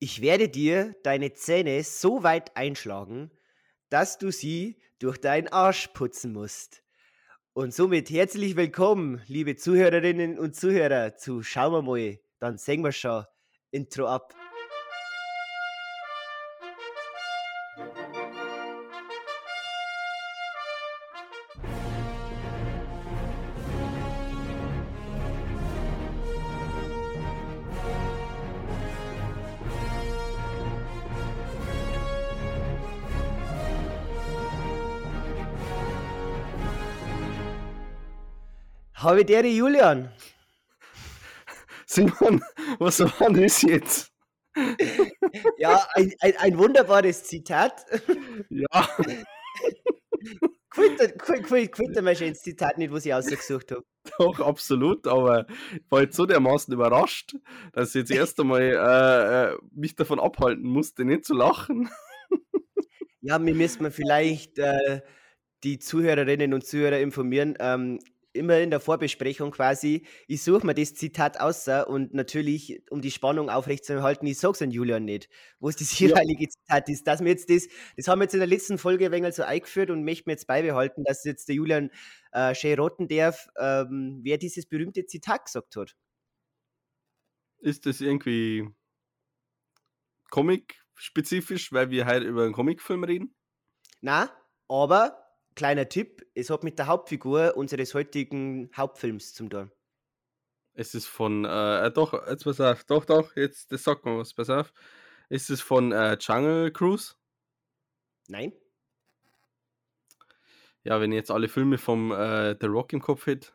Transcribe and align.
Ich 0.00 0.20
werde 0.20 0.48
dir 0.48 0.94
deine 1.02 1.34
Zähne 1.34 1.82
so 1.82 2.22
weit 2.22 2.56
einschlagen, 2.56 3.32
dass 3.90 4.16
du 4.16 4.30
sie 4.30 4.80
durch 5.00 5.18
deinen 5.18 5.48
Arsch 5.48 5.88
putzen 5.88 6.32
musst. 6.32 6.84
Und 7.52 7.74
somit 7.74 8.08
herzlich 8.08 8.54
willkommen, 8.54 9.20
liebe 9.26 9.56
Zuhörerinnen 9.56 10.38
und 10.38 10.54
Zuhörer, 10.54 11.16
zu 11.16 11.42
Schauen 11.42 11.72
wir 11.72 11.82
mal, 11.82 12.20
dann 12.38 12.58
sehen 12.58 12.84
wir 12.84 12.92
schon 12.92 13.24
Intro 13.72 14.06
ab. 14.06 14.32
Habe 39.08 39.24
der 39.24 39.46
Julian. 39.46 40.12
Simon, 41.86 42.42
was 42.78 43.00
war 43.00 43.32
das 43.32 43.62
jetzt? 43.62 44.12
Ja, 45.56 45.86
ein, 45.94 46.12
ein, 46.20 46.36
ein 46.36 46.58
wunderbares 46.58 47.24
Zitat. 47.24 47.86
Ja. 48.50 48.68
Quittet 50.70 52.02
mir 52.02 52.16
schon 52.16 52.28
das 52.28 52.42
Zitat 52.42 52.76
nicht, 52.76 52.92
was 52.92 53.06
ich 53.06 53.14
ausgesucht 53.14 53.70
habe. 53.70 53.84
Doch, 54.18 54.40
absolut, 54.40 55.06
aber 55.06 55.46
ich 55.72 55.80
war 55.88 56.02
jetzt 56.02 56.16
so 56.16 56.26
dermaßen 56.26 56.74
überrascht, 56.74 57.34
dass 57.72 57.94
ich 57.94 58.00
jetzt 58.00 58.10
erst 58.10 58.38
einmal 58.38 58.60
äh, 58.60 59.52
äh 59.52 59.56
mich 59.72 59.96
davon 59.96 60.20
abhalten 60.20 60.68
musste, 60.68 61.06
nicht 61.06 61.24
zu 61.24 61.32
lachen. 61.32 61.88
Ja, 63.22 63.42
wir 63.42 63.54
müssen 63.54 63.90
vielleicht 63.90 64.58
äh, 64.58 65.00
die 65.64 65.78
Zuhörerinnen 65.78 66.52
und 66.52 66.66
Zuhörer 66.66 67.00
informieren. 67.00 67.56
Ähm, 67.58 68.00
immer 68.32 68.58
in 68.58 68.70
der 68.70 68.80
Vorbesprechung 68.80 69.50
quasi, 69.50 70.06
ich 70.26 70.42
suche 70.42 70.66
mir 70.66 70.74
das 70.74 70.94
Zitat 70.94 71.40
aus 71.40 71.68
und 71.68 72.14
natürlich, 72.14 72.82
um 72.90 73.00
die 73.00 73.10
Spannung 73.10 73.50
aufrechtzuerhalten, 73.50 74.26
ich 74.26 74.38
sage 74.38 74.52
es 74.52 74.62
an 74.62 74.70
Julian 74.70 75.04
nicht, 75.04 75.28
wo 75.60 75.68
es 75.68 75.76
das 75.76 75.98
jeweilige 75.98 76.44
ja. 76.44 76.50
Zitat 76.50 76.88
ist. 76.88 77.06
Dass 77.06 77.20
wir 77.20 77.28
jetzt 77.28 77.50
das, 77.50 77.68
das 77.96 78.08
haben 78.08 78.20
wir 78.20 78.24
jetzt 78.24 78.34
in 78.34 78.40
der 78.40 78.48
letzten 78.48 78.78
Folge 78.78 79.06
ein 79.06 79.12
wenig 79.12 79.34
so 79.34 79.42
eingeführt 79.42 79.90
und 79.90 80.04
möchten 80.04 80.30
jetzt 80.30 80.46
beibehalten, 80.46 81.04
dass 81.04 81.24
jetzt 81.24 81.48
der 81.48 81.56
Julian 81.56 81.90
äh, 82.32 82.54
schön 82.54 82.78
roten 82.78 83.08
darf, 83.08 83.48
ähm, 83.58 84.20
wer 84.22 84.38
dieses 84.38 84.66
berühmte 84.66 85.06
Zitat 85.06 85.46
gesagt 85.46 85.76
hat. 85.76 85.96
Ist 87.60 87.86
das 87.86 88.00
irgendwie 88.00 88.68
Comic-spezifisch, 90.30 91.72
weil 91.72 91.90
wir 91.90 92.06
heute 92.06 92.26
über 92.26 92.44
einen 92.44 92.52
Comicfilm 92.52 93.04
reden? 93.04 93.34
Na, 94.00 94.30
aber 94.68 95.27
kleiner 95.58 95.88
Tipp, 95.88 96.24
es 96.34 96.50
hat 96.50 96.62
mit 96.62 96.78
der 96.78 96.86
Hauptfigur 96.86 97.56
unseres 97.56 97.92
heutigen 97.92 98.70
Hauptfilms 98.76 99.34
zum 99.34 99.50
tun. 99.50 99.72
Es 100.74 100.94
ist 100.94 101.06
von, 101.06 101.44
äh, 101.44 101.86
äh 101.86 101.90
doch, 101.90 102.14
jetzt 102.28 102.44
pass 102.44 102.60
auf, 102.60 102.84
doch, 102.84 103.04
doch, 103.04 103.34
jetzt, 103.34 103.72
das 103.72 103.82
sagt 103.82 104.04
man 104.04 104.18
was, 104.18 104.32
pass 104.32 104.48
auf. 104.48 104.72
Ist 105.28 105.50
es 105.50 105.60
von 105.60 105.90
äh, 105.90 106.16
Jungle 106.20 106.70
Cruise? 106.70 107.14
Nein. 108.28 108.52
Ja, 110.84 111.00
wenn 111.00 111.10
ich 111.10 111.16
jetzt 111.16 111.32
alle 111.32 111.48
Filme 111.48 111.76
vom 111.76 112.12
äh, 112.12 112.56
The 112.60 112.66
Rock 112.66 112.92
im 112.92 113.02
Kopf 113.02 113.26
hätte. 113.26 113.48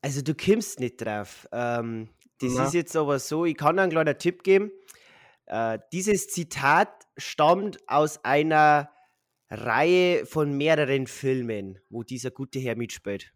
Also 0.00 0.22
du 0.22 0.34
kommst 0.34 0.80
nicht 0.80 0.96
drauf. 1.04 1.46
Ähm, 1.52 2.08
das 2.40 2.54
Na. 2.54 2.64
ist 2.64 2.72
jetzt 2.72 2.96
aber 2.96 3.18
so, 3.18 3.44
ich 3.44 3.56
kann 3.56 3.78
einen 3.78 3.92
kleinen 3.92 4.18
Tipp 4.18 4.42
geben. 4.42 4.72
Äh, 5.44 5.78
dieses 5.92 6.28
Zitat 6.28 7.06
stammt 7.18 7.78
aus 7.86 8.24
einer 8.24 8.90
Reihe 9.52 10.24
von 10.24 10.56
mehreren 10.56 11.06
Filmen, 11.06 11.78
wo 11.90 12.02
dieser 12.02 12.30
gute 12.30 12.58
Herr 12.58 12.74
mitspielt. 12.74 13.34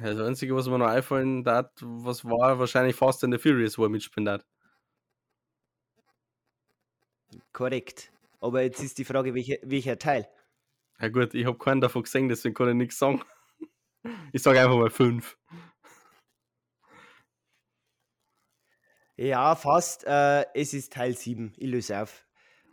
das 0.00 0.20
Einzige, 0.20 0.54
was 0.54 0.68
mir 0.68 0.78
noch 0.78 0.86
einfallen 0.86 1.44
hat, 1.46 1.72
was 1.80 2.24
war 2.26 2.58
wahrscheinlich 2.58 2.94
Fast 2.94 3.24
and 3.24 3.32
the 3.32 3.38
Furious, 3.38 3.78
wo 3.78 3.84
er 3.84 3.88
mitspielt 3.88 4.28
hat. 4.28 4.46
Korrekt. 7.52 8.12
Aber 8.40 8.62
jetzt 8.62 8.82
ist 8.82 8.98
die 8.98 9.04
Frage, 9.04 9.34
welcher, 9.34 9.56
welcher 9.62 9.98
Teil? 9.98 10.28
Ja 11.00 11.08
gut, 11.08 11.34
ich 11.34 11.46
habe 11.46 11.56
keinen 11.56 11.80
davon 11.80 12.02
gesehen, 12.02 12.28
deswegen 12.28 12.54
kann 12.54 12.68
ich 12.68 12.74
nichts 12.74 12.98
sagen. 12.98 13.22
Ich 14.32 14.42
sage 14.42 14.58
einfach 14.58 14.76
mal 14.78 14.88
fünf. 14.88 15.36
Ja, 19.18 19.54
fast. 19.56 20.04
Äh, 20.04 20.46
es 20.54 20.72
ist 20.72 20.94
Teil 20.94 21.14
7. 21.14 21.52
Ich 21.58 21.68
löse 21.68 22.00
auf. 22.00 22.26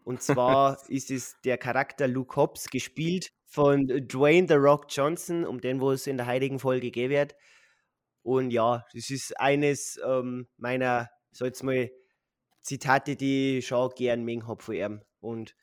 Und 0.08 0.22
zwar 0.22 0.80
ist 0.88 1.12
es 1.12 1.36
der 1.44 1.58
Charakter 1.58 2.08
Luke 2.08 2.38
Hobbs, 2.38 2.70
gespielt 2.70 3.34
von 3.46 3.88
Dwayne 3.88 4.48
The 4.48 4.54
Rock 4.54 4.86
Johnson, 4.88 5.46
um 5.46 5.60
den, 5.60 5.82
wo 5.82 5.92
es 5.92 6.08
in 6.08 6.16
der 6.16 6.28
heiligen 6.28 6.60
Folge 6.60 6.92
gehen 6.92 7.10
wird. 7.10 7.36
Und 8.22 8.52
ja, 8.52 8.86
das 8.94 9.10
ist 9.10 9.38
eines 9.38 10.00
ähm, 10.06 10.48
meiner, 10.56 11.10
so 11.32 11.44
jetzt 11.44 11.62
mal, 11.62 11.92
Zitate, 12.62 13.18
die 13.18 13.58
ich 13.58 13.68
schon 13.68 13.92
gern 13.98 14.24
mengen 14.24 14.48
habe 14.48 14.64
von 14.64 14.76
ihm. 14.76 15.02
Und 15.20 15.58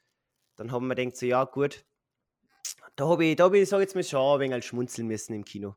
dann 0.56 0.72
haben 0.72 0.88
wir 0.88 0.94
gedacht, 0.94 1.16
so, 1.16 1.24
ja, 1.24 1.44
gut, 1.44 1.86
da 2.96 3.08
habe 3.08 3.24
ich, 3.24 3.36
da 3.36 3.44
habe 3.44 3.58
ich, 3.58 3.66
sag 3.70 3.80
jetzt 3.80 3.94
mal, 3.94 4.04
schon 4.04 4.42
ein 4.42 4.50
wenig 4.50 4.66
schmunzeln 4.66 5.08
müssen 5.08 5.32
im 5.32 5.46
Kino. 5.46 5.74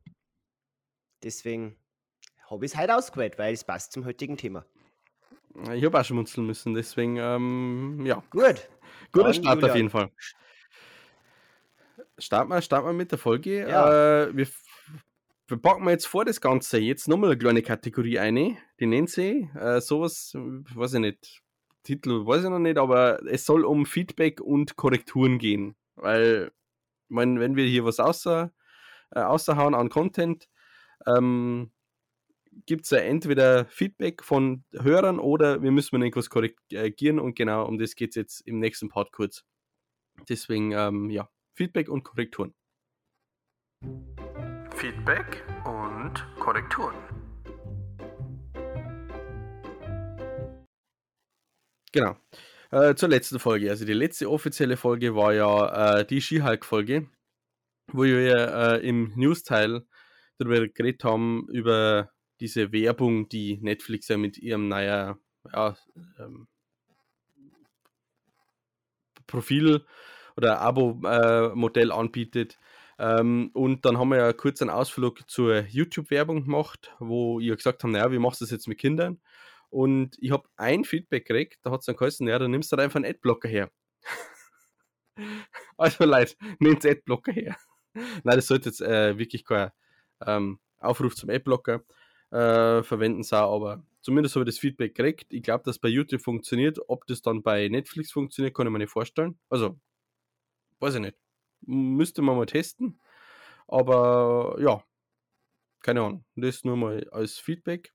Deswegen 1.24 1.78
habe 2.50 2.66
ich 2.66 2.74
es 2.74 2.78
heute 2.78 2.98
ausgewählt, 2.98 3.40
weil 3.40 3.54
es 3.54 3.64
passt 3.64 3.94
zum 3.94 4.04
heutigen 4.04 4.36
Thema. 4.36 4.66
Ich 5.74 5.84
habe 5.84 6.00
auch 6.00 6.06
schmunzeln 6.06 6.46
müssen, 6.46 6.74
deswegen, 6.74 7.18
ähm, 7.18 8.06
ja. 8.06 8.24
Gut. 8.30 8.70
Guter 9.12 9.34
Start 9.34 9.56
Julian. 9.56 9.70
auf 9.70 9.76
jeden 9.76 9.90
Fall. 9.90 10.12
Starten 12.20 12.50
wir, 12.50 12.62
starten 12.62 12.88
wir 12.88 12.94
mit 12.94 13.12
der 13.12 13.18
Folge. 13.18 13.68
Ja. 13.68 14.24
Äh, 14.24 14.38
wir, 14.38 14.48
wir 15.48 15.58
packen 15.58 15.88
jetzt 15.90 16.08
vor 16.08 16.26
das 16.26 16.42
Ganze 16.42 16.78
jetzt 16.78 17.08
nochmal 17.08 17.32
eine 17.32 17.40
kleine 17.40 17.62
Kategorie 17.62 18.20
ein. 18.20 18.58
Die 18.80 18.86
nennt 18.86 19.10
sie 19.10 19.50
äh, 19.56 19.82
sowas, 19.82 20.34
weiß 20.36 20.96
ich 20.96 21.00
nicht, 21.00 21.42
Titel 21.84 22.26
weiß 22.26 22.44
ich 22.44 22.50
noch 22.50 22.60
nicht, 22.60 22.78
aber 22.78 23.26
es 23.26 23.46
soll 23.46 23.64
um 23.64 23.86
Feedback 23.86 24.42
und 24.42 24.76
Korrekturen 24.76 25.40
gehen. 25.40 25.76
Weil, 25.96 26.52
mein, 27.08 27.40
wenn 27.40 27.56
wir 27.56 27.66
hier 27.66 27.86
was 27.86 28.00
außer, 28.00 28.52
äh, 29.12 29.22
außerhauen 29.22 29.74
an 29.74 29.90
Content, 29.90 30.50
ähm, 31.06 31.72
gibt 32.66 32.86
es 32.86 32.92
ja 32.92 33.00
entweder 33.00 33.66
Feedback 33.66 34.24
von 34.24 34.64
Hörern 34.74 35.20
oder 35.20 35.62
wir 35.62 35.72
müssen 35.72 36.02
irgendwas 36.02 36.30
korrigieren 36.30 37.20
und 37.20 37.36
genau 37.36 37.66
um 37.66 37.78
das 37.78 37.96
geht 37.96 38.10
es 38.10 38.16
jetzt 38.16 38.42
im 38.42 38.60
nächsten 38.60 38.90
Part 38.90 39.12
kurz. 39.12 39.44
Deswegen, 40.28 40.72
ähm, 40.72 41.10
ja, 41.10 41.30
Feedback 41.56 41.90
und 41.90 42.04
Korrekturen. 42.04 42.54
Feedback 44.76 45.44
und 45.66 46.14
Korrekturen. 46.40 46.96
Genau. 51.92 52.16
Äh, 52.72 52.96
zur 52.96 53.10
letzten 53.10 53.40
Folge. 53.40 53.70
Also 53.70 53.86
die 53.86 53.94
letzte 53.94 54.30
offizielle 54.30 54.78
Folge 54.78 55.16
war 55.16 55.34
ja 55.34 56.00
äh, 56.00 56.06
die 56.06 56.22
She-Hulk-Folge, 56.22 57.10
wo 57.92 58.04
wir 58.04 58.36
äh, 58.36 58.88
im 58.88 59.14
News-Teil 59.16 59.88
darüber 60.38 60.68
geredet 60.68 61.04
haben, 61.04 61.48
über 61.50 62.12
diese 62.40 62.72
Werbung, 62.72 63.30
die 63.30 63.58
Netflix 63.62 64.08
ja 64.08 64.18
mit 64.18 64.38
ihrem 64.38 64.68
naja, 64.68 65.18
ja, 65.52 65.76
ähm, 66.20 66.48
Profil 69.26 69.86
oder 70.36 70.62
Abo-Modell 70.62 71.90
äh, 71.90 71.94
anbietet. 71.94 72.58
Ähm, 73.00 73.52
und 73.54 73.86
dann 73.86 73.98
haben 73.98 74.10
wir 74.10 74.18
ja 74.18 74.34
kurz 74.34 74.62
einen 74.62 74.72
Ausflug 74.72 75.30
zur 75.30 75.62
YouTube-Werbung 75.68 76.46
gemacht, 76.46 76.96
wo 77.00 77.40
ihr 77.40 77.56
gesagt 77.56 77.84
habt, 77.84 77.92
naja, 77.92 78.12
wie 78.12 78.20
machst 78.20 78.42
du 78.42 78.46
das 78.46 78.52
jetzt 78.52 78.68
mit 78.68 78.80
Kindern? 78.80 79.20
Und 79.70 80.18
ich 80.20 80.32
habe 80.32 80.48
ein 80.56 80.84
Feedback 80.84 81.26
gekriegt, 81.26 81.60
da 81.64 81.72
hat 81.72 81.82
es 81.82 81.86
dann 81.86 81.96
geheißen, 81.96 82.28
ja, 82.28 82.40
dann 82.40 82.52
nimmst 82.52 82.72
du 82.72 82.78
halt 82.78 82.86
einfach 82.86 82.98
einen 82.98 83.06
Adblocker 83.06 83.50
her. 83.50 83.70
also 85.78 86.06
Leute, 86.06 86.36
nehmt 86.60 86.86
Adblocker 86.86 87.34
her. 87.34 87.58
Nein, 87.94 88.36
das 88.36 88.48
sollte 88.48 88.70
jetzt 88.70 88.82
äh, 88.82 89.18
wirklich 89.18 89.46
kein 89.46 89.72
ähm, 90.26 90.60
Aufruf 90.80 91.16
zum 91.16 91.30
Adblocker 91.30 91.84
äh, 92.32 92.84
verwenden 92.84 93.24
soll, 93.24 93.40
aber 93.40 93.84
zumindest 94.02 94.36
habe 94.36 94.44
ich 94.44 94.56
das 94.56 94.60
Feedback 94.60 94.96
gekriegt. 94.96 95.34
Ich 95.34 95.44
glaube, 95.44 95.64
dass 95.64 95.80
bei 95.80 95.90
YouTube 95.90 96.22
funktioniert. 96.22 96.80
Ob 96.88 97.06
das 97.08 97.22
dann 97.22 97.44
bei 97.44 97.68
Netflix 97.68 98.12
funktioniert, 98.12 98.56
kann 98.56 98.68
ich 98.68 98.74
mir 98.74 98.80
nicht 98.80 98.92
vorstellen. 98.92 99.38
Also, 99.50 99.80
weiß 100.80 100.96
ich 100.96 101.02
nicht. 101.02 101.18
Müsste 101.62 102.22
man 102.22 102.38
mal 102.38 102.46
testen. 102.46 103.00
Aber 103.68 104.58
ja, 104.60 104.84
keine 105.82 106.02
Ahnung. 106.02 106.26
Das 106.36 106.64
nur 106.64 106.78
mal 106.78 107.08
als 107.12 107.38
Feedback. 107.38 107.94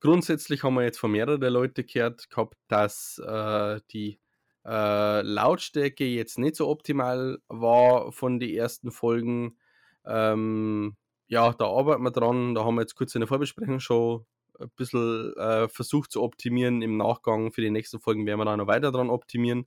Grundsätzlich 0.00 0.62
haben 0.62 0.74
wir 0.74 0.82
jetzt 0.82 0.98
von 0.98 1.10
mehreren 1.12 1.40
Leuten 1.52 1.86
gehört 1.86 2.28
gehabt, 2.30 2.56
dass 2.68 3.18
äh, 3.18 3.80
die 3.90 4.20
äh, 4.64 5.22
Lautstärke 5.22 6.04
jetzt 6.04 6.38
nicht 6.38 6.56
so 6.56 6.68
optimal 6.68 7.38
war 7.48 8.12
von 8.12 8.38
den 8.38 8.54
ersten 8.54 8.90
Folgen. 8.90 9.58
Ähm, 10.04 10.96
ja, 11.26 11.52
da 11.52 11.66
arbeiten 11.66 12.02
wir 12.02 12.10
dran. 12.10 12.54
Da 12.54 12.64
haben 12.64 12.76
wir 12.76 12.82
jetzt 12.82 12.96
kurz 12.96 13.14
in 13.14 13.20
der 13.20 13.28
Vorbesprechung 13.28 13.80
schon 13.80 14.24
ein 14.58 14.70
bisschen 14.76 15.36
äh, 15.36 15.68
versucht 15.68 16.12
zu 16.12 16.22
optimieren. 16.22 16.82
Im 16.82 16.96
Nachgang 16.96 17.52
für 17.52 17.60
die 17.60 17.70
nächsten 17.70 18.00
Folgen 18.00 18.26
werden 18.26 18.38
wir 18.40 18.44
da 18.44 18.56
noch 18.56 18.66
weiter 18.66 18.92
dran 18.92 19.10
optimieren. 19.10 19.66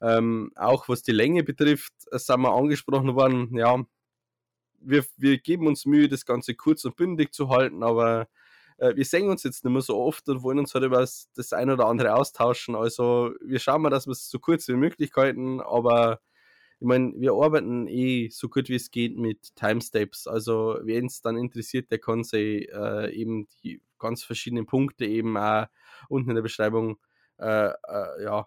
Ähm, 0.00 0.52
auch 0.56 0.88
was 0.88 1.02
die 1.02 1.12
Länge 1.12 1.42
betrifft, 1.42 1.94
sind 2.10 2.40
wir 2.40 2.52
angesprochen 2.52 3.14
worden, 3.14 3.56
ja, 3.56 3.82
wir, 4.80 5.04
wir 5.16 5.38
geben 5.38 5.66
uns 5.66 5.86
Mühe, 5.86 6.08
das 6.08 6.26
Ganze 6.26 6.54
kurz 6.54 6.84
und 6.84 6.96
bündig 6.96 7.32
zu 7.32 7.48
halten, 7.48 7.82
aber 7.82 8.28
äh, 8.78 8.94
wir 8.94 9.04
sehen 9.04 9.28
uns 9.28 9.42
jetzt 9.42 9.64
nicht 9.64 9.72
mehr 9.72 9.82
so 9.82 9.96
oft 9.96 10.28
und 10.28 10.42
wollen 10.42 10.58
uns 10.58 10.74
halt 10.74 10.84
über 10.84 10.98
das, 10.98 11.30
das 11.34 11.52
ein 11.52 11.70
oder 11.70 11.86
andere 11.86 12.14
austauschen. 12.14 12.74
Also 12.74 13.32
wir 13.40 13.58
schauen 13.58 13.82
mal, 13.82 13.90
dass 13.90 14.06
wir 14.06 14.12
es 14.12 14.28
so 14.30 14.38
kurz 14.38 14.68
wie 14.68 14.74
möglich 14.74 15.12
halten, 15.16 15.60
aber 15.60 16.20
ich 16.80 16.86
meine, 16.86 17.14
wir 17.16 17.32
arbeiten 17.32 17.86
eh 17.88 18.28
so 18.30 18.48
gut 18.48 18.68
wie 18.68 18.74
es 18.74 18.90
geht 18.90 19.16
mit 19.16 19.54
Timesteps. 19.56 20.26
Also 20.26 20.78
wen 20.82 21.06
es 21.06 21.22
dann 21.22 21.36
interessiert, 21.36 21.90
der 21.90 21.98
kann 21.98 22.22
sich 22.24 22.68
äh, 22.70 23.10
eben 23.14 23.48
die 23.64 23.80
ganz 23.98 24.22
verschiedenen 24.24 24.66
Punkte 24.66 25.06
eben 25.06 25.36
auch 25.38 25.66
unten 26.08 26.30
in 26.30 26.36
der 26.36 26.42
Beschreibung 26.42 26.98
äh, 27.38 27.68
äh, 27.68 28.22
ja, 28.24 28.46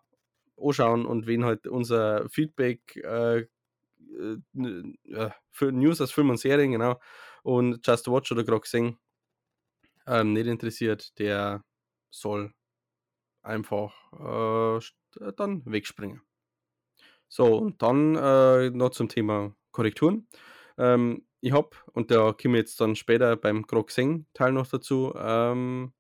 anschauen 0.58 1.06
und 1.06 1.26
wen 1.28 1.46
halt 1.46 1.68
unser 1.68 2.30
Feedback 2.30 2.98
äh, 2.98 3.46
äh, 4.20 5.30
für 5.52 5.72
News 5.72 6.02
aus 6.02 6.12
Film 6.12 6.30
und 6.30 6.38
Serien, 6.40 6.72
genau, 6.72 7.00
und 7.44 7.86
Just 7.86 8.08
Watch 8.08 8.32
oder 8.32 8.44
gerade 8.44 8.62
gesehen, 8.62 8.98
ähm, 10.08 10.34
nicht 10.34 10.48
interessiert, 10.48 11.18
der 11.20 11.64
soll 12.10 12.54
einfach 13.44 14.80
äh, 14.80 15.32
dann 15.38 15.64
wegspringen. 15.66 16.22
So, 17.30 17.58
und 17.58 17.82
dann 17.82 18.16
äh, 18.16 18.72
noch 18.72 18.90
zum 18.90 19.08
Thema 19.08 19.56
Korrekturen. 19.72 20.28
Ähm, 20.78 21.26
ich 21.42 21.52
habe, 21.52 21.70
und 21.94 22.12
da 22.12 22.34
kommen 22.34 22.56
wir 22.56 22.60
jetzt 22.60 22.82
dann 22.82 22.96
später 22.96 23.36
beim 23.38 23.62
Groxing-Teil 23.64 24.52
noch 24.52 24.68
dazu, 24.68 25.14
ähm, 25.16 25.94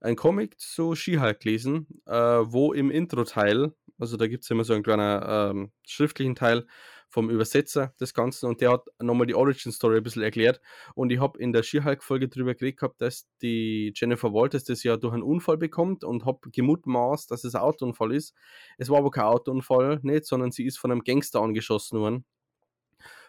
ein 0.00 0.16
Comic 0.16 0.58
zu 0.58 0.94
She-Hulk 0.94 1.40
gelesen, 1.40 1.86
äh, 2.06 2.12
wo 2.12 2.72
im 2.72 2.90
Intro-Teil, 2.90 3.74
also 3.98 4.16
da 4.16 4.26
gibt 4.28 4.44
es 4.44 4.50
immer 4.50 4.64
so 4.64 4.72
einen 4.72 4.82
kleinen 4.82 5.22
ähm, 5.26 5.72
schriftlichen 5.86 6.34
Teil, 6.34 6.66
vom 7.10 7.28
Übersetzer 7.28 7.92
des 8.00 8.14
Ganzen 8.14 8.46
und 8.46 8.60
der 8.60 8.70
hat 8.70 8.86
nochmal 9.00 9.26
die 9.26 9.34
Origin 9.34 9.72
Story 9.72 9.98
ein 9.98 10.02
bisschen 10.02 10.22
erklärt. 10.22 10.60
Und 10.94 11.10
ich 11.10 11.18
habe 11.20 11.38
in 11.38 11.52
der 11.52 11.64
She-Hulk-Folge 11.64 12.28
drüber 12.28 12.54
geredet 12.54 12.78
gehabt, 12.78 13.02
dass 13.02 13.28
die 13.42 13.92
Jennifer 13.94 14.32
Walters 14.32 14.64
das 14.64 14.84
ja 14.84 14.96
durch 14.96 15.12
einen 15.12 15.24
Unfall 15.24 15.58
bekommt 15.58 16.04
und 16.04 16.24
habe 16.24 16.50
gemutmaßt, 16.50 17.30
dass 17.30 17.44
es 17.44 17.54
ein 17.54 17.62
Autounfall 17.62 18.14
ist. 18.14 18.34
Es 18.78 18.88
war 18.88 18.98
aber 18.98 19.10
kein 19.10 19.24
Autounfall, 19.24 19.98
nicht, 20.02 20.24
sondern 20.24 20.52
sie 20.52 20.64
ist 20.64 20.78
von 20.78 20.92
einem 20.92 21.02
Gangster 21.02 21.40
angeschossen 21.40 21.98
worden. 21.98 22.24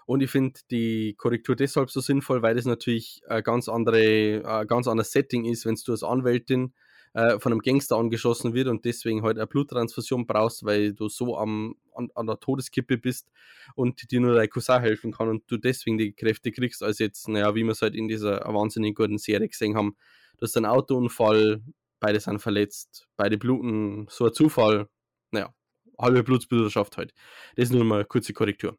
Und 0.06 0.22
ich 0.22 0.30
finde 0.30 0.60
die 0.70 1.16
Korrektur 1.16 1.56
deshalb 1.56 1.90
so 1.90 2.02
sinnvoll, 2.02 2.42
weil 2.42 2.56
das 2.56 2.66
natürlich 2.66 3.22
ein 3.28 3.44
ganz, 3.44 3.68
andere, 3.68 4.44
ein 4.46 4.68
ganz 4.68 4.88
anderes 4.88 5.12
Setting 5.12 5.46
ist, 5.46 5.66
wenn 5.66 5.76
du 5.84 5.92
als 5.92 6.04
Anwältin 6.04 6.74
äh, 7.14 7.40
von 7.40 7.52
einem 7.52 7.62
Gangster 7.62 7.98
angeschossen 7.98 8.54
wird 8.54 8.68
und 8.68 8.86
deswegen 8.86 9.22
halt 9.24 9.38
eine 9.38 9.48
Bluttransfusion 9.48 10.26
brauchst, 10.26 10.64
weil 10.64 10.94
du 10.94 11.10
so 11.10 11.38
am, 11.38 11.76
an, 11.94 12.10
an 12.16 12.28
der 12.28 12.40
Todeskippe 12.40 12.98
bist 12.98 13.30
und 13.76 14.12
dir 14.12 14.22
nur 14.22 14.36
dein 14.36 14.50
Cousin 14.50 14.80
helfen 14.80 15.12
kann 15.12 15.30
und 15.30 15.44
du 15.52 15.58
deswegen 15.58 15.98
die 15.98 16.14
Kräfte 16.14 16.52
kriegst, 16.52 16.84
als 16.84 17.00
jetzt, 17.00 17.28
naja, 17.28 17.54
wie 17.56 17.64
wir 17.64 17.72
es 17.72 17.82
halt 17.82 17.96
in 17.96 18.08
dieser 18.08 18.40
wahnsinnig 18.54 18.96
guten 18.96 19.18
Serie 19.18 19.50
gesehen 19.50 19.76
haben. 19.76 19.98
Du 20.38 20.44
hast 20.44 20.56
einen 20.56 20.66
Autounfall, 20.66 21.62
beide 22.00 22.20
sind 22.20 22.40
verletzt, 22.40 23.08
beide 23.18 23.38
bluten, 23.38 24.08
so 24.10 24.26
ein 24.26 24.34
Zufall, 24.34 24.88
naja, 25.32 25.54
halbe 26.00 26.24
Blutsbrüderschaft 26.24 26.98
halt. 26.98 27.14
Das 27.56 27.66
ist 27.66 27.74
nur 27.74 27.84
mal 27.84 27.96
eine 27.96 28.06
kurze 28.06 28.34
Korrektur. 28.34 28.78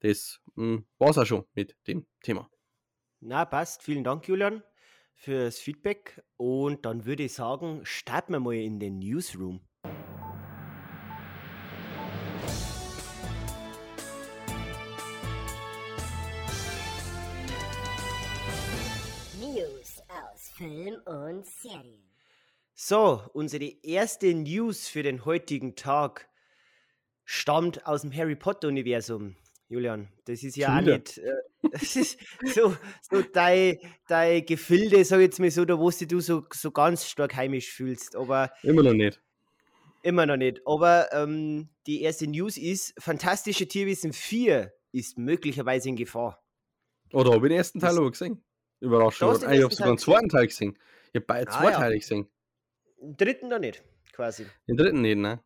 Das 0.00 0.40
hm, 0.54 0.86
war 0.98 1.10
es 1.10 1.18
auch 1.18 1.26
schon 1.26 1.44
mit 1.54 1.76
dem 1.86 2.06
Thema. 2.22 2.48
Na, 3.20 3.44
passt. 3.44 3.82
Vielen 3.82 4.04
Dank, 4.04 4.26
Julian 4.26 4.62
fürs 5.22 5.60
Feedback 5.60 6.20
und 6.36 6.84
dann 6.84 7.04
würde 7.04 7.22
ich 7.22 7.34
sagen, 7.34 7.82
starten 7.84 8.32
wir 8.32 8.40
mal 8.40 8.54
in 8.54 8.80
den 8.80 8.98
Newsroom. 8.98 9.60
News 19.38 20.02
aus 20.08 20.48
Film 20.56 21.00
und 21.04 21.46
Serien. 21.46 22.02
So, 22.74 23.22
unsere 23.32 23.72
erste 23.84 24.34
News 24.34 24.88
für 24.88 25.04
den 25.04 25.24
heutigen 25.24 25.76
Tag 25.76 26.28
stammt 27.24 27.86
aus 27.86 28.00
dem 28.00 28.12
Harry 28.12 28.34
Potter 28.34 28.66
Universum. 28.66 29.36
Julian, 29.72 30.08
das 30.26 30.42
ist 30.42 30.56
ja 30.56 30.76
auch 30.76 30.82
nicht, 30.82 31.16
äh, 31.16 31.32
das 31.72 31.96
ist 31.96 32.18
so, 32.44 32.76
so 33.10 33.22
dein, 33.32 33.78
dein 34.06 34.44
Gefilde, 34.44 35.02
sag 35.02 35.16
ich 35.20 35.22
jetzt 35.22 35.40
mal 35.40 35.50
so, 35.50 35.64
da 35.64 35.78
wo 35.78 35.88
du 35.88 36.20
so, 36.20 36.44
so 36.52 36.70
ganz 36.70 37.06
stark 37.06 37.34
heimisch 37.34 37.70
fühlst. 37.70 38.14
Aber 38.14 38.52
immer 38.62 38.82
noch 38.82 38.92
nicht. 38.92 39.22
Immer 40.02 40.26
noch 40.26 40.36
nicht. 40.36 40.60
Aber 40.66 41.10
ähm, 41.12 41.70
die 41.86 42.02
erste 42.02 42.26
News 42.26 42.58
ist: 42.58 42.92
Fantastische 42.98 43.66
Tierwesen 43.66 44.12
4 44.12 44.74
ist 44.92 45.16
möglicherweise 45.16 45.88
in 45.88 45.96
Gefahr. 45.96 46.44
Oder 47.14 47.32
habe 47.32 47.46
ich 47.46 47.52
den 47.52 47.56
ersten 47.56 47.80
Teil 47.80 47.96
aber 47.96 48.10
gesehen? 48.10 48.44
Überraschend. 48.80 49.42
Ich 49.50 49.62
habe 49.62 49.74
sogar 49.74 49.94
den 49.94 49.98
zweiten 49.98 50.28
Teil 50.28 50.48
gesehen. 50.48 50.78
Ich 51.12 51.14
habe 51.14 51.24
beide 51.26 51.50
ah, 51.50 51.58
zwei 51.58 51.70
ja. 51.70 51.78
Teile 51.78 51.98
gesehen. 51.98 52.28
Den 53.00 53.16
dritten 53.16 53.48
noch 53.48 53.58
nicht, 53.58 53.82
quasi. 54.12 54.44
Den 54.68 54.76
dritten 54.76 55.00
nicht, 55.00 55.16
ne? 55.16 55.40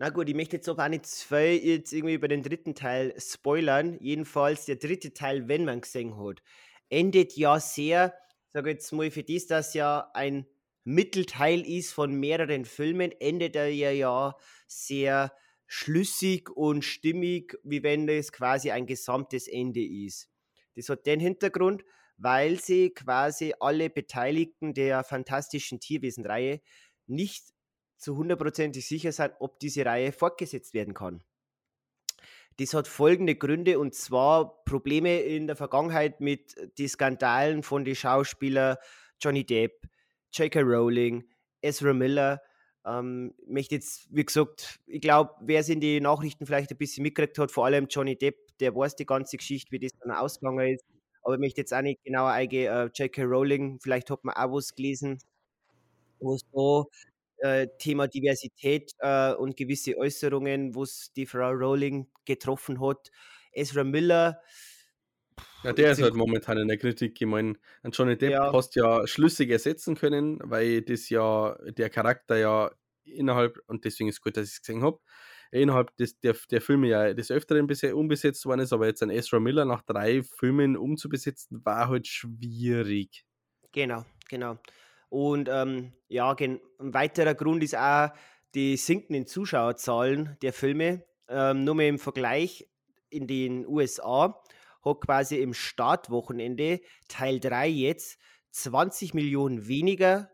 Na 0.00 0.10
gut, 0.10 0.28
ich 0.28 0.34
möchte 0.36 0.54
jetzt 0.54 0.68
auch 0.68 0.88
nicht 0.88 1.06
viel 1.06 1.60
jetzt 1.60 1.92
irgendwie 1.92 2.14
über 2.14 2.28
den 2.28 2.44
dritten 2.44 2.76
Teil 2.76 3.12
spoilern. 3.18 3.98
Jedenfalls 4.00 4.64
der 4.64 4.76
dritte 4.76 5.12
Teil, 5.12 5.48
wenn 5.48 5.64
man 5.64 5.80
gesehen 5.80 6.16
hat, 6.16 6.40
endet 6.88 7.36
ja 7.36 7.58
sehr, 7.58 8.14
sage 8.46 8.70
jetzt 8.70 8.92
mal 8.92 9.10
für 9.10 9.24
das, 9.24 9.48
dass 9.48 9.74
ja 9.74 10.08
ein 10.14 10.46
Mittelteil 10.84 11.66
ist 11.66 11.92
von 11.92 12.14
mehreren 12.14 12.64
Filmen, 12.64 13.10
endet 13.10 13.56
er 13.56 13.70
ja, 13.70 13.90
ja 13.90 14.36
sehr 14.68 15.32
schlüssig 15.66 16.48
und 16.48 16.84
stimmig, 16.84 17.58
wie 17.64 17.82
wenn 17.82 18.08
es 18.08 18.30
quasi 18.30 18.70
ein 18.70 18.86
gesamtes 18.86 19.48
Ende 19.48 19.84
ist. 19.84 20.28
Das 20.76 20.88
hat 20.90 21.06
den 21.06 21.18
Hintergrund, 21.18 21.82
weil 22.16 22.60
sie 22.60 22.90
quasi 22.90 23.52
alle 23.58 23.90
Beteiligten 23.90 24.74
der 24.74 25.02
fantastischen 25.02 25.80
Tierwesen-Reihe 25.80 26.60
nicht 27.08 27.52
zu 27.98 28.16
hundertprozentig 28.16 28.86
sicher 28.86 29.12
sein, 29.12 29.32
ob 29.40 29.58
diese 29.60 29.84
Reihe 29.84 30.12
fortgesetzt 30.12 30.74
werden 30.74 30.94
kann. 30.94 31.22
Das 32.58 32.74
hat 32.74 32.88
folgende 32.88 33.36
Gründe 33.36 33.78
und 33.78 33.94
zwar 33.94 34.64
Probleme 34.64 35.20
in 35.20 35.46
der 35.46 35.54
Vergangenheit 35.54 36.20
mit 36.20 36.56
den 36.78 36.88
Skandalen 36.88 37.62
von 37.62 37.84
den 37.84 37.94
Schauspielern 37.94 38.76
Johnny 39.20 39.44
Depp, 39.44 39.88
J.K. 40.32 40.60
Rowling, 40.60 41.24
Ezra 41.62 41.92
Miller. 41.92 42.42
Ähm, 42.84 43.34
möchte 43.46 43.76
jetzt, 43.76 44.08
wie 44.10 44.24
gesagt, 44.24 44.80
ich 44.86 45.00
glaube, 45.00 45.34
wer 45.40 45.60
es 45.60 45.68
in 45.68 45.80
die 45.80 46.00
Nachrichten 46.00 46.46
vielleicht 46.46 46.70
ein 46.70 46.78
bisschen 46.78 47.02
mitgekriegt 47.02 47.38
hat, 47.38 47.52
vor 47.52 47.66
allem 47.66 47.86
Johnny 47.88 48.16
Depp, 48.16 48.36
der 48.58 48.74
weiß 48.74 48.96
die 48.96 49.06
ganze 49.06 49.36
Geschichte, 49.36 49.70
wie 49.70 49.78
das 49.78 49.92
dann 50.00 50.10
ausgegangen 50.10 50.74
ist. 50.74 50.84
Aber 51.22 51.34
ich 51.34 51.40
möchte 51.40 51.60
jetzt 51.60 51.74
auch 51.74 51.82
nicht 51.82 52.02
genauer 52.02 52.30
eingehen. 52.30 52.72
Äh, 52.72 52.90
J.K. 52.92 53.22
Rowling, 53.22 53.78
vielleicht 53.80 54.10
hat 54.10 54.24
man 54.24 54.34
auch 54.34 54.52
was 54.52 54.74
gelesen, 54.74 55.18
wo 56.18 56.34
es 56.34 56.42
da 56.52 56.84
äh, 57.38 57.68
Thema 57.78 58.08
Diversität 58.08 58.92
äh, 58.98 59.32
und 59.34 59.56
gewisse 59.56 59.96
Äußerungen, 59.96 60.74
wo 60.74 60.82
es 60.82 61.12
die 61.14 61.26
Frau 61.26 61.50
Rowling 61.50 62.08
getroffen 62.24 62.80
hat. 62.80 63.10
Ezra 63.52 63.84
Miller. 63.84 64.40
Ja, 65.62 65.72
der 65.72 65.92
ist 65.92 66.02
halt 66.02 66.14
momentan 66.14 66.58
in 66.58 66.68
der 66.68 66.78
Kritik. 66.78 67.20
Ich 67.20 67.26
meine, 67.26 67.54
Johnny 67.92 68.16
Depp 68.16 68.30
ja. 68.30 68.52
hast 68.52 68.74
ja 68.76 69.06
schlüssig 69.06 69.50
ersetzen 69.50 69.96
können, 69.96 70.38
weil 70.42 70.82
das 70.82 71.08
ja 71.08 71.56
der 71.70 71.90
Charakter 71.90 72.36
ja 72.36 72.70
innerhalb, 73.04 73.58
und 73.66 73.84
deswegen 73.84 74.08
ist 74.08 74.16
es 74.16 74.20
gut, 74.20 74.36
dass 74.36 74.48
ich 74.48 74.54
es 74.54 74.60
gesehen 74.60 74.82
habe, 74.82 75.00
innerhalb 75.50 75.96
des, 75.96 76.18
der, 76.20 76.36
der 76.50 76.60
Filme 76.60 76.88
ja 76.88 77.14
des 77.14 77.30
Öfteren 77.30 77.66
bisher 77.66 77.96
umbesetzt 77.96 78.44
worden 78.46 78.60
ist, 78.60 78.72
aber 78.72 78.86
jetzt 78.86 79.02
ein 79.02 79.10
Ezra 79.10 79.40
Miller 79.40 79.64
nach 79.64 79.82
drei 79.82 80.22
Filmen 80.22 80.76
umzubesetzen, 80.76 81.64
war 81.64 81.88
halt 81.88 82.06
schwierig. 82.06 83.24
Genau, 83.72 84.04
genau. 84.28 84.58
Und 85.08 85.48
ähm, 85.50 85.92
ja, 86.08 86.34
ein 86.34 86.60
weiterer 86.78 87.34
Grund 87.34 87.62
ist 87.62 87.76
auch 87.76 88.10
die 88.54 88.76
sinkenden 88.76 89.26
Zuschauerzahlen 89.26 90.36
der 90.42 90.52
Filme. 90.52 91.04
Ähm, 91.28 91.64
nur 91.64 91.74
mal 91.74 91.86
im 91.86 91.98
Vergleich 91.98 92.68
in 93.10 93.26
den 93.26 93.66
USA 93.66 94.42
hat 94.84 95.00
quasi 95.00 95.36
im 95.36 95.54
Startwochenende 95.54 96.80
Teil 97.08 97.40
3 97.40 97.68
jetzt 97.68 98.18
20 98.50 99.14
Millionen 99.14 99.68
weniger 99.68 100.30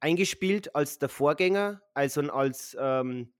eingespielt 0.00 0.74
als 0.74 0.98
der 0.98 1.08
Vorgänger, 1.08 1.82
also 1.94 2.22
als, 2.22 2.76
ähm, 2.80 3.32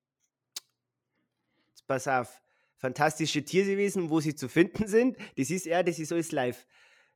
pass 1.87 2.07
auf, 2.07 2.41
fantastische 2.77 3.45
Tierwesen, 3.45 4.11
wo 4.11 4.21
sie 4.21 4.35
zu 4.35 4.49
finden 4.49 4.87
sind. 4.87 5.17
Das 5.37 5.51
ist 5.51 5.67
er, 5.67 5.83
das 5.83 5.99
ist 5.99 6.13
alles 6.13 6.33
live. 6.33 6.67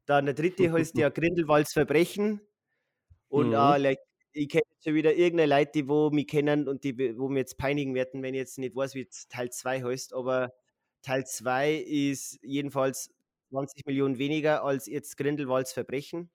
Dann 0.07 0.27
der 0.27 0.35
dritte 0.35 0.73
heißt 0.73 0.95
ja 0.99 1.09
Grindelwalds 1.09 1.73
Verbrechen. 1.73 2.41
Und 3.35 3.49
mhm. 3.49 3.55
uh, 3.55 3.77
like, 3.77 3.99
ich 4.33 4.49
kenne 4.49 4.63
jetzt 4.71 4.85
schon 4.85 4.95
wieder 4.95 5.13
irgendeine 5.13 5.53
Leute, 5.53 5.73
die 5.75 5.89
wo 5.89 6.09
mich 6.11 6.29
kennen 6.29 6.69
und 6.69 6.85
die 6.85 7.19
wo 7.19 7.29
mir 7.29 7.41
jetzt 7.41 7.59
peinigen 7.59 7.93
werden, 7.93 8.23
wenn 8.23 8.33
ich 8.33 8.39
jetzt 8.39 8.59
nicht 8.59 8.77
weiß, 8.77 8.95
wie 8.95 9.09
Teil 9.29 9.51
2 9.51 9.83
heißt, 9.83 10.15
aber 10.15 10.53
Teil 11.03 11.27
2 11.27 11.75
ist 11.75 12.39
jedenfalls 12.43 13.13
20 13.51 13.87
Millionen 13.87 14.19
weniger 14.19 14.63
als 14.63 14.87
jetzt 14.87 15.17
Grindelwalds 15.17 15.73
Verbrechen. 15.73 16.31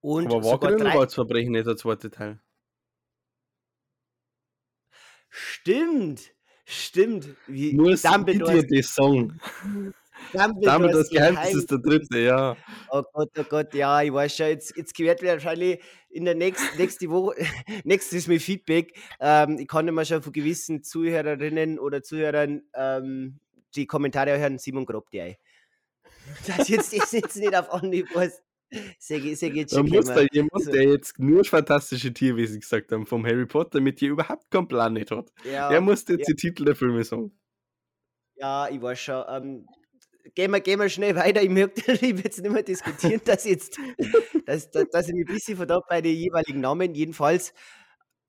Und 0.00 0.26
Aber 0.26 0.38
war 0.38 0.42
sogar 0.42 0.70
drei, 0.72 0.78
Grindelwaldsverbrechen 0.78 1.52
nicht 1.52 1.66
der 1.68 1.76
zweite 1.76 2.10
Teil? 2.10 2.42
Stimmt, 5.28 6.34
stimmt. 6.64 7.28
Wie 7.46 7.70
ich 7.70 8.02
Dumbledores, 8.02 8.66
dir 8.66 8.82
das 8.82 8.96
Dumbledores 10.32 10.74
Dumbledores 10.74 11.10
Geheimnis 11.10 11.54
ist 11.54 11.70
der 11.70 11.78
dritte, 11.78 12.18
ja. 12.18 12.56
Oh 12.90 13.02
Gott, 13.12 13.30
oh 13.38 13.44
Gott, 13.48 13.74
ja, 13.74 14.02
ich 14.02 14.12
weiß 14.12 14.36
schon, 14.36 14.46
jetzt, 14.46 14.76
jetzt 14.76 14.98
wird 14.98 15.22
wahrscheinlich 15.22 15.80
in 16.10 16.24
der 16.24 16.34
nächsten 16.34 16.76
nächste 16.78 17.08
Woche, 17.10 17.36
nächstes 17.84 18.18
ist 18.18 18.28
mein 18.28 18.40
Feedback. 18.40 18.94
Ähm, 19.20 19.58
ich 19.58 19.68
kann 19.68 19.88
immer 19.88 20.04
schon 20.04 20.22
von 20.22 20.32
gewissen 20.32 20.82
Zuhörerinnen 20.82 21.78
oder 21.78 22.02
Zuhörern 22.02 22.62
ähm, 22.74 23.40
die 23.74 23.86
Kommentare 23.86 24.38
hören, 24.38 24.58
Simon 24.58 24.86
grobt 24.86 25.12
die 25.12 25.20
ein. 25.20 25.36
Das 26.46 26.68
jetzt, 26.68 26.92
ist 26.92 27.12
jetzt 27.12 27.36
nicht 27.36 27.54
auf 27.54 27.70
Anhieb. 27.72 28.08
Sehr, 28.98 29.20
sehr 29.36 29.50
Da 29.50 29.68
schon 29.68 29.88
muss 29.88 30.06
da 30.06 30.22
jemand, 30.32 30.64
So, 30.64 30.70
der 30.70 30.84
jetzt 30.84 31.18
nur 31.18 31.44
fantastische 31.44 32.12
Tierwesen 32.12 32.60
gesagt 32.60 32.90
haben, 32.92 33.04
vom 33.06 33.26
Harry 33.26 33.44
Potter, 33.44 33.80
mit 33.80 34.00
dir 34.00 34.10
überhaupt 34.10 34.50
keinen 34.50 34.68
Plan 34.68 34.94
nicht 34.94 35.10
hat. 35.10 35.30
Der 35.44 35.72
ja, 35.72 35.80
muss 35.80 36.06
jetzt 36.08 36.20
ja, 36.20 36.24
die 36.28 36.36
Titel 36.36 36.64
der 36.64 36.74
Filme 36.74 37.04
sagen. 37.04 37.32
ja, 38.36 38.68
ich 38.68 38.80
weiß 38.80 38.98
schon. 38.98 39.24
Ähm, 39.28 39.66
gehen, 40.34 40.50
wir, 40.50 40.60
gehen 40.60 40.80
wir 40.80 40.88
schnell 40.88 41.14
weiter. 41.16 41.42
Ich 41.42 41.50
möchte 41.50 41.92
ich 41.92 42.22
jetzt 42.22 42.40
nicht 42.40 42.52
mehr 42.52 42.62
diskutieren, 42.62 43.20
dass, 43.24 43.44
jetzt, 43.44 43.78
dass, 44.46 44.70
dass, 44.70 44.88
dass 44.90 45.08
ich 45.08 45.14
mich 45.14 45.28
ein 45.28 45.34
bisschen 45.34 45.56
verdammt 45.56 45.86
bei 45.88 46.00
den 46.00 46.16
jeweiligen 46.16 46.60
Namen. 46.60 46.94
Jedenfalls, 46.94 47.52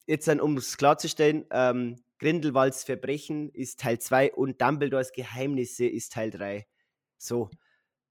jetzt 0.06 0.28
dann, 0.28 0.40
um 0.40 0.58
es 0.58 0.78
klarzustellen, 0.78 1.46
ähm, 1.52 1.98
Grindelwalds 2.20 2.84
Verbrechen 2.84 3.50
ist 3.50 3.80
Teil 3.80 4.00
2 4.00 4.34
und 4.34 4.62
Dumbledores 4.62 5.12
Geheimnisse 5.12 5.86
ist 5.86 6.14
Teil 6.14 6.32
3. 6.32 6.66
So, 7.18 7.50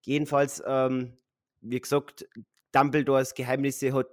jedenfalls, 0.02 0.62
ähm, 0.66 1.18
wie 1.60 1.80
gesagt, 1.80 2.26
Dumbledores 2.72 3.34
Geheimnisse 3.34 3.92
hat 3.92 4.08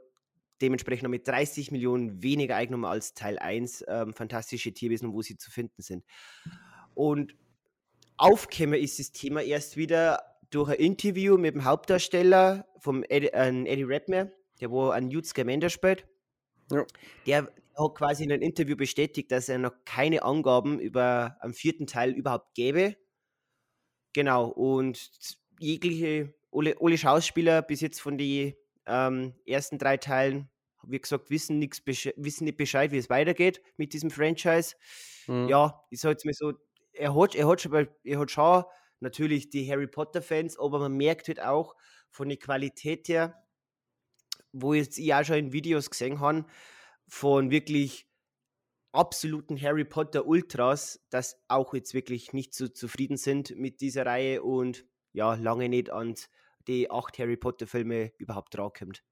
dementsprechend 0.62 1.04
noch 1.04 1.10
mit 1.10 1.28
30 1.28 1.72
Millionen 1.72 2.22
weniger 2.22 2.56
eingenommen 2.56 2.86
als 2.86 3.14
Teil 3.14 3.40
1, 3.40 3.86
ähm, 3.88 4.14
fantastische 4.14 4.74
Tierwesen, 4.74 5.14
wo 5.14 5.22
sie 5.22 5.38
zu 5.38 5.52
finden 5.52 5.82
sind. 5.82 6.04
Und 6.94 7.36
aufgekommen 8.20 8.80
ist 8.80 9.00
das 9.00 9.12
Thema 9.12 9.42
erst 9.42 9.78
wieder 9.78 10.22
durch 10.50 10.70
ein 10.70 10.76
Interview 10.76 11.38
mit 11.38 11.56
dem 11.56 11.64
Hauptdarsteller 11.64 12.68
vom 12.78 13.04
Eddie, 13.04 13.28
äh, 13.28 13.66
Eddie 13.66 13.84
Redmayne, 13.84 14.32
der 14.60 14.72
wo 14.72 14.90
an 14.90 15.08
Newt 15.08 15.26
Scamander 15.26 15.70
spielt. 15.70 16.06
Ja. 16.72 16.86
Der 17.26 17.52
hat 17.78 17.96
quasi 17.96 18.26
in 18.26 18.32
einem 18.32 18.42
Interview 18.42 18.76
bestätigt, 18.76 19.32
dass 19.32 19.50
er 19.50 19.58
noch 19.58 19.74
keine 19.86 20.24
Angaben 20.24 20.80
über 20.80 21.38
am 21.40 21.54
vierten 21.54 21.88
Teil 21.88 22.12
überhaupt 22.12 22.54
gäbe. 22.56 22.96
Genau, 24.14 24.48
und 24.48 25.12
jegliche, 25.60 26.34
alle, 26.52 26.76
alle 26.80 26.98
Schauspieler 26.98 27.62
bis 27.62 27.82
jetzt 27.82 28.02
von 28.02 28.18
den 28.18 28.54
ähm, 28.86 29.34
ersten 29.46 29.78
drei 29.78 29.98
Teilen, 29.98 30.50
wie 30.84 31.00
gesagt, 31.00 31.30
wissen, 31.30 31.60
nix, 31.60 31.82
wissen 31.86 32.46
nicht 32.46 32.58
Bescheid, 32.58 32.92
wie 32.92 32.98
es 32.98 33.10
weitergeht 33.10 33.62
mit 33.78 33.94
diesem 33.94 34.10
Franchise. 34.10 34.76
Mhm. 35.28 35.48
Ja, 35.48 35.84
ich 35.90 36.00
sage 36.00 36.14
jetzt 36.14 36.26
mal 36.26 36.34
so, 36.34 36.54
er 36.93 37.15
hat, 37.15 37.36
er 37.36 37.48
hat 37.48 37.62
schon, 37.62 37.88
er 38.03 38.19
hat 38.19 38.31
schon 38.31 38.63
natürlich 39.00 39.50
die 39.50 39.69
Harry 39.69 39.88
Potter-Fans, 39.88 40.60
aber 40.60 40.79
man 40.79 40.98
merkt 40.98 41.27
halt 41.27 41.41
auch 41.41 41.75
von 42.10 42.29
der 42.29 42.38
Qualität 42.38 43.08
her, 43.08 43.46
wo 44.51 44.74
jetzt 44.74 44.98
ich 44.98 45.13
auch 45.13 45.24
schon 45.24 45.38
in 45.38 45.53
Videos 45.53 45.89
gesehen 45.89 46.19
habe, 46.19 46.46
von 47.08 47.51
wirklich 47.51 48.08
absoluten 48.91 49.62
Harry 49.62 49.86
Potter 49.86 50.25
Ultras, 50.25 51.05
dass 51.10 51.41
auch 51.48 51.74
jetzt 51.74 51.93
wirklich 51.93 52.34
nicht 52.34 52.53
so 52.53 52.67
zufrieden 52.67 53.17
sind 53.17 53.55
mit 53.55 53.81
dieser 53.81 54.05
Reihe 54.05 54.41
und 54.41 54.86
ja, 55.13 55.36
lange 55.36 55.69
nicht 55.69 55.91
an 55.91 56.15
die 56.67 56.89
acht 56.91 57.17
Harry 57.19 57.38
Potter 57.38 57.67
Filme 57.67 58.13
überhaupt 58.17 58.58
rankommt. 58.58 59.03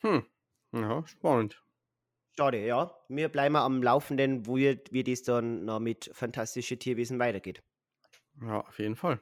Hm. 0.00 0.26
Ja, 0.72 1.06
spannend. 1.06 1.62
Schade, 2.36 2.64
ja. 2.64 2.96
Wir 3.08 3.28
bleiben 3.28 3.56
am 3.56 3.82
Laufenden, 3.82 4.46
wo 4.46 4.56
wir, 4.56 4.80
wie 4.90 5.04
das 5.04 5.22
dann 5.22 5.66
noch 5.66 5.80
mit 5.80 6.10
fantastischen 6.14 6.78
Tierwesen 6.78 7.18
weitergeht. 7.18 7.62
Ja, 8.40 8.60
auf 8.60 8.78
jeden 8.78 8.96
Fall. 8.96 9.20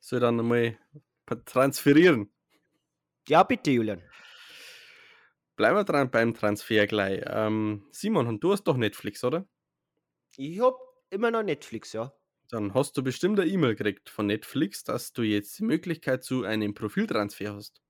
Soll 0.00 0.20
dann 0.20 0.40
einmal 0.40 0.76
transferieren. 1.44 2.32
Ja, 3.28 3.44
bitte, 3.44 3.70
Julian. 3.70 4.02
Bleiben 5.54 5.76
wir 5.76 5.84
dran 5.84 6.10
beim 6.10 6.34
Transfer 6.34 6.86
gleich. 6.86 7.22
Ähm, 7.26 7.86
Simon, 7.92 8.26
und 8.26 8.42
du 8.42 8.52
hast 8.52 8.64
doch 8.64 8.76
Netflix, 8.76 9.22
oder? 9.22 9.46
Ich 10.36 10.58
hab 10.60 10.74
immer 11.10 11.30
noch 11.30 11.42
Netflix, 11.42 11.92
ja. 11.92 12.12
Dann 12.48 12.74
hast 12.74 12.96
du 12.96 13.04
bestimmt 13.04 13.38
eine 13.38 13.48
E-Mail 13.48 13.76
gekriegt 13.76 14.10
von 14.10 14.26
Netflix, 14.26 14.82
dass 14.82 15.12
du 15.12 15.22
jetzt 15.22 15.58
die 15.58 15.64
Möglichkeit 15.64 16.24
zu 16.24 16.42
einem 16.44 16.74
Profiltransfer 16.74 17.54
hast. 17.54 17.80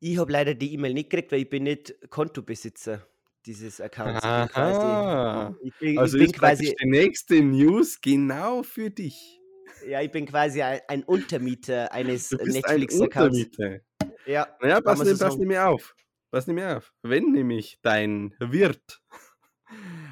Ich 0.00 0.18
habe 0.18 0.32
leider 0.32 0.54
die 0.54 0.72
E-Mail 0.72 0.94
nicht 0.94 1.10
gekriegt, 1.10 1.30
weil 1.30 1.40
ich 1.42 1.50
bin 1.50 1.64
nicht 1.64 1.94
Kontobesitzer 2.08 3.06
dieses 3.44 3.80
Accounts. 3.80 4.16
Ich 4.16 4.22
bin 4.22 4.48
quasi, 4.48 4.80
Aha. 4.80 5.56
ich 5.62 5.74
bin, 5.78 5.98
Also 5.98 6.18
ich 6.18 6.24
bin 6.24 6.32
quasi, 6.32 6.74
die 6.82 6.88
nächste 6.88 7.42
News 7.42 8.00
genau 8.00 8.62
für 8.62 8.90
dich. 8.90 9.40
ja, 9.86 10.00
ich 10.00 10.10
bin 10.10 10.26
quasi 10.26 10.62
ein, 10.62 10.80
ein 10.88 11.04
Untermieter 11.04 11.92
eines 11.92 12.32
ein 12.32 12.48
Netflix-Accounts. 12.48 13.38
Untermieter. 13.38 13.80
Ja, 14.26 14.48
Naja, 14.60 14.80
pass, 14.80 15.00
so 15.00 15.24
pass 15.24 15.36
nicht 15.36 15.48
mehr 15.48 15.68
auf. 15.68 15.94
Pass 16.30 16.46
nicht 16.46 16.56
mehr 16.56 16.78
auf. 16.78 16.92
Wenn 17.02 17.32
nämlich 17.32 17.78
dein 17.82 18.34
Wirt 18.38 19.02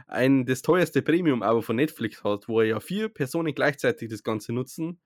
ein 0.07 0.45
das 0.47 0.62
teuerste 0.62 1.00
Premium-Abo 1.02 1.62
von 1.62 1.76
Netflix 1.76 2.25
hat, 2.25 2.49
wo 2.49 2.61
ja 2.61 2.80
vier 2.80 3.09
Personen 3.09 3.54
gleichzeitig 3.54 4.09
das 4.11 4.23
Ganze 4.23 4.52
nutzen 4.52 5.00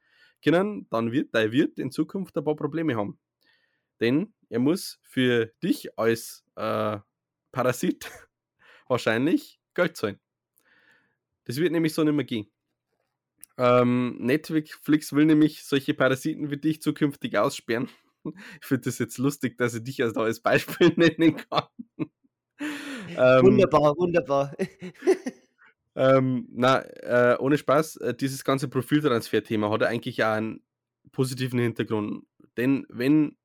können, 0.44 0.86
dann 0.90 1.12
wird 1.12 1.34
dein 1.34 1.52
Wirt 1.52 1.78
in 1.78 1.90
Zukunft 1.92 2.36
ein 2.36 2.44
paar 2.44 2.56
Probleme 2.56 2.96
haben. 2.96 3.18
Denn 4.00 4.34
er 4.52 4.58
muss 4.58 4.98
für 5.02 5.46
dich 5.62 5.98
als 5.98 6.44
äh, 6.56 6.98
Parasit 7.52 8.10
wahrscheinlich 8.86 9.58
Geld 9.74 9.96
zahlen. 9.96 10.20
Das 11.44 11.56
wird 11.56 11.72
nämlich 11.72 11.94
so 11.94 12.04
nicht 12.04 12.14
mehr 12.14 12.26
gehen. 12.26 12.46
Ähm, 13.56 14.16
Netflix 14.18 15.14
will 15.14 15.24
nämlich 15.24 15.64
solche 15.64 15.94
Parasiten 15.94 16.50
wie 16.50 16.58
dich 16.58 16.82
zukünftig 16.82 17.36
aussperren. 17.38 17.88
Ich 18.60 18.66
finde 18.68 18.84
das 18.84 19.00
jetzt 19.00 19.18
lustig, 19.18 19.58
dass 19.58 19.74
ich 19.74 19.82
dich 19.82 20.00
als, 20.00 20.16
als 20.16 20.38
Beispiel 20.38 20.92
nennen 20.96 21.38
kann. 21.50 21.64
ähm, 21.98 23.42
Wunderbar, 23.42 23.96
wunderbar. 23.96 24.54
ähm, 25.96 26.46
na, 26.52 26.82
äh, 26.82 27.36
ohne 27.40 27.58
Spaß, 27.58 27.96
äh, 27.96 28.14
dieses 28.14 28.44
ganze 28.44 28.68
Profiltransfer-Thema 28.68 29.70
hat 29.70 29.82
eigentlich 29.82 30.22
auch 30.22 30.34
einen 30.34 30.62
positiven 31.10 31.58
Hintergrund. 31.58 32.24
Denn 32.56 32.86
wenn 32.90 33.36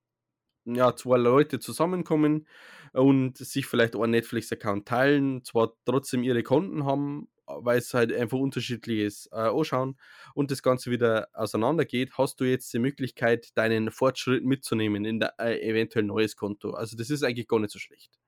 ja, 0.76 0.96
zwei 0.96 1.18
Leute 1.18 1.60
zusammenkommen 1.60 2.48
und 2.94 3.38
sich 3.38 3.66
vielleicht 3.66 3.96
einen 3.96 4.12
Netflix-Account 4.12 4.88
teilen, 4.88 5.44
zwar 5.44 5.74
trotzdem 5.86 6.24
ihre 6.24 6.44
Konten 6.44 6.86
haben, 6.86 7.28
weil 7.46 7.78
es 7.78 7.94
halt 7.94 8.14
einfach 8.14 8.38
unterschiedliches 8.38 9.30
äh, 9.32 9.36
anschauen 9.36 9.98
und 10.34 10.52
das 10.52 10.62
Ganze 10.62 10.92
wieder 10.92 11.30
auseinandergeht, 11.34 12.18
hast 12.18 12.40
du 12.40 12.46
jetzt 12.46 12.74
die 12.74 12.80
Möglichkeit, 12.80 13.58
deinen 13.58 13.92
Fortschritt 13.92 14.44
mitzunehmen 14.44 15.06
in 15.06 15.20
der, 15.20 15.40
äh, 15.40 15.60
eventuell 15.62 16.06
neues 16.06 16.36
Konto. 16.36 16.72
Also 16.72 16.98
das 16.98 17.10
ist 17.10 17.24
eigentlich 17.24 17.48
gar 17.48 17.60
nicht 17.60 17.72
so 17.72 17.80
schlecht. 17.80 18.20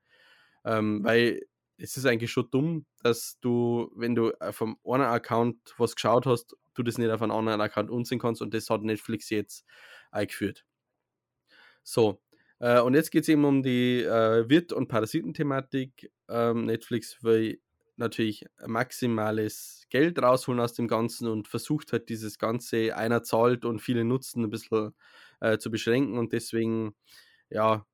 Ähm, 0.65 1.03
weil 1.03 1.41
es 1.77 1.96
ist 1.98 2.05
eigentlich 2.05 2.31
schon 2.31 2.50
dumm, 2.51 2.86
dass 3.03 3.39
du, 3.39 3.91
wenn 3.96 4.15
du 4.15 4.31
auf 4.39 4.62
einem 4.62 4.77
einen 4.86 5.03
Account 5.03 5.58
was 5.77 5.96
geschaut 5.96 6.25
hast, 6.25 6.55
du 6.74 6.84
das 6.84 6.98
nicht 6.98 7.10
auf 7.10 7.22
einen 7.22 7.31
anderen 7.31 7.62
Account 7.62 7.89
unsehen 7.89 8.19
kannst 8.19 8.41
und 8.41 8.53
das 8.53 8.69
hat 8.69 8.81
Netflix 8.81 9.29
jetzt 9.29 9.65
eingeführt. 10.12 10.65
So, 11.84 12.22
äh, 12.60 12.80
und 12.82 12.94
jetzt 12.94 13.12
geht 13.12 13.24
es 13.24 13.30
eben 13.30 13.46
um 13.46 13.63
die 13.63 14.01
äh, 14.04 14.50
Wirt- 14.50 14.74
und 14.74 14.88
Parasitenthematik. 14.88 16.12
Ähm, 16.28 16.66
Netflix 16.66 17.24
will 17.24 17.60
natürlich 17.96 18.46
maximales 18.66 19.86
Geld 19.89 20.22
rausholen 20.22 20.60
aus 20.60 20.74
dem 20.74 20.88
Ganzen 20.88 21.28
und 21.28 21.48
versucht 21.48 21.92
halt 21.92 22.10
dieses 22.10 22.39
Ganze, 22.39 22.96
einer 22.96 23.24
zahlt 23.24 23.66
und 23.66 23.80
viele 23.80 24.06
nutzen, 24.06 24.44
ein 24.44 24.50
bisschen 24.50 24.94
äh, 25.42 25.58
zu 25.58 25.70
beschränken 25.70 26.18
und 26.18 26.34
deswegen, 26.34 26.96
ja, 27.50 27.86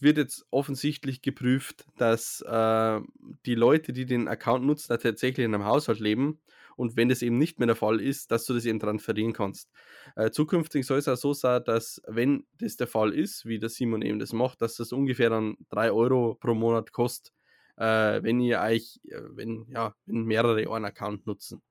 wird 0.00 0.18
jetzt 0.18 0.46
offensichtlich 0.50 1.22
geprüft, 1.22 1.84
dass 1.96 2.40
äh, 2.42 3.00
die 3.46 3.54
Leute, 3.54 3.92
die 3.92 4.06
den 4.06 4.28
Account 4.28 4.64
nutzen, 4.64 4.96
tatsächlich 4.98 5.44
in 5.44 5.54
einem 5.54 5.64
Haushalt 5.64 5.98
leben 5.98 6.40
und 6.78 6.96
wenn 6.96 7.08
das 7.08 7.22
eben 7.22 7.38
nicht 7.38 7.58
mehr 7.58 7.66
der 7.66 7.76
Fall 7.76 8.00
ist, 8.00 8.30
dass 8.30 8.46
du 8.46 8.54
das 8.54 8.64
eben 8.64 8.78
transferieren 8.78 9.32
kannst. 9.32 9.68
Äh, 10.14 10.30
zukünftig 10.30 10.86
soll 10.86 10.98
es 10.98 11.08
auch 11.08 11.16
so 11.16 11.32
sein, 11.32 11.64
dass 11.64 12.00
wenn 12.06 12.46
das 12.52 12.76
der 12.76 12.86
Fall 12.86 13.12
ist, 13.12 13.46
wie 13.46 13.58
der 13.58 13.68
Simon 13.68 14.00
eben 14.00 14.20
das 14.20 14.32
macht, 14.32 14.62
dass 14.62 14.76
das 14.76 14.92
ungefähr 14.92 15.28
dann 15.28 15.56
3 15.70 15.90
Euro 15.90 16.36
pro 16.36 16.54
Monat 16.54 16.92
kostet, 16.92 17.34
äh, 17.76 18.22
wenn 18.22 18.38
ihr 18.38 18.60
euch, 18.60 19.00
äh, 19.08 19.20
wenn, 19.30 19.66
ja, 19.70 19.96
wenn 20.06 20.22
mehrere 20.22 20.72
einen 20.72 20.84
Account 20.84 21.26
nutzen. 21.26 21.62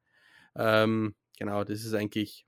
Ähm, 0.56 1.16
genau, 1.38 1.64
das 1.64 1.86
ist 1.86 1.94
eigentlich, 1.94 2.46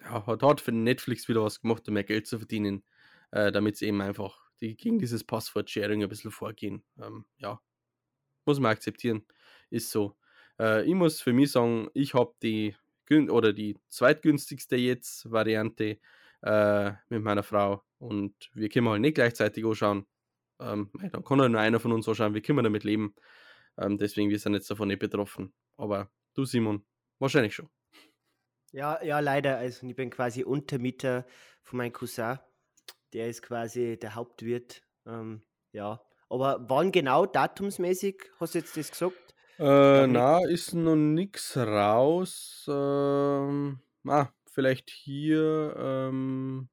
ja, 0.00 0.26
hat, 0.26 0.42
hat 0.42 0.60
für 0.62 0.72
Netflix 0.72 1.28
wieder 1.28 1.42
was 1.42 1.60
gemacht, 1.60 1.86
um 1.88 1.94
mehr 1.94 2.04
Geld 2.04 2.26
zu 2.26 2.38
verdienen, 2.38 2.84
äh, 3.32 3.52
damit 3.52 3.76
sie 3.76 3.86
eben 3.86 4.00
einfach 4.00 4.50
die 4.62 4.76
gegen 4.76 4.98
dieses 4.98 5.24
Passwort-Sharing 5.24 6.02
ein 6.02 6.08
bisschen 6.08 6.30
vorgehen. 6.30 6.82
Ähm, 6.98 7.26
ja, 7.36 7.60
muss 8.46 8.60
man 8.60 8.72
akzeptieren, 8.72 9.26
ist 9.68 9.90
so. 9.90 10.16
Äh, 10.60 10.84
ich 10.84 10.94
muss 10.94 11.20
für 11.20 11.32
mich 11.32 11.50
sagen, 11.52 11.88
ich 11.94 12.14
habe 12.14 12.34
die 12.42 12.76
oder 13.28 13.52
die 13.52 13.76
zweitgünstigste 13.88 14.76
jetzt 14.76 15.28
Variante, 15.32 15.98
äh, 16.42 16.92
mit 17.08 17.22
meiner 17.22 17.42
Frau 17.42 17.82
und 17.98 18.34
wir 18.54 18.68
können 18.68 18.88
halt 18.88 19.00
nicht 19.00 19.14
gleichzeitig 19.14 19.64
anschauen, 19.64 20.06
ähm, 20.60 20.90
dann 21.12 21.24
kann 21.24 21.40
halt 21.40 21.50
nur 21.50 21.60
einer 21.60 21.80
von 21.80 21.92
uns 21.92 22.08
anschauen, 22.08 22.34
wie 22.34 22.40
können 22.40 22.58
wir 22.58 22.62
damit 22.62 22.84
leben. 22.84 23.14
Ähm, 23.78 23.98
deswegen, 23.98 24.30
wir 24.30 24.38
sind 24.38 24.54
jetzt 24.54 24.70
davon 24.70 24.88
nicht 24.88 25.00
betroffen. 25.00 25.52
Aber 25.76 26.10
du, 26.34 26.44
Simon, 26.44 26.84
wahrscheinlich 27.18 27.54
schon. 27.54 27.68
Ja, 28.72 29.02
ja, 29.02 29.20
leider. 29.20 29.56
Also 29.58 29.86
ich 29.86 29.96
bin 29.96 30.10
quasi 30.10 30.44
Untermieter 30.44 31.26
von 31.62 31.78
meinem 31.78 31.92
Cousin. 31.92 32.38
Der 33.12 33.28
ist 33.28 33.42
quasi 33.42 33.98
der 33.98 34.14
Hauptwirt. 34.14 34.82
Ähm, 35.06 35.42
ja. 35.72 36.00
Aber 36.28 36.64
wann 36.68 36.92
genau, 36.92 37.26
datumsmäßig, 37.26 38.22
hast 38.38 38.54
du 38.54 38.58
jetzt 38.58 38.76
das 38.76 38.90
gesagt? 38.90 39.29
Äh, 39.60 40.06
na, 40.06 40.38
ist 40.46 40.72
noch 40.72 40.96
nichts 40.96 41.54
raus. 41.54 42.64
Ähm, 42.66 43.78
ah, 44.06 44.28
vielleicht 44.50 44.88
hier. 44.88 45.74
Ähm, 45.78 46.70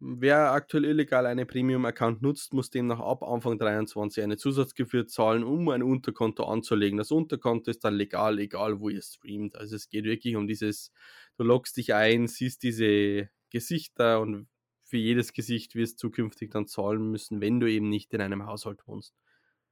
wer 0.00 0.52
aktuell 0.52 0.84
illegal 0.84 1.26
einen 1.26 1.46
Premium-Account 1.46 2.22
nutzt, 2.22 2.54
muss 2.54 2.70
demnach 2.70 3.00
ab 3.00 3.24
Anfang 3.24 3.58
23 3.58 4.22
eine 4.22 4.36
Zusatzgebühr 4.36 5.08
zahlen, 5.08 5.44
um 5.44 5.68
ein 5.70 5.82
Unterkonto 5.82 6.44
anzulegen. 6.44 6.98
Das 6.98 7.10
Unterkonto 7.10 7.72
ist 7.72 7.84
dann 7.84 7.94
legal, 7.94 8.38
egal 8.38 8.80
wo 8.80 8.90
ihr 8.90 9.02
streamt. 9.02 9.56
Also 9.56 9.76
es 9.76 9.88
geht 9.88 10.04
wirklich 10.04 10.36
um 10.36 10.46
dieses, 10.46 10.92
du 11.36 11.44
loggst 11.44 11.76
dich 11.78 11.94
ein, 11.94 12.28
siehst 12.28 12.62
diese 12.62 13.28
Gesichter 13.50 14.20
und 14.20 14.48
für 14.84 14.98
jedes 14.98 15.32
Gesicht 15.32 15.74
wirst 15.74 16.02
du 16.02 16.08
zukünftig 16.08 16.52
dann 16.52 16.68
zahlen 16.68 17.10
müssen, 17.10 17.40
wenn 17.40 17.60
du 17.60 17.68
eben 17.70 17.88
nicht 17.88 18.14
in 18.14 18.20
einem 18.20 18.46
Haushalt 18.46 18.86
wohnst. 18.86 19.14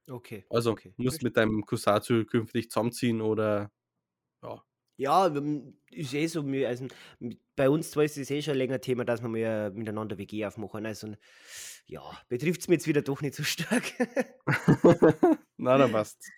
Okay. 0.09 0.45
Also 0.49 0.71
okay. 0.71 0.93
musst 0.97 1.23
mit 1.23 1.37
deinem 1.37 1.65
Cousin 1.65 2.01
zukünftig 2.01 2.69
zusammenziehen 2.69 3.21
oder 3.21 3.71
ja. 4.43 4.63
Ja, 4.95 5.25
ist 5.89 6.13
eh 6.13 6.27
so, 6.27 6.41
also 6.67 6.87
bei 7.55 7.67
uns 7.67 7.89
zwei 7.89 8.05
ist 8.05 8.17
es 8.17 8.29
eh 8.29 8.43
schon 8.43 8.55
länger 8.55 8.79
Thema, 8.79 9.05
dass 9.05 9.23
wir 9.23 9.27
mal 9.27 9.71
miteinander 9.71 10.19
WG 10.19 10.45
aufmachen. 10.45 10.85
Also 10.85 11.15
ja, 11.87 12.01
betrifft 12.29 12.61
es 12.61 12.67
mich 12.67 12.77
jetzt 12.77 12.87
wieder 12.87 13.01
doch 13.01 13.21
nicht 13.21 13.33
so 13.33 13.43
stark. 13.43 13.83
Na, 15.57 15.77
dann 15.77 15.91
passt. 15.93 16.29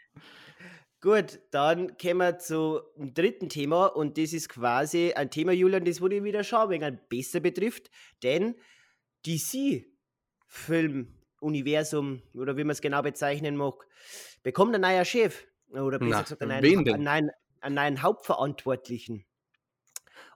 Gut, 1.01 1.39
dann 1.51 1.97
kommen 1.97 2.17
wir 2.17 2.39
zum 2.39 2.79
dritten 2.95 3.49
Thema 3.49 3.87
und 3.87 4.17
das 4.17 4.31
ist 4.31 4.49
quasi 4.49 5.13
ein 5.13 5.29
Thema, 5.29 5.51
Julian, 5.51 5.85
das 5.85 5.99
wurde 6.01 6.23
wieder 6.23 6.43
schon 6.43 6.61
ein 6.61 6.69
wenig 6.69 6.99
besser 7.09 7.41
betrifft, 7.41 7.91
denn 8.23 8.55
DC-Film-Universum 11.53 12.21
oder 12.33 12.57
wie 12.57 12.63
man 12.63 12.71
es 12.71 12.81
genau 12.81 13.01
bezeichnen 13.01 13.55
mag, 13.55 13.75
bekommt 14.43 14.75
ein 14.75 14.81
neuer 14.81 15.05
Chef 15.05 15.45
oder 15.69 15.99
besser 15.99 16.09
Na, 16.11 16.21
gesagt 16.23 16.41
einen 16.41 16.61
neuen, 16.61 16.89
einen, 16.89 17.03
neuen- 17.03 17.31
einen 17.61 17.75
neuen 17.75 18.01
Hauptverantwortlichen. 18.01 19.25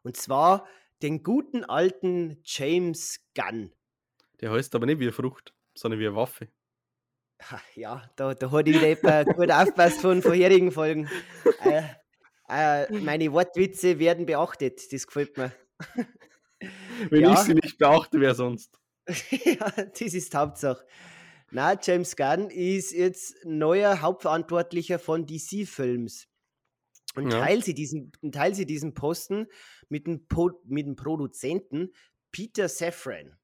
Und 0.04 0.18
zwar 0.18 0.68
den 1.02 1.24
guten 1.24 1.64
alten 1.66 2.42
James 2.44 3.20
Gunn. 3.36 3.72
Der 4.42 4.52
heißt 4.52 4.74
aber 4.76 4.86
nicht 4.86 5.00
wie 5.00 5.06
eine 5.06 5.12
Frucht, 5.14 5.54
sondern 5.74 6.00
wie 6.00 6.08
eine 6.08 6.16
Waffe. 6.16 6.48
Ja, 7.76 8.10
da, 8.18 8.34
da 8.34 8.52
hat 8.52 8.66
wieder 8.66 8.86
jemand 8.88 9.28
gut 9.36 9.50
aufgepasst 9.52 10.02
von 10.02 10.22
vorherigen 10.22 10.72
Folgen. 10.72 11.10
Äh, 11.64 11.84
äh, 12.50 12.92
meine 13.00 13.32
Wortwitze 13.32 14.00
werden 14.00 14.26
beachtet, 14.26 14.92
das 14.92 15.08
gefällt 15.08 15.38
mir. 15.38 15.52
Wenn 17.10 17.22
Ja. 17.22 17.34
ich 17.34 17.40
sie 17.40 17.54
nicht 17.54 17.78
beachte, 17.78 18.20
wer 18.20 18.36
sonst? 18.36 18.79
ja, 19.46 19.72
das 19.72 20.14
ist 20.14 20.34
die 20.34 20.38
Hauptsache. 20.38 20.86
Na, 21.52 21.80
James 21.82 22.16
Gunn 22.16 22.50
ist 22.50 22.92
jetzt 22.92 23.36
neuer 23.44 24.02
Hauptverantwortlicher 24.02 25.00
von 25.00 25.26
DC-Films. 25.26 26.28
Und 27.16 27.32
Ja. 27.32 27.40
teilt 27.40 27.66
sie 27.66 27.74
diesen, 27.74 28.12
teilt 28.32 28.56
sie 28.56 28.68
diesen 28.68 28.94
Posten 28.94 29.48
mit 29.90 30.06
dem, 30.06 30.28
po 30.28 30.52
mit 30.66 30.86
dem 30.86 30.96
Produzenten 30.96 31.92
Peter 32.32 32.70
Safran. 32.70 33.36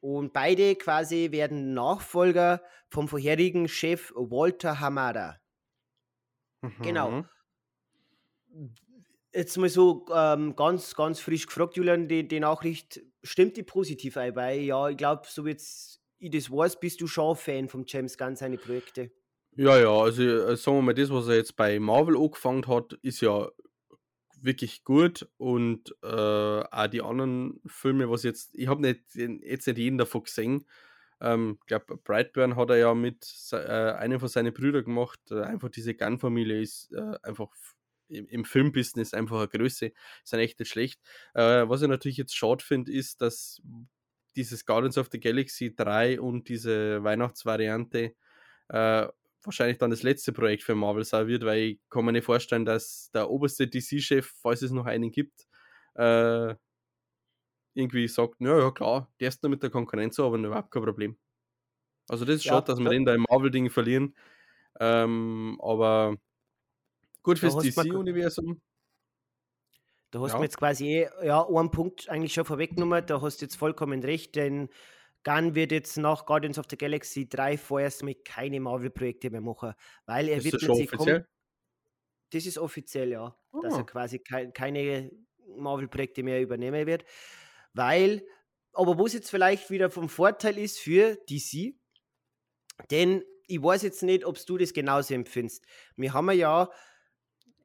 Und 0.00 0.32
beide 0.32 0.76
quasi 0.76 1.30
werden 1.30 1.74
Nachfolger 1.74 2.62
vom 2.88 3.06
vorherigen 3.06 3.68
Chef 3.68 4.12
Walter 4.16 4.80
Hamada. 4.80 5.38
Genau. 6.80 7.10
Mhm. 7.10 8.70
Jetzt 9.32 9.58
mal 9.58 9.68
so 9.68 10.06
ähm, 10.12 10.56
ganz, 10.56 10.94
ganz 10.94 11.20
frisch 11.20 11.46
gefragt, 11.46 11.76
Julian, 11.76 12.08
die, 12.08 12.26
die 12.26 12.40
Nachricht, 12.40 13.00
stimmt 13.22 13.56
die 13.56 13.62
positiv 13.62 14.16
ein? 14.16 14.64
Ja, 14.64 14.88
ich 14.88 14.96
glaube, 14.96 15.22
so 15.26 15.44
wie 15.44 15.56
ich 16.18 16.30
das 16.30 16.50
weiß, 16.50 16.80
bist 16.80 17.00
du 17.00 17.06
schon 17.06 17.36
Fan 17.36 17.68
von 17.68 17.84
James 17.86 18.18
Gunn, 18.18 18.36
seine 18.36 18.58
Projekte. 18.58 19.10
Ja, 19.56 19.78
ja, 19.78 19.90
also 19.90 20.22
äh, 20.22 20.56
sagen 20.56 20.78
wir 20.78 20.82
mal, 20.82 20.94
das, 20.94 21.10
was 21.10 21.28
er 21.28 21.36
jetzt 21.36 21.56
bei 21.56 21.78
Marvel 21.80 22.16
angefangen 22.16 22.66
hat, 22.68 22.92
ist 23.02 23.20
ja 23.20 23.48
wirklich 24.42 24.84
gut 24.84 25.28
und 25.36 25.94
äh, 26.02 26.06
auch 26.06 26.86
die 26.86 27.02
anderen 27.02 27.60
Filme, 27.66 28.08
was 28.10 28.22
jetzt, 28.22 28.54
ich 28.54 28.68
habe 28.68 28.80
nicht, 28.80 29.02
jetzt 29.14 29.66
nicht 29.66 29.78
jeden 29.78 29.98
davon 29.98 30.22
gesehen. 30.22 30.66
Ähm, 31.20 31.58
ich 31.60 31.66
glaube, 31.66 31.96
Brightburn 31.96 32.56
hat 32.56 32.70
er 32.70 32.76
ja 32.76 32.94
mit 32.94 33.26
äh, 33.52 33.56
einem 33.56 34.20
von 34.20 34.28
seinen 34.28 34.54
Brüdern 34.54 34.84
gemacht. 34.84 35.20
Äh, 35.30 35.42
einfach 35.42 35.68
diese 35.68 35.94
Gunn-Familie 35.94 36.60
ist 36.60 36.92
äh, 36.92 37.18
einfach 37.22 37.50
im, 38.10 38.26
im 38.26 38.44
Filmbusiness 38.44 39.14
einfach 39.14 39.38
eine 39.38 39.48
Größe, 39.48 39.86
ist 40.24 40.32
dann 40.32 40.40
echt 40.40 40.58
nicht 40.58 40.70
schlecht. 40.70 41.00
Äh, 41.34 41.68
was 41.68 41.82
ich 41.82 41.88
natürlich 41.88 42.18
jetzt 42.18 42.36
schade 42.36 42.64
finde, 42.64 42.92
ist, 42.92 43.20
dass 43.22 43.62
dieses 44.36 44.64
Guardians 44.66 44.98
of 44.98 45.08
the 45.12 45.20
Galaxy 45.20 45.74
3 45.74 46.20
und 46.20 46.48
diese 46.48 47.02
Weihnachtsvariante 47.02 48.14
äh, 48.68 49.08
wahrscheinlich 49.42 49.78
dann 49.78 49.90
das 49.90 50.02
letzte 50.02 50.32
Projekt 50.32 50.62
für 50.62 50.74
Marvel 50.74 51.04
sein 51.04 51.26
wird, 51.28 51.44
weil 51.44 51.58
ich 51.60 51.80
kann 51.90 52.04
mir 52.04 52.12
nicht 52.12 52.24
vorstellen, 52.24 52.64
dass 52.64 53.10
der 53.12 53.30
oberste 53.30 53.68
DC-Chef, 53.68 54.32
falls 54.42 54.62
es 54.62 54.70
noch 54.72 54.86
einen 54.86 55.10
gibt, 55.12 55.48
äh, 55.94 56.54
irgendwie 57.74 58.08
sagt, 58.08 58.36
ja, 58.40 58.58
ja 58.58 58.70
klar, 58.70 59.12
der 59.20 59.28
ist 59.28 59.42
nur 59.42 59.50
mit 59.50 59.62
der 59.62 59.70
Konkurrenz, 59.70 60.18
aber 60.18 60.36
überhaupt 60.38 60.70
kein 60.70 60.82
Problem. 60.82 61.18
Also 62.08 62.24
das 62.24 62.36
ist 62.36 62.44
Ja, 62.44 62.60
schade, 62.60 62.66
dass 62.66 62.80
wir 62.80 62.90
den 62.90 63.04
da 63.04 63.14
im 63.14 63.26
Marvel-Ding 63.30 63.70
verlieren. 63.70 64.16
Ähm, 64.80 65.58
aber 65.62 66.16
gut 67.22 67.38
fürs 67.38 67.56
DC-Universum. 67.56 68.60
Da 70.10 70.20
hast 70.20 70.30
Ja. 70.30 70.34
du 70.36 70.40
mir 70.40 70.46
jetzt 70.46 70.58
quasi 70.58 70.86
eh, 70.88 71.08
ja, 71.24 71.46
einen 71.46 71.70
Punkt 71.70 72.08
eigentlich 72.08 72.34
schon 72.34 72.44
vorweggenommen, 72.44 73.04
da 73.06 73.20
hast 73.22 73.40
du 73.40 73.44
jetzt 73.44 73.56
vollkommen 73.56 74.02
recht, 74.02 74.34
denn 74.34 74.68
Gunn 75.22 75.54
wird 75.54 75.70
jetzt 75.70 75.98
nach 75.98 76.24
Guardians 76.26 76.58
of 76.58 76.66
the 76.70 76.76
Galaxy 76.78 77.28
3 77.28 77.58
vorerst 77.58 78.02
mit 78.02 78.24
keine 78.24 78.58
Marvel-Projekte 78.58 79.30
mehr 79.30 79.40
machen, 79.42 79.74
weil 80.06 80.28
er 80.28 80.38
Ist 80.38 80.44
wird 80.44 80.54
das 80.54 80.62
schon 80.62 80.70
offiziell? 80.82 81.26
Das 82.32 82.46
ist 82.46 82.58
offiziell, 82.58 83.10
ja. 83.10 83.36
Dass 83.62 83.74
Ah. 83.74 83.78
er 83.78 83.84
quasi 83.84 84.18
kei- 84.20 84.50
keine 84.50 85.10
Marvel-Projekte 85.56 86.22
mehr 86.22 86.40
übernehmen 86.40 86.86
wird. 86.86 87.04
Weil, 87.74 88.24
aber 88.72 88.98
wo 88.98 89.06
es 89.06 89.12
jetzt 89.12 89.30
vielleicht 89.30 89.70
wieder 89.70 89.90
vom 89.90 90.08
Vorteil 90.08 90.58
ist 90.58 90.78
für 90.80 91.16
DC, 91.28 91.76
denn 92.90 93.22
ich 93.46 93.62
weiß 93.62 93.82
jetzt 93.82 94.02
nicht, 94.02 94.24
ob 94.24 94.44
du 94.46 94.56
das 94.58 94.72
genauso 94.72 95.12
empfindest. 95.14 95.64
Wir 95.96 96.12
haben 96.14 96.30
ja, 96.32 96.70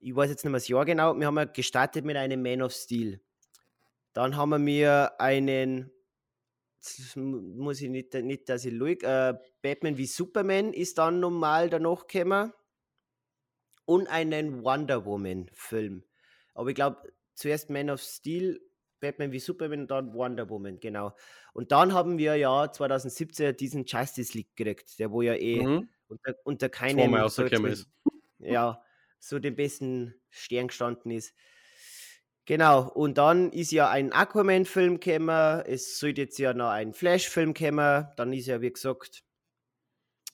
ich 0.05 0.15
weiß 0.15 0.29
jetzt 0.29 0.43
nicht 0.43 0.51
mehr 0.51 0.59
das 0.59 0.67
Jahr 0.67 0.85
genau, 0.85 1.15
wir 1.15 1.25
haben 1.25 1.37
ja 1.37 1.45
gestartet 1.45 2.05
mit 2.05 2.15
einem 2.15 2.41
Man 2.43 2.61
of 2.61 2.71
Steel. 2.73 3.21
Dann 4.13 4.37
haben 4.37 4.65
wir 4.65 5.19
einen, 5.19 5.91
jetzt 6.77 7.15
muss 7.17 7.81
ich 7.81 7.89
nicht, 7.89 8.13
nicht 8.15 8.49
dass 8.49 8.65
ich 8.65 8.73
lüge, 8.73 9.07
äh, 9.07 9.35
Batman 9.61 9.97
wie 9.97 10.05
Superman 10.07 10.73
ist 10.73 10.97
dann 10.99 11.19
normal 11.19 11.69
danach 11.69 12.07
gekommen 12.07 12.53
und 13.85 14.07
einen 14.07 14.63
Wonder 14.63 15.05
Woman-Film. 15.05 16.03
Aber 16.53 16.69
ich 16.69 16.75
glaube, 16.75 17.13
zuerst 17.33 17.69
Man 17.69 17.89
of 17.89 18.01
Steel, 18.01 18.59
Batman 18.99 19.31
wie 19.31 19.39
Superman 19.39 19.81
und 19.81 19.91
dann 19.91 20.13
Wonder 20.13 20.49
Woman, 20.49 20.79
genau. 20.79 21.15
Und 21.53 21.71
dann 21.71 21.93
haben 21.93 22.17
wir 22.17 22.35
ja 22.35 22.71
2017 22.71 23.55
diesen 23.57 23.85
Justice 23.85 24.33
League 24.37 24.55
gekriegt, 24.55 24.99
der 24.99 25.11
wo 25.11 25.21
ja 25.21 25.35
eh 25.35 25.67
Mhm. 25.67 25.89
unter, 26.07 26.35
unter 26.43 26.69
Zweimal 26.85 27.21
keinem 27.21 27.21
rausgekommen 27.21 27.71
so 27.73 27.73
ist. 27.73 27.89
ja, 28.39 28.83
so 29.19 29.39
den 29.39 29.55
besten 29.55 30.15
Stern 30.29 30.67
gestanden 30.67 31.11
ist. 31.11 31.33
Genau, 32.45 32.87
und 32.89 33.17
dann 33.17 33.51
ist 33.51 33.71
ja 33.71 33.89
ein 33.89 34.13
Aquaman-Film 34.13 34.99
gekommen, 34.99 35.63
es 35.65 35.97
sollte 35.97 36.21
jetzt 36.21 36.37
ja 36.37 36.53
noch 36.53 36.69
ein 36.69 36.93
Flash-Film 36.93 37.55
kommen, 37.55 38.07
dann 38.17 38.33
ist 38.33 38.45
ja, 38.45 38.61
wie 38.61 38.71
gesagt, 38.71 39.23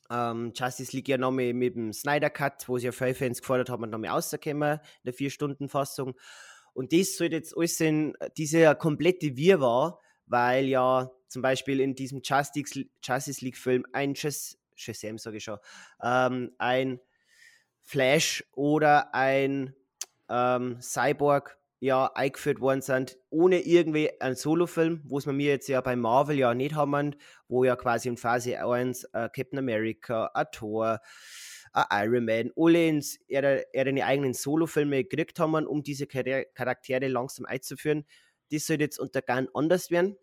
ähm, 0.09 0.51
Justice 0.53 0.93
League 0.93 1.07
ja 1.07 1.17
noch 1.17 1.31
mal 1.31 1.53
mit 1.53 1.75
dem 1.75 1.93
Snyder 1.93 2.29
Cut, 2.29 2.67
wo 2.67 2.77
sie 2.77 2.87
ja 2.87 2.91
viele 2.91 3.15
Fans 3.15 3.39
gefordert 3.39 3.69
haben, 3.69 3.89
noch 3.89 3.97
mal 3.97 4.09
rausgekommen, 4.09 4.73
in 4.73 5.05
der 5.05 5.13
4-Stunden-Fassung. 5.13 6.15
Und 6.73 6.91
das 6.91 7.15
sollte 7.15 7.35
jetzt 7.35 7.55
alles 7.55 7.79
in 7.79 8.13
dieser 8.37 8.75
komplette 8.75 9.37
Wirrwarr, 9.37 9.99
weil 10.25 10.65
ja 10.65 11.11
zum 11.29 11.41
Beispiel 11.41 11.79
in 11.79 11.95
diesem 11.95 12.21
Justice, 12.21 12.85
Justice 13.01 13.43
League-Film 13.43 13.85
ein 13.93 14.15
Shaz 14.15 14.57
Shazam, 14.75 15.17
sage 15.17 15.37
ich 15.37 15.43
schon, 15.43 15.59
ähm, 16.01 16.51
ein 16.57 16.99
Flash 17.83 18.43
oder 18.53 19.13
ein 19.13 19.75
ähm, 20.29 20.79
Cyborg 20.81 21.57
ja 21.79 22.11
eingeführt 22.13 22.61
worden 22.61 22.81
sind, 22.81 23.17
ohne 23.31 23.59
irgendwie 23.61 24.11
einen 24.21 24.35
Solofilm, 24.35 25.01
wo 25.05 25.17
es 25.17 25.25
wir 25.25 25.33
jetzt 25.45 25.67
ja 25.67 25.81
bei 25.81 25.95
Marvel 25.95 26.37
ja 26.37 26.53
nicht 26.53 26.75
haben, 26.75 27.15
wo 27.47 27.63
ja 27.63 27.75
quasi 27.75 28.07
in 28.07 28.17
Phase 28.17 28.63
1 28.63 29.05
äh, 29.05 29.29
Captain 29.35 29.57
America, 29.57 30.29
ein 30.33 30.45
Thor, 30.51 30.99
ein 31.73 31.85
Iron 32.05 32.25
Man, 32.25 32.51
alle 32.55 32.87
ins, 32.87 33.19
ihre, 33.27 33.65
ihre 33.73 34.05
eigenen 34.05 34.33
Solofilme 34.33 35.03
gekriegt 35.03 35.39
haben, 35.39 35.65
um 35.65 35.81
diese 35.81 36.05
Char- 36.05 36.45
Charaktere 36.53 37.07
langsam 37.07 37.45
einzuführen. 37.45 38.05
das 38.51 38.67
soll 38.67 38.79
jetzt 38.79 38.99
unter 38.99 39.21
Gunn 39.23 39.49
anders 39.53 39.89
werden. 39.89 40.17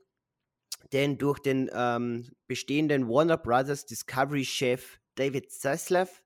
Denn 0.93 1.19
durch 1.19 1.41
den 1.41 1.71
ähm, 1.75 2.31
bestehenden 2.47 3.09
Warner 3.09 3.37
Brothers 3.37 3.85
Discovery-Chef 3.87 5.01
David 5.17 5.51
Zaslav 5.51 6.23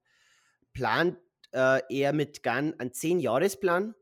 plant 0.72 1.18
äh, 1.52 1.80
er 1.90 2.12
mit 2.12 2.42
Gunn 2.42 2.74
einen 2.78 2.92
10-Jahres-Plan, 2.92 3.94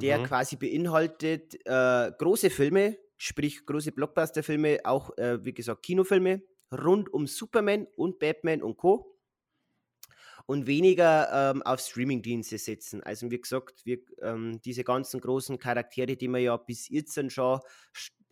der 0.00 0.18
Mhm. 0.18 0.24
quasi 0.24 0.56
beinhaltet 0.56 1.54
äh, 1.66 2.12
große 2.18 2.50
Filme, 2.50 2.98
sprich 3.16 3.64
große 3.66 3.92
Blockbuster-Filme, 3.92 4.80
auch 4.84 5.16
äh, 5.18 5.44
wie 5.44 5.54
gesagt 5.54 5.84
Kinofilme 5.84 6.42
rund 6.72 7.12
um 7.12 7.26
Superman 7.26 7.86
und 7.96 8.18
Batman 8.18 8.62
und 8.62 8.76
Co. 8.76 9.10
Und 10.46 10.66
weniger 10.66 11.52
ähm, 11.52 11.62
auf 11.62 11.80
Streamingdienste 11.80 12.58
setzen. 12.58 13.02
Also 13.02 13.30
wie 13.30 13.40
gesagt, 13.40 13.86
wir, 13.86 13.98
ähm, 14.20 14.60
diese 14.62 14.84
ganzen 14.84 15.20
großen 15.20 15.58
Charaktere, 15.58 16.16
die 16.16 16.28
wir 16.28 16.38
ja 16.38 16.56
bis 16.58 16.88
jetzt 16.90 17.18
schon, 17.32 17.60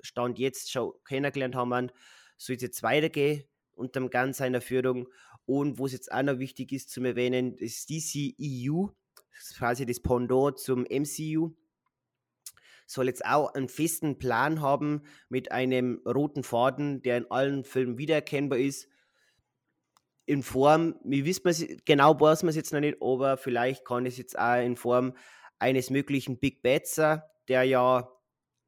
Stand 0.02 0.38
jetzt 0.38 0.70
schon 0.70 0.92
kennengelernt 1.04 1.54
haben, 1.54 1.90
soll 2.36 2.56
es 2.56 2.62
jetzt 2.62 2.82
weitergehen 2.82 3.44
unter 3.72 4.00
dem 4.00 4.10
Ganz 4.10 4.38
seiner 4.38 4.60
Führung. 4.60 5.08
Und 5.46 5.78
wo 5.78 5.86
es 5.86 5.92
jetzt 5.92 6.12
auch 6.12 6.22
noch 6.22 6.38
wichtig 6.38 6.72
ist 6.72 6.90
zu 6.90 7.02
erwähnen, 7.02 7.56
ist 7.56 7.90
das 7.90 8.14
ist 9.50 9.58
quasi 9.58 9.86
das 9.86 10.00
Pendant 10.00 10.58
zum 10.58 10.82
MCU, 10.82 11.54
soll 12.86 13.06
jetzt 13.06 13.24
auch 13.24 13.54
einen 13.54 13.68
festen 13.68 14.18
Plan 14.18 14.60
haben 14.60 15.02
mit 15.28 15.50
einem 15.50 16.00
roten 16.06 16.42
Faden, 16.44 17.02
der 17.02 17.18
in 17.18 17.30
allen 17.30 17.64
Filmen 17.64 17.98
wiedererkennbar 17.98 18.58
ist. 18.58 18.88
In 20.26 20.42
Form, 20.42 20.96
wie 21.04 21.24
wissen 21.24 21.44
wir 21.44 21.76
genau, 21.84 22.18
weiß 22.18 22.42
man 22.44 22.50
es 22.50 22.56
jetzt 22.56 22.72
noch 22.72 22.80
nicht, 22.80 22.98
aber 23.00 23.36
vielleicht 23.36 23.84
kann 23.84 24.06
es 24.06 24.18
jetzt 24.18 24.38
auch 24.38 24.62
in 24.62 24.76
Form 24.76 25.16
eines 25.58 25.90
möglichen 25.90 26.38
Big 26.38 26.62
Bats 26.62 26.94
sein, 26.94 27.22
der 27.48 27.64
ja 27.64 28.08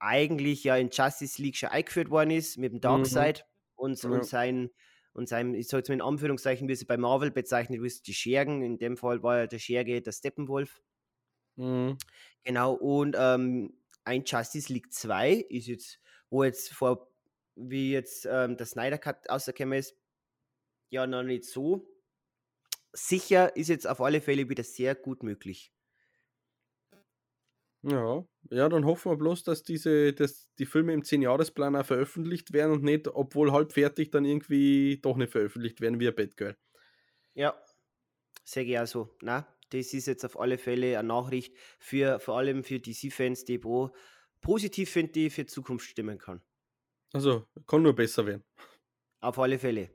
eigentlich 0.01 0.65
ja 0.65 0.77
in 0.77 0.91
Justice 0.91 1.41
League 1.41 1.57
schon 1.57 1.69
eingeführt 1.69 2.11
worden 2.11 2.31
ist 2.31 2.59
mit 2.59 2.73
dem 2.73 2.81
Darkseid 2.81 3.47
mhm. 3.47 3.73
und, 3.77 4.03
Ja. 4.03 4.11
und 4.11 4.25
sein 4.25 4.71
und 5.15 5.29
seinem, 5.29 5.55
ich 5.55 5.69
sage 5.69 5.81
jetzt 5.81 5.89
mal 5.89 5.95
in 5.95 6.03
Anführungszeichen, 6.03 6.69
wie 6.69 6.75
sie 6.75 6.85
bei 6.85 6.97
Marvel 6.97 7.31
bezeichnet 7.31 7.81
wird, 7.81 8.07
die 8.07 8.15
Schergen. 8.15 8.63
In 8.63 8.79
dem 8.79 8.97
Fall 8.97 9.23
war 9.23 9.39
ja 9.39 9.47
der 9.47 9.59
Scherge 9.61 10.03
der 10.03 10.13
Steppenwolf. 10.13 10.83
Mhm. 11.57 11.97
Genau, 12.43 12.75
und 12.75 13.17
ähm, 13.19 13.79
ein 14.05 14.25
Justice 14.25 14.73
League 14.73 14.93
2 14.93 15.33
ist 15.49 15.69
jetzt, 15.69 16.01
wo 16.31 16.45
jetzt 16.45 16.73
vor, 16.73 17.09
wie 17.55 17.93
jetzt 17.93 18.27
ähm, 18.29 18.57
der 18.57 18.67
Snyder 18.67 18.99
Cut 18.99 19.29
rausgekommen 19.31 19.79
ist, 19.79 19.97
ja 20.91 21.07
noch 21.07 21.23
nicht 21.23 21.45
so 21.45 21.89
sicher, 22.93 23.57
ist 23.57 23.69
jetzt 23.69 23.87
auf 23.87 24.01
alle 24.01 24.21
Fälle 24.21 24.49
wieder 24.49 24.65
sehr 24.65 24.95
gut 24.95 25.23
möglich. 25.23 25.73
Ja, 27.83 28.25
ja, 28.51 28.69
dann 28.69 28.85
hoffen 28.85 29.11
wir 29.13 29.17
bloß, 29.17 29.43
dass 29.45 29.63
diese, 29.63 30.13
dass 30.13 30.53
die 30.59 30.67
Filme 30.67 30.93
im 30.93 31.03
10-Jahresplan 31.03 31.77
auch 31.77 31.87
veröffentlicht 31.87 32.53
werden 32.53 32.73
und 32.73 32.83
nicht, 32.83 33.09
obwohl 33.09 33.53
halb 33.53 33.73
fertig, 33.73 34.11
dann 34.11 34.25
irgendwie 34.25 35.01
doch 35.01 35.17
nicht 35.17 35.33
veröffentlicht 35.33 35.81
werden 35.81 36.01
wie 36.01 36.09
ein 36.09 36.15
Batgirl. 36.15 36.57
Ja, 37.35 37.55
sage 38.45 38.67
ich 38.67 38.79
auch 38.79 38.87
so. 38.87 39.17
Na, 39.23 39.47
das 39.71 39.95
ist 39.95 40.07
jetzt 40.07 40.25
auf 40.25 40.39
alle 40.39 40.59
Fälle 40.59 40.99
eine 40.99 41.09
Nachricht 41.09 41.57
für 41.79 42.21
vor 42.21 42.39
allem 42.39 42.65
für 42.65 42.79
DC-Fans, 42.79 43.45
die 43.45 43.63
wo 43.65 43.95
positiv 44.41 44.91
finden, 44.91 45.13
die 45.13 45.31
für 45.31 45.47
Zukunft 45.47 45.87
stimmen 45.87 46.19
kann. 46.19 46.43
Also, 47.13 47.47
kann 47.67 47.83
nur 47.83 47.95
besser 47.95 48.27
werden. 48.27 48.45
Auf 49.21 49.39
alle 49.39 49.59
Fälle. 49.59 49.91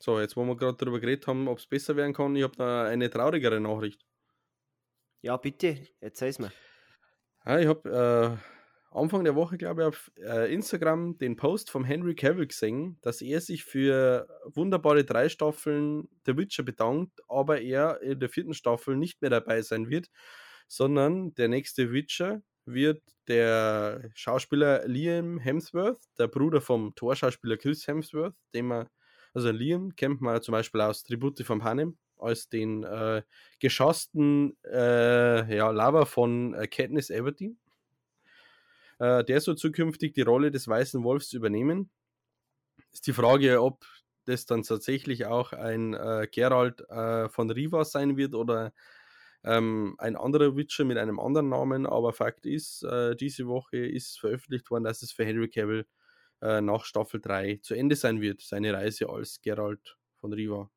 So, 0.00 0.20
jetzt 0.20 0.36
wo 0.36 0.44
wir 0.44 0.56
gerade 0.56 0.76
darüber 0.76 1.00
geredet 1.00 1.26
haben, 1.26 1.48
ob 1.48 1.58
es 1.58 1.66
besser 1.66 1.96
werden 1.96 2.14
kann, 2.14 2.36
ich 2.36 2.44
habe 2.44 2.56
da 2.56 2.84
eine 2.86 3.10
traurigere 3.10 3.60
Nachricht. 3.60 4.07
Ja, 5.20 5.36
bitte, 5.36 5.78
erzähl's 6.00 6.38
mir. 6.38 6.52
Ja, 7.44 7.58
ich 7.58 7.66
habe 7.66 8.38
äh, 8.92 8.96
Anfang 8.96 9.24
der 9.24 9.34
Woche, 9.34 9.58
glaube 9.58 9.82
ich, 9.82 9.88
auf 9.88 10.10
äh, 10.18 10.52
Instagram 10.52 11.18
den 11.18 11.36
Post 11.36 11.70
vom 11.70 11.84
Henry 11.84 12.14
Cavill 12.14 12.46
gesehen, 12.46 12.98
dass 13.02 13.20
er 13.20 13.40
sich 13.40 13.64
für 13.64 14.28
wunderbare 14.44 15.04
drei 15.04 15.28
Staffeln 15.28 16.08
The 16.24 16.36
Witcher 16.36 16.62
bedankt, 16.62 17.20
aber 17.28 17.60
er 17.60 18.00
in 18.00 18.20
der 18.20 18.28
vierten 18.28 18.54
Staffel 18.54 18.96
nicht 18.96 19.20
mehr 19.20 19.30
dabei 19.30 19.62
sein 19.62 19.88
wird, 19.88 20.08
sondern 20.68 21.34
der 21.34 21.48
nächste 21.48 21.92
Witcher 21.92 22.42
wird 22.64 23.02
der 23.28 24.10
Schauspieler 24.14 24.86
Liam 24.86 25.38
Hemsworth, 25.38 26.02
der 26.18 26.28
Bruder 26.28 26.60
vom 26.60 26.94
Torschauspieler 26.94 27.56
Chris 27.56 27.86
Hemsworth, 27.86 28.34
den 28.54 28.66
man, 28.66 28.88
also 29.34 29.50
Liam 29.50 29.96
kennt 29.96 30.20
man 30.20 30.40
zum 30.42 30.52
Beispiel 30.52 30.80
aus 30.80 31.02
Tribute 31.02 31.42
vom 31.44 31.60
Panem, 31.60 31.98
als 32.20 32.48
den 32.48 32.84
äh, 32.84 33.22
geschassten 33.58 34.56
äh, 34.64 35.56
ja, 35.56 35.70
Lover 35.70 36.06
von 36.06 36.54
äh, 36.54 36.66
Katniss 36.66 37.10
Everdeen. 37.10 37.58
Äh, 38.98 39.24
der 39.24 39.40
soll 39.40 39.56
zukünftig 39.56 40.14
die 40.14 40.22
Rolle 40.22 40.50
des 40.50 40.68
Weißen 40.68 41.02
Wolfs 41.04 41.32
übernehmen. 41.32 41.90
Ist 42.92 43.06
die 43.06 43.12
Frage, 43.12 43.62
ob 43.62 43.84
das 44.24 44.46
dann 44.46 44.62
tatsächlich 44.62 45.26
auch 45.26 45.52
ein 45.52 45.94
äh, 45.94 46.28
Geralt 46.30 46.80
äh, 46.90 47.28
von 47.28 47.50
Riva 47.50 47.84
sein 47.84 48.16
wird 48.16 48.34
oder 48.34 48.72
ähm, 49.44 49.94
ein 49.98 50.16
anderer 50.16 50.56
Witcher 50.56 50.84
mit 50.84 50.98
einem 50.98 51.20
anderen 51.20 51.48
Namen. 51.48 51.86
Aber 51.86 52.12
Fakt 52.12 52.44
ist, 52.44 52.84
diese 53.20 53.46
Woche 53.46 53.78
ist 53.78 54.18
veröffentlicht 54.18 54.70
worden, 54.70 54.84
dass 54.84 55.02
es 55.02 55.12
für 55.12 55.24
Henry 55.24 55.48
Cavill 55.48 55.86
nach 56.40 56.84
Staffel 56.84 57.20
3 57.20 57.60
zu 57.62 57.74
Ende 57.74 57.96
sein 57.96 58.20
wird, 58.20 58.42
seine 58.42 58.72
Reise 58.72 59.08
als 59.08 59.40
Geralt 59.42 59.96
von 60.20 60.32
Riva. 60.32 60.70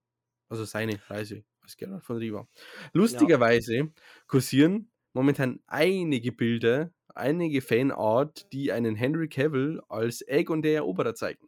Also 0.51 0.65
seine 0.65 0.99
Reise 1.07 1.45
als 1.61 1.77
Geralt 1.77 2.03
von 2.03 2.17
Riva. 2.17 2.45
Lustigerweise 2.91 3.93
kursieren 4.27 4.91
momentan 5.13 5.61
einige 5.65 6.33
Bilder, 6.33 6.91
einige 7.15 7.61
Fanart, 7.61 8.51
die 8.51 8.73
einen 8.73 8.95
Henry 8.95 9.29
Cavill 9.29 9.81
als 9.87 10.21
Egg 10.27 10.51
und 10.51 10.63
der 10.63 10.75
Eroberer 10.75 11.15
zeigen. 11.15 11.47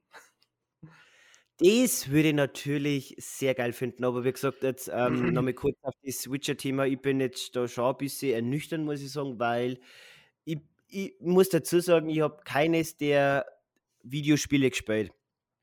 Das 1.57 2.09
würde 2.09 2.29
ich 2.29 2.33
natürlich 2.33 3.15
sehr 3.17 3.53
geil 3.55 3.73
finden, 3.73 4.05
aber 4.05 4.23
wie 4.23 4.31
gesagt, 4.31 4.63
jetzt 4.63 4.89
ähm, 4.93 5.13
nochmal 5.33 5.53
kurz 5.53 5.77
auf 5.81 5.93
das 6.01 6.31
Witcher-Thema. 6.31 6.85
Ich 6.85 7.01
bin 7.01 7.19
jetzt 7.19 7.57
da 7.57 7.67
schon 7.67 7.91
ein 7.91 7.97
bisschen 7.97 8.33
ernüchternd, 8.33 8.85
muss 8.85 9.01
ich 9.01 9.11
sagen, 9.11 9.37
weil 9.37 9.79
ich, 10.45 10.59
ich 10.87 11.15
muss 11.19 11.49
dazu 11.49 11.81
sagen, 11.81 12.07
ich 12.07 12.21
habe 12.21 12.41
keines 12.45 12.95
der 12.95 13.45
Videospiele 14.01 14.69
gespielt. 14.69 15.11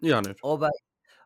Ja, 0.00 0.20
nicht. 0.20 0.42
Aber, 0.42 0.70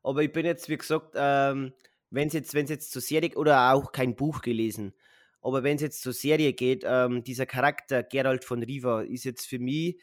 aber 0.04 0.22
ich 0.22 0.32
bin 0.32 0.46
jetzt, 0.46 0.68
wie 0.68 0.78
gesagt, 0.78 1.14
ähm, 1.16 1.72
wenn 2.14 2.28
es 2.28 2.34
jetzt, 2.34 2.54
wenn's 2.54 2.70
jetzt 2.70 2.92
zur 2.92 3.02
Serie 3.02 3.34
oder 3.36 3.72
auch 3.72 3.92
kein 3.92 4.16
Buch 4.16 4.42
gelesen, 4.42 4.94
aber 5.40 5.62
wenn 5.62 5.76
es 5.76 5.82
jetzt 5.82 6.02
zur 6.02 6.12
Serie 6.14 6.52
geht, 6.54 6.84
ähm, 6.86 7.22
dieser 7.24 7.46
Charakter 7.46 8.02
Geralt 8.02 8.44
von 8.44 8.62
Riva 8.62 9.02
ist 9.02 9.24
jetzt 9.24 9.46
für 9.46 9.58
mich, 9.58 9.98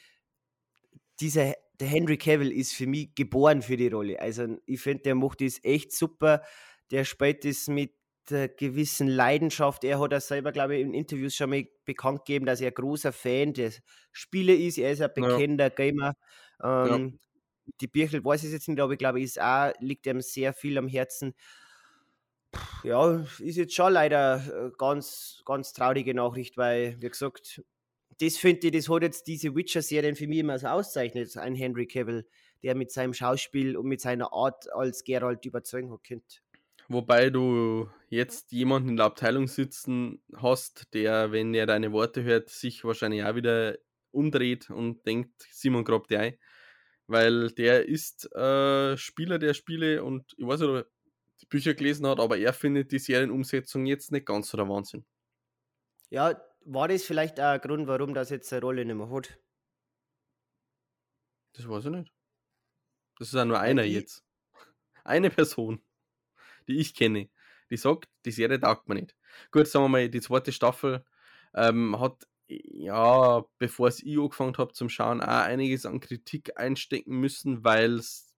dieser, 1.19 1.54
der 1.80 1.88
Henry 1.88 2.17
Cavill 2.17 2.52
ist 2.52 2.74
für 2.74 2.88
mich 2.88 3.15
geboren 3.15 3.62
für 3.62 3.78
die 3.78 3.88
Rolle. 3.88 4.19
Also 4.19 4.58
ich 4.65 4.82
finde, 4.82 5.04
der 5.04 5.15
macht 5.15 5.41
das 5.41 5.60
echt 5.63 5.91
super. 5.93 6.43
Der 6.91 7.06
spielt 7.06 7.45
das 7.45 7.67
mit 7.67 7.93
einer 8.30 8.47
gewissen 8.47 9.08
Leidenschaft. 9.08 9.84
Er 9.84 10.00
hat 10.00 10.12
das 10.12 10.28
selber, 10.28 10.52
glaube 10.52 10.76
ich, 10.76 10.82
in 10.82 10.93
Interviews 10.93 11.36
schon 11.36 11.50
mal 11.50 11.65
bekannt 11.86 12.26
gegeben, 12.26 12.45
dass 12.45 12.62
er 12.62 12.67
ein 12.69 12.74
großer 12.74 13.12
Fan 13.13 13.54
des 13.54 13.82
Spiele 14.12 14.54
ist. 14.56 14.78
Er 14.78 14.91
ist 14.91 15.02
ein 15.02 15.13
Ja. 15.15 15.41
bekennender 15.41 15.69
Gamer. 15.69 16.13
Ähm, 16.63 17.19
Die 17.82 17.88
Birchel 17.88 18.24
weiß 18.26 18.43
ich 18.43 18.52
jetzt 18.52 18.67
nicht, 18.67 18.80
aber 18.82 18.93
ich 18.93 19.00
glaube, 19.00 19.21
ist 19.21 19.39
auch, 19.41 19.74
liegt 19.80 20.06
ihm 20.08 20.21
sehr 20.21 20.54
viel 20.54 20.78
am 20.78 20.88
Herzen. 20.88 21.34
Ja, 22.84 23.26
ist 23.40 23.58
jetzt 23.58 23.76
schon 23.76 23.94
leider 23.94 24.68
äh, 24.68 24.72
ganz, 24.78 25.42
ganz 25.46 25.74
traurige 25.74 26.14
Nachricht, 26.14 26.58
weil, 26.58 26.98
wie 27.00 27.10
gesagt, 27.10 27.64
das 28.20 28.38
finde 28.38 28.68
ich, 28.68 28.74
das 28.74 28.90
hat 28.90 29.04
jetzt 29.04 29.28
diese 29.28 29.56
Witcher-Serien 29.56 30.16
für 30.16 30.28
mich 30.28 30.40
immer 30.40 30.60
so 30.60 30.68
auszeichnet. 30.68 31.36
Ein 31.38 31.56
Henry 31.56 31.88
Cavill, 31.88 32.28
der 32.64 32.76
mit 32.76 32.92
seinem 32.92 33.14
Schauspiel 33.14 33.78
und 33.78 33.88
mit 33.88 34.02
seiner 34.02 34.34
Art 34.34 34.72
als 34.74 35.04
Geralt 35.04 35.46
überzeugen 35.46 35.92
hat 35.92 36.04
könnt. 36.04 36.42
Wobei 36.88 37.30
du 37.30 37.90
jetzt 38.10 38.52
jemanden 38.52 38.90
in 38.90 38.98
der 38.98 39.06
Abteilung 39.06 39.48
sitzen 39.48 40.22
hast, 40.36 40.94
der, 40.94 41.32
wenn 41.32 41.54
er 41.54 41.66
deine 41.66 41.94
Worte 41.94 42.24
hört, 42.24 42.50
sich 42.50 42.84
wahrscheinlich 42.84 43.24
auch 43.24 43.36
wieder 43.36 43.78
umdreht 44.12 44.70
und 44.70 45.06
denkt, 45.08 45.48
Simon 45.52 45.86
grabt 45.86 46.10
die 46.10 46.18
ein. 46.18 46.38
Weil 47.08 47.50
der 47.52 47.88
ist 47.88 48.34
äh, 48.36 48.98
Spieler 48.98 49.40
der 49.40 49.54
Spiele 49.54 50.04
und 50.04 50.34
ich 50.38 50.46
weiß 50.46 50.60
nicht, 50.62 50.86
die 51.42 51.46
Bücher 51.48 51.74
gelesen 51.74 52.08
hat, 52.08 52.20
aber 52.20 52.38
er 52.38 52.54
findet 52.54 52.92
die 52.92 53.00
Serienumsetzung 53.00 53.86
jetzt 53.86 54.12
nicht 54.12 54.26
ganz 54.26 54.50
so 54.50 54.58
der 54.58 54.70
Wahnsinn. 54.70 55.06
Ja, 56.10 56.42
war 56.66 56.88
das 56.88 57.04
vielleicht 57.04 57.40
auch 57.40 57.54
ein 57.54 57.62
Grund, 57.62 57.88
warum 57.88 58.14
das 58.14 58.30
jetzt 58.30 58.52
eine 58.54 58.62
Rolle 58.62 58.86
nicht 58.86 58.96
mehr 58.96 59.10
hat? 59.10 59.40
Das 61.54 61.68
weiß 61.68 61.86
ich 61.86 61.92
nicht. 61.92 62.14
Das 63.18 63.30
ist 63.30 63.34
ja 63.34 63.46
nur 63.46 63.60
einer 63.60 63.84
ich- 63.84 63.94
jetzt. 63.94 64.24
Eine 65.04 65.30
Person, 65.32 65.82
die 66.68 66.78
ich 66.80 66.94
kenne, 66.94 67.30
die 67.72 67.78
sagt, 67.78 68.08
die 68.26 68.32
Serie 68.32 68.60
taugt 68.60 68.88
mir 68.88 68.96
nicht. 68.96 69.16
Gut, 69.52 69.68
sagen 69.68 69.86
wir 69.86 69.90
mal, 69.90 70.10
die 70.10 70.22
zweite 70.22 70.52
Staffel 70.52 71.04
ähm, 71.56 72.00
hat, 72.00 72.28
ja, 72.48 73.44
bevor 73.58 73.88
es 73.88 74.04
ich 74.04 74.18
angefangen 74.20 74.58
habe 74.58 74.74
zum 74.74 74.90
Schauen, 74.90 75.22
auch 75.22 75.28
einiges 75.28 75.86
an 75.86 76.00
Kritik 76.00 76.60
einstecken 76.60 77.20
müssen, 77.20 77.64
weil 77.64 77.96
es 77.96 78.31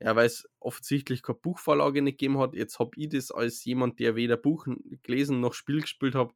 ja, 0.00 0.14
weil 0.16 0.26
es 0.26 0.48
offensichtlich 0.60 1.22
keine 1.22 1.38
Buchvorlage 1.38 2.02
nicht 2.02 2.18
gegeben 2.18 2.38
hat. 2.38 2.54
Jetzt 2.54 2.78
habe 2.78 2.90
ich 2.96 3.08
das 3.08 3.30
als 3.30 3.64
jemand, 3.64 3.98
der 3.98 4.16
weder 4.16 4.36
Buch 4.36 4.66
gelesen 5.02 5.40
noch 5.40 5.54
Spiel 5.54 5.80
gespielt 5.80 6.14
hat, 6.14 6.32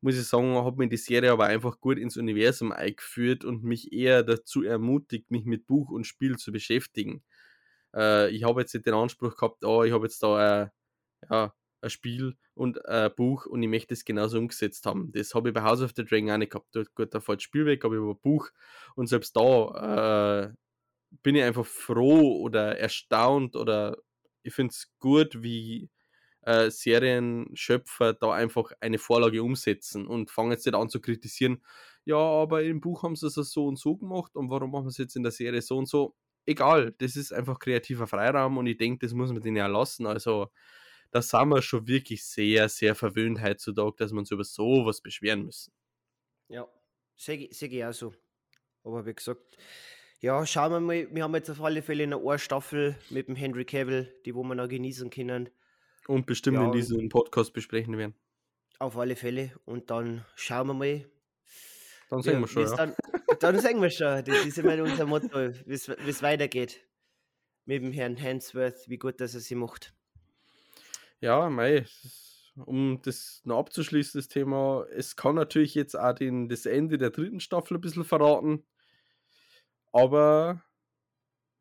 muss 0.00 0.16
ich 0.16 0.26
sagen, 0.26 0.64
hat 0.64 0.76
mir 0.76 0.88
die 0.88 0.96
Serie 0.96 1.32
aber 1.32 1.46
einfach 1.46 1.80
gut 1.80 1.98
ins 1.98 2.16
Universum 2.16 2.72
eingeführt 2.72 3.44
und 3.44 3.64
mich 3.64 3.92
eher 3.92 4.22
dazu 4.22 4.62
ermutigt, 4.62 5.30
mich 5.30 5.44
mit 5.46 5.66
Buch 5.66 5.90
und 5.90 6.06
Spiel 6.06 6.36
zu 6.36 6.52
beschäftigen. 6.52 7.22
Äh, 7.94 8.30
ich 8.30 8.44
habe 8.44 8.60
jetzt 8.60 8.74
nicht 8.74 8.86
den 8.86 8.94
Anspruch 8.94 9.36
gehabt, 9.36 9.64
oh, 9.64 9.84
ich 9.84 9.92
habe 9.92 10.04
jetzt 10.04 10.22
da 10.22 10.64
äh, 10.64 10.68
ja, 11.30 11.54
ein 11.80 11.90
Spiel 11.90 12.36
und 12.54 12.84
ein 12.86 13.14
Buch 13.14 13.46
und 13.46 13.62
ich 13.62 13.68
möchte 13.68 13.94
es 13.94 14.04
genauso 14.04 14.38
umgesetzt 14.38 14.86
haben. 14.86 15.12
Das 15.12 15.34
habe 15.34 15.48
ich 15.50 15.54
bei 15.54 15.62
House 15.62 15.82
of 15.82 15.92
the 15.96 16.04
Dragon 16.04 16.30
auch 16.30 16.38
nicht 16.38 16.52
gehabt. 16.52 16.68
Dort, 16.74 16.94
gut, 16.94 17.14
da 17.14 17.20
fällt 17.20 17.38
das 17.38 17.44
Spiel 17.44 17.66
weg, 17.66 17.84
aber 17.84 17.94
über 17.94 18.14
Buch 18.14 18.50
und 18.96 19.06
selbst 19.06 19.36
da 19.36 20.50
äh, 20.50 20.54
bin 21.22 21.36
ich 21.36 21.42
einfach 21.42 21.66
froh 21.66 22.40
oder 22.42 22.78
erstaunt 22.78 23.56
oder 23.56 23.98
ich 24.42 24.54
finde 24.54 24.72
es 24.72 24.92
gut, 24.98 25.42
wie 25.42 25.90
äh, 26.42 26.70
Serienschöpfer 26.70 28.14
da 28.14 28.32
einfach 28.32 28.72
eine 28.80 28.98
Vorlage 28.98 29.42
umsetzen 29.42 30.06
und 30.06 30.30
fangen 30.30 30.52
jetzt 30.52 30.66
nicht 30.66 30.74
an 30.74 30.88
zu 30.90 31.00
kritisieren, 31.00 31.64
ja, 32.04 32.16
aber 32.16 32.62
im 32.62 32.80
Buch 32.80 33.02
haben 33.02 33.16
sie 33.16 33.26
es 33.28 33.34
so 33.34 33.66
und 33.66 33.78
so 33.78 33.96
gemacht 33.96 34.36
und 34.36 34.50
warum 34.50 34.70
machen 34.72 34.90
sie 34.90 35.02
es 35.02 35.06
jetzt 35.06 35.16
in 35.16 35.22
der 35.22 35.32
Serie 35.32 35.62
so 35.62 35.78
und 35.78 35.86
so. 35.88 36.14
Egal, 36.46 36.94
das 36.98 37.16
ist 37.16 37.32
einfach 37.32 37.58
kreativer 37.58 38.06
Freiraum 38.06 38.58
und 38.58 38.66
ich 38.66 38.76
denke, 38.76 39.06
das 39.06 39.14
muss 39.14 39.32
man 39.32 39.40
denen 39.40 39.56
ja 39.56 39.66
lassen. 39.66 40.06
Also 40.06 40.48
da 41.10 41.22
sind 41.22 41.48
wir 41.48 41.62
schon 41.62 41.86
wirklich 41.86 42.24
sehr, 42.24 42.68
sehr 42.68 42.94
verwöhnt 42.94 43.40
heutzutage, 43.42 43.94
dass 43.96 44.12
wir 44.12 44.18
uns 44.18 44.30
über 44.30 44.44
sowas 44.44 45.00
beschweren 45.00 45.44
müssen. 45.46 45.72
Ja, 46.48 46.68
sehe 47.16 47.48
ich 47.48 47.84
auch 47.84 47.92
so. 47.92 48.12
Aber 48.82 49.06
wie 49.06 49.14
gesagt, 49.14 49.56
ja, 50.24 50.46
schauen 50.46 50.72
wir 50.72 50.80
mal. 50.80 51.06
Wir 51.14 51.22
haben 51.22 51.34
jetzt 51.34 51.50
auf 51.50 51.60
alle 51.60 51.82
Fälle 51.82 52.04
eine 52.04 52.18
Ohrstaffel 52.18 52.96
mit 53.10 53.28
dem 53.28 53.36
Henry 53.36 53.66
Cavill, 53.66 54.10
die 54.24 54.34
wo 54.34 54.42
wir 54.42 54.54
noch 54.54 54.68
genießen 54.68 55.10
können. 55.10 55.50
Und 56.08 56.24
bestimmt 56.24 56.56
ja, 56.56 56.64
in 56.64 56.72
diesem 56.72 57.10
Podcast 57.10 57.52
besprechen 57.52 57.98
werden. 57.98 58.14
Auf 58.78 58.96
alle 58.96 59.16
Fälle. 59.16 59.52
Und 59.66 59.90
dann 59.90 60.24
schauen 60.34 60.68
wir 60.68 60.72
mal. 60.74 61.04
Dann 62.08 62.22
sehen 62.22 62.32
ja, 62.32 62.40
wir 62.40 62.48
schon. 62.48 62.62
Ja. 62.62 62.74
Dann, 62.74 62.94
dann 63.40 63.60
sehen 63.60 63.82
wir 63.82 63.90
schon. 63.90 64.24
Das 64.24 64.46
ist 64.46 64.56
immer 64.56 64.82
unser 64.82 65.04
Motto, 65.04 65.52
wie 65.66 65.74
es 65.74 66.22
weitergeht. 66.22 66.80
Mit 67.66 67.82
dem 67.82 67.92
Herrn 67.92 68.18
Hansworth, 68.18 68.88
wie 68.88 68.96
gut 68.96 69.20
dass 69.20 69.34
er 69.34 69.40
sie 69.40 69.56
macht. 69.56 69.92
Ja, 71.20 71.50
mei, 71.50 71.84
um 72.56 72.98
das 73.02 73.42
noch 73.44 73.58
abzuschließen, 73.58 74.18
das 74.18 74.28
Thema, 74.28 74.86
es 74.90 75.16
kann 75.16 75.34
natürlich 75.34 75.74
jetzt 75.74 75.98
auch 75.98 76.14
den, 76.14 76.48
das 76.48 76.64
Ende 76.64 76.96
der 76.96 77.10
dritten 77.10 77.40
Staffel 77.40 77.76
ein 77.76 77.82
bisschen 77.82 78.04
verraten. 78.04 78.64
Aber 79.94 80.60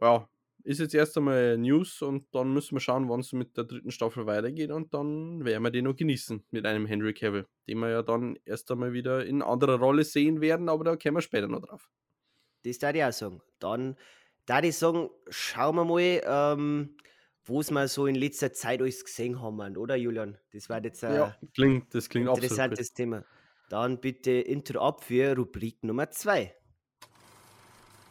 ja, 0.02 0.28
ist 0.64 0.80
jetzt 0.80 0.96
erst 0.96 1.16
einmal 1.18 1.56
News 1.58 2.02
und 2.02 2.34
dann 2.34 2.52
müssen 2.52 2.76
wir 2.76 2.80
schauen, 2.80 3.08
wann 3.08 3.20
es 3.20 3.32
mit 3.32 3.56
der 3.58 3.64
dritten 3.66 3.92
Staffel 3.92 4.26
weitergeht 4.26 4.72
und 4.72 4.92
dann 4.94 5.46
werden 5.46 5.62
wir 5.62 5.70
den 5.70 5.86
noch 5.86 5.96
genießen 5.96 6.44
mit 6.50 6.66
einem 6.66 6.88
Henry 6.88 7.14
Cavill, 7.14 7.46
den 7.68 7.78
wir 7.78 7.90
ja 7.90 8.02
dann 8.02 8.40
erst 8.44 8.72
einmal 8.72 8.92
wieder 8.92 9.24
in 9.24 9.44
anderer 9.44 9.78
Rolle 9.78 10.04
sehen 10.04 10.42
werden, 10.42 10.68
aber 10.68 10.84
da 10.84 10.96
kommen 10.96 11.18
wir 11.18 11.22
später 11.22 11.48
noch 11.48 11.62
drauf. 11.62 11.92
Das 12.64 12.80
darf 12.80 12.96
ich 12.96 13.04
auch 13.04 13.14
sagen. 13.14 13.42
Dann 13.60 13.98
darf 14.48 14.64
ich 14.64 14.78
sagen, 14.78 15.10
schauen 15.30 15.76
wir 15.76 15.86
mal, 15.86 16.22
ähm, 16.26 16.98
wo 17.44 17.60
es 17.60 17.70
mal 17.70 17.88
so 17.88 18.08
in 18.08 18.16
letzter 18.16 18.52
Zeit 18.52 18.82
alles 18.82 19.06
gesehen 19.06 19.42
haben, 19.42 19.78
oder 19.78 19.96
Julian? 19.96 20.40
Das 20.54 20.70
war 20.70 20.84
jetzt 20.84 21.04
ein 21.04 21.14
ja, 21.14 21.38
klingt, 21.54 21.94
das 21.94 22.10
klingt 22.10 22.30
interessantes. 22.30 22.94
Thema. 22.94 23.26
Dann 23.70 24.02
bitte 24.02 24.32
Intro 24.32 24.80
ab 24.80 25.04
für 25.04 25.36
Rubrik 25.36 25.84
Nummer 25.84 26.10
2. 26.10 26.56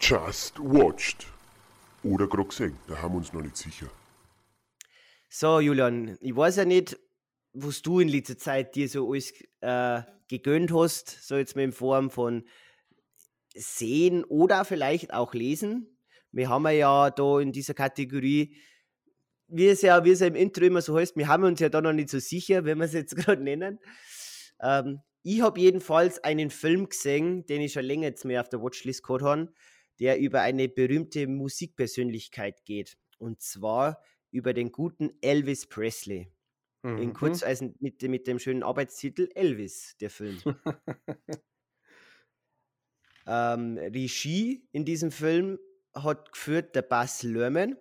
Just 0.02 0.58
watched. 0.58 1.26
Oder 2.02 2.26
gerade 2.26 2.48
gesehen, 2.48 2.76
da 2.88 3.00
haben 3.00 3.14
wir 3.14 3.18
uns 3.18 3.32
noch 3.32 3.42
nicht 3.42 3.56
sicher. 3.56 3.86
So, 5.28 5.60
Julian, 5.60 6.18
ich 6.20 6.34
weiß 6.34 6.56
ja 6.56 6.64
nicht, 6.64 6.98
was 7.52 7.82
du 7.82 8.00
in 8.00 8.08
letzter 8.08 8.36
Zeit 8.36 8.74
dir 8.74 8.88
so 8.88 9.08
alles 9.08 9.32
äh, 9.60 10.02
gegönnt 10.28 10.72
hast, 10.72 11.26
so 11.26 11.36
jetzt 11.36 11.54
mal 11.56 11.62
in 11.62 11.72
Form 11.72 12.10
von 12.10 12.44
sehen 13.54 14.24
oder 14.24 14.64
vielleicht 14.64 15.14
auch 15.14 15.32
lesen. 15.32 15.96
Wir 16.32 16.48
haben 16.48 16.66
ja 16.68 17.10
da 17.10 17.40
in 17.40 17.52
dieser 17.52 17.74
Kategorie 17.74 18.56
wie 19.52 19.68
es 19.68 19.82
ja, 19.82 20.02
wie 20.04 20.10
es 20.10 20.20
ja 20.20 20.26
im 20.26 20.34
Intro 20.34 20.64
immer 20.64 20.80
so 20.80 20.96
heißt, 20.96 21.16
wir 21.16 21.28
haben 21.28 21.44
uns 21.44 21.60
ja 21.60 21.68
da 21.68 21.80
noch 21.82 21.92
nicht 21.92 22.08
so 22.08 22.18
sicher, 22.18 22.64
wenn 22.64 22.78
wir 22.78 22.86
es 22.86 22.94
jetzt 22.94 23.14
gerade 23.16 23.42
nennen. 23.42 23.78
Ähm, 24.60 25.00
ich 25.22 25.42
habe 25.42 25.60
jedenfalls 25.60 26.24
einen 26.24 26.50
Film 26.50 26.88
gesehen, 26.88 27.44
den 27.46 27.60
ich 27.60 27.74
schon 27.74 27.84
länger 27.84 28.08
jetzt 28.08 28.24
mehr 28.24 28.40
auf 28.40 28.48
der 28.48 28.62
Watchlist 28.62 29.04
gehabt 29.04 29.22
habe, 29.22 29.52
der 30.02 30.18
über 30.18 30.40
eine 30.40 30.68
berühmte 30.68 31.28
Musikpersönlichkeit 31.28 32.64
geht. 32.64 32.98
Und 33.18 33.40
zwar 33.40 34.02
über 34.32 34.52
den 34.52 34.72
guten 34.72 35.12
Elvis 35.20 35.66
Presley. 35.66 36.28
Mhm. 36.82 36.98
In 36.98 37.12
kurz 37.12 37.44
also 37.44 37.72
mit, 37.78 38.02
mit 38.02 38.26
dem 38.26 38.40
schönen 38.40 38.64
Arbeitstitel 38.64 39.28
Elvis, 39.34 39.96
der 40.00 40.10
Film. 40.10 40.38
ähm, 43.26 43.78
Regie 43.78 44.66
in 44.72 44.84
diesem 44.84 45.12
Film 45.12 45.60
hat 45.94 46.32
geführt 46.32 46.74
der 46.74 46.82
Bass 46.82 47.22
Lerman 47.22 47.76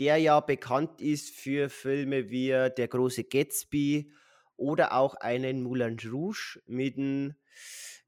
der 0.00 0.16
ja 0.16 0.40
bekannt 0.40 1.00
ist 1.00 1.30
für 1.30 1.68
Filme 1.68 2.30
wie 2.30 2.48
Der 2.48 2.88
große 2.88 3.24
Gatsby 3.24 4.12
oder 4.56 4.92
auch 4.92 5.14
einen 5.14 5.62
Moulin 5.62 5.96
Rouge 6.04 6.60
mit 6.66 6.96
dem 6.96 7.34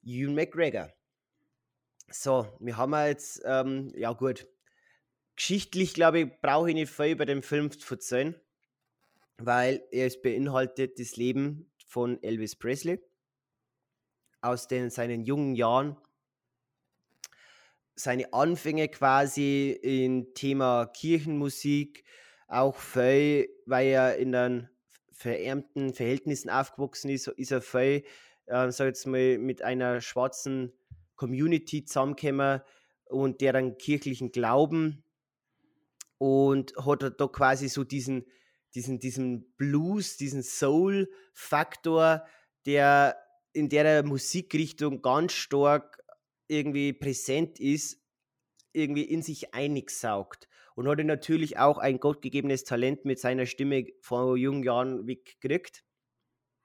Ewan 0.02 0.34
McGregor. 0.34 0.92
So, 2.08 2.46
wir 2.60 2.76
haben 2.76 2.94
jetzt, 2.94 3.42
ähm, 3.44 3.92
ja 3.96 4.12
gut, 4.12 4.46
geschichtlich 5.34 5.92
glaube 5.92 6.20
ich, 6.20 6.40
brauche 6.40 6.68
ich 6.68 6.74
nicht 6.74 6.92
viel 6.92 7.12
über 7.12 7.26
den 7.26 7.42
Film 7.42 7.70
zu 7.72 7.94
erzählen, 7.94 8.40
weil 9.38 9.82
er 9.90 10.06
es 10.06 10.22
beinhaltet 10.22 11.00
das 11.00 11.16
Leben 11.16 11.68
von 11.88 12.22
Elvis 12.22 12.54
Presley 12.54 13.00
aus 14.40 14.68
den, 14.68 14.90
seinen 14.90 15.24
jungen 15.24 15.56
Jahren. 15.56 15.96
Seine 17.96 18.32
Anfänge 18.32 18.88
quasi 18.88 19.72
im 19.82 20.32
Thema 20.34 20.86
Kirchenmusik, 20.86 22.04
auch 22.46 22.76
viel, 22.76 23.48
weil 23.64 23.88
er 23.88 24.16
in 24.16 24.30
den 24.30 24.68
verärmten 25.10 25.92
Verhältnissen 25.92 26.50
aufgewachsen 26.50 27.10
ist, 27.10 27.26
ist 27.26 27.50
er 27.50 27.62
viel, 27.62 28.04
äh, 28.44 28.70
sag 28.70 28.86
jetzt 28.86 29.06
mal, 29.06 29.38
mit 29.38 29.62
einer 29.62 30.00
schwarzen 30.00 30.72
Community 31.16 31.84
zusammengekommen 31.84 32.60
und 33.06 33.40
deren 33.40 33.78
kirchlichen 33.78 34.32
Glauben 34.32 35.04
und 36.18 36.74
hat 36.76 37.20
da 37.20 37.26
quasi 37.28 37.68
so 37.68 37.84
diesen, 37.84 38.26
diesen, 38.74 38.98
diesen 38.98 39.52
Blues, 39.56 40.16
diesen 40.16 40.42
Soul-Faktor, 40.42 42.26
der 42.66 43.16
in 43.52 43.68
der 43.68 44.02
Musikrichtung 44.02 45.02
ganz 45.02 45.32
stark 45.32 46.02
irgendwie 46.48 46.92
präsent 46.92 47.58
ist, 47.58 48.02
irgendwie 48.72 49.04
in 49.04 49.22
sich 49.22 49.54
eingesaugt. 49.54 50.48
Und 50.74 50.88
hat 50.88 50.98
natürlich 50.98 51.58
auch 51.58 51.78
ein 51.78 51.98
gottgegebenes 52.00 52.64
Talent 52.64 53.06
mit 53.06 53.18
seiner 53.18 53.46
Stimme 53.46 53.86
vor 54.00 54.36
jungen 54.36 54.62
Jahren 54.62 55.06
weggekriegt. 55.06 55.84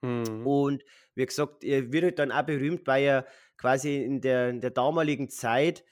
Mhm. 0.02 0.46
Und 0.46 0.84
wie 1.16 1.26
gesagt, 1.26 1.64
er 1.64 1.94
wird 1.94 2.04
halt 2.04 2.20
dann 2.20 2.32
auch 2.32 2.46
berühmt, 2.46 2.86
weil 2.88 3.04
er 3.04 3.28
quasi 3.62 4.04
in 4.04 4.22
der, 4.22 4.50
in 4.50 4.60
der 4.60 4.72
damaligen 4.72 5.30
Zeit 5.30 5.86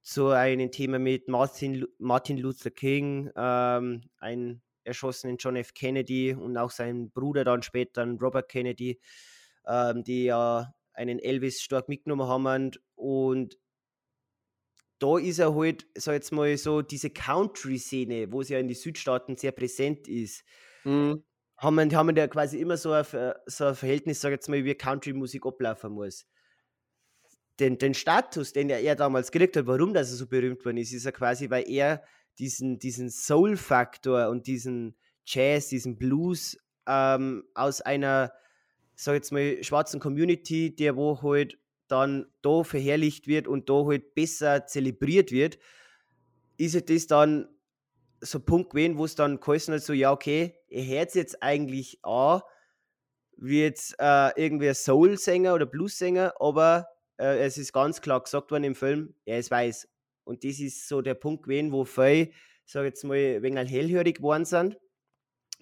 zu 0.00 0.28
einem 0.28 0.70
Thema 0.72 0.98
mit 0.98 1.28
Martin, 1.28 1.86
Martin 1.98 2.38
Luther 2.38 2.70
King, 2.70 3.30
ähm, 3.36 4.02
einen 4.18 4.62
erschossenen 4.84 5.36
John 5.36 5.56
F. 5.56 5.74
Kennedy 5.74 6.34
und 6.34 6.56
auch 6.56 6.70
seinen 6.70 7.10
Bruder 7.10 7.44
dann 7.44 7.62
später, 7.62 8.04
Robert 8.20 8.48
Kennedy, 8.48 8.98
ähm, 9.66 10.02
die 10.02 10.24
ja 10.24 10.74
einen 10.94 11.18
Elvis 11.18 11.60
stark 11.60 11.88
mitgenommen 11.88 12.26
haben 12.26 12.72
und 12.96 13.58
da 14.98 15.18
ist 15.18 15.38
er 15.38 15.54
halt, 15.54 15.86
sag 15.94 16.14
jetzt 16.14 16.32
mal 16.32 16.56
so, 16.56 16.80
diese 16.80 17.10
Country-Szene, 17.10 18.32
wo 18.32 18.40
es 18.40 18.48
ja 18.48 18.58
in 18.58 18.68
den 18.68 18.76
Südstaaten 18.76 19.36
sehr 19.36 19.52
präsent 19.52 20.06
ist, 20.08 20.44
mhm. 20.84 21.24
haben, 21.56 21.74
wir, 21.74 21.98
haben 21.98 22.14
da 22.14 22.26
quasi 22.28 22.58
immer 22.58 22.76
so 22.76 22.92
ein, 22.92 23.04
so 23.46 23.66
ein 23.66 23.74
Verhältnis, 23.74 24.20
sag 24.20 24.30
jetzt 24.30 24.48
mal, 24.48 24.64
wie 24.64 24.74
Country-Musik 24.74 25.44
ablaufen 25.44 25.92
muss. 25.92 26.24
Den, 27.60 27.78
den 27.78 27.94
Status, 27.94 28.52
den 28.52 28.70
er 28.70 28.96
damals 28.96 29.30
gekriegt 29.30 29.56
hat, 29.56 29.66
warum 29.66 29.92
das 29.92 30.10
er 30.10 30.16
so 30.16 30.26
berühmt 30.26 30.60
geworden 30.60 30.78
ist, 30.78 30.92
ist 30.92 31.04
ja 31.04 31.12
quasi, 31.12 31.50
weil 31.50 31.68
er 31.68 32.02
diesen, 32.38 32.78
diesen 32.78 33.10
Soul-Faktor 33.10 34.28
und 34.28 34.46
diesen 34.46 34.96
Jazz, 35.26 35.68
diesen 35.68 35.98
Blues 35.98 36.56
ähm, 36.86 37.44
aus 37.54 37.80
einer 37.82 38.32
sag 38.94 39.14
jetzt 39.14 39.32
mal, 39.32 39.62
schwarzen 39.62 40.00
Community, 40.00 40.74
der 40.74 40.96
wo 40.96 41.22
halt 41.22 41.58
dann 41.88 42.26
da 42.42 42.62
verherrlicht 42.62 43.26
wird 43.26 43.48
und 43.48 43.68
da 43.68 43.84
halt 43.84 44.14
besser 44.14 44.66
zelebriert 44.66 45.30
wird, 45.30 45.58
ist 46.56 46.74
halt 46.74 46.90
das 46.90 47.06
dann 47.06 47.48
so 48.20 48.38
ein 48.38 48.44
Punkt 48.44 48.70
gewesen, 48.70 48.98
wo 48.98 49.04
es 49.04 49.14
dann 49.14 49.40
geheißen 49.40 49.74
hat, 49.74 49.82
so, 49.82 49.92
ja, 49.92 50.12
okay, 50.12 50.54
er 50.68 50.86
hört 50.86 51.14
jetzt 51.14 51.42
eigentlich 51.42 51.98
an, 52.04 52.40
wie 53.36 53.62
jetzt 53.62 53.96
äh, 53.98 54.30
irgendwie 54.36 54.72
Soul-Sänger 54.72 55.54
oder 55.54 55.66
Blues-Sänger, 55.66 56.34
aber 56.38 56.86
äh, 57.18 57.38
es 57.44 57.58
ist 57.58 57.72
ganz 57.72 58.00
klar 58.00 58.22
gesagt 58.22 58.50
worden 58.50 58.64
im 58.64 58.74
Film, 58.74 59.14
er 59.24 59.38
ist 59.38 59.50
weiß. 59.50 59.88
Und 60.24 60.44
das 60.44 60.60
ist 60.60 60.88
so 60.88 61.02
der 61.02 61.14
Punkt 61.14 61.44
gewesen, 61.44 61.72
wo 61.72 61.84
viele, 61.84 62.30
sag 62.64 62.84
jetzt 62.84 63.04
mal, 63.04 63.16
ein 63.16 63.42
wenig 63.42 63.70
hellhörig 63.70 64.16
geworden 64.16 64.44
sind 64.44 64.76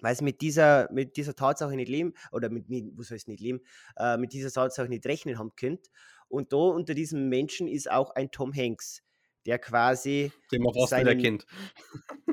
weil 0.01 0.15
sie 0.15 0.23
mit 0.23 0.41
dieser, 0.41 0.91
mit 0.91 1.15
dieser 1.15 1.35
Tatsache 1.35 1.75
nicht 1.75 1.89
leben, 1.89 2.13
oder 2.31 2.49
mit, 2.49 2.69
mit 2.69 2.85
was 2.97 3.11
heißt 3.11 3.27
nicht 3.27 3.39
leben, 3.39 3.61
äh, 3.97 4.17
mit 4.17 4.33
dieser 4.33 4.51
Tatsache 4.51 4.89
nicht 4.89 5.05
rechnen 5.05 5.37
haben 5.37 5.51
könnt. 5.55 5.87
Und 6.27 6.51
da 6.53 6.57
unter 6.57 6.93
diesem 6.93 7.29
Menschen 7.29 7.67
ist 7.67 7.89
auch 7.89 8.11
ein 8.11 8.31
Tom 8.31 8.53
Hanks, 8.53 9.03
der 9.45 9.59
quasi. 9.59 10.31
Den 10.51 10.63
man 10.63 10.73
fast 10.73 10.93
nicht 10.93 11.07
erkennt. 11.07 11.45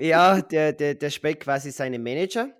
Ja, 0.01 0.41
der, 0.41 0.73
der, 0.73 0.95
der 0.95 1.11
spielt 1.11 1.41
quasi 1.41 1.73
seinen 1.73 2.03
Manager. 2.05 2.51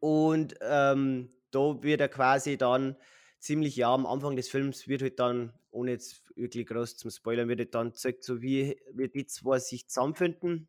Und 0.00 0.54
ähm, 0.62 1.30
da 1.50 1.82
wird 1.82 2.00
er 2.00 2.08
quasi 2.08 2.56
dann 2.56 2.96
ziemlich, 3.44 3.76
ja, 3.76 3.92
am 3.92 4.06
Anfang 4.06 4.36
des 4.36 4.48
Films 4.48 4.88
wird 4.88 5.02
halt 5.02 5.20
dann, 5.20 5.52
ohne 5.70 5.90
jetzt 5.90 6.22
wirklich 6.34 6.66
groß 6.66 6.96
zum 6.96 7.10
Spoilern, 7.10 7.46
wird 7.46 7.60
halt 7.60 7.74
dann 7.74 7.90
gezeigt, 7.90 8.24
so 8.24 8.40
wie, 8.40 8.80
wie 8.92 9.08
die 9.08 9.26
zwei 9.26 9.58
sich 9.58 9.86
zusammenfinden. 9.86 10.68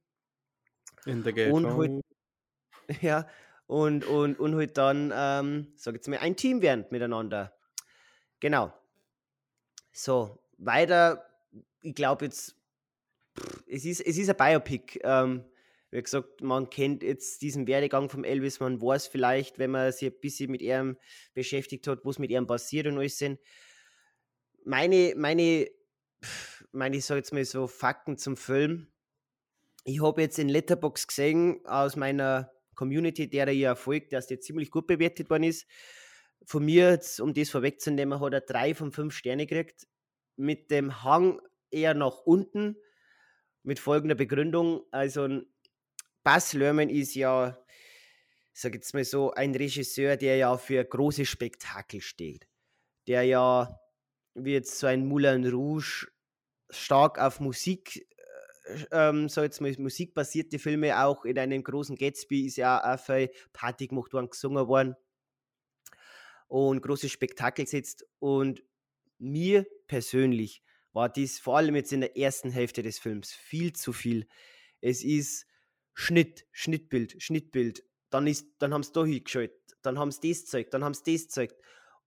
In 1.06 1.24
der 1.24 1.32
Gate. 1.32 1.54
Und 1.54 1.66
halt, 1.68 2.02
ja, 3.02 3.28
und, 3.68 4.06
und, 4.06 4.38
und 4.38 4.56
halt 4.56 4.78
dann, 4.78 5.14
ähm, 5.16 5.72
sag 5.78 5.96
jetzt 5.96 6.10
mal, 6.10 6.20
ein 6.20 6.36
Team 6.36 6.62
werden 6.62 6.86
miteinander. 6.90 7.58
Genau. 8.42 8.74
So, 9.94 10.44
weiter, 10.58 11.26
ich 11.82 11.96
glaube 11.96 12.26
jetzt, 12.26 12.58
pff, 13.40 13.64
es 13.68 13.86
ist, 13.86 14.02
es 14.02 14.18
ist 14.18 14.30
ein 14.30 14.36
Biopic. 14.36 15.00
Ähm, 15.02 15.46
wie 15.92 16.02
gesagt, 16.02 16.42
man 16.42 16.70
kennt 16.70 17.04
jetzt 17.04 17.42
diesen 17.42 17.68
Werdegang 17.68 18.10
vom 18.10 18.24
Elvis, 18.24 18.60
man 18.60 18.82
weiß 18.82 19.08
vielleicht, 19.08 19.60
wenn 19.60 19.72
man 19.72 19.92
sich 19.92 20.12
ein 20.12 20.20
bisschen 20.20 20.52
mit 20.52 20.62
ihm 20.62 20.98
beschäftigt 21.34 21.88
hat, 21.88 22.00
was 22.04 22.20
mit 22.20 22.32
ihm 22.32 22.48
passiert 22.48 22.88
und 22.88 22.98
alles 22.98 23.18
sind. 23.18 23.40
Meine, 24.66 25.14
meine, 25.16 25.70
meine, 26.72 26.98
ich 26.98 27.06
sag 27.06 27.18
jetzt 27.18 27.34
mal 27.34 27.46
so, 27.46 27.68
Fakten 27.68 28.18
zum 28.18 28.36
Film. 28.36 28.88
Ich 29.84 30.02
habe 30.02 30.22
jetzt 30.22 30.40
in 30.40 30.50
Letterbox 30.50 31.08
gesehen, 31.08 31.66
aus 31.66 31.96
meiner 31.96 32.52
Community, 32.74 33.30
der 33.30 33.48
ich 33.48 33.60
ja 33.60 33.76
folgt, 33.76 34.14
dass 34.14 34.28
der 34.28 34.42
ziemlich 34.42 34.72
gut 34.72 34.88
bewertet 34.88 35.30
worden 35.30 35.44
ist. 35.44 35.68
Von 36.46 36.66
mir, 36.66 36.90
jetzt, 36.90 37.20
um 37.20 37.34
das 37.34 37.50
vorwegzunehmen, 37.50 38.20
hat 38.20 38.34
er 38.34 38.42
drei 38.42 38.76
von 38.76 38.92
fünf 38.92 39.16
Sterne 39.16 39.48
gekriegt. 39.48 39.88
Mit 40.36 40.70
dem 40.70 41.04
Hang 41.04 41.40
eher 41.72 41.94
nach 41.94 42.20
unten, 42.26 42.76
mit 43.64 43.80
folgender 43.80 44.16
Begründung. 44.16 44.84
Also, 44.92 45.42
Baz 46.26 46.54
Luhrmann 46.54 46.90
ist 46.90 47.14
ja, 47.14 47.56
sag 48.52 48.74
jetzt 48.74 48.96
mal 48.96 49.04
so, 49.04 49.32
ein 49.32 49.54
Regisseur, 49.54 50.18
der 50.18 50.38
ja 50.38 50.58
für 50.58 50.84
große 50.84 51.24
Spektakel 51.24 52.02
steht. 52.02 52.48
Der 53.06 53.22
ja, 53.22 53.80
wie 54.34 54.54
jetzt 54.54 54.80
so 54.80 54.88
ein 54.88 55.08
Moulin 55.08 55.48
Rouge, 55.48 56.08
stark 56.72 57.20
auf 57.20 57.40
Musik 57.40 58.08
äh, 58.66 58.86
ähm, 58.92 59.30
so 59.30 59.44
jetzt 59.44 59.62
mal 59.62 59.72
musikbasierte 59.78 60.58
Filme, 60.58 61.00
auch 61.06 61.26
in 61.26 61.38
einem 61.38 61.64
großen 61.64 61.96
Gatsby 61.96 62.48
ist 62.48 62.58
ja 62.58 62.96
auch 62.96 63.00
viel 63.00 63.30
Party 63.54 63.86
gemacht 63.86 64.12
worden, 64.12 64.32
gesungen 64.32 64.68
worden 64.68 64.96
und 66.48 66.82
große 66.82 67.08
Spektakel 67.08 67.68
setzt. 67.68 68.04
Und 68.18 68.64
mir 69.20 69.68
persönlich 69.86 70.64
war 70.92 71.08
dies 71.08 71.38
vor 71.38 71.58
allem 71.58 71.76
jetzt 71.76 71.94
in 71.94 72.02
der 72.02 72.18
ersten 72.18 72.50
Hälfte 72.50 72.82
des 72.82 72.98
Films 72.98 73.32
viel 73.32 73.74
zu 73.74 73.94
viel. 73.94 74.28
Es 74.82 75.04
ist 75.04 75.46
Schnitt, 75.96 76.46
Schnittbild, 76.52 77.22
Schnittbild. 77.22 77.84
Dann, 78.12 78.28
ist, 78.28 78.48
dann 78.60 78.74
haben 78.74 78.84
sie 78.84 78.92
da 78.94 79.04
hingeschaltet, 79.04 79.58
dann 79.82 79.98
haben 79.98 80.12
sie 80.12 80.30
das 80.30 80.42
gezeigt, 80.42 80.74
dann 80.74 80.84
haben 80.84 80.94
sie 80.94 81.14
das 81.14 81.24
gezeigt. 81.24 81.56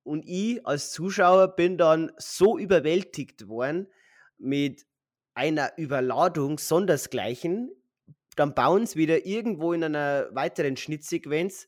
Und 0.05 0.23
ich 0.27 0.65
als 0.65 0.93
Zuschauer 0.93 1.57
bin 1.57 1.77
dann 1.77 2.13
so 2.17 2.57
überwältigt 2.57 3.49
worden 3.49 3.89
mit 4.39 4.87
einer 5.35 5.77
Überladung 5.77 6.59
sondersgleichen. 6.59 7.71
Dann 8.37 8.55
bauen 8.55 8.87
sie 8.87 8.99
wieder 8.99 9.27
irgendwo 9.27 9.73
in 9.73 9.83
einer 9.83 10.29
weiteren 10.33 10.77
Schnittsequenz 10.77 11.67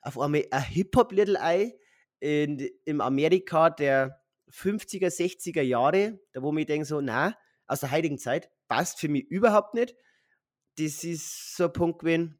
auf 0.00 0.18
einmal 0.18 0.44
ein 0.50 0.62
Hip-Hop-Little 0.62 1.40
Ei 1.40 1.78
in, 2.20 2.68
im 2.84 3.00
Amerika 3.00 3.70
der 3.70 4.20
50er, 4.50 5.08
60er 5.08 5.62
Jahre, 5.62 6.18
da 6.32 6.42
wo 6.42 6.56
ich 6.56 6.66
denke 6.66 6.86
so, 6.86 7.00
na, 7.00 7.36
aus 7.66 7.80
der 7.80 7.90
heutigen 7.90 8.18
Zeit, 8.18 8.50
passt 8.68 8.98
für 8.98 9.08
mich 9.08 9.26
überhaupt 9.30 9.74
nicht. 9.74 9.94
Das 10.78 11.02
ist 11.02 11.56
so 11.56 11.64
ein 11.64 11.72
Punkt 11.72 12.00
gewesen. 12.00 12.38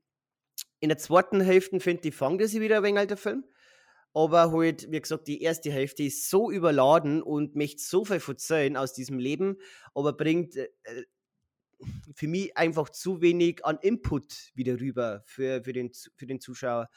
In 0.80 0.90
der 0.90 0.98
zweiten 0.98 1.40
Hälfte, 1.40 1.80
finde 1.80 2.08
ich, 2.08 2.14
fangt 2.14 2.40
er 2.40 2.48
wieder 2.52 2.78
ein 2.78 2.82
wenig 2.84 3.08
der 3.08 3.16
Film. 3.16 3.44
Aber 4.14 4.52
halt, 4.52 4.90
wie 4.90 5.00
gesagt, 5.00 5.26
die 5.26 5.42
erste 5.42 5.70
Hälfte 5.70 6.04
ist 6.04 6.30
so 6.30 6.50
überladen 6.50 7.22
und 7.22 7.56
möchte 7.56 7.82
so 7.82 8.04
viel 8.04 8.20
verzeihen 8.20 8.76
aus 8.76 8.94
diesem 8.94 9.18
Leben, 9.18 9.58
aber 9.94 10.12
bringt 10.12 10.56
äh, 10.56 10.68
für 12.14 12.26
mich 12.26 12.56
einfach 12.56 12.88
zu 12.88 13.20
wenig 13.20 13.64
an 13.64 13.78
Input 13.82 14.50
wieder 14.54 14.80
rüber 14.80 15.22
für, 15.26 15.62
für, 15.62 15.72
den, 15.72 15.92
für 16.16 16.26
den 16.26 16.40
Zuschauer. 16.40 16.88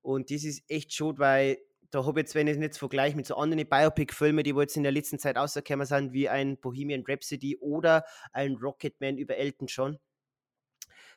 Und 0.00 0.30
das 0.30 0.44
ist 0.44 0.64
echt 0.68 0.92
schade, 0.92 1.18
weil 1.18 1.58
da 1.90 2.04
habe 2.04 2.20
ich 2.20 2.24
jetzt, 2.24 2.34
wenn 2.34 2.46
ich 2.48 2.54
es 2.54 2.58
nicht 2.58 2.76
vergleiche 2.76 3.16
mit 3.16 3.26
so 3.26 3.36
anderen 3.36 3.66
Biopic-Filmen, 3.66 4.44
die 4.44 4.50
jetzt 4.50 4.76
in 4.76 4.82
der 4.82 4.92
letzten 4.92 5.18
Zeit 5.18 5.36
rausgekommen 5.36 5.86
sind, 5.86 6.12
wie 6.12 6.28
ein 6.28 6.58
Bohemian 6.58 7.04
Rhapsody 7.06 7.56
oder 7.58 8.04
ein 8.32 8.56
Rocketman 8.56 9.16
über 9.16 9.36
Elton 9.36 9.68
John, 9.68 9.98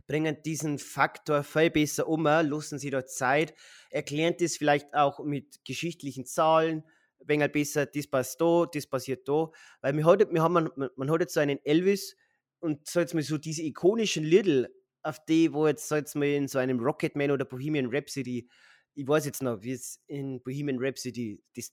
bringen 0.08 0.38
diesen 0.44 0.80
Faktor 0.80 1.44
viel 1.44 1.70
besser 1.70 2.08
um, 2.08 2.24
lassen 2.24 2.80
sie 2.80 2.90
da 2.90 3.06
Zeit, 3.06 3.54
erklären 3.90 4.36
das 4.40 4.58
vielleicht 4.58 4.94
auch 4.94 5.20
mit 5.24 5.64
geschichtlichen 5.66 6.26
Zahlen, 6.26 6.84
wenn 7.20 7.42
halt 7.42 7.54
besser, 7.54 7.86
das 7.86 8.08
passt 8.08 8.42
da, 8.42 8.66
das 8.72 8.88
passiert 8.88 9.28
da, 9.28 9.50
weil 9.82 9.96
wir 9.96 10.06
hat, 10.06 10.32
wir 10.32 10.42
haben, 10.42 10.70
man, 10.96 11.12
hat 11.12 11.22
jetzt 11.22 11.34
so 11.34 11.40
einen 11.40 11.60
Elvis 11.64 12.16
und 12.60 12.88
so 12.88 13.00
jetzt 13.00 13.14
mal 13.14 13.24
so 13.24 13.38
diese 13.38 13.64
ikonischen 13.64 14.24
Little, 14.24 14.70
auf 15.04 15.24
die, 15.26 15.52
wo 15.54 15.68
jetzt 15.68 15.88
so 15.88 15.96
jetzt 15.96 16.16
mal 16.16 16.28
in 16.28 16.48
so 16.48 16.60
einem 16.60 16.80
Rocketman 16.80 17.32
oder 17.32 17.46
Bohemian 17.46 17.88
Rhapsody 17.92 18.48
ich 18.94 19.08
weiß 19.08 19.26
jetzt 19.26 19.42
noch, 19.42 19.62
wie 19.62 19.72
es 19.72 20.02
in 20.08 20.42
Bohemian 20.42 20.78
Rhapsody 20.80 21.42
das, 21.56 21.72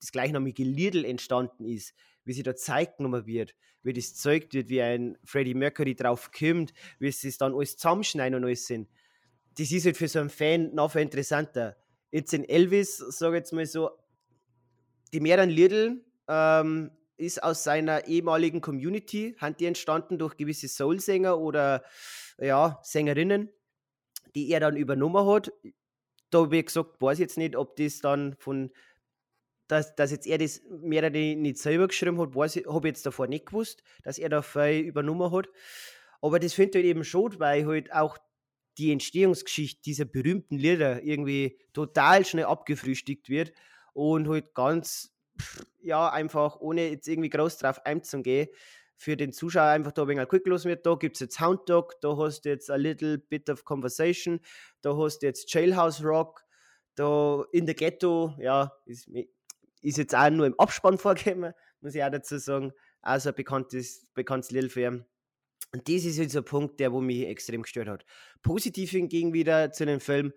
das 0.00 0.12
gleichnamige 0.12 0.64
Liedl 0.64 1.04
entstanden 1.04 1.64
ist, 1.64 1.94
wie 2.24 2.32
sie 2.32 2.42
da 2.42 2.54
zeigt 2.54 2.98
wird, 3.00 3.54
wie 3.82 3.92
das 3.92 4.14
zeugt 4.14 4.54
wird, 4.54 4.68
wie 4.68 4.82
ein 4.82 5.16
Freddie 5.24 5.54
Mercury 5.54 5.94
drauf 5.94 6.30
kommt, 6.30 6.72
wie 6.98 7.10
sie 7.10 7.28
es 7.28 7.38
dann 7.38 7.54
alles 7.54 7.76
zusammenschneiden 7.76 8.36
und 8.36 8.44
alles 8.44 8.66
sind. 8.66 8.88
Das 9.56 9.72
ist 9.72 9.86
halt 9.86 9.96
für 9.96 10.08
so 10.08 10.20
einen 10.20 10.30
Fan 10.30 10.74
nachher 10.74 11.00
interessanter. 11.00 11.76
Jetzt 12.10 12.32
in 12.34 12.44
Elvis, 12.44 12.98
sage 12.98 13.36
ich 13.36 13.40
jetzt 13.40 13.52
mal 13.52 13.66
so, 13.66 13.90
die 15.12 15.20
mehreren 15.20 15.50
Liedl 15.50 16.04
ähm, 16.28 16.90
ist 17.16 17.42
aus 17.42 17.64
seiner 17.64 18.06
ehemaligen 18.06 18.60
Community, 18.60 19.34
haben 19.38 19.56
die 19.56 19.66
entstanden 19.66 20.18
durch 20.18 20.36
gewisse 20.36 20.68
Soul-Sänger 20.68 21.38
oder 21.38 21.82
ja, 22.38 22.78
Sängerinnen, 22.82 23.50
die 24.34 24.50
er 24.50 24.60
dann 24.60 24.76
übernommen 24.76 25.26
hat 25.26 25.50
da 26.30 26.50
wie 26.50 26.62
gesagt, 26.62 27.00
weiß 27.00 27.18
ich 27.18 27.22
jetzt 27.22 27.38
nicht, 27.38 27.56
ob 27.56 27.76
das 27.76 28.00
dann 28.00 28.34
von, 28.38 28.70
dass, 29.66 29.94
dass 29.94 30.10
jetzt 30.10 30.26
er 30.26 30.38
das 30.38 30.62
mehrere 30.68 31.36
nicht 31.36 31.58
selber 31.58 31.88
geschrieben 31.88 32.18
hat, 32.18 32.34
habe 32.34 32.88
ich 32.88 32.92
jetzt 32.92 33.06
davor 33.06 33.26
nicht 33.26 33.46
gewusst, 33.46 33.82
dass 34.02 34.18
er 34.18 34.28
da 34.28 34.42
viel 34.42 34.80
übernommen 34.80 35.30
hat. 35.32 35.48
Aber 36.20 36.38
das 36.38 36.54
finde 36.54 36.78
ich 36.78 36.84
halt 36.84 36.96
eben 36.96 37.04
schon, 37.04 37.38
weil 37.38 37.66
halt 37.66 37.92
auch 37.92 38.18
die 38.78 38.92
Entstehungsgeschichte 38.92 39.82
dieser 39.82 40.04
berühmten 40.04 40.56
Lieder 40.56 41.02
irgendwie 41.02 41.58
total 41.72 42.24
schnell 42.24 42.44
abgefrühstückt 42.44 43.28
wird 43.28 43.52
und 43.92 44.28
halt 44.28 44.54
ganz, 44.54 45.12
ja, 45.82 46.08
einfach 46.10 46.60
ohne 46.60 46.88
jetzt 46.90 47.08
irgendwie 47.08 47.30
groß 47.30 47.58
drauf 47.58 47.84
einzugehen, 47.84 48.48
für 48.98 49.16
den 49.16 49.32
Zuschauer 49.32 49.70
einfach 49.70 49.92
da 49.92 50.02
ein 50.02 50.08
wenig 50.08 50.28
quick 50.28 50.46
los 50.46 50.64
wird. 50.64 50.84
Da 50.84 50.96
gibt 50.96 51.16
es 51.16 51.20
jetzt 51.20 51.40
Hound 51.40 51.68
Dog, 51.68 51.98
da 52.00 52.16
hast 52.16 52.44
du 52.44 52.50
jetzt 52.50 52.68
a 52.68 52.74
little 52.74 53.16
bit 53.16 53.48
of 53.48 53.64
conversation, 53.64 54.40
da 54.82 54.96
hast 54.96 55.20
du 55.20 55.26
jetzt 55.26 55.52
Jailhouse 55.54 56.04
Rock, 56.04 56.44
da 56.96 57.44
in 57.52 57.64
der 57.64 57.76
Ghetto, 57.76 58.34
ja, 58.38 58.72
ist, 58.84 59.08
ist 59.80 59.98
jetzt 59.98 60.14
auch 60.14 60.30
nur 60.30 60.46
im 60.46 60.58
Abspann 60.58 60.98
vorgekommen, 60.98 61.54
muss 61.80 61.94
ich 61.94 62.02
auch 62.02 62.10
dazu 62.10 62.38
sagen. 62.38 62.72
Also 63.00 63.32
bekanntes, 63.32 64.06
bekanntes 64.14 64.50
Lied 64.50 64.72
für. 64.72 65.06
Und 65.72 65.88
das 65.88 66.04
ist 66.04 66.18
jetzt 66.18 66.36
ein 66.36 66.44
Punkt, 66.44 66.80
der 66.80 66.92
wo 66.92 67.00
mich 67.00 67.26
extrem 67.26 67.62
gestört 67.62 67.88
hat. 67.88 68.04
Positiv 68.42 68.90
hingegen 68.90 69.32
wieder 69.32 69.70
zu 69.70 69.86
dem 69.86 70.00
Film 70.00 70.32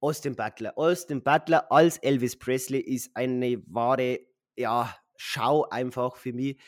Austin 0.00 0.36
Butler. 0.36 0.78
Austin 0.78 1.22
Butler 1.22 1.72
als 1.72 1.98
Elvis 1.98 2.38
Presley 2.38 2.78
ist 2.78 3.16
eine 3.16 3.60
wahre, 3.66 4.20
ja, 4.56 4.94
Schau 5.16 5.68
einfach 5.68 6.16
für 6.16 6.32
mich 6.32 6.58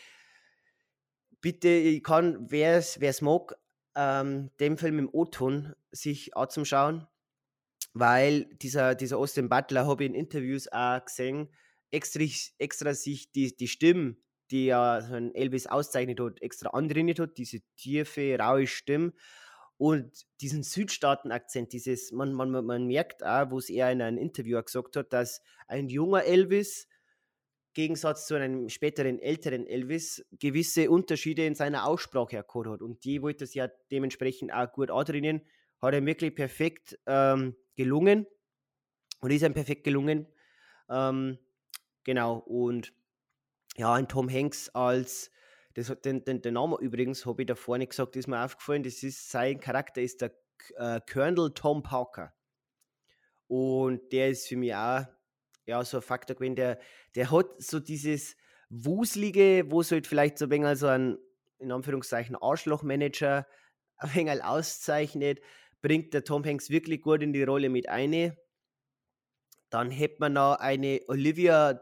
bitte, 1.47 1.69
ich 1.69 2.03
kann, 2.03 2.51
wer 2.51 2.77
es 2.77 3.23
mag, 3.23 3.57
ähm, 3.95 4.51
den 4.59 4.77
Film 4.77 4.99
im 4.99 5.09
O-Ton 5.13 5.77
sich 5.93 6.37
anzuschauen, 6.37 7.07
weil 7.95 8.47
dieser, 8.57 8.97
dieser 8.97 9.19
Austin 9.19 9.49
Butler 9.49 9.87
habe 9.87 10.03
ich 10.03 10.11
in 10.11 10.17
Interviews 10.17 10.67
auch 10.73 11.05
gesehen, 11.05 11.49
extra, 11.93 12.25
extra 12.59 12.95
sich 12.95 13.31
die, 13.31 13.55
die 13.55 13.69
Stimme, 13.69 14.17
die 14.51 14.67
ja 14.67 15.01
so 15.03 15.15
ein 15.15 15.33
Elvis 15.37 15.69
auszeichnet 15.69 16.19
hat, 16.19 16.43
extra 16.43 16.71
antrainiert 16.71 17.21
hat, 17.21 17.39
diese 17.39 17.61
tiefe, 17.77 18.37
raue 18.41 18.67
Stimme 18.67 19.13
und 19.77 20.27
diesen 20.41 20.65
Südstaaten-Akzent, 20.65 21.73
dieses, 21.73 22.11
man, 22.11 22.33
man, 22.33 22.51
man 22.51 22.89
merkt 22.89 23.23
auch, 23.23 23.53
wo 23.53 23.59
es 23.59 23.71
er 23.71 23.93
in 23.93 24.03
einem 24.03 24.19
Interview 24.19 24.61
gesagt 24.61 24.97
hat, 24.97 25.13
dass 25.13 25.43
ein 25.69 25.89
junger 25.89 26.25
Elvis 26.25 26.89
Gegensatz 27.77 28.27
zu 28.27 28.37
einem 28.37 28.71
späteren 28.71 29.19
älteren 29.19 29.67
Elvis 29.67 30.25
gewisse 30.33 30.91
Unterschiede 30.91 31.45
in 31.45 31.55
seiner 31.55 31.87
Aussprache 31.87 32.37
erkannt 32.37 32.69
hat. 32.69 32.81
Und 32.81 33.05
die 33.05 33.21
wollte 33.21 33.45
es 33.45 33.53
ja 33.53 33.69
dementsprechend 33.91 34.51
auch 34.51 34.73
gut 34.73 34.91
antrainieren. 34.91 35.43
Hat 35.83 35.93
er 35.93 36.05
wirklich 36.07 36.35
perfekt 36.35 36.99
ähm, 37.05 37.55
gelungen 37.75 38.27
und 39.21 39.31
ist 39.31 39.45
einem 39.45 39.53
perfekt 39.53 39.85
gelungen. 39.85 40.27
Ähm, 40.89 41.39
genau, 42.03 42.39
und 42.39 42.95
ja, 43.77 43.93
ein 43.93 44.09
Tom 44.09 44.31
Hanks 44.31 44.71
als, 44.71 45.31
das 45.75 45.95
den, 46.03 46.25
den, 46.25 46.41
den 46.41 46.55
Namen 46.55 46.79
übrigens, 46.81 47.27
habe 47.27 47.43
ich 47.43 47.47
da 47.47 47.55
vorne 47.55 47.87
gesagt, 47.87 48.17
ist 48.17 48.27
mir 48.27 48.43
aufgefallen, 48.43 48.85
das 48.85 49.03
ist 49.03 49.31
sein 49.31 49.61
Charakter, 49.61 50.01
ist 50.01 50.23
der 50.23 50.33
äh, 50.77 51.03
Colonel 51.07 51.53
Tom 51.53 51.83
Parker. 51.83 52.33
Und 53.49 54.13
der 54.13 54.31
ist 54.31 54.49
für 54.49 54.57
mich 54.57 54.75
auch 54.75 55.05
ja, 55.67 55.85
so 55.85 55.99
ein 55.99 56.03
Faktor 56.03 56.37
gewesen, 56.37 56.57
der, 56.57 56.79
der 57.15 57.31
hat 57.31 57.47
so 57.59 57.81
dieses 57.81 58.37
Wuselige, 58.69 59.65
wo 59.69 59.81
es 59.81 59.91
halt 59.91 60.07
vielleicht 60.07 60.39
so 60.39 60.47
ein 60.47 60.51
wenig 60.51 60.79
so 60.79 60.87
ein, 60.87 61.19
in 61.59 61.73
Anführungszeichen, 61.73 62.37
Arschlochmanager 62.37 63.47
ein 63.99 64.15
wenig 64.15 64.45
auszeichnet, 64.45 65.41
bringt 65.83 66.15
der 66.15 66.25
Tom 66.25 66.45
Hanks 66.45 66.71
wirklich 66.71 67.03
gut 67.03 67.23
in 67.23 67.33
die 67.33 67.43
Rolle 67.43 67.69
mit 67.69 67.89
ein. 67.89 68.37
Dann 69.71 69.91
hätte 69.91 70.17
man 70.21 70.35
noch 70.35 70.57
eine 70.57 71.01
Olivia 71.09 71.81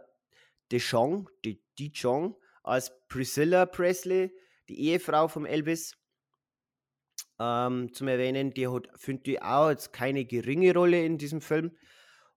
Deschong, 0.72 1.28
die 1.44 1.62
Dijon, 1.78 2.34
als 2.62 2.92
Priscilla 3.08 3.66
Presley, 3.66 4.34
die 4.68 4.88
Ehefrau 4.88 5.28
vom 5.28 5.44
Elvis. 5.44 5.96
Ähm, 7.38 7.92
zum 7.92 8.08
Erwähnen, 8.08 8.54
die 8.54 8.68
hat, 8.68 8.88
finde 8.96 9.32
ich, 9.32 9.42
auch 9.42 9.68
jetzt 9.68 9.92
keine 9.92 10.24
geringe 10.24 10.72
Rolle 10.72 11.04
in 11.04 11.18
diesem 11.18 11.40
Film 11.40 11.76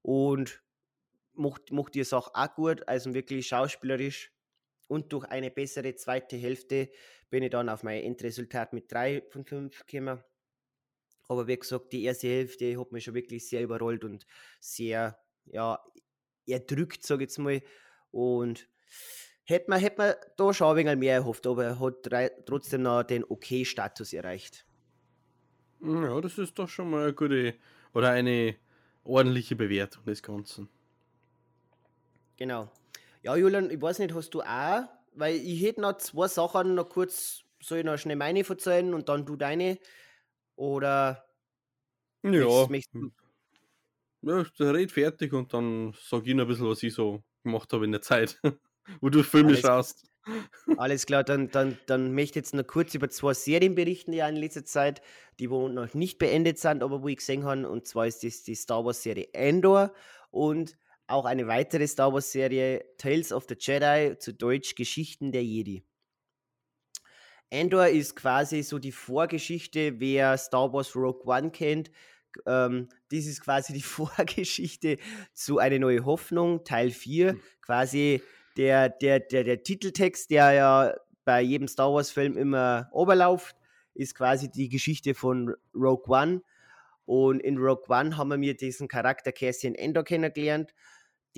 und 0.01 0.61
macht, 1.37 1.71
macht 1.71 1.95
die 1.95 2.03
Sache 2.03 2.31
auch 2.33 2.55
gut, 2.55 2.87
also 2.87 3.13
wirklich 3.13 3.47
schauspielerisch 3.47 4.31
und 4.87 5.11
durch 5.13 5.25
eine 5.25 5.51
bessere 5.51 5.95
zweite 5.95 6.37
Hälfte 6.37 6.89
bin 7.29 7.43
ich 7.43 7.49
dann 7.49 7.69
auf 7.69 7.83
mein 7.83 8.03
Endresultat 8.03 8.73
mit 8.73 8.91
3 8.91 9.23
von 9.29 9.45
5 9.45 9.85
gekommen. 9.85 10.23
Aber 11.27 11.47
wie 11.47 11.57
gesagt, 11.57 11.91
die 11.91 12.03
erste 12.03 12.27
Hälfte 12.27 12.79
hat 12.79 12.91
mich 12.91 13.03
schon 13.03 13.13
wirklich 13.13 13.47
sehr 13.47 13.63
überrollt 13.63 14.05
und 14.05 14.25
sehr, 14.61 15.19
ja, 15.45 15.83
erdrückt, 16.45 17.05
sage 17.05 17.23
ich 17.23 17.29
jetzt 17.29 17.39
mal. 17.39 17.61
Und 18.11 18.69
hätte 19.43 19.69
man, 19.69 19.79
hätte 19.81 19.97
man 19.97 20.15
da 20.37 20.53
schon 20.53 20.69
ein 20.69 20.77
wenig 20.77 20.97
mehr 20.97 21.15
erhofft, 21.15 21.45
aber 21.47 21.65
er 21.65 21.79
hat 21.79 22.09
trotzdem 22.45 22.83
noch 22.83 23.03
den 23.03 23.25
Okay-Status 23.25 24.13
erreicht. 24.13 24.65
Ja, 25.81 26.21
das 26.21 26.37
ist 26.37 26.57
doch 26.57 26.69
schon 26.69 26.89
mal 26.89 27.03
eine 27.03 27.13
gute 27.13 27.55
oder 27.93 28.11
eine 28.11 28.55
ordentliche 29.03 29.55
Bewertung 29.55 30.05
des 30.05 30.23
Ganzen. 30.23 30.69
Genau. 32.37 32.71
Ja, 33.23 33.35
Julian, 33.35 33.69
ich 33.71 33.81
weiß 33.81 33.99
nicht, 33.99 34.13
hast 34.13 34.29
du 34.31 34.41
auch, 34.41 34.83
weil 35.13 35.35
ich 35.35 35.61
hätte 35.61 35.81
noch 35.81 35.97
zwei 35.97 36.27
Sachen 36.27 36.75
noch 36.75 36.87
kurz, 36.87 37.43
soll 37.61 37.79
ich 37.79 37.85
noch 37.85 37.97
schnell 37.97 38.15
meine 38.15 38.43
verzeihen 38.43 38.93
und 38.93 39.09
dann 39.09 39.25
du 39.25 39.35
deine? 39.35 39.79
Oder. 40.55 41.25
Ja. 42.23 42.67
Ja, 44.21 44.43
red 44.59 44.91
fertig 44.91 45.33
und 45.33 45.53
dann 45.53 45.93
sag 45.99 46.25
ich 46.25 46.33
noch 46.33 46.45
ein 46.45 46.47
bisschen, 46.47 46.67
was 46.67 46.83
ich 46.83 46.93
so 46.93 47.23
gemacht 47.43 47.71
habe 47.71 47.85
in 47.85 47.91
der 47.91 48.01
Zeit, 48.01 48.39
wo 49.01 49.09
du 49.09 49.23
Filme 49.23 49.49
Alles 49.49 49.61
schaust. 49.61 50.11
Alles 50.77 51.05
klar, 51.05 51.23
dann, 51.23 51.49
dann, 51.51 51.77
dann 51.85 52.13
möchte 52.13 52.39
ich 52.39 52.45
jetzt 52.45 52.53
noch 52.53 52.65
kurz 52.67 52.93
über 52.95 53.09
zwei 53.09 53.33
Serien 53.33 53.75
berichten, 53.75 54.11
die 54.11 54.17
ja 54.17 54.27
in 54.27 54.35
letzter 54.35 54.65
Zeit, 54.65 55.01
die 55.39 55.49
wo 55.49 55.69
noch 55.69 55.93
nicht 55.93 56.17
beendet 56.17 56.59
sind, 56.59 56.83
aber 56.83 57.01
wo 57.01 57.07
ich 57.07 57.17
gesehen 57.17 57.45
habe. 57.45 57.69
Und 57.69 57.87
zwar 57.87 58.07
ist 58.07 58.23
das 58.23 58.43
die 58.43 58.55
Star 58.55 58.83
Wars 58.83 59.03
Serie 59.03 59.29
Endor 59.33 59.93
und 60.31 60.77
auch 61.07 61.25
eine 61.25 61.47
weitere 61.47 61.87
Star 61.87 62.13
Wars 62.13 62.31
Serie 62.31 62.83
Tales 62.97 63.31
of 63.31 63.45
the 63.47 63.55
Jedi, 63.57 64.17
zu 64.19 64.33
Deutsch 64.33 64.75
Geschichten 64.75 65.31
der 65.31 65.43
Jedi. 65.43 65.83
Endor 67.49 67.87
ist 67.87 68.15
quasi 68.15 68.61
so 68.61 68.77
die 68.77 68.91
Vorgeschichte, 68.91 69.99
wer 69.99 70.37
Star 70.37 70.73
Wars 70.73 70.95
Rogue 70.95 71.23
One 71.25 71.51
kennt. 71.51 71.89
Ähm, 72.45 72.89
dies 73.09 73.25
ist 73.25 73.41
quasi 73.41 73.73
die 73.73 73.81
Vorgeschichte 73.81 74.97
zu 75.33 75.57
Eine 75.57 75.79
neue 75.79 76.05
Hoffnung, 76.05 76.63
Teil 76.65 76.91
4. 76.91 77.33
Mhm. 77.33 77.41
Quasi 77.61 78.21
der, 78.57 78.89
der, 78.89 79.19
der, 79.19 79.43
der 79.43 79.63
Titeltext, 79.63 80.29
der 80.29 80.51
ja 80.51 80.93
bei 81.23 81.41
jedem 81.41 81.67
Star 81.67 81.93
Wars-Film 81.93 82.37
immer 82.37 82.89
oberlauft, 82.91 83.55
ist 83.93 84.15
quasi 84.15 84.49
die 84.49 84.69
Geschichte 84.69 85.13
von 85.13 85.55
Rogue 85.73 86.05
One. 86.07 86.41
Und 87.05 87.39
in 87.41 87.57
Rogue 87.57 87.85
One 87.87 88.17
haben 88.17 88.29
wir 88.29 88.37
mir 88.37 88.55
diesen 88.55 88.87
Charakter 88.87 89.31
Cassian 89.31 89.75
Endor 89.75 90.03
kennengelernt, 90.03 90.73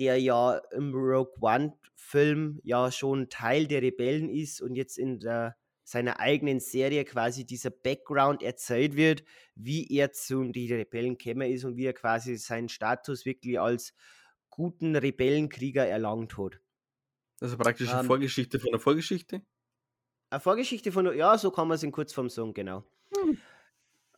der 0.00 0.18
ja 0.18 0.56
im 0.72 0.94
Rogue 0.94 1.34
One-Film 1.40 2.58
ja 2.64 2.90
schon 2.90 3.28
Teil 3.28 3.68
der 3.68 3.82
Rebellen 3.82 4.30
ist 4.30 4.62
und 4.62 4.74
jetzt 4.74 4.98
in 4.98 5.20
der, 5.20 5.56
seiner 5.84 6.18
eigenen 6.18 6.58
Serie 6.58 7.04
quasi 7.04 7.44
dieser 7.44 7.70
Background 7.70 8.42
erzählt 8.42 8.96
wird, 8.96 9.22
wie 9.54 9.86
er 9.94 10.12
zu 10.12 10.42
den 10.50 10.72
Rebellen 10.72 11.18
gekommen 11.18 11.52
ist 11.52 11.64
und 11.64 11.76
wie 11.76 11.84
er 11.84 11.92
quasi 11.92 12.36
seinen 12.36 12.70
Status 12.70 13.26
wirklich 13.26 13.60
als 13.60 13.92
guten 14.48 14.96
Rebellenkrieger 14.96 15.86
erlangt 15.86 16.38
hat. 16.38 16.60
Also 17.40 17.56
praktisch 17.58 17.90
eine 17.90 18.00
ähm, 18.00 18.06
Vorgeschichte 18.06 18.58
von 18.58 18.70
der 18.70 18.80
Vorgeschichte? 18.80 19.42
Eine 20.30 20.40
Vorgeschichte 20.40 20.92
von, 20.92 21.14
ja, 21.16 21.36
so 21.36 21.50
kann 21.50 21.68
man 21.68 21.74
es 21.74 21.82
in 21.82 21.92
Kurzform 21.92 22.30
sagen, 22.30 22.54
genau. 22.54 22.84
Hm. 23.16 23.38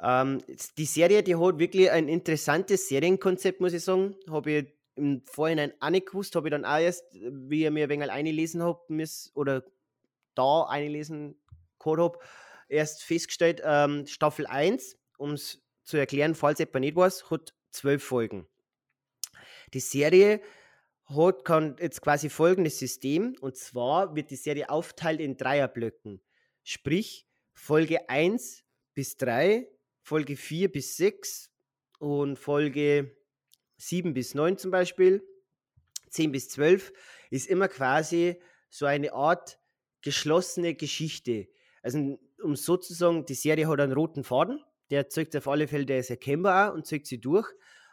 Ähm, 0.00 0.42
die 0.78 0.84
Serie, 0.84 1.22
die 1.22 1.36
hat 1.36 1.58
wirklich 1.58 1.90
ein 1.90 2.08
interessantes 2.08 2.88
Serienkonzept, 2.88 3.60
muss 3.60 3.72
ich 3.72 3.82
sagen. 3.82 4.16
Habe 4.28 4.50
ich 4.50 4.81
im 4.94 5.22
Vorhinein 5.26 5.72
auch 5.80 5.90
nicht 5.90 6.06
gewusst, 6.06 6.36
habe 6.36 6.48
ich 6.48 6.52
dann 6.52 6.64
auch 6.64 6.78
erst, 6.78 7.04
wie 7.14 7.64
ich 7.64 7.70
mir 7.70 7.84
ein 7.84 7.90
wenig 7.90 8.10
eingelesen 8.10 8.62
habe, 8.62 8.80
oder 9.34 9.64
da 10.34 10.64
eingelesen 10.64 11.40
habe, 11.84 12.18
erst 12.68 13.02
festgestellt, 13.02 13.60
ähm, 13.64 14.06
Staffel 14.06 14.46
1, 14.46 14.98
um 15.18 15.32
es 15.32 15.62
zu 15.84 15.96
erklären, 15.96 16.34
falls 16.34 16.58
jemand 16.58 16.80
nicht 16.80 16.96
weiß, 16.96 17.30
hat 17.30 17.54
zwölf 17.70 18.04
Folgen. 18.04 18.46
Die 19.74 19.80
Serie 19.80 20.40
hat 21.06 21.44
kann 21.44 21.76
jetzt 21.80 22.00
quasi 22.00 22.28
folgendes 22.28 22.78
System 22.78 23.36
und 23.40 23.56
zwar 23.56 24.14
wird 24.14 24.30
die 24.30 24.36
Serie 24.36 24.70
aufteilt 24.70 25.20
in 25.20 25.36
Dreierblöcken. 25.36 26.22
Sprich, 26.62 27.26
Folge 27.54 28.08
1 28.08 28.64
bis 28.94 29.16
3, 29.16 29.68
Folge 30.00 30.36
4 30.36 30.70
bis 30.70 30.96
6 30.96 31.50
und 31.98 32.38
Folge 32.38 33.16
7 33.82 34.14
bis 34.14 34.34
9 34.34 34.58
zum 34.58 34.70
Beispiel, 34.70 35.26
10 36.10 36.30
bis 36.30 36.48
12, 36.50 36.92
ist 37.30 37.48
immer 37.48 37.68
quasi 37.68 38.40
so 38.70 38.86
eine 38.86 39.12
Art 39.12 39.58
geschlossene 40.02 40.74
Geschichte. 40.74 41.48
Also, 41.82 42.18
um 42.42 42.54
sozusagen, 42.54 43.26
die 43.26 43.34
Serie 43.34 43.66
hat 43.68 43.80
einen 43.80 43.92
roten 43.92 44.22
Faden, 44.22 44.62
der 44.90 45.08
zeigt 45.08 45.34
auf 45.36 45.48
alle 45.48 45.66
Fälle, 45.66 45.86
der 45.86 45.98
ist 45.98 46.10
erkennbar 46.10 46.74
und 46.74 46.86
zeigt 46.86 47.06
sie 47.06 47.20
durch. 47.20 47.48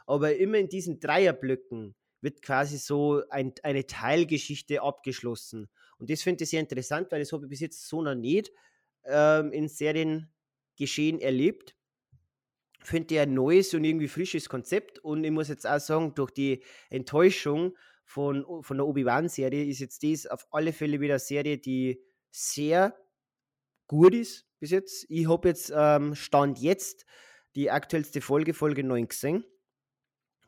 Aber 0.05 0.35
immer 0.35 0.57
in 0.57 0.69
diesen 0.69 0.99
Dreierblöcken 0.99 1.95
wird 2.21 2.41
quasi 2.41 2.77
so 2.77 3.23
ein, 3.29 3.53
eine 3.63 3.85
Teilgeschichte 3.87 4.81
abgeschlossen. 4.81 5.69
Und 5.97 6.09
das 6.09 6.21
finde 6.21 6.43
ich 6.43 6.51
sehr 6.51 6.59
interessant, 6.59 7.11
weil 7.11 7.19
das 7.19 7.31
habe 7.31 7.45
ich 7.45 7.49
bis 7.49 7.61
jetzt 7.61 7.87
so 7.87 8.01
noch 8.01 8.15
nicht 8.15 8.51
ähm, 9.05 9.51
in 9.51 9.67
Serien 9.69 10.31
geschehen 10.77 11.19
erlebt. 11.19 11.75
Finde 12.81 13.15
ich 13.15 13.19
ein 13.19 13.33
neues 13.33 13.73
und 13.73 13.83
irgendwie 13.83 14.07
frisches 14.07 14.49
Konzept. 14.49 14.99
Und 14.99 15.23
ich 15.23 15.31
muss 15.31 15.49
jetzt 15.49 15.67
auch 15.67 15.79
sagen, 15.79 16.13
durch 16.15 16.31
die 16.31 16.63
Enttäuschung 16.89 17.75
von, 18.05 18.45
von 18.61 18.77
der 18.77 18.87
Obi-Wan-Serie 18.87 19.65
ist 19.65 19.79
jetzt 19.79 20.03
das 20.03 20.25
auf 20.25 20.47
alle 20.51 20.73
Fälle 20.73 20.99
wieder 20.99 21.15
eine 21.15 21.19
Serie, 21.19 21.57
die 21.57 22.01
sehr 22.31 22.95
gut 23.87 24.13
ist 24.13 24.45
bis 24.59 24.71
jetzt. 24.71 25.05
Ich 25.09 25.27
habe 25.27 25.49
jetzt 25.49 25.71
ähm, 25.75 26.15
Stand 26.15 26.59
jetzt 26.59 27.05
die 27.55 27.69
aktuellste 27.69 28.21
Folge, 28.21 28.53
Folge 28.53 28.83
9 28.83 29.07
gesehen 29.07 29.43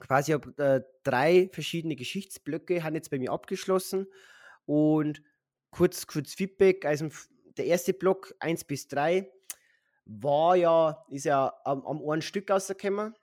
quasi 0.01 0.33
habe 0.33 0.53
äh, 0.57 0.81
drei 1.03 1.49
verschiedene 1.53 1.95
Geschichtsblöcke 1.95 2.83
haben 2.83 2.95
jetzt 2.95 3.11
bei 3.11 3.19
mir 3.19 3.31
abgeschlossen 3.31 4.07
und 4.65 5.21
kurz, 5.69 6.07
kurz 6.07 6.33
Feedback. 6.33 6.85
Also 6.85 7.09
der 7.57 7.65
erste 7.65 7.93
Block 7.93 8.35
1 8.39 8.65
bis 8.65 8.87
3 8.89 9.31
war 10.05 10.55
ja, 10.55 11.05
ist 11.09 11.25
ja 11.25 11.53
am, 11.63 11.85
am 11.85 12.09
einen 12.09 12.21
Stück 12.21 12.49
rausgekommen. 12.49 13.15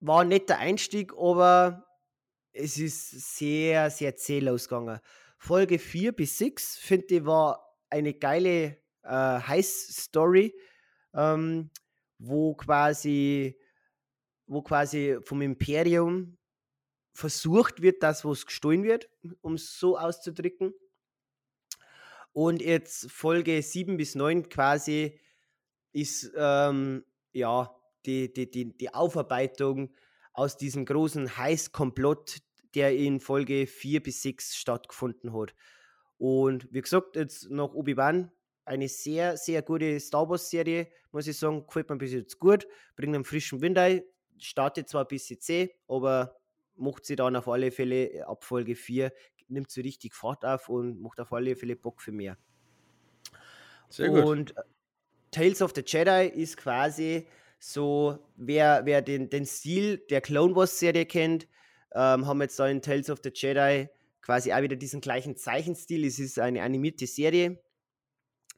War 0.00 0.20
ein 0.22 0.28
netter 0.28 0.58
Einstieg, 0.58 1.12
aber 1.16 1.86
es 2.52 2.78
ist 2.78 3.36
sehr, 3.36 3.90
sehr 3.90 4.16
zäh 4.16 4.48
ausgegangen. 4.48 5.00
Folge 5.38 5.78
4 5.78 6.12
bis 6.12 6.38
6, 6.38 6.78
finde 6.78 7.06
ich, 7.14 7.24
war 7.24 7.76
eine 7.90 8.14
geile 8.14 8.78
äh, 9.02 9.10
Heiß-Story, 9.10 10.54
ähm, 11.14 11.70
wo 12.18 12.54
quasi 12.54 13.58
wo 14.48 14.62
quasi 14.62 15.18
vom 15.22 15.42
Imperium 15.42 16.38
versucht 17.12 17.82
wird, 17.82 18.02
das, 18.02 18.24
was 18.24 18.46
gestohlen 18.46 18.82
wird, 18.82 19.08
um 19.42 19.54
es 19.54 19.78
so 19.78 19.98
auszudrücken. 19.98 20.72
Und 22.32 22.62
jetzt 22.62 23.10
Folge 23.10 23.62
7 23.62 23.96
bis 23.96 24.14
9 24.14 24.48
quasi 24.48 25.18
ist 25.92 26.30
ähm, 26.36 27.04
ja 27.32 27.74
die, 28.06 28.32
die, 28.32 28.50
die, 28.50 28.76
die 28.76 28.94
Aufarbeitung 28.94 29.94
aus 30.32 30.56
diesem 30.56 30.84
großen 30.84 31.36
Heißkomplott, 31.36 32.38
der 32.74 32.96
in 32.96 33.20
Folge 33.20 33.66
4 33.66 34.02
bis 34.02 34.22
6 34.22 34.56
stattgefunden 34.56 35.32
hat. 35.32 35.54
Und 36.16 36.72
wie 36.72 36.80
gesagt, 36.80 37.16
jetzt 37.16 37.50
noch 37.50 37.74
Obi-Wan, 37.74 38.30
eine 38.64 38.88
sehr, 38.88 39.36
sehr 39.36 39.62
gute 39.62 39.98
Star 39.98 40.28
Wars-Serie, 40.28 40.88
muss 41.10 41.26
ich 41.26 41.38
sagen, 41.38 41.66
gefällt 41.66 41.88
mir 41.88 41.96
bis 41.96 42.12
jetzt 42.12 42.38
gut, 42.38 42.68
bringt 42.96 43.14
einen 43.14 43.24
frischen 43.24 43.60
Wind 43.62 43.78
ein, 43.78 44.02
startet 44.38 44.88
zwar 44.88 45.04
ein 45.04 45.08
bisschen 45.08 45.40
zäh, 45.40 45.74
aber 45.88 46.36
macht 46.76 47.04
sie 47.04 47.16
dann 47.16 47.34
auf 47.34 47.48
alle 47.48 47.70
Fälle 47.70 48.26
ab 48.26 48.44
Folge 48.44 48.76
4, 48.76 49.12
nimmt 49.48 49.70
sie 49.70 49.80
richtig 49.80 50.14
Fahrt 50.14 50.44
auf 50.44 50.68
und 50.68 51.00
macht 51.00 51.20
auf 51.20 51.32
alle 51.32 51.56
Fälle 51.56 51.76
Bock 51.76 52.00
für 52.02 52.12
mehr. 52.12 52.36
Sehr 53.88 54.10
gut. 54.10 54.24
Und 54.24 54.56
äh, 54.56 54.62
Tales 55.30 55.62
of 55.62 55.72
the 55.74 55.82
Jedi 55.84 56.28
ist 56.28 56.56
quasi 56.56 57.26
so, 57.58 58.18
wer, 58.36 58.82
wer 58.84 59.02
den, 59.02 59.30
den 59.30 59.46
Stil 59.46 59.98
der 60.10 60.20
Clone 60.20 60.54
Wars 60.54 60.78
Serie 60.78 61.06
kennt, 61.06 61.48
ähm, 61.94 62.26
haben 62.26 62.40
jetzt 62.40 62.58
da 62.58 62.68
in 62.68 62.82
Tales 62.82 63.10
of 63.10 63.20
the 63.22 63.30
Jedi 63.34 63.88
quasi 64.22 64.52
auch 64.52 64.60
wieder 64.62 64.76
diesen 64.76 65.00
gleichen 65.00 65.36
Zeichenstil. 65.36 66.04
Es 66.04 66.18
ist 66.18 66.38
eine 66.38 66.62
animierte 66.62 67.06
Serie, 67.06 67.60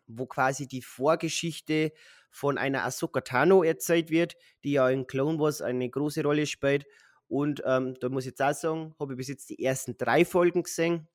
wo 0.07 0.27
quasi 0.27 0.67
die 0.67 0.83
Vorgeschichte 0.83 1.93
von 2.31 2.59
einer 2.59 2.85
Ahsoka 2.85 3.21
Tano 3.21 3.63
erzählt 3.63 4.11
wird, 4.11 4.37
die 4.65 4.73
ja 4.73 4.89
in 4.89 5.07
Clone 5.07 5.39
Wars 5.39 5.63
eine 5.63 5.89
große 5.89 6.23
Rolle 6.23 6.47
spielt. 6.47 6.87
Und 7.31 7.63
ähm, 7.65 7.97
da 8.01 8.09
muss 8.09 8.25
ich 8.25 8.31
jetzt 8.31 8.43
auch 8.43 8.53
sagen, 8.53 8.95
habe 8.99 9.13
ich 9.13 9.17
bis 9.17 9.29
jetzt 9.29 9.51
die 9.51 9.65
ersten 9.65 9.97
drei 9.97 10.25
Folgen 10.25 10.65
gesehen. 10.65 11.07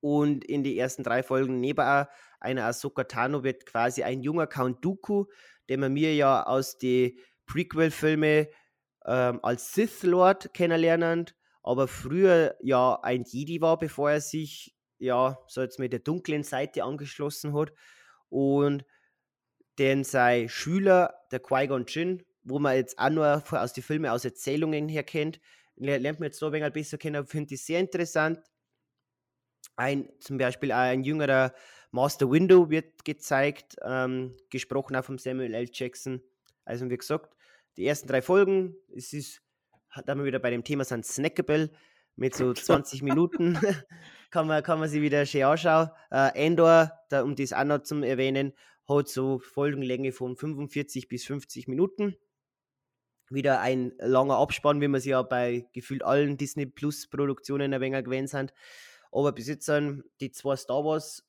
Und 0.00 0.44
in 0.44 0.62
den 0.62 0.76
ersten 0.76 1.02
drei 1.02 1.24
Folgen 1.24 1.60
neben 1.60 2.06
einer 2.38 2.64
Ahsoka 2.64 3.02
Tano 3.02 3.42
wird 3.42 3.66
quasi 3.66 4.04
ein 4.04 4.22
junger 4.22 4.46
Count 4.46 4.84
Dooku, 4.84 5.24
den 5.68 5.80
man 5.80 5.92
mir 5.92 6.14
ja 6.14 6.44
aus 6.44 6.78
den 6.78 7.18
Prequel-Filmen 7.46 8.46
ähm, 9.04 9.40
als 9.42 9.74
Sith 9.74 10.04
Lord 10.04 10.54
kennenlernen, 10.54 11.26
aber 11.64 11.88
früher 11.88 12.56
ja 12.60 13.00
ein 13.02 13.24
Jedi 13.24 13.60
war, 13.60 13.78
bevor 13.78 14.12
er 14.12 14.20
sich 14.20 14.76
ja 14.98 15.36
so 15.48 15.62
jetzt 15.62 15.80
mit 15.80 15.92
der 15.92 16.00
dunklen 16.00 16.44
Seite 16.44 16.84
angeschlossen 16.84 17.54
hat. 17.54 17.72
Und 18.28 18.84
denn 19.78 20.04
sein 20.04 20.48
Schüler, 20.48 21.14
der 21.32 21.40
Qui-Gon 21.40 21.86
Jinn, 21.88 22.22
wo 22.44 22.58
man 22.58 22.76
jetzt 22.76 22.98
auch 22.98 23.10
nur 23.10 23.42
aus 23.50 23.72
den 23.72 23.84
Filmen, 23.84 24.10
aus 24.10 24.24
Erzählungen 24.24 24.88
her 24.88 25.02
kennt, 25.02 25.40
lernt 25.76 26.20
man 26.20 26.26
jetzt 26.26 26.40
da 26.40 26.46
ein 26.46 26.52
wenig 26.52 26.72
besser 26.72 26.98
kennen, 26.98 27.26
finde 27.26 27.54
ich 27.54 27.64
sehr 27.64 27.80
interessant. 27.80 28.40
Ein, 29.76 30.08
zum 30.20 30.38
Beispiel 30.38 30.72
ein 30.72 31.02
jüngerer 31.02 31.54
Master 31.90 32.30
Window 32.30 32.70
wird 32.70 33.04
gezeigt, 33.04 33.76
ähm, 33.82 34.36
gesprochen 34.50 34.96
auch 34.96 35.04
von 35.04 35.18
Samuel 35.18 35.54
L. 35.54 35.68
Jackson. 35.72 36.22
Also 36.64 36.88
wie 36.88 36.96
gesagt, 36.96 37.34
die 37.76 37.86
ersten 37.86 38.08
drei 38.08 38.22
Folgen, 38.22 38.76
es 38.94 39.12
ist, 39.12 39.42
da 40.04 40.14
wir 40.14 40.24
wieder 40.24 40.38
bei 40.38 40.50
dem 40.50 40.64
Thema 40.64 40.84
sind, 40.84 41.06
snackable, 41.06 41.70
mit 42.16 42.34
so 42.34 42.52
20 42.54 43.02
Minuten 43.02 43.58
kann, 44.30 44.46
man, 44.46 44.62
kann 44.62 44.78
man 44.78 44.88
sich 44.88 45.00
wieder 45.00 45.24
schön 45.26 45.44
anschauen. 45.44 45.90
Äh, 46.10 46.46
Endor, 46.46 46.92
da, 47.08 47.22
um 47.22 47.34
das 47.34 47.52
auch 47.52 47.64
noch 47.64 47.82
zu 47.82 47.96
erwähnen, 48.02 48.52
hat 48.88 49.08
so 49.08 49.38
Folgenlänge 49.38 50.12
von 50.12 50.36
45 50.36 51.08
bis 51.08 51.24
50 51.24 51.68
Minuten. 51.68 52.16
Wieder 53.30 53.60
ein 53.60 53.92
langer 53.98 54.36
Abspann, 54.36 54.80
wie 54.80 54.88
man 54.88 55.00
sie 55.00 55.10
ja 55.10 55.22
bei 55.22 55.66
gefühlt 55.72 56.02
allen 56.02 56.36
Disney 56.36 56.66
Plus 56.66 57.08
Produktionen 57.08 57.72
ein 57.72 57.80
wenig 57.80 58.04
gewöhnt 58.04 58.28
sind. 58.28 58.52
Aber 59.10 59.32
bis 59.32 59.48
jetzt 59.48 59.70
die 60.20 60.30
zwei 60.32 60.56
Star 60.56 60.84
Wars 60.84 61.24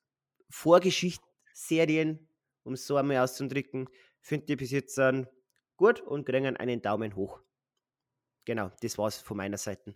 Vorgeschichtsserien, 0.49 2.27
um 2.63 2.73
es 2.73 2.85
so 2.85 2.97
einmal 2.97 3.17
auszudrücken, 3.17 3.89
finde 4.21 4.53
ich 4.53 4.57
bis 4.57 4.71
jetzt 4.71 4.99
gut 5.77 6.01
und 6.01 6.25
kriegen 6.25 6.57
einen 6.57 6.81
Daumen 6.81 7.15
hoch. 7.15 7.41
Genau, 8.45 8.71
das 8.81 8.97
war's 8.97 9.17
von 9.17 9.37
meiner 9.37 9.57
Seite. 9.57 9.95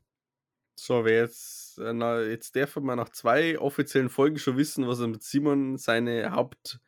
So, 0.79 1.05
wer 1.05 1.21
jetzt, 1.21 1.79
äh, 1.79 1.91
na, 1.91 2.21
jetzt 2.21 2.55
darf 2.55 2.75
man 2.75 2.97
nach 2.97 3.09
zwei 3.09 3.57
offiziellen 3.57 4.09
Folgen 4.09 4.37
schon 4.37 4.57
wissen, 4.57 4.87
was 4.87 4.99
er 4.99 5.07
mit 5.07 5.23
Simon 5.23 5.77
seine 5.77 6.31
Haupt, 6.31 6.79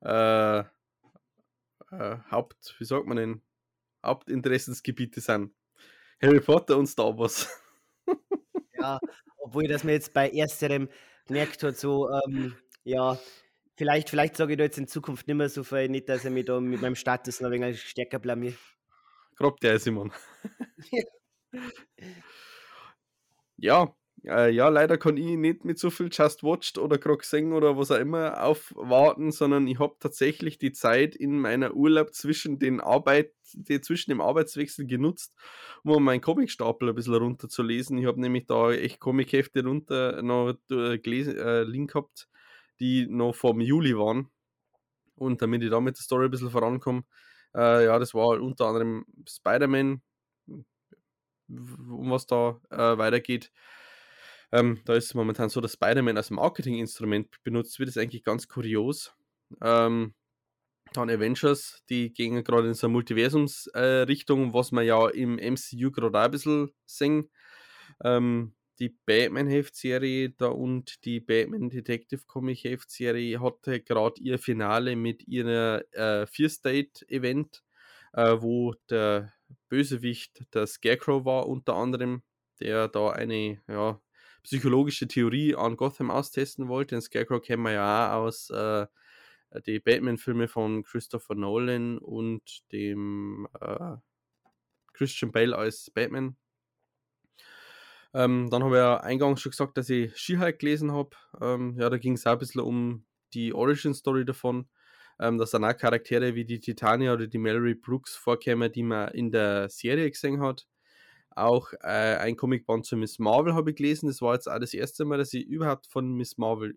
äh, 0.00 0.60
äh, 0.60 0.64
Haupt, 2.30 2.76
wie 2.78 2.84
sagt 2.84 3.06
man 3.06 3.16
denn, 3.16 3.42
Hauptinteressensgebiete 4.04 5.20
sind. 5.20 5.54
Harry 6.20 6.40
Potter 6.40 6.76
und 6.76 6.86
Star 6.86 7.16
Wars. 7.18 7.48
ja, 8.78 8.98
obwohl 9.38 9.66
das 9.66 9.84
mir 9.84 9.92
jetzt 9.92 10.12
bei 10.12 10.30
ersterem 10.30 10.88
gemerkt 11.26 11.62
hat, 11.62 11.76
so, 11.76 12.10
ähm, 12.10 12.56
ja, 12.84 13.18
vielleicht, 13.76 14.10
vielleicht 14.10 14.36
sage 14.36 14.52
ich 14.52 14.58
da 14.58 14.64
jetzt 14.64 14.78
in 14.78 14.88
Zukunft 14.88 15.26
nicht 15.26 15.36
mehr 15.36 15.48
so 15.48 15.64
viel, 15.64 15.88
nicht, 15.88 16.08
dass 16.08 16.24
er 16.24 16.30
mich 16.30 16.44
da 16.44 16.60
mit 16.60 16.80
meinem 16.80 16.94
Status 16.94 17.40
noch 17.40 17.50
ein 17.50 17.60
wenig 17.60 17.82
stärker 17.82 18.18
blamiert. 18.18 18.58
Grob 19.36 19.60
der 19.60 19.78
Simon. 19.78 20.12
ja, 23.56 23.94
äh, 24.24 24.50
ja, 24.50 24.68
leider 24.68 24.98
kann 24.98 25.16
ich 25.16 25.36
nicht 25.36 25.64
mit 25.64 25.78
so 25.78 25.90
viel 25.90 26.08
Just 26.12 26.42
Watched 26.44 26.78
oder 26.78 26.98
gerade 26.98 27.18
gesehen 27.18 27.52
oder 27.52 27.76
was 27.76 27.90
auch 27.90 27.98
immer 27.98 28.42
aufwarten, 28.42 29.32
sondern 29.32 29.66
ich 29.66 29.78
habe 29.80 29.96
tatsächlich 29.98 30.58
die 30.58 30.72
Zeit 30.72 31.16
in 31.16 31.40
meiner 31.40 31.74
Urlaub 31.74 32.14
zwischen 32.14 32.58
den 32.58 32.80
Arbeit, 32.80 33.32
die, 33.52 33.80
zwischen 33.80 34.10
dem 34.10 34.20
Arbeitswechsel 34.20 34.86
genutzt, 34.86 35.34
um 35.82 36.04
meinen 36.04 36.20
Comicstapel 36.20 36.88
ein 36.88 36.94
bisschen 36.94 37.14
runterzulesen. 37.14 37.98
Ich 37.98 38.06
habe 38.06 38.20
nämlich 38.20 38.46
da 38.46 38.70
echt 38.72 39.00
Comichefte 39.00 39.64
runter 39.64 40.22
noch 40.22 40.54
äh, 40.70 40.98
gelesen, 40.98 41.36
äh, 41.36 41.64
Link 41.64 41.92
gehabt, 41.92 42.28
die 42.78 43.06
noch 43.08 43.34
vom 43.34 43.60
Juli 43.60 43.96
waren. 43.96 44.28
Und 45.16 45.42
damit 45.42 45.62
ich 45.62 45.70
da 45.70 45.80
mit 45.80 45.96
der 45.96 46.02
Story 46.02 46.26
ein 46.26 46.30
bisschen 46.30 46.50
vorankomme, 46.50 47.04
äh, 47.54 47.84
ja, 47.86 47.98
das 47.98 48.14
war 48.14 48.40
unter 48.40 48.66
anderem 48.66 49.04
Spider-Man, 49.28 50.00
um 51.48 52.10
was 52.10 52.26
da 52.26 52.60
äh, 52.70 52.98
weitergeht. 52.98 53.50
Ähm, 54.52 54.80
da 54.84 54.94
ist 54.94 55.06
es 55.06 55.14
momentan 55.14 55.48
so, 55.48 55.60
dass 55.60 55.72
Spider-Man 55.72 56.16
als 56.16 56.30
Marketinginstrument 56.30 57.42
benutzt 57.42 57.78
wird. 57.78 57.88
Das 57.88 57.96
ist 57.96 58.02
eigentlich 58.02 58.24
ganz 58.24 58.48
kurios. 58.48 59.14
Ähm, 59.62 60.14
dann 60.92 61.10
Avengers, 61.10 61.82
die 61.88 62.12
gehen 62.12 62.44
gerade 62.44 62.68
in 62.68 62.74
so 62.74 62.86
eine 62.86 62.92
Multiversumsrichtung, 62.92 64.50
äh, 64.50 64.54
was 64.54 64.72
wir 64.72 64.82
ja 64.82 65.08
im 65.08 65.36
MCU 65.36 65.90
gerade 65.90 66.20
ein 66.20 66.30
bisschen 66.30 66.70
sehen. 66.84 67.30
Ähm, 68.04 68.54
die 68.78 68.90
Batman-Heftserie 69.06 70.30
da 70.30 70.48
und 70.48 71.04
die 71.04 71.20
Batman 71.20 71.70
Detective 71.70 72.22
Comic 72.26 72.64
Heftserie 72.64 73.40
hatte 73.40 73.80
gerade 73.80 74.20
ihr 74.20 74.38
Finale 74.38 74.96
mit 74.96 75.26
ihrer 75.28 75.82
äh, 75.92 76.26
Fear 76.26 76.48
State 76.48 77.08
Event, 77.08 77.62
äh, 78.12 78.36
wo 78.40 78.74
der 78.90 79.32
Bösewicht 79.68 80.46
der 80.54 80.66
Scarecrow 80.66 81.24
war, 81.24 81.48
unter 81.48 81.74
anderem, 81.76 82.22
der 82.60 82.88
da 82.88 83.10
eine 83.10 83.62
ja, 83.68 84.00
psychologische 84.42 85.08
Theorie 85.08 85.54
an 85.54 85.76
Gotham 85.76 86.10
austesten 86.10 86.68
wollte. 86.68 86.94
Den 86.96 87.02
Scarecrow 87.02 87.40
kennen 87.40 87.62
wir 87.62 87.72
ja 87.72 88.14
auch 88.14 88.24
aus 88.24 88.50
äh, 88.50 88.86
die 89.66 89.80
Batman-Filme 89.80 90.48
von 90.48 90.82
Christopher 90.82 91.34
Nolan 91.34 91.98
und 91.98 92.70
dem 92.72 93.48
äh, 93.60 93.96
Christian 94.92 95.32
Bale 95.32 95.56
als 95.56 95.90
Batman. 95.90 96.36
Ähm, 98.14 98.50
dann 98.50 98.62
habe 98.62 98.76
ich 98.76 98.78
ja 98.78 99.00
eingangs 99.00 99.40
schon 99.40 99.50
gesagt, 99.50 99.76
dass 99.78 99.88
ich 99.88 100.16
She-Hulk 100.16 100.58
gelesen 100.58 100.92
habe. 100.92 101.10
Ähm, 101.40 101.76
ja, 101.78 101.88
da 101.88 101.96
ging 101.96 102.14
es 102.14 102.26
auch 102.26 102.32
ein 102.32 102.38
bisschen 102.38 102.60
um 102.60 103.04
die 103.32 103.54
Origin-Story 103.54 104.24
davon. 104.24 104.68
Ähm, 105.20 105.38
dass 105.38 105.50
dann 105.50 105.64
auch 105.64 105.76
Charaktere 105.76 106.34
wie 106.34 106.44
die 106.44 106.58
Titania 106.60 107.12
oder 107.12 107.26
die 107.26 107.38
Mallory 107.38 107.74
Brooks 107.74 108.16
vorkämen, 108.16 108.72
die 108.72 108.82
man 108.82 109.08
in 109.12 109.30
der 109.30 109.68
Serie 109.68 110.10
gesehen 110.10 110.40
hat. 110.40 110.66
Auch 111.36 111.72
äh, 111.82 112.16
ein 112.18 112.36
Comicband 112.36 112.86
zu 112.86 112.96
Miss 112.96 113.18
Marvel 113.18 113.54
habe 113.54 113.70
ich 113.70 113.76
gelesen. 113.76 114.06
Das 114.08 114.22
war 114.22 114.34
jetzt 114.34 114.48
auch 114.48 114.58
das 114.58 114.74
erste 114.74 115.04
Mal, 115.04 115.18
dass 115.18 115.34
ich 115.34 115.46
überhaupt 115.46 115.86
von 115.86 116.14
Miss 116.14 116.38
Marvel 116.38 116.76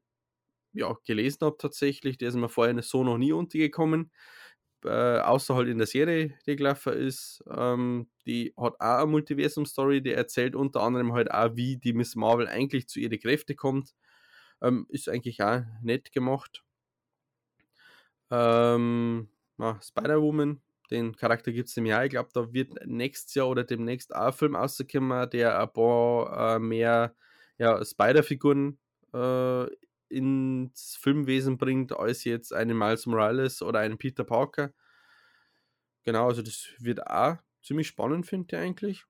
ja, 0.73 0.95
gelesen 1.05 1.39
habe 1.41 1.57
tatsächlich. 1.57 2.17
Der 2.17 2.29
ist 2.29 2.35
mir 2.35 2.49
vorher 2.49 2.81
so 2.83 3.03
noch 3.03 3.17
nie 3.17 3.33
untergekommen. 3.33 4.11
Äh, 4.85 5.19
außer 5.19 5.55
halt 5.55 5.67
in 5.67 5.79
der 5.79 5.87
Serie, 5.87 6.35
die 6.45 6.55
gelaufen 6.55 6.93
ist. 6.93 7.43
Ähm, 7.49 8.07
die 8.27 8.53
hat 8.57 8.75
auch 8.79 8.99
eine 8.99 9.07
Multiversum-Story, 9.07 10.01
die 10.01 10.11
erzählt 10.13 10.55
unter 10.55 10.81
anderem 10.81 11.13
halt 11.13 11.31
auch, 11.31 11.55
wie 11.55 11.77
die 11.77 11.93
Miss 11.93 12.15
Marvel 12.15 12.47
eigentlich 12.47 12.87
zu 12.87 12.99
ihren 12.99 13.19
Kräften 13.19 13.55
kommt. 13.55 13.95
Ähm, 14.61 14.85
ist 14.89 15.09
eigentlich 15.09 15.41
auch 15.43 15.61
nett 15.81 16.11
gemacht. 16.11 16.63
Ähm, 18.29 19.29
Spider-Woman 19.59 20.61
den 20.91 21.15
Charakter 21.15 21.51
gibt 21.51 21.69
es 21.69 21.77
im 21.77 21.85
Jahr. 21.85 22.05
Ich 22.05 22.11
glaube, 22.11 22.29
da 22.33 22.53
wird 22.53 22.85
nächstes 22.85 23.33
Jahr 23.35 23.49
oder 23.49 23.63
demnächst 23.63 24.15
auch 24.15 24.27
ein 24.27 24.33
Film 24.33 24.55
rauskommen, 24.55 25.29
der 25.29 25.59
ein 25.59 25.73
paar 25.73 26.55
äh, 26.55 26.59
mehr 26.59 27.15
ja, 27.57 27.83
Spider-Figuren 27.83 28.77
äh, 29.13 29.65
ins 30.09 30.97
Filmwesen 31.01 31.57
bringt, 31.57 31.97
als 31.97 32.23
jetzt 32.23 32.53
einen 32.53 32.77
Miles 32.77 33.05
Morales 33.05 33.61
oder 33.61 33.79
einen 33.79 33.97
Peter 33.97 34.23
Parker. 34.23 34.73
Genau, 36.03 36.27
also 36.27 36.41
das 36.41 36.69
wird 36.79 37.07
auch 37.07 37.37
ziemlich 37.63 37.87
spannend, 37.87 38.27
finde 38.27 38.55
ich 38.55 38.61
eigentlich. 38.61 39.05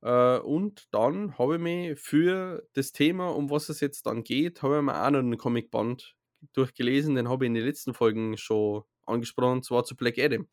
Äh, 0.00 0.38
und 0.38 0.88
dann 0.92 1.38
habe 1.38 1.56
ich 1.56 1.60
mich 1.60 2.00
für 2.00 2.66
das 2.72 2.92
Thema, 2.92 3.28
um 3.28 3.50
was 3.50 3.68
es 3.68 3.80
jetzt 3.80 4.06
dann 4.06 4.24
geht, 4.24 4.62
habe 4.62 4.76
ich 4.76 4.82
mir 4.82 5.02
auch 5.02 5.10
noch 5.10 5.18
einen 5.18 5.36
Comicband 5.36 6.16
durchgelesen. 6.52 7.14
Den 7.14 7.28
habe 7.28 7.44
ich 7.44 7.48
in 7.48 7.54
den 7.54 7.64
letzten 7.64 7.94
Folgen 7.94 8.36
schon 8.36 8.84
angesprochen, 9.06 9.58
und 9.58 9.64
zwar 9.64 9.84
zu 9.84 9.96
Black 9.96 10.18
Adam. 10.18 10.48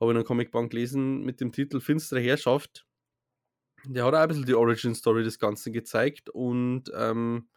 Habe 0.00 0.12
ich 0.12 0.16
einen 0.16 0.24
Comicband 0.24 0.70
gelesen 0.70 1.24
mit 1.24 1.40
dem 1.40 1.52
Titel 1.52 1.80
Finstere 1.80 2.20
Herrschaft. 2.20 2.86
Der 3.84 4.04
hat 4.04 4.14
auch 4.14 4.18
ein 4.18 4.28
bisschen 4.28 4.46
die 4.46 4.54
Origin 4.54 4.94
Story 4.94 5.24
des 5.24 5.38
Ganzen 5.38 5.72
gezeigt 5.72 6.30
und 6.30 6.90
ähm, 6.94 7.48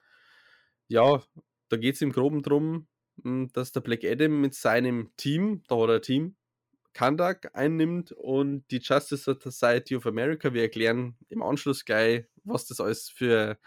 ja, 0.88 1.23
da 1.69 1.77
geht 1.77 1.95
es 1.95 2.01
im 2.01 2.11
Groben 2.11 2.43
darum, 2.43 2.88
hm, 3.23 3.51
dass 3.53 3.71
der 3.71 3.82
Black 3.82 4.03
Adam 4.03 4.41
mit 4.41 4.53
seinem 4.53 5.11
Team, 5.17 5.63
da 5.67 5.77
hat 5.77 5.89
er 5.89 5.95
ein 5.95 6.01
Team, 6.01 6.36
Kandak 6.93 7.51
einnimmt 7.53 8.11
und 8.11 8.69
die 8.69 8.79
Justice 8.79 9.38
Society 9.39 9.95
of 9.95 10.05
America. 10.05 10.53
Wir 10.53 10.63
erklären 10.63 11.15
im 11.29 11.41
Anschluss 11.41 11.86
gleich, 11.86 12.25
was 12.43 12.65
das 12.65 12.82
alles 12.82 13.09
für 13.09 13.57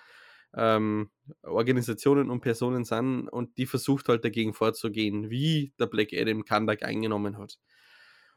ähm, 0.57 1.11
Organisationen 1.43 2.31
und 2.31 2.41
Personen 2.41 2.85
sind 2.85 3.29
und 3.29 3.57
die 3.59 3.67
versucht 3.67 4.09
halt 4.09 4.25
dagegen 4.25 4.55
vorzugehen, 4.55 5.31
wie 5.31 5.73
der 5.79 5.87
Black 5.87 6.13
Adam 6.13 6.45
Kandak 6.45 6.83
eingenommen 6.83 7.39
hat. 7.39 7.59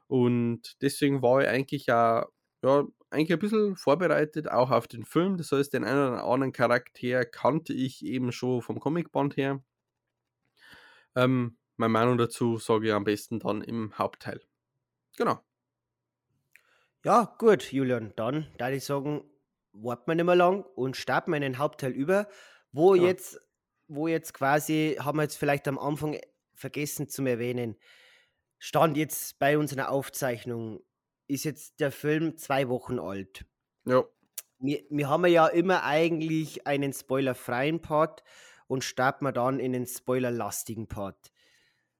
Und 0.07 0.81
deswegen 0.81 1.21
war 1.21 1.41
ich 1.41 1.47
eigentlich 1.47 1.85
ja, 1.85 2.27
ja 2.63 2.85
eigentlich 3.09 3.33
ein 3.33 3.39
bisschen 3.39 3.75
vorbereitet, 3.75 4.49
auch 4.49 4.71
auf 4.71 4.87
den 4.87 5.05
Film. 5.05 5.37
Das 5.37 5.51
heißt, 5.51 5.73
den 5.73 5.83
einen 5.83 6.13
oder 6.13 6.23
anderen 6.23 6.53
Charakter 6.53 7.25
kannte 7.25 7.73
ich 7.73 8.05
eben 8.05 8.31
schon 8.31 8.61
vom 8.61 8.79
Comicband 8.79 9.37
her. 9.37 9.61
Ähm, 11.15 11.57
meine 11.77 11.93
Meinung 11.93 12.17
dazu 12.17 12.57
sage 12.57 12.87
ich 12.87 12.93
am 12.93 13.03
besten 13.03 13.39
dann 13.39 13.61
im 13.61 13.97
Hauptteil. 13.97 14.41
Genau. 15.17 15.39
Ja, 17.03 17.35
gut, 17.37 17.71
Julian, 17.71 18.13
dann 18.15 18.47
da 18.57 18.69
ich 18.69 18.83
sagen, 18.83 19.23
warten 19.81 20.07
wir 20.11 20.15
nicht 20.15 20.25
mehr 20.25 20.35
lang 20.35 20.63
und 20.75 20.97
starten 20.97 21.31
wir 21.31 21.37
in 21.37 21.43
den 21.43 21.57
Hauptteil 21.57 21.91
über, 21.91 22.27
wo 22.71 22.95
Ja. 22.95 23.03
jetzt, 23.03 23.39
wo 23.87 24.07
jetzt 24.07 24.33
quasi, 24.33 24.97
haben 24.99 25.17
wir 25.17 25.23
jetzt 25.23 25.37
vielleicht 25.37 25.67
am 25.67 25.79
Anfang 25.79 26.19
vergessen 26.53 27.07
zu 27.09 27.25
erwähnen, 27.25 27.77
stand 28.59 28.97
jetzt 28.97 29.39
bei 29.39 29.57
unserer 29.57 29.89
Aufzeichnung, 29.89 30.81
ist 31.27 31.45
jetzt 31.45 31.79
der 31.79 31.91
Film 31.91 32.37
zwei 32.37 32.69
Wochen 32.69 32.99
alt. 32.99 33.45
Ja, 33.85 34.03
Wir, 34.59 34.83
wir 34.89 35.09
haben 35.09 35.25
ja 35.27 35.47
immer 35.47 35.83
eigentlich 35.83 36.65
einen 36.65 36.93
spoilerfreien 36.93 37.81
Part 37.81 38.23
und 38.67 38.83
starten 38.83 39.25
wir 39.25 39.31
dann 39.31 39.59
in 39.59 39.73
den 39.73 39.85
spoilerlastigen 39.85 40.87
Part. 40.87 41.31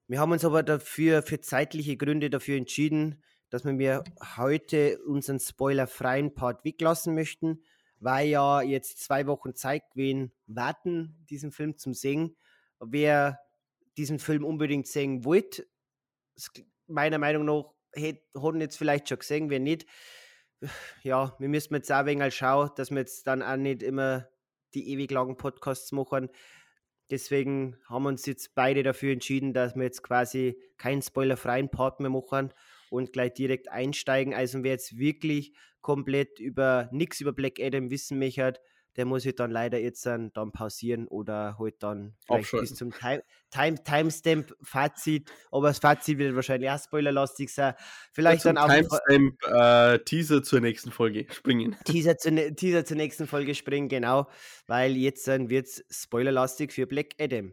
Wir 0.08 0.20
haben 0.20 0.32
uns 0.32 0.44
aber 0.44 0.62
dafür, 0.62 1.22
für 1.22 1.40
zeitliche 1.40 1.96
Gründe 1.96 2.30
dafür 2.30 2.56
entschieden, 2.56 3.22
dass 3.50 3.64
wir 3.64 3.72
mir 3.72 4.04
heute 4.36 4.98
unseren 5.04 5.40
spoilerfreien 5.40 6.34
Part 6.34 6.64
weglassen 6.64 7.14
möchten, 7.14 7.62
weil 8.00 8.28
ja 8.28 8.62
jetzt 8.62 9.02
zwei 9.02 9.26
Wochen 9.26 9.54
Zeit 9.54 9.90
gewesen 9.90 10.32
warten, 10.46 11.16
diesen 11.30 11.52
Film 11.52 11.76
zum 11.76 11.94
Sehen. 11.94 12.36
Wer 12.80 13.40
diesen 13.96 14.18
Film 14.18 14.44
unbedingt 14.44 14.86
sehen 14.86 15.24
wollte, 15.24 15.66
meiner 16.86 17.18
Meinung 17.18 17.44
nach, 17.44 17.64
hat 17.96 18.54
ihn 18.54 18.60
jetzt 18.60 18.76
vielleicht 18.76 19.08
schon 19.08 19.18
gesehen, 19.18 19.50
wer 19.50 19.60
nicht. 19.60 19.86
Ja, 21.02 21.36
wir 21.38 21.48
müssen 21.48 21.74
jetzt 21.74 21.90
auch 21.92 22.04
wenig 22.04 22.34
schauen, 22.34 22.70
dass 22.76 22.90
wir 22.90 22.98
jetzt 22.98 23.26
dann 23.26 23.42
auch 23.42 23.56
nicht 23.56 23.82
immer 23.82 24.28
die 24.74 24.90
ewig 24.90 25.10
langen 25.10 25.36
Podcasts 25.36 25.92
machen. 25.92 26.28
Deswegen 27.10 27.76
haben 27.86 28.02
wir 28.02 28.08
uns 28.10 28.26
jetzt 28.26 28.54
beide 28.54 28.82
dafür 28.82 29.12
entschieden, 29.12 29.54
dass 29.54 29.76
wir 29.76 29.84
jetzt 29.84 30.02
quasi 30.02 30.60
keinen 30.76 31.00
spoilerfreien 31.00 31.70
Part 31.70 32.00
mehr 32.00 32.10
machen 32.10 32.52
und 32.90 33.12
gleich 33.12 33.34
direkt 33.34 33.70
einsteigen. 33.70 34.34
Also 34.34 34.62
wer 34.62 34.72
jetzt 34.72 34.98
wirklich 34.98 35.52
komplett 35.80 36.38
über 36.40 36.88
nichts 36.92 37.20
über 37.20 37.32
Black 37.32 37.60
Adam 37.60 37.90
wissen 37.90 38.18
möchte, 38.18 38.54
der 38.96 39.04
muss 39.04 39.24
halt 39.24 39.38
dann 39.38 39.52
leider 39.52 39.78
jetzt 39.78 40.04
dann, 40.06 40.32
dann 40.32 40.50
pausieren 40.50 41.06
oder 41.06 41.56
halt 41.60 41.76
dann 41.84 42.16
vielleicht 42.26 42.50
bis 42.50 42.74
zum 42.74 42.90
Time, 42.90 43.22
Time, 43.50 43.82
Timestamp 43.84 44.52
Fazit. 44.60 45.30
Aber 45.52 45.68
das 45.68 45.78
Fazit 45.78 46.18
wird 46.18 46.34
wahrscheinlich 46.34 46.68
auch 46.68 46.82
spoilerlastig 46.82 47.54
sein. 47.54 47.74
Vielleicht 48.12 48.42
zum 48.42 48.56
dann 48.56 48.64
auch 48.64 48.68
ein 48.68 48.84
Fra- 48.84 48.98
Timestamp 49.08 49.42
äh, 49.44 49.98
Teaser 50.04 50.42
zur 50.42 50.60
nächsten 50.60 50.90
Folge 50.90 51.26
springen. 51.32 51.76
Teaser, 51.84 52.18
zur, 52.18 52.32
ne- 52.32 52.54
Teaser 52.56 52.84
zur 52.84 52.96
nächsten 52.96 53.28
Folge 53.28 53.54
springen, 53.54 53.88
genau, 53.88 54.26
weil 54.66 54.96
jetzt 54.96 55.28
dann 55.28 55.48
wird 55.48 55.66
es 55.66 55.84
spoilerlastig 55.90 56.72
für 56.72 56.88
Black 56.88 57.14
Adam. 57.20 57.52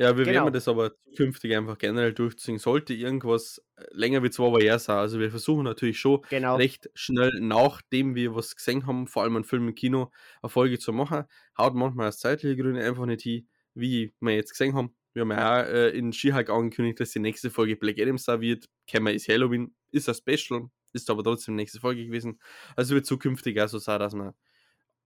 Ja, 0.00 0.16
wir 0.16 0.24
Genau. 0.24 0.44
werden 0.44 0.52
das 0.54 0.68
aber 0.68 0.92
zukünftig 1.10 1.56
einfach 1.56 1.76
generell 1.76 2.12
durchziehen. 2.14 2.58
Sollte 2.58 2.94
irgendwas 2.94 3.60
äh, 3.76 3.84
länger 3.90 4.22
wie 4.22 4.30
zwei 4.30 4.60
Jahre 4.62 4.78
sein. 4.78 4.96
Also 4.98 5.18
wir 5.18 5.30
versuchen 5.30 5.64
natürlich 5.64 5.98
schon 5.98 6.22
Genau. 6.30 6.54
recht 6.56 6.88
schnell, 6.94 7.32
nachdem 7.40 8.14
wir 8.14 8.34
was 8.34 8.54
gesehen 8.54 8.86
haben, 8.86 9.08
vor 9.08 9.24
allem 9.24 9.34
einen 9.34 9.44
Film 9.44 9.66
im 9.68 9.74
Kino, 9.74 10.12
eine 10.40 10.50
Folge 10.50 10.78
zu 10.78 10.92
machen. 10.92 11.24
Haut 11.58 11.74
manchmal 11.74 12.08
aus 12.08 12.20
zeitliche 12.20 12.56
Gründe 12.56 12.84
einfach 12.84 13.06
nicht 13.06 13.22
hin, 13.22 13.48
wie 13.74 14.12
wir 14.20 14.34
jetzt 14.36 14.52
gesehen 14.52 14.74
haben. 14.74 14.94
Wir 15.14 15.22
haben 15.22 15.32
ja 15.32 15.62
auch 15.62 15.66
äh, 15.66 15.88
in 15.90 16.12
She-Hulk 16.12 16.48
angekündigt, 16.48 17.00
dass 17.00 17.10
die 17.10 17.18
nächste 17.18 17.50
Folge 17.50 17.74
Black 17.74 17.98
Adam 17.98 18.18
sein 18.18 18.40
wird. 18.40 18.68
Kämmer 18.86 19.12
ist 19.12 19.26
Halloween, 19.28 19.74
ist 19.90 20.08
ein 20.08 20.14
Special, 20.14 20.70
ist 20.92 21.10
aber 21.10 21.24
trotzdem 21.24 21.54
die 21.56 21.62
nächste 21.62 21.80
Folge 21.80 22.06
gewesen. 22.06 22.38
Also 22.76 22.94
wird 22.94 23.04
zukünftig 23.06 23.60
auch 23.60 23.66
so 23.68 23.78
sein, 23.78 23.98
dass 23.98 24.14
wir 24.14 24.36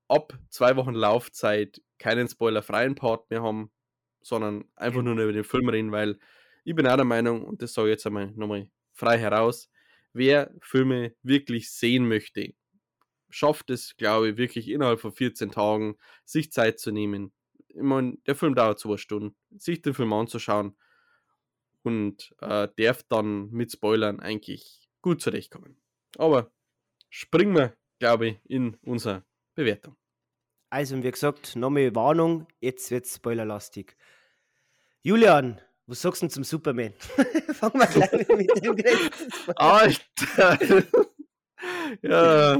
ab 0.08 0.38
zwei 0.50 0.76
Wochen 0.76 0.92
Laufzeit 0.92 1.80
keinen 1.98 2.28
spoilerfreien 2.28 2.94
Part 2.94 3.30
mehr 3.30 3.42
haben, 3.42 3.70
sondern 4.26 4.64
einfach 4.76 5.02
nur 5.02 5.14
über 5.14 5.32
den 5.32 5.44
Film 5.44 5.68
reden, 5.68 5.92
weil 5.92 6.18
ich 6.64 6.74
bin 6.74 6.86
auch 6.86 6.96
der 6.96 7.04
Meinung, 7.04 7.44
und 7.44 7.62
das 7.62 7.74
sage 7.74 7.88
ich 7.88 7.92
jetzt 7.92 8.06
einmal 8.06 8.30
nochmal 8.32 8.68
frei 8.92 9.18
heraus, 9.18 9.70
wer 10.12 10.52
Filme 10.60 11.14
wirklich 11.22 11.70
sehen 11.70 12.06
möchte, 12.06 12.54
schafft 13.30 13.70
es, 13.70 13.96
glaube 13.96 14.30
ich, 14.30 14.36
wirklich 14.36 14.68
innerhalb 14.68 15.00
von 15.00 15.12
14 15.12 15.50
Tagen, 15.50 15.96
sich 16.24 16.52
Zeit 16.52 16.78
zu 16.78 16.92
nehmen. 16.92 17.32
Ich 17.68 17.82
meine, 17.82 18.18
der 18.26 18.36
Film 18.36 18.54
dauert 18.54 18.78
zwei 18.78 18.96
Stunden, 18.96 19.34
sich 19.56 19.82
den 19.82 19.94
Film 19.94 20.12
anzuschauen 20.12 20.76
und 21.82 22.34
äh, 22.40 22.68
darf 22.76 23.02
dann 23.08 23.50
mit 23.50 23.72
Spoilern 23.72 24.20
eigentlich 24.20 24.88
gut 25.00 25.20
zurechtkommen. 25.20 25.80
Aber 26.18 26.52
springen 27.08 27.56
wir, 27.56 27.76
glaube 27.98 28.28
ich, 28.28 28.40
in 28.44 28.76
unsere 28.82 29.24
Bewertung. 29.54 29.96
Also, 30.72 31.02
wie 31.02 31.10
gesagt, 31.10 31.54
nochmal 31.54 31.94
Warnung, 31.94 32.46
jetzt 32.62 32.90
wird 32.90 33.04
es 33.04 33.16
spoilerlastig. 33.16 33.94
Julian, 35.02 35.60
was 35.86 36.00
sagst 36.00 36.22
du 36.22 36.26
denn 36.26 36.30
zum 36.30 36.44
Superman? 36.44 36.94
Fangen 37.52 37.74
wir 37.74 37.86
gleich 37.88 38.28
mit 38.28 38.64
dem 38.64 38.76
größten 38.76 39.32
Spoiler 39.32 39.60
Alter! 39.60 40.58
ja, 42.02 42.56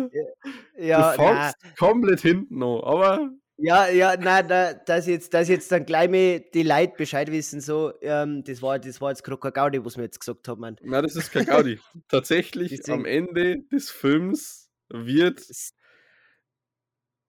Ja, 0.77 1.15
du 1.17 1.23
nein, 1.23 1.53
fängst 1.55 1.79
komplett 1.79 2.21
hinten 2.21 2.63
an, 2.63 2.85
aber 2.85 3.31
ja, 3.57 3.89
ja, 3.89 4.15
nein, 4.19 4.47
da, 4.47 4.75
dass, 4.75 5.07
jetzt, 5.07 5.33
dass 5.33 5.49
jetzt 5.49 5.73
dann 5.73 5.87
gleich 5.87 6.11
mal 6.11 6.41
die 6.53 6.65
Leute 6.65 6.93
Bescheid 6.99 7.33
wissen, 7.33 7.63
so, 7.63 7.95
ähm, 8.03 8.45
das, 8.45 8.61
war, 8.61 8.79
das 8.79 9.01
war 9.01 9.09
jetzt 9.09 9.25
gerade 9.25 9.41
kein 9.41 9.55
Gaudi, 9.55 9.83
was 9.87 9.97
wir 9.97 10.05
jetzt 10.05 10.21
gesagt 10.21 10.49
haben. 10.49 10.61
Mann. 10.61 10.77
na, 10.83 11.01
das 11.01 11.17
ist 11.17 11.33
kein 11.33 11.47
Gaudi. 11.47 11.81
Tatsächlich, 12.09 12.87
am 12.91 13.07
Ende 13.07 13.63
des 13.73 13.91
Films 13.91 14.71
wird 14.91 15.41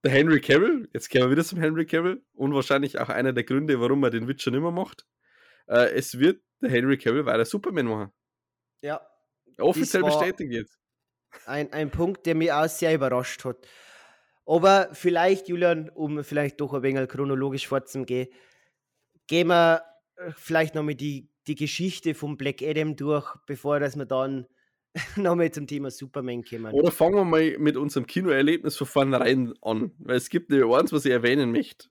der 0.03 0.11
Henry 0.11 0.41
Cavill, 0.41 0.89
jetzt 0.93 1.09
kehren 1.09 1.25
wir 1.25 1.31
wieder 1.31 1.43
zum 1.43 1.59
Henry 1.59 1.85
Cavill, 1.85 2.23
und 2.33 2.53
wahrscheinlich 2.53 2.99
auch 2.99 3.09
einer 3.09 3.33
der 3.33 3.43
Gründe, 3.43 3.79
warum 3.79 4.03
er 4.03 4.09
den 4.09 4.27
Witcher 4.27 4.51
nicht 4.51 4.61
mehr 4.61 4.71
macht. 4.71 5.05
Äh, 5.67 5.93
es 5.93 6.19
wird 6.19 6.41
der 6.61 6.69
Henry 6.69 6.97
Cavill 6.97 7.25
weiter 7.25 7.45
Superman 7.45 7.85
machen. 7.85 8.11
Ja, 8.81 9.01
Offiziell 9.57 10.03
bestätigt 10.03 10.51
jetzt. 10.51 10.79
ein, 11.45 11.71
ein 11.73 11.89
Punkt, 11.89 12.25
der 12.25 12.35
mich 12.35 12.51
auch 12.51 12.67
sehr 12.67 12.93
überrascht 12.93 13.45
hat. 13.45 13.57
Aber 14.45 14.89
vielleicht, 14.93 15.47
Julian, 15.47 15.89
um 15.89 16.23
vielleicht 16.23 16.59
doch 16.59 16.73
ein 16.73 16.83
wenig 16.83 17.07
chronologisch 17.07 17.67
vorzugehen, 17.67 18.27
gehen 19.27 19.47
wir 19.47 19.83
vielleicht 20.35 20.75
nochmal 20.75 20.95
die, 20.95 21.29
die 21.47 21.55
Geschichte 21.55 22.13
von 22.13 22.35
Black 22.35 22.61
Adam 22.61 22.95
durch, 22.95 23.33
bevor 23.47 23.79
dass 23.79 23.95
wir 23.95 24.05
dann 24.05 24.47
nochmal 25.15 25.51
zum 25.51 25.67
Thema 25.67 25.91
Superman 25.91 26.43
kommen. 26.43 26.73
Oder 26.73 26.91
fangen 26.91 27.15
wir 27.15 27.25
mal 27.25 27.57
mit 27.57 27.77
unserem 27.77 28.05
Kinoerlebnis 28.05 28.77
von 28.77 28.87
vornherein 28.87 29.53
an, 29.61 29.91
weil 29.97 30.17
es 30.17 30.29
gibt 30.29 30.51
ja 30.51 30.65
eins, 30.67 30.91
was 30.91 31.05
ich 31.05 31.11
erwähnen 31.11 31.51
möchte. 31.51 31.87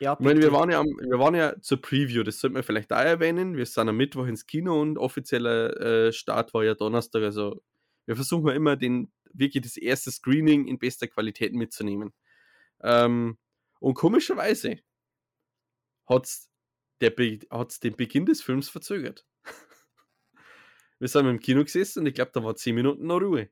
Ja, 0.00 0.16
Ich 0.18 0.24
meine, 0.24 0.40
wir 0.40 0.52
waren, 0.52 0.70
ja 0.70 0.80
am, 0.80 0.86
wir 0.86 1.18
waren 1.18 1.34
ja 1.34 1.54
zur 1.60 1.80
Preview, 1.80 2.24
das 2.24 2.40
sollten 2.40 2.56
wir 2.56 2.64
vielleicht 2.64 2.92
auch 2.92 2.98
erwähnen. 2.98 3.56
Wir 3.56 3.64
sind 3.64 3.88
am 3.88 3.96
Mittwoch 3.96 4.26
ins 4.26 4.46
Kino 4.46 4.80
und 4.80 4.98
offizieller 4.98 5.80
äh, 5.80 6.12
Start 6.12 6.52
war 6.52 6.64
ja 6.64 6.74
Donnerstag. 6.74 7.22
Also 7.22 7.62
wir 8.06 8.16
versuchen 8.16 8.48
ja 8.48 8.54
immer 8.54 8.76
den, 8.76 9.12
wirklich 9.32 9.62
das 9.62 9.76
erste 9.76 10.10
Screening 10.10 10.66
in 10.66 10.78
bester 10.78 11.06
Qualität 11.06 11.54
mitzunehmen. 11.54 12.12
Ähm, 12.82 13.38
und 13.78 13.94
komischerweise 13.94 14.78
hat 16.06 16.26
es 16.26 16.50
hat's 17.50 17.80
den 17.80 17.96
Beginn 17.96 18.26
des 18.26 18.42
Films 18.42 18.68
verzögert. 18.68 19.26
Wir 21.04 21.08
sind 21.10 21.26
im 21.26 21.38
Kino 21.38 21.62
gesessen 21.62 21.98
und 21.98 22.06
ich 22.06 22.14
glaube, 22.14 22.30
da 22.32 22.42
war 22.42 22.56
10 22.56 22.74
Minuten 22.74 23.06
noch 23.06 23.20
Ruhe. 23.20 23.50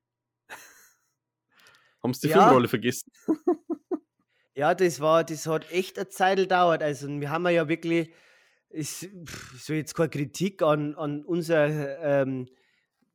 Haben 2.03 2.15
sie 2.15 2.29
die 2.29 2.33
Ja. 2.33 2.45
Filmrolle 2.45 2.67
vergessen? 2.67 3.13
Ja, 4.55 4.75
das 4.75 5.01
war, 5.01 5.23
das 5.23 5.47
hat 5.47 5.71
echt 5.71 5.99
eine 5.99 6.09
Zeit 6.09 6.39
gedauert. 6.39 6.83
Also 6.83 7.09
wir 7.09 7.29
haben 7.31 7.47
ja 7.49 7.69
wirklich, 7.69 8.11
ist, 8.71 9.07
pff, 9.25 9.61
so 9.63 9.75
jetzt 9.75 9.95
keine 9.95 10.09
Kritik 10.09 10.63
an, 10.63 10.95
an 10.95 11.25
unser, 11.25 12.01
ähm, 12.01 12.49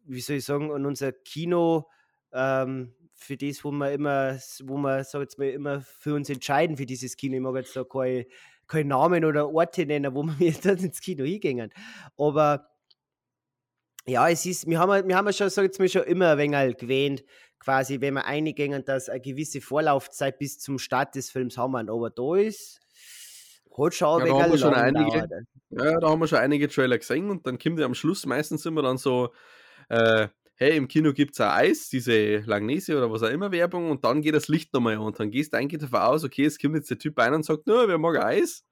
wie 0.03 0.21
soll 0.21 0.35
ich 0.37 0.45
sagen, 0.45 0.71
an 0.71 0.85
unser 0.85 1.11
Kino, 1.11 1.89
ähm, 2.31 2.93
für 3.13 3.37
das, 3.37 3.63
wo 3.63 3.71
wir 3.71 3.91
immer, 3.91 4.37
wo 4.65 4.77
wir, 4.77 5.03
sag 5.03 5.21
jetzt 5.21 5.39
mal, 5.39 5.49
immer 5.49 5.81
für 5.81 6.13
uns 6.13 6.29
entscheiden, 6.29 6.77
für 6.77 6.85
dieses 6.85 7.17
Kino. 7.17 7.35
Ich 7.35 7.41
mag 7.41 7.55
jetzt 7.55 7.75
da 7.75 7.83
keine, 7.83 8.27
keine 8.67 8.89
Namen 8.89 9.25
oder 9.25 9.49
Orte 9.49 9.85
nennen, 9.87 10.13
wo 10.13 10.23
wir 10.23 10.35
jetzt 10.47 10.65
ins 10.65 11.01
Kino 11.01 11.23
hingehen. 11.23 11.71
Aber 12.17 12.67
ja, 14.07 14.29
es 14.29 14.45
ist, 14.45 14.67
wir 14.67 14.79
haben, 14.79 14.91
ja- 14.91 15.07
wir 15.07 15.15
haben 15.15 15.31
schon, 15.33 15.49
sag 15.49 15.63
jetzt 15.63 15.79
mal, 15.79 15.89
schon 15.89 16.03
immer 16.03 16.31
ein 16.31 16.37
wenig 16.37 16.77
gewähnt, 16.77 17.23
quasi, 17.59 18.01
wenn 18.01 18.15
wir 18.15 18.25
eingehen, 18.25 18.83
dass 18.85 19.09
eine 19.09 19.21
gewisse 19.21 19.61
Vorlaufzeit 19.61 20.39
bis 20.39 20.59
zum 20.59 20.79
Start 20.79 21.15
des 21.15 21.29
Films 21.29 21.57
haben. 21.57 21.73
wir. 21.73 21.91
Aber 21.91 22.09
da 22.09 22.35
ist, 22.35 22.79
hat 23.77 23.93
schon 23.93 24.21
ein 24.21 24.27
Ja, 24.27 24.33
da 24.33 24.41
haben 24.41 24.51
wir 24.51 24.57
schon 24.57 24.73
einige. 24.73 25.45
Ja, 25.69 25.99
da 25.99 26.09
haben 26.09 26.19
wir 26.19 26.27
schon 26.27 26.39
einige 26.39 26.67
Trailer 26.67 26.97
gesehen 26.97 27.29
und 27.29 27.45
dann 27.45 27.59
kommt 27.59 27.79
ja 27.79 27.85
am 27.85 27.93
Schluss 27.93 28.25
meistens 28.25 28.65
immer 28.65 28.81
dann 28.81 28.97
so 28.97 29.33
äh, 29.89 30.27
hey, 30.57 30.75
im 30.75 30.87
Kino 30.87 31.13
gibt 31.13 31.33
es 31.33 31.41
auch 31.41 31.51
Eis, 31.53 31.89
diese 31.89 32.37
Langnese 32.37 32.97
oder 32.97 33.11
was 33.11 33.23
auch 33.23 33.29
immer 33.29 33.51
Werbung 33.51 33.91
und 33.91 34.03
dann 34.03 34.21
geht 34.21 34.33
das 34.33 34.47
Licht 34.47 34.73
nochmal 34.73 34.95
an 34.95 35.01
und 35.03 35.19
dann 35.19 35.29
gehst 35.29 35.53
du 35.53 35.57
eigentlich 35.57 35.81
davon 35.81 35.99
aus, 35.99 36.23
okay, 36.23 36.45
es 36.45 36.57
kommt 36.59 36.75
jetzt 36.75 36.89
der 36.89 36.97
Typ 36.97 37.17
ein 37.19 37.33
und 37.33 37.45
sagt, 37.45 37.67
no, 37.67 37.87
wer 37.87 37.97
mag 37.97 38.17
Eis? 38.17 38.65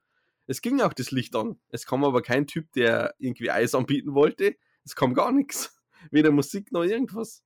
Es 0.47 0.61
ging 0.61 0.81
auch 0.81 0.93
das 0.93 1.11
Licht 1.11 1.35
an. 1.35 1.59
Es 1.69 1.85
kam 1.85 2.03
aber 2.03 2.21
kein 2.21 2.47
Typ, 2.47 2.71
der 2.73 3.13
irgendwie 3.19 3.51
Eis 3.51 3.73
anbieten 3.75 4.13
wollte. 4.13 4.55
Es 4.85 4.95
kam 4.95 5.13
gar 5.13 5.31
nichts. 5.31 5.75
Weder 6.11 6.31
Musik 6.31 6.71
noch 6.71 6.83
irgendwas. 6.83 7.43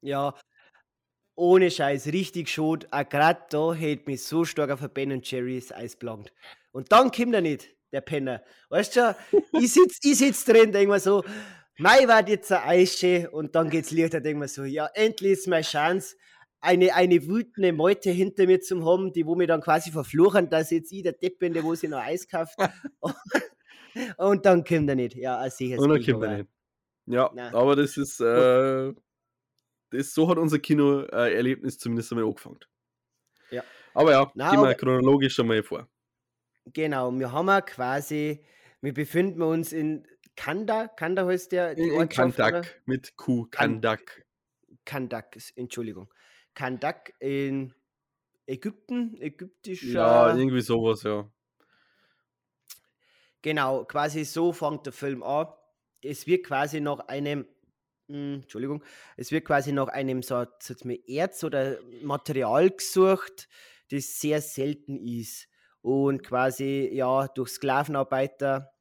Ja, 0.00 0.34
ohne 1.36 1.70
Scheiß, 1.70 2.06
richtig 2.08 2.48
schot. 2.48 2.86
Auch 2.90 3.08
gerade 3.08 3.42
da 3.50 3.74
hätte 3.74 4.10
mich 4.10 4.22
so 4.22 4.44
stark 4.44 4.70
auf 4.70 4.80
Ben 4.90 5.20
Jerry's 5.22 5.72
Eis 5.72 5.96
belangt. 5.96 6.32
Und 6.72 6.92
dann 6.92 7.10
kommt 7.10 7.34
er 7.34 7.40
nicht, 7.40 7.68
der 7.92 8.00
Penner. 8.00 8.42
Weißt 8.68 8.96
du, 8.96 9.16
ich 9.52 9.72
sitze 9.72 9.98
ich 10.02 10.18
sitz 10.18 10.44
drin, 10.44 10.72
denke 10.72 10.92
mir 10.92 11.00
so, 11.00 11.24
Mai 11.76 12.06
war 12.06 12.26
jetzt 12.28 12.52
ein 12.52 12.62
Eische 12.62 13.30
und 13.30 13.56
dann 13.56 13.68
geht's 13.68 13.90
Licht, 13.90 14.14
da 14.14 14.20
denke 14.20 14.38
mir 14.38 14.48
so, 14.48 14.62
ja, 14.62 14.88
endlich 14.94 15.32
ist 15.32 15.48
meine 15.48 15.64
Chance, 15.64 16.14
eine, 16.60 16.94
eine 16.94 17.26
wütende 17.26 17.72
Meute 17.72 18.10
hinter 18.10 18.46
mir 18.46 18.60
zu 18.60 18.84
haben, 18.84 19.12
die 19.12 19.26
wo 19.26 19.34
mir 19.34 19.48
dann 19.48 19.60
quasi 19.60 19.90
verfluchen, 19.90 20.48
dass 20.48 20.70
jetzt 20.70 20.92
ich 20.92 21.02
der 21.02 21.12
Depp 21.12 21.40
bin, 21.40 21.52
der 21.52 21.64
wo 21.64 21.74
sie 21.74 21.88
noch 21.88 21.98
Eis 21.98 22.28
kauft. 22.28 22.56
und 24.18 24.46
dann 24.46 24.64
kommt 24.64 24.88
er 24.88 24.94
nicht. 24.94 25.16
Ja, 25.16 25.48
sicher. 25.50 25.78
Und 25.78 25.88
dann 25.88 26.04
kommt 26.04 26.22
er 26.24 26.38
nicht. 26.38 26.53
Ja, 27.06 27.30
Nein. 27.34 27.54
aber 27.54 27.76
das 27.76 27.96
ist, 27.96 28.20
äh, 28.20 28.92
das, 29.90 30.14
so 30.14 30.28
hat 30.28 30.38
unser 30.38 30.58
Kinoerlebnis 30.58 31.78
zumindest 31.78 32.12
einmal 32.12 32.26
angefangen. 32.26 32.60
Ja. 33.50 33.62
Aber 33.92 34.12
ja, 34.12 34.32
Nein, 34.34 34.50
gehen 34.50 34.60
wir 34.60 34.68
aber, 34.68 34.74
chronologisch 34.74 35.38
einmal 35.38 35.62
vor. 35.62 35.88
Genau, 36.66 37.12
wir 37.12 37.30
haben 37.30 37.48
ja 37.48 37.60
quasi, 37.60 38.44
wir 38.80 38.94
befinden 38.94 39.42
uns 39.42 39.72
in 39.72 40.06
Kanda, 40.36 40.88
Kanda 40.88 41.26
heißt 41.26 41.52
der. 41.52 41.74
Die 41.74 41.88
in 41.88 42.08
Kandak, 42.08 42.82
mit 42.86 43.16
Q, 43.16 43.46
Kandak. 43.50 44.24
Kandak, 44.84 45.36
Entschuldigung. 45.56 46.12
Kandak 46.54 47.12
in 47.20 47.74
Ägypten, 48.46 49.16
ägyptischer. 49.20 49.92
Ja, 49.92 50.36
irgendwie 50.36 50.60
sowas, 50.60 51.02
ja. 51.02 51.30
Genau, 53.42 53.84
quasi 53.84 54.24
so 54.24 54.52
fängt 54.52 54.86
der 54.86 54.92
Film 54.92 55.22
an. 55.22 55.48
Es 56.04 56.26
wird 56.26 56.44
quasi 56.44 56.80
nach 56.80 57.00
einem, 57.08 57.46
mh, 58.08 58.16
hm, 58.16 58.34
Entschuldigung, 58.42 58.84
es 59.16 59.32
wird 59.32 59.44
quasi 59.44 59.72
nach 59.72 59.88
einem 59.88 60.22
so, 60.22 60.44
Erz 61.06 61.44
oder 61.44 61.78
Material 62.02 62.70
gesucht, 62.70 63.48
das 63.90 64.20
sehr 64.20 64.40
selten 64.40 64.98
ist 64.98 65.48
und 65.82 66.22
quasi 66.22 66.90
ja 66.92 67.28
durch 67.28 67.50
Sklavenarbeiter 67.50 68.74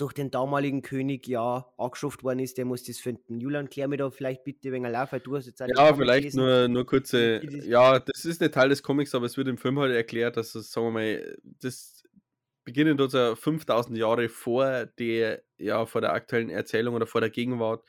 durch 0.00 0.14
den 0.14 0.30
damaligen 0.30 0.80
König 0.80 1.28
ja 1.28 1.66
angeschafft 1.76 2.24
worden 2.24 2.38
ist, 2.38 2.56
der 2.56 2.64
muss 2.64 2.84
das 2.84 2.98
finden. 2.98 3.38
Julian, 3.38 3.68
klär 3.68 3.86
mir 3.86 3.98
da 3.98 4.10
vielleicht 4.10 4.44
bitte 4.44 4.72
wenn 4.72 4.84
er 4.84 5.12
weil 5.12 5.20
du 5.20 5.36
hast 5.36 5.46
jetzt 5.46 5.60
Ja, 5.60 5.94
vielleicht 5.94 6.34
nur, 6.34 6.68
nur 6.68 6.86
kurze, 6.86 7.42
ja, 7.66 7.98
das 7.98 8.24
ist 8.24 8.40
nicht 8.40 8.54
Teil 8.54 8.70
des 8.70 8.82
Comics, 8.82 9.14
aber 9.14 9.26
es 9.26 9.36
wird 9.36 9.48
im 9.48 9.58
Film 9.58 9.78
halt 9.78 9.94
erklärt, 9.94 10.38
dass 10.38 10.54
es, 10.54 10.72
sagen 10.72 10.86
wir 10.86 10.90
mal, 10.92 11.38
das 11.60 11.99
beginnen 12.70 12.96
dort 12.96 13.10
so 13.10 13.34
5000 13.34 13.98
Jahre 13.98 14.28
vor 14.28 14.86
der, 14.86 15.42
ja, 15.58 15.86
vor 15.86 16.00
der 16.00 16.12
aktuellen 16.12 16.50
Erzählung 16.50 16.94
oder 16.94 17.06
vor 17.06 17.20
der 17.20 17.30
Gegenwart, 17.30 17.84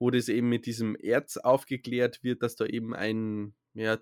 wo 0.00 0.10
das 0.10 0.28
eben 0.28 0.48
mit 0.48 0.66
diesem 0.66 0.96
Erz 0.96 1.36
aufgeklärt 1.36 2.24
wird, 2.24 2.42
dass 2.42 2.56
da 2.56 2.66
eben 2.66 2.94
ein, 2.94 3.54
ja, 3.74 3.98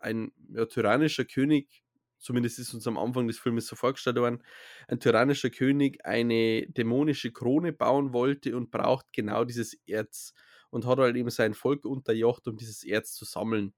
ein 0.00 0.32
ja, 0.50 0.66
tyrannischer 0.66 1.24
König 1.24 1.82
zumindest 2.18 2.58
ist 2.58 2.74
uns 2.74 2.86
am 2.86 2.98
Anfang 2.98 3.26
des 3.26 3.38
Filmes 3.38 3.66
so 3.66 3.76
vorgestellt 3.76 4.16
worden, 4.16 4.42
ein 4.88 4.98
tyrannischer 4.98 5.50
König 5.50 6.04
eine 6.04 6.66
dämonische 6.68 7.32
Krone 7.32 7.72
bauen 7.72 8.12
wollte 8.12 8.56
und 8.56 8.70
braucht 8.70 9.12
genau 9.12 9.44
dieses 9.44 9.74
Erz 9.86 10.32
und 10.70 10.86
hat 10.86 10.98
halt 10.98 11.16
eben 11.16 11.30
sein 11.30 11.54
Volk 11.54 11.84
unterjocht, 11.84 12.48
um 12.48 12.56
dieses 12.56 12.82
Erz 12.82 13.12
zu 13.12 13.24
sammeln. 13.24 13.74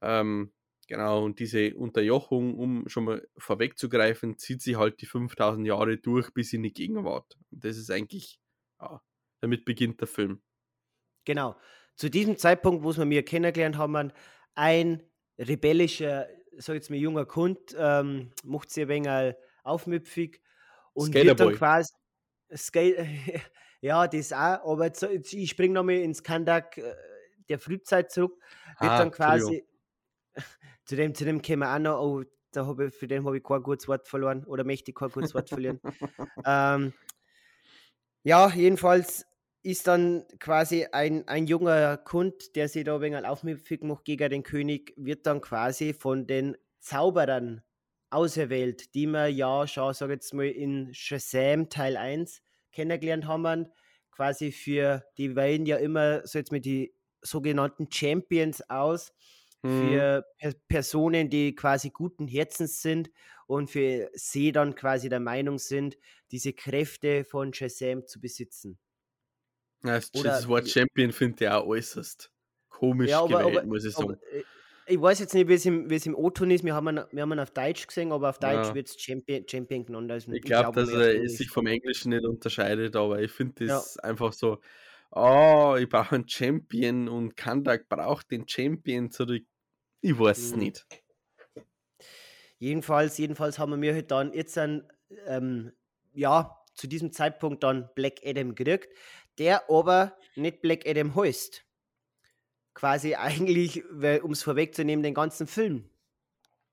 Ähm, 0.00 0.52
genau, 0.86 1.24
und 1.24 1.38
diese 1.38 1.74
Unterjochung, 1.74 2.58
um 2.58 2.88
schon 2.88 3.04
mal 3.04 3.26
vorwegzugreifen, 3.36 4.38
zieht 4.38 4.62
sich 4.62 4.76
halt 4.76 5.00
die 5.00 5.06
5000 5.06 5.66
Jahre 5.66 5.98
durch 5.98 6.32
bis 6.32 6.52
in 6.52 6.62
die 6.62 6.72
Gegenwart. 6.72 7.36
Und 7.50 7.64
das 7.64 7.76
ist 7.76 7.90
eigentlich, 7.90 8.38
ja, 8.80 9.00
damit 9.40 9.64
beginnt 9.64 10.00
der 10.00 10.08
Film. 10.08 10.42
Genau. 11.24 11.56
Zu 11.96 12.10
diesem 12.10 12.36
Zeitpunkt, 12.36 12.84
wo 12.84 12.96
wir 12.96 13.04
mir 13.04 13.24
kennengelernt 13.24 13.78
haben, 13.78 14.12
ein 14.54 15.02
rebellischer 15.38 16.26
sag 16.58 16.74
jetzt 16.74 16.90
mal, 16.90 16.96
junger 16.96 17.26
Kund, 17.26 17.74
ähm, 17.78 18.32
macht 18.44 18.70
sich 18.70 18.84
ein 18.84 18.88
wenig 18.88 19.34
aufmüpfig 19.62 20.40
und 20.92 21.14
wird 21.14 21.40
dann 21.40 21.54
quasi 21.54 21.92
Skate, 22.54 22.98
ja, 23.80 24.06
das 24.06 24.32
auch, 24.32 24.72
aber 24.72 24.86
jetzt, 24.86 25.02
jetzt, 25.02 25.32
ich 25.32 25.50
springe 25.50 25.74
nochmal 25.74 25.96
ins 25.96 26.22
Kandak 26.22 26.78
äh, 26.78 26.94
der 27.48 27.58
Frühzeit 27.58 28.10
zurück, 28.10 28.38
wird 28.80 28.90
ah, 28.90 28.98
dann 28.98 29.10
quasi, 29.10 29.64
zu 30.84 30.96
dem, 30.96 31.14
zu 31.14 31.24
dem 31.24 31.42
kämen 31.42 31.68
wir 31.68 31.74
auch 31.74 31.78
noch, 31.78 32.00
oh, 32.00 32.22
da 32.52 32.66
habe 32.66 32.86
ich, 32.86 32.94
für 32.94 33.08
den 33.08 33.24
habe 33.24 33.36
ich 33.36 33.44
kein 33.44 33.62
gutes 33.62 33.88
Wort 33.88 34.08
verloren 34.08 34.44
oder 34.44 34.64
möchte 34.64 34.90
ich 34.90 34.94
kein 34.94 35.10
gutes 35.10 35.34
Wort 35.34 35.48
verlieren. 35.48 35.80
ähm, 36.46 36.92
ja, 38.22 38.48
jedenfalls 38.50 39.26
ist 39.62 39.86
dann 39.86 40.24
quasi 40.40 40.86
ein, 40.92 41.26
ein 41.26 41.46
junger 41.46 41.96
Kund, 41.96 42.54
der 42.54 42.68
sich 42.68 42.84
da 42.84 42.96
ein 42.96 43.00
wenig 43.00 43.24
aufmüpfig 43.24 43.82
macht 43.82 44.04
gegen 44.04 44.30
den 44.30 44.42
König, 44.42 44.92
wird 44.96 45.26
dann 45.26 45.40
quasi 45.40 45.94
von 45.94 46.26
den 46.26 46.56
Zauberern 46.80 47.62
auserwählt, 48.10 48.94
die 48.94 49.06
wir 49.06 49.28
ja 49.28 49.66
schon, 49.66 49.94
sag 49.94 50.10
jetzt 50.10 50.34
mal, 50.34 50.46
in 50.46 50.92
Shazam 50.94 51.68
Teil 51.70 51.96
1 51.96 52.42
kennengelernt 52.72 53.26
haben. 53.26 53.72
Quasi 54.10 54.52
für, 54.52 55.04
die 55.18 55.34
wählen 55.34 55.66
ja 55.66 55.76
immer 55.76 56.26
so 56.26 56.38
jetzt 56.38 56.52
mit 56.52 56.64
die 56.64 56.94
sogenannten 57.22 57.90
Champions 57.90 58.62
aus. 58.68 59.12
Für 59.68 60.24
per 60.38 60.52
Personen, 60.68 61.30
die 61.30 61.54
quasi 61.54 61.90
guten 61.90 62.26
Herzens 62.26 62.82
sind 62.82 63.10
und 63.46 63.70
für 63.70 64.10
sie 64.14 64.52
dann 64.52 64.74
quasi 64.74 65.08
der 65.08 65.20
Meinung 65.20 65.58
sind, 65.58 65.96
diese 66.30 66.52
Kräfte 66.52 67.24
von 67.24 67.52
Shazam 67.52 68.06
zu 68.06 68.20
besitzen. 68.20 68.78
Ja, 69.84 69.96
das, 69.96 70.14
Oder, 70.14 70.30
das 70.30 70.48
Wort 70.48 70.68
Champion 70.68 71.12
finde 71.12 71.44
ich 71.44 71.50
auch 71.50 71.66
äußerst 71.66 72.30
komisch 72.68 73.10
ja, 73.10 73.20
aber, 73.20 73.38
gewählt, 73.38 73.58
aber, 73.58 73.66
muss 73.66 73.84
ich 73.84 73.94
sagen. 73.94 74.10
Aber, 74.10 74.32
äh, 74.32 74.42
ich 74.86 75.00
weiß 75.00 75.18
jetzt 75.20 75.32
nicht, 75.32 75.48
wie 75.48 75.54
es 75.54 75.64
im, 75.64 75.88
im 75.88 76.14
O-Ton 76.14 76.50
ist. 76.50 76.62
Wir 76.62 76.74
haben, 76.74 76.88
ihn, 76.88 77.04
wir 77.10 77.22
haben 77.22 77.32
ihn 77.32 77.40
auf 77.40 77.50
Deutsch 77.50 77.86
gesehen, 77.86 78.12
aber 78.12 78.28
auf 78.28 78.38
Deutsch 78.38 78.68
ja. 78.68 78.74
wird 78.74 78.88
es 78.88 79.00
Champion, 79.00 79.48
Champion 79.48 79.86
genannt. 79.86 80.10
Also 80.10 80.30
ich 80.32 80.42
glaube, 80.42 80.72
glaub, 80.72 80.74
dass 80.74 80.90
er 80.90 81.26
sich 81.28 81.48
vom 81.48 81.66
Englischen 81.66 82.10
nicht 82.10 82.24
unterscheidet, 82.24 82.94
aber 82.94 83.22
ich 83.22 83.32
finde 83.32 83.66
das 83.66 83.94
ja. 83.96 84.04
einfach 84.04 84.34
so, 84.34 84.58
oh, 85.10 85.76
ich 85.78 85.88
brauche 85.88 86.16
einen 86.16 86.28
Champion 86.28 87.08
und 87.08 87.36
Kandak 87.36 87.88
braucht 87.88 88.30
den 88.30 88.46
Champion 88.46 89.10
zurück. 89.10 89.44
Ich 90.04 90.18
weiß 90.18 90.38
es 90.38 90.52
mhm. 90.52 90.58
nicht. 90.58 90.86
Jedenfalls, 92.58 93.18
jedenfalls 93.18 93.58
haben 93.58 93.80
wir 93.80 93.94
halt 93.94 94.10
dann 94.10 94.32
jetzt 94.32 94.56
ein, 94.58 94.86
ähm, 95.26 95.72
ja, 96.12 96.56
zu 96.74 96.86
diesem 96.86 97.12
Zeitpunkt 97.12 97.62
dann 97.62 97.88
Black 97.94 98.20
Adam 98.24 98.54
gekriegt 98.54 98.88
der 99.38 99.68
aber 99.68 100.16
nicht 100.36 100.62
Black 100.62 100.86
Adam 100.86 101.14
heißt. 101.14 101.64
Quasi 102.74 103.14
eigentlich, 103.16 103.84
um 104.22 104.32
es 104.32 104.42
vorwegzunehmen, 104.42 105.02
den 105.02 105.14
ganzen 105.14 105.46
Film 105.46 105.90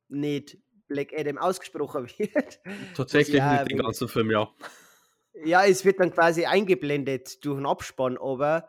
nicht 0.10 0.58
Black 0.88 1.14
Adam 1.18 1.38
ausgesprochen 1.38 2.08
wird. 2.18 2.60
Tatsächlich 2.96 3.38
ja, 3.38 3.60
nicht 3.60 3.72
den 3.72 3.80
ganzen 3.80 4.08
Film, 4.08 4.30
ja. 4.30 4.50
Ja, 5.46 5.66
es 5.66 5.86
wird 5.86 6.00
dann 6.00 6.12
quasi 6.12 6.46
eingeblendet 6.46 7.44
durch 7.46 7.56
einen 7.56 7.66
Abspann, 7.66 8.18
aber 8.18 8.68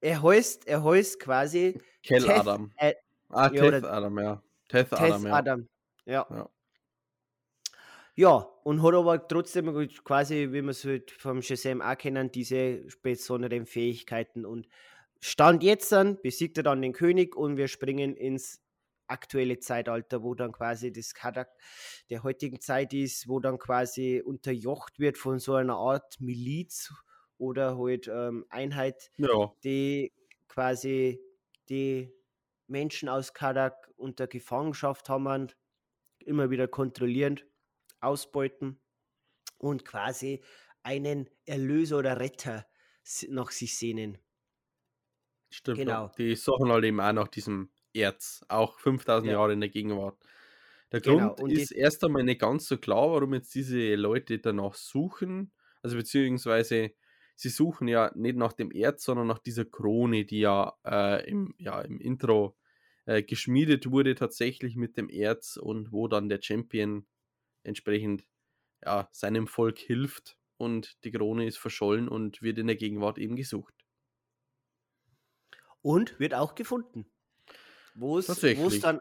er 0.00 0.22
heißt, 0.22 0.66
er 0.66 0.82
heißt 0.82 1.20
quasi 1.20 1.78
Kel 2.02 2.28
Adam. 2.30 2.72
Ad 2.78 2.96
ah, 3.30 3.50
ja, 3.52 3.70
Teth 3.70 3.84
Adam, 3.84 4.18
ja. 4.18 4.42
Teth, 4.68 4.90
Teth 4.90 5.00
Adam, 5.00 5.26
ja. 5.26 5.32
Adam. 5.32 5.68
Ja. 6.06 6.26
ja. 6.30 6.50
Ja, 8.16 8.34
und 8.64 8.82
hat 8.82 8.94
aber 8.94 9.26
trotzdem 9.28 9.72
quasi, 10.04 10.48
wie 10.50 10.62
wir 10.62 10.68
es 10.70 10.84
halt 10.84 11.10
vom 11.10 11.40
Shazam 11.40 11.80
auch 11.80 11.96
kennen, 11.96 12.30
diese 12.30 12.82
besonderen 13.02 13.64
Fähigkeiten. 13.64 14.44
Und 14.44 14.68
Stand 15.20 15.62
jetzt 15.62 15.90
dann, 15.92 16.20
besiegt 16.20 16.58
er 16.58 16.64
dann 16.64 16.82
den 16.82 16.92
König 16.92 17.36
und 17.36 17.56
wir 17.56 17.68
springen 17.68 18.16
ins 18.16 18.60
aktuelle 19.06 19.58
Zeitalter, 19.58 20.22
wo 20.22 20.34
dann 20.34 20.52
quasi 20.52 20.92
das 20.92 21.14
Kadak 21.14 21.50
der 22.10 22.22
heutigen 22.22 22.60
Zeit 22.60 22.92
ist, 22.94 23.28
wo 23.28 23.40
dann 23.40 23.58
quasi 23.58 24.22
unterjocht 24.24 24.98
wird 24.98 25.18
von 25.18 25.38
so 25.38 25.54
einer 25.54 25.76
Art 25.76 26.20
Miliz 26.20 26.92
oder 27.38 27.78
halt 27.78 28.08
ähm, 28.08 28.44
Einheit, 28.48 29.10
ja. 29.16 29.52
die 29.64 30.12
quasi 30.48 31.20
die 31.68 32.12
Menschen 32.70 33.08
aus 33.08 33.34
Kadak 33.34 33.90
unter 33.96 34.26
Gefangenschaft 34.26 35.08
haben, 35.08 35.48
immer 36.20 36.50
wieder 36.50 36.68
kontrollierend 36.68 37.46
ausbeuten 38.00 38.80
und 39.58 39.84
quasi 39.84 40.42
einen 40.82 41.28
Erlöser 41.44 41.98
oder 41.98 42.18
Retter 42.18 42.66
nach 43.28 43.50
sich 43.50 43.76
sehnen. 43.76 44.18
Stimmt. 45.50 45.78
Genau. 45.78 46.04
Ja. 46.04 46.12
Die 46.16 46.36
suchen 46.36 46.70
halt 46.70 46.84
eben 46.84 47.00
auch 47.00 47.12
nach 47.12 47.28
diesem 47.28 47.70
Erz, 47.92 48.44
auch 48.48 48.78
5000 48.78 49.26
ja. 49.26 49.38
Jahre 49.38 49.52
in 49.52 49.60
der 49.60 49.68
Gegenwart. 49.68 50.16
Der 50.92 51.00
genau. 51.00 51.34
Grund 51.34 51.52
ist 51.52 51.72
erst 51.72 52.02
einmal 52.04 52.22
nicht 52.22 52.40
ganz 52.40 52.66
so 52.66 52.78
klar, 52.78 53.10
warum 53.10 53.34
jetzt 53.34 53.54
diese 53.54 53.94
Leute 53.96 54.38
danach 54.38 54.74
suchen. 54.74 55.52
Also 55.82 55.96
beziehungsweise 55.96 56.92
sie 57.36 57.48
suchen 57.48 57.88
ja 57.88 58.12
nicht 58.14 58.36
nach 58.36 58.52
dem 58.52 58.70
Erz, 58.70 59.04
sondern 59.04 59.26
nach 59.26 59.38
dieser 59.38 59.64
Krone, 59.64 60.24
die 60.24 60.40
ja, 60.40 60.76
äh, 60.84 61.28
im, 61.28 61.54
ja 61.58 61.80
im 61.80 62.00
Intro 62.00 62.56
äh, 63.06 63.22
geschmiedet 63.22 63.90
wurde, 63.90 64.14
tatsächlich 64.14 64.76
mit 64.76 64.96
dem 64.96 65.08
Erz 65.08 65.56
und 65.56 65.92
wo 65.92 66.08
dann 66.08 66.28
der 66.28 66.40
Champion 66.42 67.06
entsprechend 67.62 68.24
ja, 68.84 69.08
seinem 69.12 69.46
Volk 69.46 69.78
hilft 69.78 70.38
und 70.56 71.02
die 71.04 71.10
Krone 71.10 71.46
ist 71.46 71.58
verschollen 71.58 72.08
und 72.08 72.42
wird 72.42 72.58
in 72.58 72.66
der 72.66 72.76
Gegenwart 72.76 73.18
eben 73.18 73.36
gesucht. 73.36 73.74
Und 75.82 76.20
wird 76.20 76.34
auch 76.34 76.54
gefunden. 76.54 77.10
Wo 77.94 78.18
es 78.18 78.26
dann, 78.26 79.00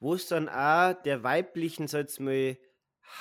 wo 0.00 0.14
es 0.14 0.26
dann 0.26 0.48
auch 0.48 0.94
der 1.02 1.22
weiblichen, 1.22 1.88
soll 1.88 2.00
jetzt 2.00 2.20
mal 2.20 2.58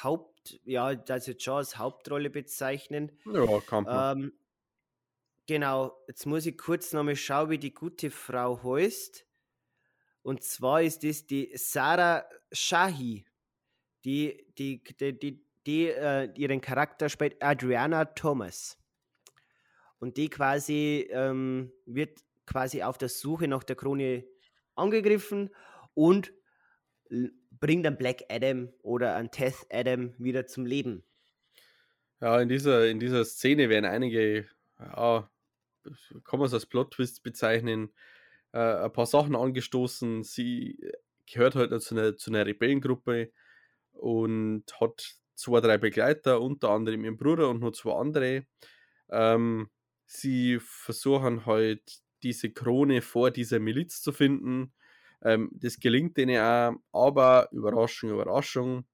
Haupt, 0.01 0.59
ja, 0.63 0.95
das 0.95 1.27
jetzt 1.27 1.43
schon 1.43 1.55
als 1.55 1.77
Hauptrolle 1.77 2.29
bezeichnen. 2.29 3.11
Ja, 3.25 3.59
kann 3.61 3.83
man. 3.83 4.17
Ähm, 4.17 4.33
genau, 5.45 5.97
jetzt 6.07 6.25
muss 6.25 6.45
ich 6.45 6.57
kurz 6.57 6.93
nochmal 6.93 7.15
schauen, 7.15 7.49
wie 7.49 7.57
die 7.57 7.73
gute 7.73 8.09
Frau 8.09 8.63
heißt. 8.63 9.25
Und 10.23 10.43
zwar 10.43 10.81
ist 10.81 11.03
das 11.03 11.27
die 11.27 11.51
Sarah 11.55 12.25
Shahi, 12.51 13.25
die, 14.05 14.45
die, 14.57 14.83
die, 14.83 15.19
die, 15.19 15.45
die 15.65 15.87
äh, 15.87 16.31
ihren 16.35 16.61
Charakter 16.61 17.09
spielt 17.09 17.41
Adriana 17.41 18.05
Thomas. 18.05 18.77
Und 19.99 20.17
die 20.17 20.29
quasi 20.29 21.07
ähm, 21.11 21.71
wird 21.85 22.19
quasi 22.45 22.83
auf 22.83 22.97
der 22.97 23.09
Suche 23.09 23.47
nach 23.47 23.63
der 23.63 23.75
Krone 23.75 24.25
angegriffen 24.75 25.49
und 25.93 26.33
bringt 27.51 27.85
einen 27.85 27.97
Black 27.97 28.23
Adam 28.29 28.73
oder 28.81 29.15
einen 29.15 29.31
Teth 29.31 29.65
Adam 29.71 30.13
wieder 30.17 30.47
zum 30.47 30.65
Leben. 30.65 31.03
Ja, 32.19 32.39
in 32.39 32.49
dieser, 32.49 32.87
in 32.89 32.99
dieser 32.99 33.25
Szene 33.25 33.69
werden 33.69 33.85
einige, 33.85 34.47
ja, 34.79 35.29
kann 36.23 36.39
man 36.39 36.47
es 36.47 36.53
als 36.53 36.65
Plot-Twist 36.65 37.23
bezeichnen, 37.23 37.93
äh, 38.53 38.85
ein 38.85 38.93
paar 38.93 39.05
Sachen 39.05 39.35
angestoßen. 39.35 40.23
Sie 40.23 40.77
gehört 41.31 41.55
halt 41.55 41.81
zu 41.81 41.95
einer, 41.95 42.15
zu 42.15 42.31
einer 42.31 42.45
Rebellengruppe 42.45 43.31
und 43.93 44.65
hat 44.79 45.15
zwei, 45.35 45.61
drei 45.61 45.77
Begleiter, 45.77 46.41
unter 46.41 46.69
anderem 46.69 47.03
ihren 47.03 47.17
Bruder 47.17 47.49
und 47.49 47.59
noch 47.59 47.71
zwei 47.71 47.93
andere. 47.93 48.45
Ähm, 49.09 49.69
sie 50.05 50.59
versuchen 50.61 51.45
halt 51.45 51.99
diese 52.23 52.51
Krone 52.51 53.01
vor 53.01 53.31
dieser 53.31 53.59
Miliz 53.59 54.01
zu 54.01 54.11
finden. 54.11 54.73
Ähm, 55.21 55.49
das 55.53 55.79
gelingt 55.79 56.17
ihnen 56.17 56.39
auch, 56.41 56.75
aber 56.91 57.49
Überraschung, 57.51 58.11
Überraschung. 58.11 58.85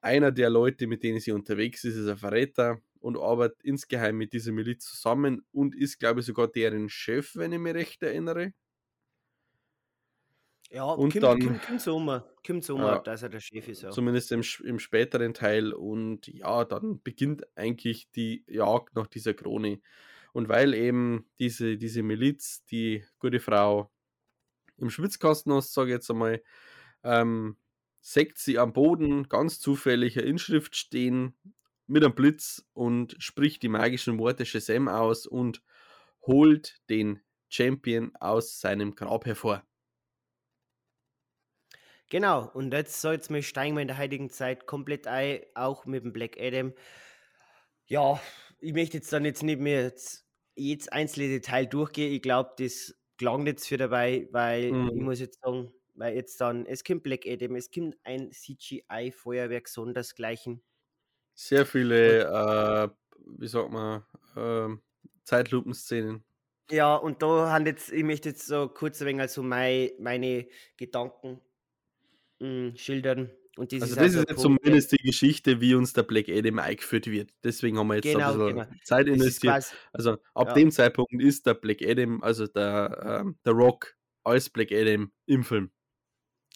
Einer 0.00 0.32
der 0.32 0.50
Leute, 0.50 0.86
mit 0.86 1.02
denen 1.02 1.20
sie 1.20 1.32
unterwegs 1.32 1.84
ist, 1.84 1.96
ist 1.96 2.08
ein 2.08 2.18
Verräter 2.18 2.80
und 3.00 3.18
arbeitet 3.18 3.62
insgeheim 3.64 4.16
mit 4.16 4.32
dieser 4.32 4.52
Miliz 4.52 4.84
zusammen 4.84 5.46
und 5.52 5.74
ist, 5.74 5.98
glaube 5.98 6.20
ich, 6.20 6.26
sogar 6.26 6.48
deren 6.48 6.88
Chef, 6.88 7.36
wenn 7.36 7.52
ich 7.52 7.58
mich 7.58 7.74
recht 7.74 8.02
erinnere. 8.02 8.52
Ja, 10.74 10.84
Und 10.86 11.12
kommt, 11.12 11.22
dann- 11.22 11.40
kommt, 11.40 11.62
kommt 11.62 11.80
so 11.80 11.96
um, 11.96 12.20
kommt 12.44 12.64
so 12.64 12.74
um, 12.74 12.80
Ja. 12.80 12.98
dass 12.98 13.22
er 13.22 13.28
der 13.28 13.38
Chef 13.40 13.68
ist. 13.68 13.82
Ja. 13.82 13.90
Zumindest 13.90 14.32
im, 14.32 14.42
im 14.64 14.78
späteren 14.80 15.32
Teil. 15.32 15.72
Und 15.72 16.26
ja, 16.26 16.64
dann 16.64 17.00
beginnt 17.02 17.44
eigentlich 17.56 18.10
die 18.10 18.44
Jagd 18.48 18.96
nach 18.96 19.06
dieser 19.06 19.34
Krone. 19.34 19.80
Und 20.32 20.48
weil 20.48 20.74
eben 20.74 21.26
diese, 21.38 21.76
diese 21.76 22.02
Miliz, 22.02 22.64
die 22.64 23.04
gute 23.20 23.38
Frau 23.38 23.92
im 24.76 24.90
Schwitzkasten 24.90 25.52
hast, 25.52 25.72
sage 25.74 25.90
ich 25.90 25.94
jetzt 25.94 26.10
einmal, 26.10 26.42
ähm, 27.04 27.56
sägt 28.00 28.38
sie 28.38 28.58
am 28.58 28.72
Boden 28.72 29.28
ganz 29.28 29.60
zufällig 29.60 30.18
eine 30.18 30.26
Inschrift 30.26 30.74
stehen 30.74 31.36
mit 31.86 32.02
einem 32.04 32.16
Blitz 32.16 32.66
und 32.72 33.14
spricht 33.20 33.62
die 33.62 33.68
magischen 33.68 34.18
Worte 34.18 34.44
Shazam 34.44 34.88
aus 34.88 35.26
und 35.26 35.62
holt 36.26 36.80
den 36.90 37.20
Champion 37.48 38.10
aus 38.16 38.58
seinem 38.58 38.96
Grab 38.96 39.26
hervor. 39.26 39.62
Genau, 42.10 42.48
und 42.52 42.72
jetzt 42.72 43.00
soll 43.00 43.14
jetzt 43.14 43.30
mal 43.30 43.42
steigen 43.42 43.74
wir 43.76 43.82
in 43.82 43.88
der 43.88 43.98
heutigen 43.98 44.30
Zeit 44.30 44.66
komplett 44.66 45.06
ein, 45.06 45.40
auch 45.54 45.84
mit 45.86 46.04
dem 46.04 46.12
Black 46.12 46.38
Adam. 46.38 46.74
Ja, 47.86 48.20
ich 48.60 48.72
möchte 48.72 48.96
jetzt 48.96 49.12
dann 49.12 49.24
jetzt 49.24 49.42
nicht 49.42 49.60
mehr 49.60 49.82
jetzt 49.82 50.26
jedes 50.56 50.88
einzelne 50.88 51.28
Detail 51.28 51.66
durchgehen. 51.66 52.12
Ich 52.12 52.22
glaube, 52.22 52.54
das 52.58 52.94
klang 53.18 53.46
jetzt 53.46 53.68
für 53.68 53.76
dabei, 53.76 54.28
weil 54.32 54.64
Mhm. 54.68 54.90
ich 54.92 55.00
muss 55.02 55.20
jetzt 55.20 55.40
sagen, 55.42 55.72
weil 55.94 56.14
jetzt 56.14 56.40
dann, 56.40 56.66
es 56.66 56.82
kommt 56.84 57.02
Black 57.02 57.26
Adam, 57.26 57.56
es 57.56 57.70
kommt 57.70 57.96
ein 58.04 58.32
CGI-Feuerwerk 58.32 59.68
sondersgleichen. 59.68 60.62
Sehr 61.34 61.66
viele, 61.66 62.24
äh, 62.24 62.88
wie 63.38 63.48
sagt 63.48 63.70
man, 63.70 64.04
ähm, 64.36 64.82
Zeitlupenszenen. 65.24 66.24
Ja, 66.70 66.96
und 66.96 67.22
da 67.22 67.50
haben 67.52 67.66
jetzt, 67.66 67.92
ich 67.92 68.04
möchte 68.04 68.30
jetzt 68.30 68.46
so 68.46 68.68
kurz 68.68 69.00
ein 69.02 69.06
wenig 69.06 69.20
also 69.22 69.42
mein, 69.42 69.90
meine 69.98 70.48
Gedanken 70.78 71.40
mh, 72.44 72.76
schildern. 72.76 73.30
Und 73.56 73.72
das 73.72 73.80
Also 73.80 73.96
ist 73.96 73.96
das 73.96 74.14
also 74.14 74.14
ist 74.14 74.24
jetzt 74.28 74.40
Punkt, 74.40 74.42
zumindest 74.42 74.92
die 74.92 74.96
Geschichte, 74.98 75.60
wie 75.60 75.74
uns 75.74 75.92
der 75.92 76.04
Black 76.04 76.28
Adam 76.28 76.58
eingeführt 76.58 77.06
wird. 77.08 77.32
Deswegen 77.42 77.78
haben 77.78 77.88
wir 77.88 77.96
jetzt 77.96 78.14
Genau, 78.14 78.16
ein 78.16 78.38
bisschen 78.44 78.62
genau. 78.62 78.66
Zeit 78.82 79.08
investiert. 79.08 79.58
quasi, 79.58 79.76
Also 79.92 80.16
ab 80.34 80.52
Ja. 80.52 80.54
dem 80.54 80.70
Zeitpunkt 80.70 81.12
ist 81.20 81.44
der 81.46 81.54
Black 81.54 81.82
Adam, 81.82 82.22
also 82.22 82.46
der, 82.46 83.20
ähm, 83.22 83.38
der 83.44 83.52
Rock 83.52 83.96
als 84.22 84.48
Black 84.48 84.72
Adam 84.72 85.12
im 85.26 85.44
Film. 85.44 85.70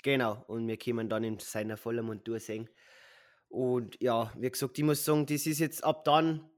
Genau, 0.04 0.44
und 0.46 0.68
wir 0.68 0.78
kommen 0.78 1.08
dann 1.08 1.24
in 1.24 1.38
seiner 1.38 1.76
vollen 1.76 2.04
Montur 2.06 2.38
sehen. 2.38 2.68
Und 3.48 4.00
ja, 4.00 4.32
wie 4.38 4.50
gesagt, 4.50 4.78
ich 4.78 4.84
muss 4.84 5.04
sagen, 5.04 5.26
das 5.26 5.46
ist 5.46 5.58
jetzt 5.58 5.82
ab 5.84 6.04
dann, 6.04 6.48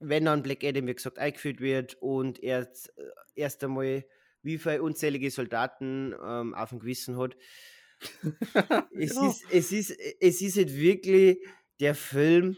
wenn 0.00 0.24
dann 0.26 0.42
Black 0.42 0.64
Adam, 0.64 0.86
wie 0.86 0.94
gesagt, 0.94 1.18
eingeführt 1.18 1.60
wird 1.60 1.96
und 2.00 2.42
er 2.42 2.62
äh, 2.62 3.02
erst 3.34 3.62
einmal 3.64 4.04
wie 4.42 4.58
viele 4.58 4.82
unzählige 4.82 5.30
Soldaten 5.30 6.14
ähm, 6.24 6.54
auf 6.54 6.70
dem 6.70 6.78
Gewissen 6.80 7.18
hat. 7.18 7.36
Es, 8.90 9.12
Ja. 9.14 9.20
ist, 9.20 9.44
es, 9.50 9.72
ist, 9.72 9.90
es 10.20 10.40
ist 10.42 10.56
halt 10.56 10.74
wirklich 10.74 11.38
der 11.80 11.94
Film, 11.94 12.56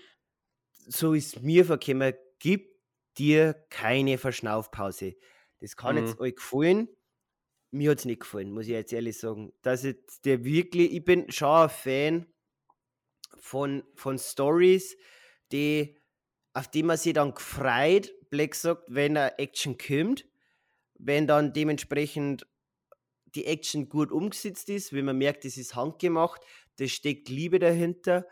so 0.73 1.15
ist 1.15 1.43
mir 1.43 1.65
vorgekommen, 1.65 2.15
gibt 2.39 2.77
dir 3.19 3.55
keine 3.71 4.19
Verschnaufpause. 4.19 5.17
Das 5.61 5.77
kann 5.77 5.97
Mhm. 5.97 5.99
jetzt 5.99 6.19
euch 6.21 6.37
gefallen. 6.37 6.89
Mir 7.73 7.93
hat 7.93 8.01
es 8.01 8.05
nicht 8.07 8.21
gefallen, 8.21 8.53
muss 8.53 8.67
ich 8.67 8.73
jetzt 8.73 8.93
ehrlich 8.93 9.19
sagen. 9.19 9.53
Dass 9.63 9.85
jetzt 9.85 10.25
der 10.27 10.45
wirklich, 10.45 10.93
ich 10.93 11.05
bin 11.05 11.31
schon 11.31 11.49
ein 11.49 11.71
Fan 11.71 12.27
von, 13.39 13.85
von 13.95 14.19
Stories, 14.19 14.97
die, 15.53 15.97
auf 16.53 16.69
die 16.69 16.83
man 16.83 16.97
sich 16.97 17.13
dann 17.15 17.35
gefreut, 17.35 18.13
Black 18.31 18.55
sagt, 18.55 18.85
wenn 18.89 19.17
eine 19.17 19.39
Action 19.39 19.77
kommt, 19.79 20.27
wenn 20.99 21.27
dann 21.27 21.53
dementsprechend 21.53 22.47
die 23.35 23.47
Action 23.47 23.89
gut 23.89 24.13
umgesetzt 24.13 24.69
ist, 24.69 24.93
wenn 24.93 25.05
man 25.05 25.19
merkt, 25.19 25.45
es 25.45 25.57
ist 25.57 25.75
handgemacht, 25.75 26.43
da 26.77 26.87
steckt 26.87 27.29
Liebe 27.29 27.59
dahinter. 27.59 28.27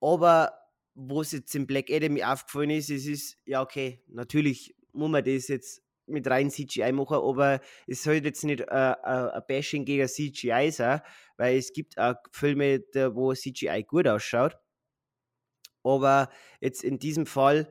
Aber 0.00 0.52
wo 0.94 1.20
es 1.20 1.32
jetzt 1.32 1.54
im 1.54 1.66
Black 1.66 1.90
Adam 1.90 2.20
aufgefallen 2.20 2.70
ist, 2.70 2.90
es 2.90 3.06
ist, 3.06 3.38
ja, 3.44 3.62
okay, 3.62 4.02
natürlich 4.08 4.74
muss 4.92 5.10
man 5.10 5.24
das 5.24 5.48
jetzt 5.48 5.82
mit 6.06 6.26
rein 6.26 6.50
CGI 6.50 6.92
machen, 6.92 7.16
aber 7.16 7.60
es 7.86 8.02
soll 8.02 8.14
jetzt 8.14 8.44
nicht 8.44 8.60
äh, 8.60 8.64
äh, 8.64 8.94
ein 9.02 9.42
Bashing 9.46 9.84
gegen 9.84 10.08
CGI 10.08 10.70
sein, 10.70 11.00
weil 11.36 11.56
es 11.56 11.72
gibt 11.72 11.98
auch 11.98 12.16
Filme, 12.32 12.80
wo 13.14 13.32
CGI 13.32 13.84
gut 13.84 14.06
ausschaut. 14.06 14.58
Aber 15.82 16.30
jetzt 16.60 16.84
in 16.84 16.98
diesem 16.98 17.26
Fall, 17.26 17.68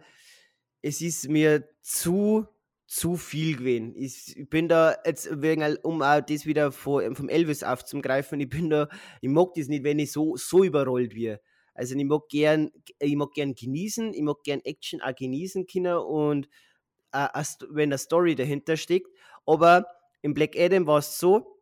es 0.81 1.01
ist 1.01 1.29
mir 1.29 1.69
zu, 1.81 2.47
zu 2.91 3.15
viel 3.15 3.55
gewesen. 3.55 3.95
Ich, 3.95 4.35
bin 4.49 4.67
da 4.67 4.97
jetzt, 5.05 5.41
wegen, 5.41 5.77
um 5.77 6.01
auch 6.01 6.19
das 6.19 6.45
wieder 6.45 6.73
vom 6.73 7.29
Elvis 7.29 7.63
aufzugreifen, 7.63 8.41
ich 8.41 8.49
bin 8.49 8.69
da, 8.69 8.89
ich 9.21 9.29
mag 9.29 9.53
das 9.55 9.69
nicht, 9.69 9.85
wenn 9.85 9.97
ich 9.97 10.11
so, 10.11 10.35
so 10.35 10.65
überrollt 10.65 11.15
wird. 11.15 11.39
Also 11.73 11.95
ich 11.95 12.03
mag 12.03 12.27
gern, 12.27 12.69
ich 12.99 13.15
mag 13.15 13.31
gern 13.33 13.55
genießen, 13.55 14.13
ich 14.13 14.21
mag 14.21 14.43
gern 14.43 14.59
Action 14.65 15.01
auch 15.01 15.15
genießen 15.15 15.67
können 15.67 15.95
und 15.99 16.49
äh, 17.13 17.27
wenn 17.69 17.89
eine 17.89 17.97
Story 17.97 18.35
dahinter 18.35 18.75
steckt. 18.75 19.07
Aber 19.45 19.85
im 20.21 20.33
Black 20.33 20.57
Adam 20.57 20.85
war 20.85 20.99
es 20.99 21.17
so, 21.17 21.61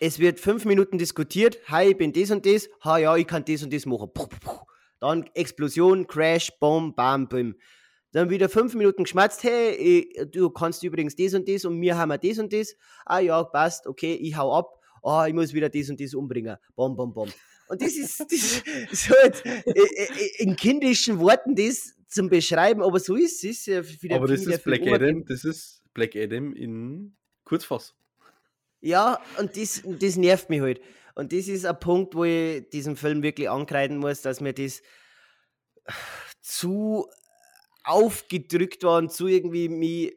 es 0.00 0.18
wird 0.18 0.40
fünf 0.40 0.64
Minuten 0.64 0.96
diskutiert, 0.96 1.58
hi, 1.68 1.90
ich 1.90 1.98
bin 1.98 2.14
das 2.14 2.30
und 2.30 2.46
das, 2.46 2.70
ha 2.82 2.96
ja, 2.96 3.14
ich 3.16 3.26
kann 3.26 3.44
das 3.44 3.62
und 3.62 3.70
das 3.70 3.84
machen. 3.84 4.08
Puh, 4.14 4.28
puh, 4.28 4.38
puh. 4.40 4.66
Dann 4.98 5.28
Explosion, 5.34 6.06
Crash, 6.06 6.50
Bomb, 6.58 6.96
Bam, 6.96 7.28
Bim. 7.28 7.54
Dann 8.12 8.28
wieder 8.30 8.48
fünf 8.48 8.74
Minuten 8.74 9.04
geschmatzt, 9.04 9.44
hey, 9.44 10.12
du 10.32 10.50
kannst 10.50 10.82
übrigens 10.82 11.14
das 11.14 11.34
und 11.34 11.48
das 11.48 11.64
und 11.64 11.80
wir 11.80 11.96
haben 11.96 12.10
das 12.20 12.38
und 12.38 12.52
das. 12.52 12.74
Ah 13.06 13.20
ja, 13.20 13.42
passt, 13.44 13.86
okay, 13.86 14.14
ich 14.14 14.36
hau 14.36 14.52
ab. 14.56 14.80
Ah, 15.02 15.26
ich 15.26 15.34
muss 15.34 15.52
wieder 15.54 15.68
das 15.68 15.88
und 15.88 16.00
das 16.00 16.14
umbringen. 16.14 16.56
Bom, 16.74 16.96
bom, 16.96 17.12
bom. 17.12 17.28
Und 17.68 17.80
das 17.80 17.94
ist, 17.96 18.20
das 18.30 18.62
ist 18.90 19.06
so 19.06 19.14
jetzt, 19.22 19.46
äh, 19.46 19.60
äh, 19.64 20.08
in 20.38 20.56
kindischen 20.56 21.20
Worten 21.20 21.54
das 21.54 21.94
zum 22.08 22.28
Beschreiben, 22.28 22.82
aber 22.82 22.98
so 22.98 23.14
ist 23.14 23.44
es. 23.44 23.64
für 23.64 24.14
Aber 24.14 24.26
das 24.26 24.44
ist 24.44 24.64
Black 24.64 24.86
Adam, 24.86 25.24
das 25.24 25.44
ist 25.44 25.82
Black 25.94 26.16
Adam 26.16 26.52
in 26.54 27.16
Kurzfassung. 27.44 27.96
Ja, 28.80 29.20
und 29.38 29.56
das, 29.56 29.82
das 29.84 30.16
nervt 30.16 30.50
mich 30.50 30.60
halt. 30.60 30.80
Und 31.14 31.32
das 31.32 31.48
ist 31.48 31.66
ein 31.66 31.78
Punkt, 31.78 32.14
wo 32.14 32.24
ich 32.24 32.68
diesem 32.70 32.96
Film 32.96 33.22
wirklich 33.22 33.48
ankreiden 33.48 33.98
muss, 33.98 34.22
dass 34.22 34.40
mir 34.40 34.52
das 34.52 34.82
zu 36.40 37.06
aufgedrückt 37.84 38.82
worden 38.82 39.08
zu 39.08 39.26
irgendwie 39.26 39.68
mir. 39.68 40.12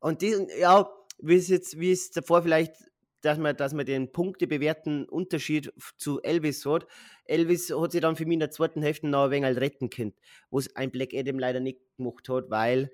Und 0.00 0.22
diesen, 0.22 0.48
ja, 0.58 0.90
wie 1.18 1.36
es 1.36 1.48
jetzt, 1.48 1.78
wie 1.78 1.92
es 1.92 2.10
davor 2.10 2.42
vielleicht, 2.42 2.74
dass 3.22 3.38
man, 3.38 3.56
dass 3.56 3.74
man 3.74 3.86
den 3.86 4.12
punktebewerten 4.12 5.08
Unterschied 5.08 5.72
zu 5.98 6.22
Elvis 6.22 6.64
hat. 6.64 6.86
Elvis 7.24 7.74
hat 7.74 7.92
sich 7.92 8.00
dann 8.00 8.16
für 8.16 8.24
mich 8.24 8.34
in 8.34 8.40
der 8.40 8.50
zweiten 8.50 8.82
Hälfte 8.82 9.08
noch 9.08 9.24
ein 9.24 9.30
wenig 9.32 9.46
halt 9.46 9.58
retten 9.58 9.90
können, 9.90 10.14
wo 10.50 10.58
es 10.58 10.74
ein 10.76 10.90
Black 10.90 11.12
Adam 11.12 11.38
leider 11.38 11.60
nicht 11.60 11.80
gemacht 11.96 12.28
hat, 12.28 12.50
weil 12.50 12.90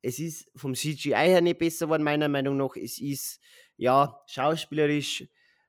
es 0.00 0.18
ist 0.18 0.50
vom 0.56 0.74
CGI 0.74 1.10
her 1.10 1.40
nicht 1.40 1.58
besser 1.58 1.86
geworden, 1.86 2.02
meiner 2.02 2.28
Meinung 2.28 2.56
nach. 2.56 2.76
Es 2.76 2.98
ist, 2.98 3.40
ja, 3.76 4.20
schauspielerisch, 4.26 5.26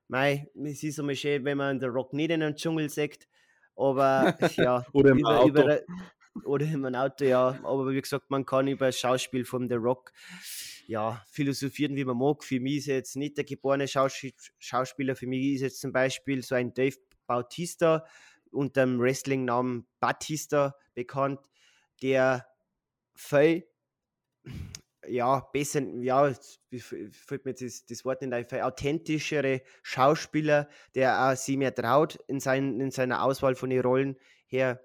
mei, 0.08 0.48
es 0.64 0.84
ist 0.84 1.00
immer 1.00 1.16
schön, 1.16 1.44
wenn 1.44 1.58
man 1.58 1.80
den 1.80 1.90
Rock 1.90 2.14
nicht 2.14 2.32
in 2.32 2.44
einem 2.44 2.56
Dschungel 2.56 2.90
sagt, 2.90 3.28
aber 3.76 4.38
ja, 4.58 4.86
Oder 4.94 5.12
im 5.12 5.26
Auto. 5.26 5.48
über, 5.50 5.80
oder 6.46 6.66
in 6.66 6.86
einem 6.86 6.96
Auto, 6.96 7.26
ja. 7.26 7.60
Aber 7.64 7.90
wie 7.90 8.02
gesagt, 8.02 8.30
man 8.30 8.46
kann 8.46 8.68
über 8.68 8.88
das 8.88 9.00
Schauspiel 9.00 9.46
von 9.46 9.68
The 9.70 9.76
Rock 9.76 10.12
ja, 10.88 11.24
philosophieren, 11.30 11.96
wie 11.96 12.06
man 12.06 12.18
mag. 12.18 12.44
Für 12.44 12.60
mich 12.60 12.78
ist 12.78 12.86
jetzt 12.88 13.16
nicht 13.16 13.38
der 13.38 13.44
geborene 13.44 13.88
Schaus 13.88 14.20
Schauspieler. 14.58 15.16
Für 15.16 15.28
mich 15.28 15.56
ist 15.56 15.62
jetzt 15.62 15.82
zum 15.82 15.92
Beispiel 15.92 16.42
so 16.42 16.56
ein 16.56 16.74
Dave 16.74 16.98
Bautista 17.28 18.06
unter 18.52 18.82
dem 18.82 19.00
Wrestling-Namen 19.00 19.86
Batista 20.00 20.76
bekannt, 20.96 21.40
der 22.02 22.48
viel 23.16 23.66
ja, 25.08 25.40
besser, 25.54 25.82
ja, 26.02 26.32
fällt 26.72 27.46
mir 27.46 27.54
das, 27.54 27.86
das 27.86 28.06
Wort 28.06 28.22
nicht 28.22 28.34
ein, 28.34 28.46
viel 28.46 28.62
authentischere 28.62 29.62
Schauspieler, 29.82 30.70
der 30.96 31.30
auch 31.30 31.36
sich 31.36 31.58
mehr 31.58 31.74
traut 31.74 32.20
in, 32.28 32.40
sein, 32.40 32.80
in 32.80 32.92
seiner 32.92 33.24
Auswahl 33.24 33.56
von 33.56 33.70
den 33.70 33.82
Rollen 33.82 34.18
her. 34.48 34.82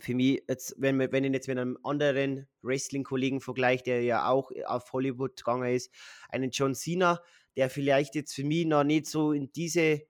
Für 0.00 0.14
mich, 0.14 0.42
jetzt, 0.48 0.74
wenn, 0.78 0.98
wir- 0.98 1.10
wenn 1.12 1.24
ich 1.24 1.32
jetzt 1.32 1.48
mit 1.48 1.58
einem 1.58 1.76
anderen 1.82 2.46
Wrestling-Kollegen 2.62 3.40
vergleiche, 3.40 3.84
der 3.84 4.02
ja 4.02 4.28
auch 4.28 4.52
auf 4.66 4.92
Hollywood 4.92 5.36
gegangen 5.36 5.74
ist, 5.74 5.90
einen 6.28 6.50
John 6.50 6.74
Cena, 6.74 7.20
der 7.56 7.68
vielleicht 7.68 8.14
jetzt 8.14 8.34
für 8.34 8.44
mich 8.44 8.64
noch 8.66 8.84
nicht 8.84 9.06
so 9.06 9.32
in 9.32 9.52
diese 9.52 10.02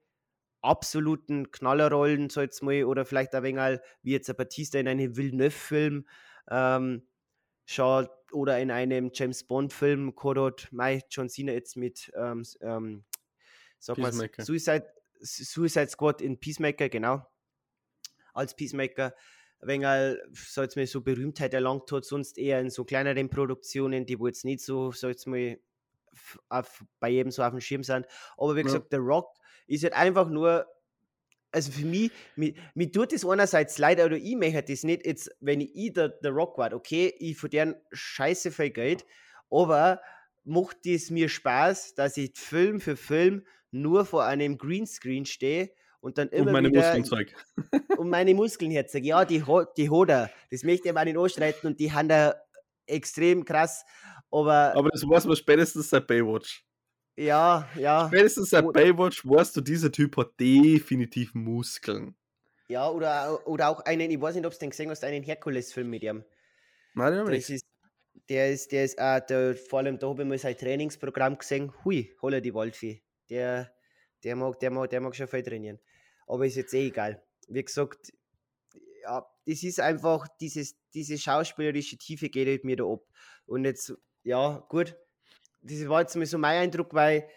absoluten 0.61 1.51
Knallerrollen, 1.51 2.29
so 2.29 2.41
jetzt 2.41 2.61
mal, 2.61 2.83
oder 2.83 3.05
vielleicht 3.05 3.33
ein 3.33 3.43
wenig 3.43 3.79
wie 4.03 4.11
jetzt 4.11 4.29
ein 4.29 4.35
Batista 4.35 4.77
in 4.77 4.87
einem 4.87 5.15
Villeneuve-Film, 5.15 6.07
ähm, 6.51 7.07
schaut, 7.65 8.11
oder 8.31 8.59
in 8.59 8.69
einem 8.69 9.09
James 9.13 9.43
Bond-Film, 9.45 10.13
Kodot, 10.15 10.67
Mai, 10.71 11.01
John 11.09 11.29
Cena 11.29 11.53
jetzt 11.53 11.77
mit, 11.77 12.11
ähm, 12.15 12.43
ähm, 12.61 13.05
sag 13.79 13.97
mal. 13.97 14.09
Suicide, 14.45 14.93
Suicide 15.21 15.89
Squad 15.89 16.21
in 16.21 16.39
Peacemaker, 16.39 16.89
genau, 16.89 17.25
als 18.33 18.55
Peacemaker, 18.55 19.15
wenn 19.61 19.83
er, 19.83 20.17
jetzt 20.55 20.75
mal, 20.75 20.87
so 20.87 21.01
Berühmtheit 21.01 21.53
erlangt 21.53 21.91
hat, 21.91 22.05
sonst 22.05 22.37
eher 22.37 22.59
in 22.61 22.69
so 22.69 22.85
kleineren 22.85 23.29
Produktionen, 23.29 24.05
die 24.05 24.19
wo 24.19 24.27
jetzt 24.27 24.45
nicht 24.45 24.61
so, 24.61 24.91
so 24.91 25.07
jetzt 25.09 25.27
mal, 25.27 25.59
auf, 26.49 26.83
bei 26.99 27.09
jedem 27.09 27.31
so 27.31 27.43
auf 27.43 27.51
dem 27.51 27.61
Schirm 27.61 27.83
sind. 27.83 28.05
Aber 28.37 28.55
wie 28.55 28.63
Ja. 28.63 28.63
gesagt, 28.63 28.87
The 28.91 28.97
Rock 28.97 29.37
ist 29.67 29.83
halt 29.83 29.93
einfach 29.93 30.29
nur, 30.29 30.65
also 31.51 31.71
für 31.71 31.85
mich, 31.85 32.11
mir, 32.35 32.53
mir 32.75 32.91
tut 32.91 33.11
das 33.13 33.25
einerseits 33.25 33.77
leid, 33.77 33.99
oder 33.99 34.17
ich 34.17 34.35
möchte 34.35 34.63
das 34.63 34.83
nicht, 34.83 35.05
jetzt, 35.05 35.31
wenn 35.39 35.61
ich 35.61 35.93
der, 35.93 36.09
der 36.09 36.31
Rock 36.31 36.57
war, 36.57 36.73
okay, 36.73 37.13
ich 37.19 37.37
verdiene 37.37 37.81
scheiße 37.91 38.51
viel 38.51 38.69
Geld, 38.69 39.05
aber 39.49 40.01
macht 40.43 40.85
es 40.85 41.09
mir 41.09 41.29
Spaß, 41.29 41.95
dass 41.95 42.17
ich 42.17 42.33
Film 42.35 42.79
für 42.81 42.95
Film 42.95 43.45
nur 43.71 44.05
vor 44.05 44.25
einem 44.25 44.57
Greenscreen 44.57 45.25
stehe 45.25 45.71
und 46.01 46.17
dann 46.17 46.27
Und 46.29 46.33
immer 46.33 46.51
meine 46.53 46.69
wieder 46.69 46.81
Muskeln 46.97 47.05
zeig. 47.05 47.35
und 47.97 48.09
meine 48.09 48.33
Muskeln 48.33 48.71
herzog. 48.71 49.03
Ja, 49.03 49.25
die, 49.25 49.43
die 49.77 49.89
hat 49.89 50.09
er. 50.09 50.29
Das 50.51 50.63
möchte 50.63 50.87
ich 50.87 50.91
aber 50.95 51.05
nicht 51.05 51.17
anstreiten 51.17 51.67
und 51.67 51.79
die 51.79 51.91
haben 51.91 52.07
da 52.09 52.35
extrem 52.85 53.45
krass. 53.45 53.85
Aber, 54.31 54.73
Aber 54.75 54.89
das 54.89 55.03
weiß 55.03 55.25
man 55.25 55.35
spätestens 55.35 55.89
seit 55.89 56.05
Baywatch. 56.07 56.63
ja, 57.17 57.67
ja, 57.75 58.07
Spätestens 58.07 58.49
seit 58.51 58.65
Und- 58.65 58.73
Baywatch 58.73 59.25
weißt 59.25 59.55
du, 59.57 59.61
dieser 59.61 59.91
Typ 59.91 60.15
hat 60.17 60.39
definitiv 60.39 61.33
Muskeln. 61.33 62.15
ja, 62.67 62.89
oder, 62.89 63.45
oder 63.47 63.69
auch 63.69 63.81
einen, 63.81 64.09
ich 64.11 64.21
weiß 64.21 64.35
nicht, 64.35 64.45
ob 64.45 64.53
du 64.53 64.59
den 64.59 64.69
gesehen 64.69 64.89
hast, 64.89 65.03
einen 65.03 65.23
Herkules-Film 65.23 65.89
mit 65.89 66.03
ihm. 66.03 66.23
Nein, 66.93 67.13
den 67.13 67.23
ich 67.33 67.49
nicht. 67.49 67.49
ist, 67.49 67.65
der 68.29 68.51
ist, 68.51 68.71
der 68.71 68.83
ist 68.85 68.99
auch, 68.99 69.19
der, 69.19 69.55
vor 69.55 69.79
allem 69.79 69.97
da 69.99 70.07
habe 70.09 70.21
ich 70.23 70.27
mal 70.29 70.37
sein 70.37 70.57
Trainingsprogramm 70.57 71.37
gesehen. 71.37 71.73
Hui, 71.83 72.15
holla 72.21 72.39
die 72.39 72.53
Waldfee. 72.53 73.01
Der, 73.29 73.71
der, 74.23 74.35
mag, 74.35 74.59
der, 74.59 74.69
mag, 74.71 74.89
der 74.89 75.01
mag 75.01 75.15
schon 75.15 75.27
viel 75.27 75.41
trainieren. 75.43 75.79
Aber 76.29 76.45
ist 76.45 76.55
jetzt 76.55 76.73
eh 76.73 76.87
egal. 76.87 77.21
Wie 77.47 77.63
gesagt, 77.63 78.13
ja, 79.03 79.25
das 79.45 79.63
ist 79.63 79.79
einfach, 79.79 80.27
dieses, 80.39 80.77
diese 80.93 81.17
schauspielerische 81.17 81.97
Tiefe 81.97 82.29
geht 82.29 82.63
mir 82.63 82.75
da 82.77 82.85
ab. 82.85 83.01
Und 83.47 83.65
jetzt, 83.65 83.93
ja, 84.23 84.63
gut, 84.69 84.95
das 85.61 85.87
war 85.89 86.01
jetzt 86.01 86.15
mal 86.15 86.25
so 86.25 86.37
mein 86.37 86.61
Eindruck, 86.61 86.93
weil 86.93 87.27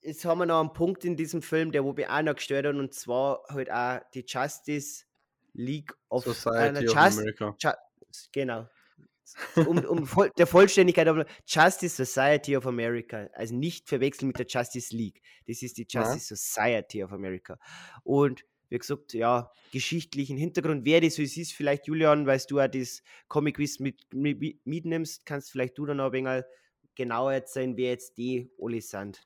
jetzt 0.00 0.24
haben 0.24 0.38
wir 0.38 0.46
noch 0.46 0.60
einen 0.60 0.72
Punkt 0.72 1.04
in 1.04 1.16
diesem 1.16 1.42
Film, 1.42 1.72
der 1.72 1.84
wo 1.84 1.92
mich 1.92 2.08
auch 2.08 2.22
noch 2.22 2.34
gestört 2.34 2.66
hat, 2.66 2.74
und 2.74 2.94
zwar 2.94 3.42
halt 3.48 3.70
auch 3.70 4.00
die 4.14 4.24
Justice 4.26 5.04
League 5.52 5.92
of 6.08 6.26
äh, 6.26 6.30
Society 6.32 6.88
of 6.88 6.94
Just- 6.94 7.18
America. 7.18 7.56
Ju 7.60 7.70
genau. 8.32 8.68
Um, 9.56 9.78
um 9.84 10.06
voll, 10.06 10.30
der 10.38 10.46
Vollständigkeit, 10.46 11.08
aber 11.08 11.26
Justice 11.46 12.04
Society 12.04 12.56
of 12.56 12.66
America. 12.66 13.28
Also 13.32 13.54
nicht 13.54 13.88
verwechseln 13.88 14.28
mit 14.28 14.38
der 14.38 14.46
Justice 14.46 14.94
League. 14.94 15.20
Das 15.46 15.62
ist 15.62 15.78
die 15.78 15.86
Ja. 15.88 16.02
Justice 16.02 16.36
Society 16.36 17.02
of 17.02 17.12
America. 17.12 17.58
Und 18.04 18.44
wie 18.70 18.78
gesagt, 18.78 19.14
ja, 19.14 19.50
geschichtlichen 19.72 20.36
Hintergrund, 20.36 20.84
wer 20.84 21.00
das 21.00 21.14
so 21.16 21.22
ist, 21.22 21.52
vielleicht 21.52 21.86
Julian, 21.86 22.26
weil 22.26 22.40
du 22.48 22.60
auch 22.60 22.68
das 22.68 23.02
Comic 23.28 23.56
Quiz 23.56 23.78
mit, 23.80 24.02
mit, 24.12 24.66
mitnimmst, 24.66 25.24
kannst 25.24 25.50
vielleicht 25.50 25.78
du 25.78 25.86
dann 25.86 25.96
noch 25.98 26.06
ein 26.06 26.12
wenig 26.12 26.44
genauer 26.94 27.32
erzählen, 27.32 27.76
wer 27.76 27.90
jetzt 27.90 28.18
die 28.18 28.50
alle 28.60 28.80
sind. 28.82 29.24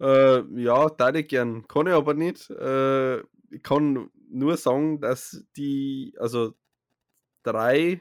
Äh, 0.00 0.42
ja, 0.60 0.88
da 0.90 1.14
ich 1.14 1.28
gern. 1.28 1.66
Kann 1.66 1.86
ich 1.86 1.92
aber 1.92 2.14
nicht. 2.14 2.50
Äh, 2.50 3.20
ich 3.50 3.62
kann 3.62 4.10
nur 4.30 4.56
sagen, 4.56 5.00
dass 5.00 5.44
die, 5.56 6.14
also 6.18 6.54
drei 7.42 8.00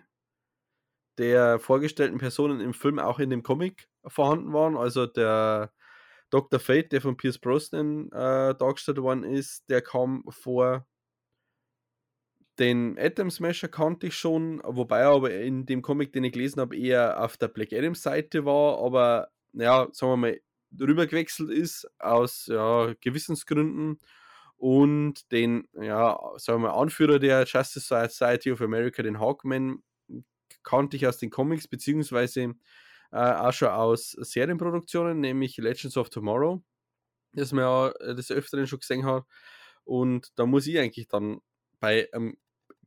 der 1.22 1.60
vorgestellten 1.60 2.18
Personen 2.18 2.60
im 2.60 2.74
Film 2.74 2.98
auch 2.98 3.20
in 3.20 3.30
dem 3.30 3.44
Comic 3.44 3.88
vorhanden 4.08 4.54
waren. 4.54 4.76
Also 4.76 5.06
der 5.06 5.72
Dr. 6.32 6.60
Fate, 6.60 6.92
der 6.92 7.02
von 7.02 7.16
Pierce 7.16 7.38
Brosnan 7.38 8.08
äh, 8.12 8.56
dargestellt 8.56 8.98
worden 8.98 9.24
ist, 9.24 9.70
der 9.70 9.84
kam 9.84 10.24
vor. 10.30 10.88
Den 12.58 12.98
Atom 12.98 13.30
Smasher 13.30 13.68
kannte 13.68 14.08
ich 14.08 14.16
schon, 14.16 14.62
wobei 14.66 15.02
er 15.02 15.10
aber 15.10 15.32
in 15.32 15.68
dem 15.68 15.84
Comic, 15.84 16.12
den 16.12 16.24
ich 16.24 16.34
gelesen 16.34 16.60
habe, 16.60 16.76
eher 16.76 17.24
auf 17.24 17.38
der 17.38 17.50
Black 17.50 17.72
Adam 17.72 17.94
Seite 17.94 18.44
war, 18.44 18.84
aber 18.84 19.30
ja, 19.54 19.88
sagen 19.92 20.14
wir 20.14 20.18
mal, 20.18 20.42
rüber 20.80 21.06
gewechselt 21.06 21.52
ist 21.52 21.88
aus 22.00 22.48
ja, 22.48 22.94
Gewissensgründen 23.00 24.00
und 24.58 25.32
den, 25.32 25.68
ja, 25.74 26.20
sagen 26.38 26.64
wir 26.64 26.70
mal, 26.70 26.82
Anführer 26.82 27.20
der 27.20 27.46
Justice 27.46 28.10
Society 28.10 28.52
of 28.52 28.62
America, 28.62 29.04
den 29.04 29.20
Hawkman, 29.20 29.84
kannte 30.64 30.98
ich 30.98 31.08
aus 31.08 31.18
den 31.18 31.30
Comics, 31.30 31.68
beziehungsweise 31.68 32.56
äh, 33.12 33.18
auch 33.18 33.54
schon 33.54 33.70
aus 33.70 34.12
Serienproduktionen, 34.12 35.20
nämlich 35.20 35.58
Legends 35.58 35.98
of 35.98 36.10
Tomorrow, 36.10 36.64
das 37.34 37.52
man 37.52 37.64
ja 37.64 37.90
äh, 38.00 38.16
des 38.16 38.32
Öfteren 38.32 38.68
schon 38.68 38.80
gesehen 38.80 39.06
hat. 39.06 39.26
Und 39.84 40.32
da 40.38 40.46
muss 40.46 40.68
ich 40.68 40.80
eigentlich 40.80 41.08
dann 41.08 41.42
bei 41.80 42.12
einem 42.14 42.38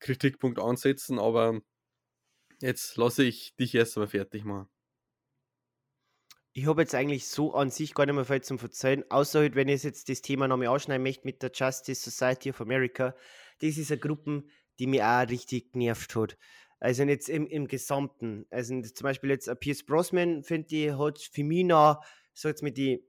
Kritikpunkt 0.01 0.59
ansetzen, 0.59 1.19
aber 1.19 1.61
jetzt 2.61 2.97
lasse 2.97 3.25
ich 3.25 3.55
dich 3.57 3.75
erst 3.75 3.97
mal 3.97 4.07
fertig 4.07 4.45
machen. 4.45 4.69
Ich 6.57 6.67
habe 6.67 6.83
jetzt 6.83 6.95
eigentlich 6.95 7.27
so 7.27 7.53
an 7.55 7.71
sich 7.71 7.95
gar 7.95 8.07
nicht 8.07 8.15
mehr 8.15 8.25
viel 8.25 8.41
zum 8.41 8.61
Verzeihen, 8.61 9.11
außer 9.11 9.41
halt, 9.41 9.57
wenn 9.57 9.67
ich 9.67 9.83
jetzt 9.83 10.09
das 10.09 10.23
Thema 10.23 10.47
nochmal 10.47 10.69
ausschneiden 10.69 11.03
möchte 11.03 11.27
mit 11.27 11.43
der 11.43 11.51
Justice 11.53 12.09
Society 12.09 12.51
of 12.51 12.61
America. 12.61 13.17
Das 13.61 13.77
ist 13.77 13.91
eine 13.91 14.01
Gruppe, 14.01 14.45
die 14.79 14.87
mich 14.87 15.03
auch 15.03 15.29
richtig 15.29 15.73
genervt 15.73 16.15
hat. 16.15 16.39
Also 16.85 17.05
jetzt 17.05 17.31
im, 17.31 17.47
im 17.47 17.67
Gesamten. 17.67 18.45
Also 18.51 18.79
zum 18.83 19.05
Beispiel 19.05 19.31
jetzt 19.31 19.49
ein 19.49 19.59
Pierce 19.59 19.83
Brosnan, 19.83 20.43
finde 20.43 20.77
ich, 20.77 20.93
hat 20.93 21.19
für 21.19 21.43
mich 21.43 21.65
noch, 21.65 22.05
so 22.35 22.49
jetzt 22.49 22.63
mit 22.63 22.77
die 22.77 23.03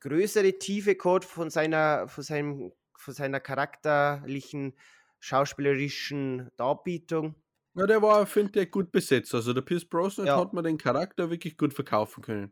größere 0.00 0.58
Tiefe 0.58 0.94
gehabt 0.94 1.26
von 1.26 1.50
seiner, 1.50 2.08
von 2.08 2.24
seinem, 2.24 2.72
von 2.96 3.12
seiner 3.12 3.38
charakterlichen, 3.38 4.78
schauspielerischen 5.18 6.48
Darbietung. 6.56 7.34
Ja, 7.74 7.86
der 7.86 8.00
war, 8.00 8.26
finde 8.26 8.62
ich, 8.62 8.70
gut 8.70 8.90
besetzt. 8.90 9.34
Also 9.34 9.52
der 9.52 9.60
Pierce 9.60 9.84
Brosnan 9.84 10.28
Ja. 10.28 10.38
hat 10.38 10.54
man 10.54 10.64
den 10.64 10.78
Charakter 10.78 11.28
wirklich 11.28 11.58
gut 11.58 11.74
verkaufen 11.74 12.22
können. 12.22 12.50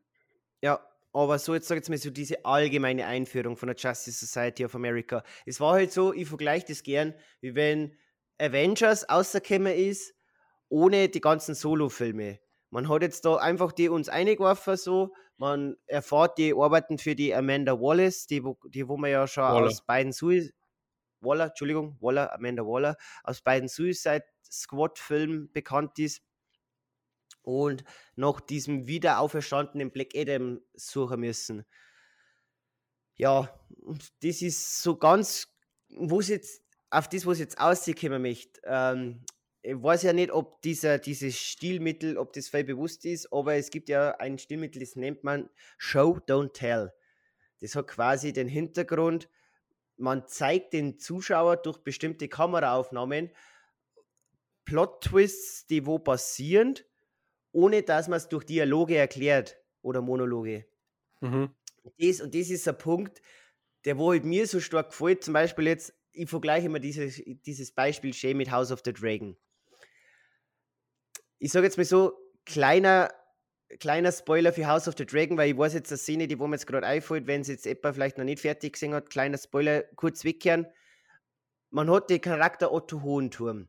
Ja, 0.62 0.86
aber 1.14 1.38
so 1.38 1.54
jetzt 1.54 1.68
sag 1.68 1.76
jetzt 1.76 1.88
mal 1.88 1.96
so 1.96 2.10
diese 2.10 2.44
allgemeine 2.44 3.06
Einführung 3.06 3.56
von 3.56 3.68
der 3.68 3.76
Justice 3.76 4.26
Society 4.26 4.66
of 4.66 4.74
America. 4.74 5.22
Es 5.46 5.58
war 5.58 5.72
halt 5.72 5.90
so, 5.90 6.12
ich 6.12 6.28
vergleiche 6.28 6.66
das 6.68 6.82
gern, 6.82 7.14
wie 7.40 7.54
wenn 7.54 7.96
Avengers 8.38 9.08
außergekommen 9.08 9.74
ist, 9.74 10.17
ohne 10.68 11.08
die 11.08 11.20
ganzen 11.20 11.54
Solo-Filme. 11.54 12.40
Man 12.70 12.88
hat 12.88 13.02
jetzt 13.02 13.24
da 13.24 13.36
einfach 13.36 13.72
die 13.72 13.88
uns 13.88 14.08
eingeworfen 14.08 14.76
so, 14.76 15.14
man 15.36 15.76
erfahrt 15.86 16.36
die 16.38 16.52
Arbeiten 16.54 16.98
für 16.98 17.14
die 17.14 17.34
Amanda 17.34 17.80
Wallace, 17.80 18.26
die, 18.26 18.44
wo- 18.44 18.58
die 18.68 18.88
wo 18.88 18.96
man 18.96 19.10
ja 19.10 19.26
schon 19.26 19.44
Waller. 19.44 19.66
aus 19.66 19.84
beiden 19.86 20.12
Suicide 20.12 20.52
Waller, 21.20 21.46
Entschuldigung, 21.46 21.96
Waller, 22.00 22.32
Amanda 22.34 22.62
Waller, 22.64 22.96
aus 23.24 23.40
beiden 23.42 23.68
Suicide 23.68 24.24
Squad 24.50 24.98
Filmen 24.98 25.50
bekannt 25.52 25.98
ist. 25.98 26.22
und 27.42 27.82
nach 28.14 28.40
diesem 28.40 28.86
wieder 28.86 29.20
auferstandenen 29.20 29.90
Black 29.90 30.10
Adam 30.14 30.60
suchen 30.74 31.20
müssen. 31.20 31.64
Ja, 33.16 33.52
das 34.22 34.42
ist 34.42 34.82
so 34.82 34.96
ganz, 34.96 35.48
wo 35.88 36.20
es 36.20 36.28
jetzt, 36.28 36.62
auf 36.90 37.08
das, 37.08 37.26
was 37.26 37.38
jetzt 37.38 37.58
auskommen 37.58 38.22
möchte. 38.22 38.60
Ähm, 38.64 39.24
ich 39.62 39.82
weiß 39.82 40.02
ja 40.04 40.12
nicht, 40.12 40.30
ob 40.30 40.62
dieser, 40.62 40.98
dieses 40.98 41.38
Stilmittel, 41.38 42.16
ob 42.16 42.32
das 42.32 42.48
voll 42.48 42.64
bewusst 42.64 43.04
ist, 43.04 43.32
aber 43.32 43.54
es 43.54 43.70
gibt 43.70 43.88
ja 43.88 44.12
ein 44.16 44.38
Stilmittel, 44.38 44.80
das 44.80 44.96
nennt 44.96 45.24
man 45.24 45.50
Show, 45.76 46.18
Don't 46.26 46.52
Tell. 46.52 46.92
Das 47.61 47.74
hat 47.74 47.88
quasi 47.88 48.32
den 48.32 48.48
Hintergrund, 48.48 49.28
man 49.96 50.26
zeigt 50.28 50.72
den 50.72 50.98
Zuschauer 50.98 51.56
durch 51.56 51.78
bestimmte 51.78 52.28
Kameraaufnahmen 52.28 53.30
Plot-Twists, 54.64 55.66
die 55.66 55.86
wo 55.86 55.98
passieren, 55.98 56.74
ohne 57.52 57.82
dass 57.82 58.06
man 58.06 58.18
es 58.18 58.28
durch 58.28 58.44
Dialoge 58.44 58.96
erklärt 58.96 59.56
oder 59.82 60.02
Monologe. 60.02 60.66
Mhm. 61.20 61.50
Das, 61.98 62.20
und 62.20 62.34
das 62.34 62.50
ist 62.50 62.68
ein 62.68 62.78
Punkt, 62.78 63.22
der 63.84 63.98
wo 63.98 64.11
halt 64.12 64.24
mir 64.24 64.46
so 64.46 64.61
stark 64.61 64.90
gefällt. 64.90 65.24
Zum 65.24 65.34
Beispiel 65.34 65.66
jetzt, 65.66 65.94
ich 66.12 66.28
vergleiche 66.28 66.66
immer 66.66 66.80
dieses, 66.80 67.20
dieses 67.46 67.72
Beispiel 67.72 68.12
schön 68.12 68.36
mit 68.36 68.50
House 68.50 68.70
of 68.70 68.82
the 68.84 68.92
Dragon. 68.92 69.36
Ich 71.39 71.53
sage 71.53 71.66
jetzt 71.66 71.76
mal 71.76 71.84
so, 71.84 72.12
kleiner, 72.47 73.11
kleiner 73.80 74.12
Spoiler 74.12 74.53
für 74.53 74.66
House 74.66 74.89
of 74.89 74.95
the 74.99 75.07
Dragon, 75.07 75.36
weil 75.36 75.51
ich 75.51 75.59
weiß 75.59 75.74
jetzt 75.74 75.91
eine 75.93 75.99
Szene, 75.99 76.26
die 76.26 76.39
wo 76.39 76.47
mir 76.47 76.57
jetzt 76.57 76.66
gerade 76.66 76.86
einfällt, 76.86 77.26
wenn 77.26 77.43
es 77.43 77.49
jetzt 77.49 77.66
etwa 77.66 77.93
vielleicht 77.93 78.18
noch 78.18 78.24
nicht 78.24 78.41
fertig 78.41 78.72
gesehen 78.74 78.95
hat, 78.95 79.11
kleiner 79.11 79.39
Spoiler, 79.39 79.82
kurz 79.97 80.24
wegkehren. 80.24 80.66
Man 81.70 81.91
hat 81.91 82.11
den 82.11 82.20
Charakter 82.20 82.72
Otto 82.72 83.03
Hohenturm, 83.03 83.68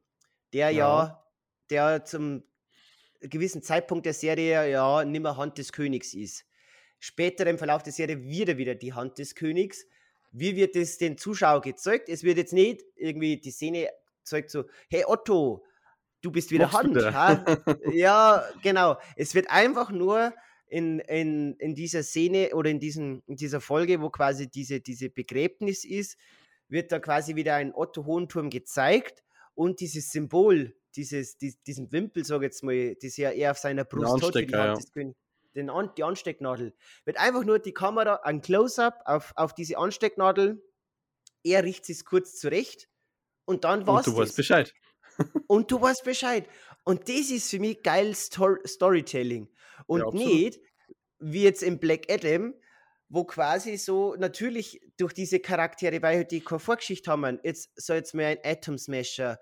der 0.54 0.72
ja, 0.72 0.78
Ja. 1.04 1.26
der 1.70 2.06
zum 2.06 2.44
gewissen 3.22 3.62
Zeitpunkt 3.62 4.06
der 4.06 4.14
Serie 4.14 4.70
ja 4.70 5.04
nicht 5.04 5.22
mehr 5.22 5.36
Hand 5.38 5.58
des 5.58 5.74
Königs 5.74 6.14
ist. 6.14 6.46
Später 7.00 7.46
im 7.48 7.58
Verlauf 7.58 7.84
der 7.84 7.94
Serie 7.94 8.24
wird 8.24 8.50
er 8.50 8.58
wieder 8.58 8.76
die 8.76 8.94
Hand 8.94 9.20
des 9.20 9.36
Königs. 9.36 9.86
Wie 10.32 10.56
wird 10.56 10.76
es 10.76 10.98
den 10.98 11.18
Zuschauer 11.18 11.62
gezeigt? 11.62 12.08
Es 12.08 12.24
wird 12.24 12.38
jetzt 12.38 12.54
nicht 12.54 12.84
irgendwie 12.96 13.38
die 13.38 13.52
Szene 13.52 13.90
gezeigt 14.20 14.50
so, 14.50 14.66
hey 14.90 15.04
Otto, 15.06 15.66
du 16.22 16.32
bist 16.32 16.52
wieder 16.52 16.72
Hand. 16.72 16.96
Ha? 16.98 17.44
ja, 17.92 18.44
genau. 18.62 18.98
Es 19.16 19.36
wird 19.36 19.50
einfach 19.50 19.92
nur 19.92 20.34
in, 20.68 21.00
in, 21.00 21.56
in 21.56 21.76
dieser 21.76 22.04
Szene 22.04 22.52
oder 22.54 22.70
in, 22.70 22.80
diesen, 22.80 23.24
in 23.26 23.36
dieser 23.36 23.62
Folge, 23.62 24.02
wo 24.02 24.10
quasi 24.10 24.50
diese, 24.50 24.80
diese 24.80 25.10
Begräbnis 25.10 25.84
ist, 25.84 26.18
wird 26.68 26.92
da 26.92 27.00
quasi 27.00 27.36
wieder 27.36 27.56
ein 27.56 27.74
Otto 27.74 28.06
Hohenturm 28.06 28.50
gezeigt 28.50 29.24
und 29.56 29.80
dieses 29.80 30.12
Symbol, 30.12 30.76
dieses, 30.96 31.38
dies, 31.38 31.62
diesen 31.64 31.92
Wimpel, 31.92 32.24
sag 32.24 32.38
ich 32.38 32.44
jetzt 32.44 32.64
mal, 32.64 32.96
das 33.02 33.18
ja 33.18 33.32
er 33.32 33.52
auf 33.52 33.58
seiner 33.58 33.84
Brust 33.84 34.24
hat, 34.24 34.36
die 34.36 34.56
Hand 34.56 34.84
ja. 34.96 35.04
den 35.56 35.70
An 35.70 35.90
die 35.98 36.04
Anstecknadel, 36.04 36.76
wird 37.06 37.18
einfach 37.18 37.44
nur 37.44 37.60
die 37.60 37.74
Kamera, 37.74 38.22
ein 38.24 38.42
Close-Up 38.42 39.02
auf, 39.06 39.34
auf 39.36 39.54
diese 39.54 39.78
Anstecknadel, 39.78 40.64
er 41.44 41.64
richtet 41.64 41.96
es 41.96 42.06
kurz 42.06 42.36
zurecht 42.36 42.88
und 43.46 43.64
dann 43.64 43.88
war's 43.88 44.08
Und 44.08 44.16
du 44.16 44.20
weißt. 44.20 44.36
Bescheid. 44.36 44.74
Und 45.48 45.72
du 45.72 45.82
weißt 45.82 46.04
Bescheid. 46.04 46.48
Und 46.84 47.10
das 47.10 47.30
ist 47.30 47.50
für 47.50 47.60
mich 47.60 47.84
geil 47.84 48.16
Stor 48.16 48.58
Storytelling. 48.66 49.50
Und 49.88 50.02
Ja, 50.02 50.12
nicht 50.12 50.60
wie 51.20 51.44
jetzt 51.44 51.64
im 51.64 51.80
Black 51.80 52.12
Adam, 52.12 52.54
wo 53.10 53.26
quasi 53.26 53.78
so 53.78 54.16
natürlich 54.16 54.80
durch 54.98 55.14
diese 55.14 55.40
Charaktere, 55.40 56.02
weil 56.02 56.18
halt 56.18 56.32
die 56.32 56.42
keine 56.42 56.60
Vorgeschichte 56.60 57.12
haben, 57.12 57.40
jetzt 57.44 57.72
so 57.76 57.94
jetzt 57.94 58.14
mal 58.14 58.26
ein 58.26 58.38
Atom 58.44 58.78
Smasher, 58.78 59.40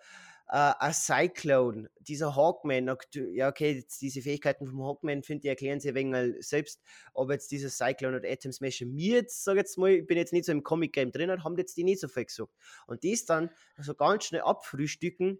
äh, 0.49 0.73
ein 0.79 0.93
Cyclone, 0.93 1.89
dieser 1.99 2.35
Hawkman, 2.35 2.89
ja 3.33 3.49
okay, 3.49 3.73
jetzt 3.73 4.01
diese 4.01 4.21
Fähigkeiten 4.21 4.65
vom 4.65 4.83
Hawkman, 4.83 5.23
finde 5.23 5.45
ich, 5.45 5.49
erklären 5.49 5.81
sie 5.81 5.91
mal 5.91 6.35
selbst, 6.39 6.81
aber 7.13 7.33
jetzt 7.33 7.51
dieser 7.51 7.69
Cyclone 7.69 8.17
oder 8.17 8.29
Atom 8.29 8.53
Smasher, 8.53 8.85
mir 8.85 9.17
jetzt, 9.17 9.43
sag 9.43 9.57
jetzt 9.57 9.77
mal, 9.77 9.91
ich 9.91 10.07
bin 10.07 10.17
jetzt 10.17 10.31
nicht 10.31 10.45
so 10.45 10.53
im 10.53 10.63
Comic-Game 10.63 11.11
drin 11.11 11.29
und 11.29 11.43
haben 11.43 11.57
jetzt 11.57 11.75
die 11.75 11.83
nicht 11.83 11.99
so 11.99 12.07
viel 12.07 12.25
gesagt. 12.25 12.53
Und 12.87 13.03
das 13.03 13.25
dann 13.25 13.49
so 13.77 13.93
ganz 13.93 14.25
schnell 14.25 14.41
abfrühstücken, 14.41 15.39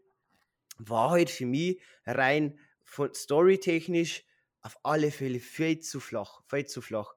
war 0.78 1.12
halt 1.12 1.30
für 1.30 1.46
mich 1.46 1.80
rein 2.06 2.60
von 2.84 3.14
storytechnisch 3.14 4.24
auf 4.62 4.78
alle 4.84 5.12
Fälle 5.12 5.40
viel 5.40 5.80
zu 5.80 6.00
flach, 6.00 6.42
viel 6.50 6.66
zu 6.66 6.82
flach. 6.82 7.16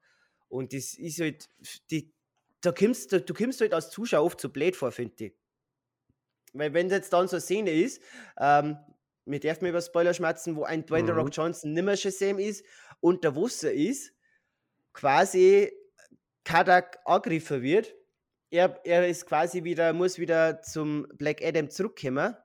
Und 0.49 0.73
das 0.73 0.95
ist 0.95 1.21
halt, 1.21 1.49
die, 1.91 2.13
da 2.61 2.73
kommst, 2.73 3.13
du, 3.13 3.21
du 3.21 3.35
kommst 3.35 3.61
halt 3.61 3.73
als 3.73 3.91
Zuschauer 3.91 4.25
oft 4.25 4.41
zu 4.41 4.53
blöd 4.53 4.77
vor, 4.77 4.93
finde 4.93 5.27
ich. 5.27 5.35
Weil 6.53 6.75
wenn 6.75 6.91
jetzt 6.91 7.13
dann 7.13 7.29
so 7.29 7.37
eine 7.37 7.41
Szene 7.41 7.71
ist, 7.71 8.03
ähm, 8.39 8.77
wir 9.25 9.39
dürfen 9.39 9.67
über 9.67 9.81
Spoiler 9.81 10.15
schmerzen, 10.15 10.57
wo 10.57 10.65
ein 10.65 10.85
Dwayne 10.85 11.07
The 11.07 11.13
Rock 11.13 11.27
Mhm. 11.27 11.33
Johnson 11.33 11.73
nimmer 11.73 11.97
Shazam 11.97 12.39
ist 12.39 12.65
und 13.01 13.23
der 13.23 13.35
Wusser 13.37 13.73
ist, 13.73 14.13
quasi 14.93 15.73
Kadak 16.45 16.99
angegriffen 17.05 17.63
wird. 17.63 17.95
Er, 18.51 18.81
er 18.85 19.07
ist 19.07 19.27
quasi 19.27 19.63
wieder, 19.63 19.93
muss 19.93 20.19
wieder 20.19 20.61
zum 20.63 21.07
Black 21.15 21.43
Adam 21.43 21.71
zurückkommen. 21.71 22.37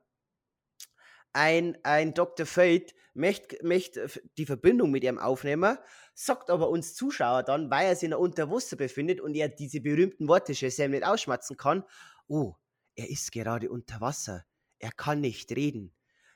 Ein, 1.35 1.77
ein 1.83 2.13
Dr. 2.13 2.45
Fate 2.45 2.95
möchte, 3.13 3.57
möchte 3.61 4.07
die 4.37 4.45
Verbindung 4.45 4.89
mit 4.89 5.03
ihm 5.03 5.19
aufnehmen, 5.19 5.77
sagt 6.13 6.49
aber 6.49 6.69
uns 6.69 6.95
Zuschauer 6.95 7.43
dann, 7.43 7.69
weil 7.69 7.87
er 7.87 7.95
sich 7.97 8.09
noch 8.09 8.19
unter 8.19 8.49
Wasser 8.49 8.77
befindet 8.77 9.19
und 9.19 9.35
er 9.35 9.49
diese 9.49 9.81
berühmten 9.81 10.29
Worte 10.29 10.55
Shazam 10.55 10.91
nicht 10.91 11.05
ausschmatzen 11.05 11.57
kann, 11.57 11.83
oh, 12.27 12.53
er 12.95 13.09
ist 13.09 13.33
gerade 13.33 13.69
unter 13.69 13.99
Wasser, 13.99 14.45
er 14.79 14.91
kann 14.91 15.19
nicht 15.19 15.51
reden. 15.51 15.93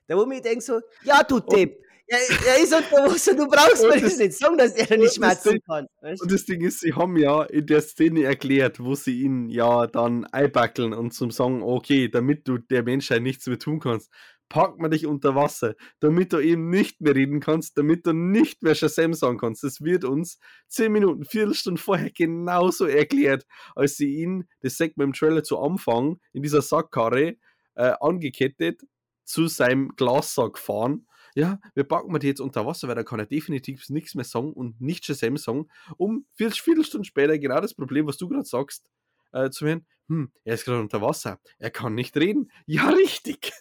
Da 0.08 0.18
wo 0.18 0.30
ich 0.30 0.41
denke 0.41 0.62
so, 0.62 0.82
ja 1.04 1.24
du 1.24 1.39
Depp, 1.39 1.82
er, 2.08 2.20
er 2.47 2.62
ist 2.62 2.74
unter 2.74 3.10
Wasser, 3.10 3.36
du 3.36 3.47
brauchst 3.47 3.84
mir 3.84 4.02
das 4.02 4.18
nicht 4.18 4.34
sagen, 4.34 4.58
dass 4.58 4.74
er 4.74 4.97
nicht 4.97 5.14
schmerzen 5.14 5.62
kann. 5.66 5.88
weißt? 6.02 6.22
Und 6.24 6.32
das 6.32 6.43
Ding 6.43 6.60
ist, 6.62 6.82
sie 6.82 6.93
haben 6.93 7.16
ja 7.16 7.43
in 7.43 7.66
der 7.68 7.82
Szene 7.82 8.24
erklärt, 8.24 8.80
wo 8.80 8.95
sie 8.95 9.22
ihn 9.22 9.47
ja 9.47 9.88
dann 9.88 10.26
einbackeln 10.26 10.93
und 10.93 11.14
zum 11.14 11.32
sagen, 11.32 11.64
okay, 11.64 12.10
damit 12.10 12.47
du 12.50 12.58
der 12.58 12.84
Menschheit 12.84 13.22
nichts 13.22 13.47
mehr 13.47 13.60
tun 13.60 13.80
kannst, 13.80 14.12
packt 14.50 14.80
man 14.80 14.91
dich 14.91 15.06
unter 15.06 15.36
Wasser, 15.36 15.76
damit 16.00 16.34
du 16.34 16.39
eben 16.39 16.70
nicht 16.70 17.00
mehr 17.02 17.16
reden 17.16 17.39
kannst, 17.39 17.78
damit 17.78 18.06
du 18.06 18.14
nicht 18.14 18.64
mehr 18.64 18.76
Shazam 18.76 19.14
sagen 19.14 19.38
kannst. 19.38 19.64
Das 19.64 19.82
wird 19.82 20.04
uns 20.04 20.39
zehn 20.68 20.91
Minuten, 20.91 21.24
Viertelstunde 21.24 21.80
vorher 21.80 22.12
genauso 22.12 22.86
erklärt, 22.86 23.45
als 23.76 23.95
sie 23.95 24.16
ihn, 24.16 24.47
das 24.62 24.78
sagt 24.78 24.97
man 24.97 25.08
im 25.08 25.14
Trailer 25.14 25.43
zu 25.43 25.60
Anfang, 25.60 26.20
in 26.34 26.41
dieser 26.41 26.62
Sackkarre 26.62 27.38
äh, 27.76 27.93
angekettet 28.02 28.82
zu 29.24 29.47
seinem 29.47 29.89
Glassack 29.95 30.58
fahren. 30.58 31.06
Ja, 31.36 31.60
wir 31.76 31.84
packen 31.84 32.12
wir 32.12 32.20
die 32.20 32.28
jetzt 32.28 32.41
unter 32.41 32.66
Wasser, 32.66 32.88
weil 32.88 32.95
da 32.95 33.04
kann 33.04 33.20
er 33.20 33.28
definitiv 33.28 33.88
nichts 33.89 34.16
mehr 34.16 34.26
sagen 34.26 34.52
und 34.52 34.82
nicht 34.82 35.06
Shazam 35.06 35.38
sagen 35.38 35.68
um 35.97 36.26
vier 36.34 36.52
Viertelstunden 36.52 37.06
später 37.06 37.38
genau 37.38 37.61
das 37.61 37.76
Problem, 37.76 38.07
was 38.07 38.18
du 38.18 38.28
gerade 38.28 38.45
sagst, 38.45 38.90
äh, 39.32 39.52
zu 39.52 39.68
hören, 39.68 39.86
hm, 40.07 40.32
er 40.44 40.56
ist 40.56 40.65
gerade 40.65 40.82
unter 40.82 41.02
Wasser, 41.03 41.40
er 41.60 41.69
kann 41.69 41.94
nicht 41.94 42.18
reden. 42.18 42.52
Ja, 42.65 42.90
richtig. 42.90 43.52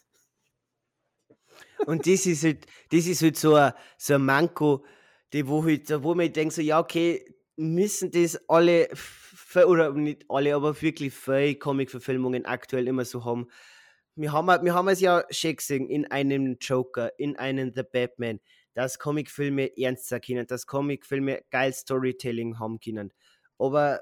Und 1.87 2.07
das 2.07 2.27
ist 2.27 2.45
halt, 2.45 2.67
das 2.91 3.07
ist 3.07 3.23
halt 3.23 3.37
so 3.37 3.55
ein, 3.55 3.73
so 3.97 4.15
ein 4.15 4.25
Manko, 4.25 4.85
die, 5.33 5.47
wo, 5.47 5.65
halt, 5.65 6.03
wo 6.03 6.15
man 6.15 6.33
denkt, 6.33 6.55
so, 6.55 6.63
ja, 6.63 6.79
okay, 6.81 7.35
müssen 7.57 8.11
das 8.11 8.39
alle, 8.49 8.89
oder 9.55 9.93
nicht 9.93 10.25
alle, 10.29 10.55
aber 10.55 10.81
wirklich 10.81 11.13
viele 11.13 11.57
Comic-Verfilmungen 11.57 12.47
aktuell 12.47 12.89
immer 12.89 13.05
so 13.05 13.25
haben. 13.25 13.49
Wir 14.15 14.33
haben, 14.33 14.65
wir 14.65 14.75
haben 14.75 14.89
es 14.89 15.01
ja 15.01 15.25
schon 15.31 15.57
gesehen 15.57 15.89
in 15.89 16.11
einem 16.11 16.57
Joker, 16.61 17.13
in 17.19 17.37
einem 17.37 17.73
The 17.75 17.83
Batman, 17.83 18.41
dass 18.75 18.99
Comicfilme 18.99 19.77
ernst 19.77 20.09
sein 20.09 20.21
können, 20.21 20.47
dass 20.47 20.67
Comicfilme 20.67 21.43
geil 21.51 21.73
Storytelling 21.73 22.59
haben 22.59 22.81
können. 22.81 23.13
Aber 23.59 24.01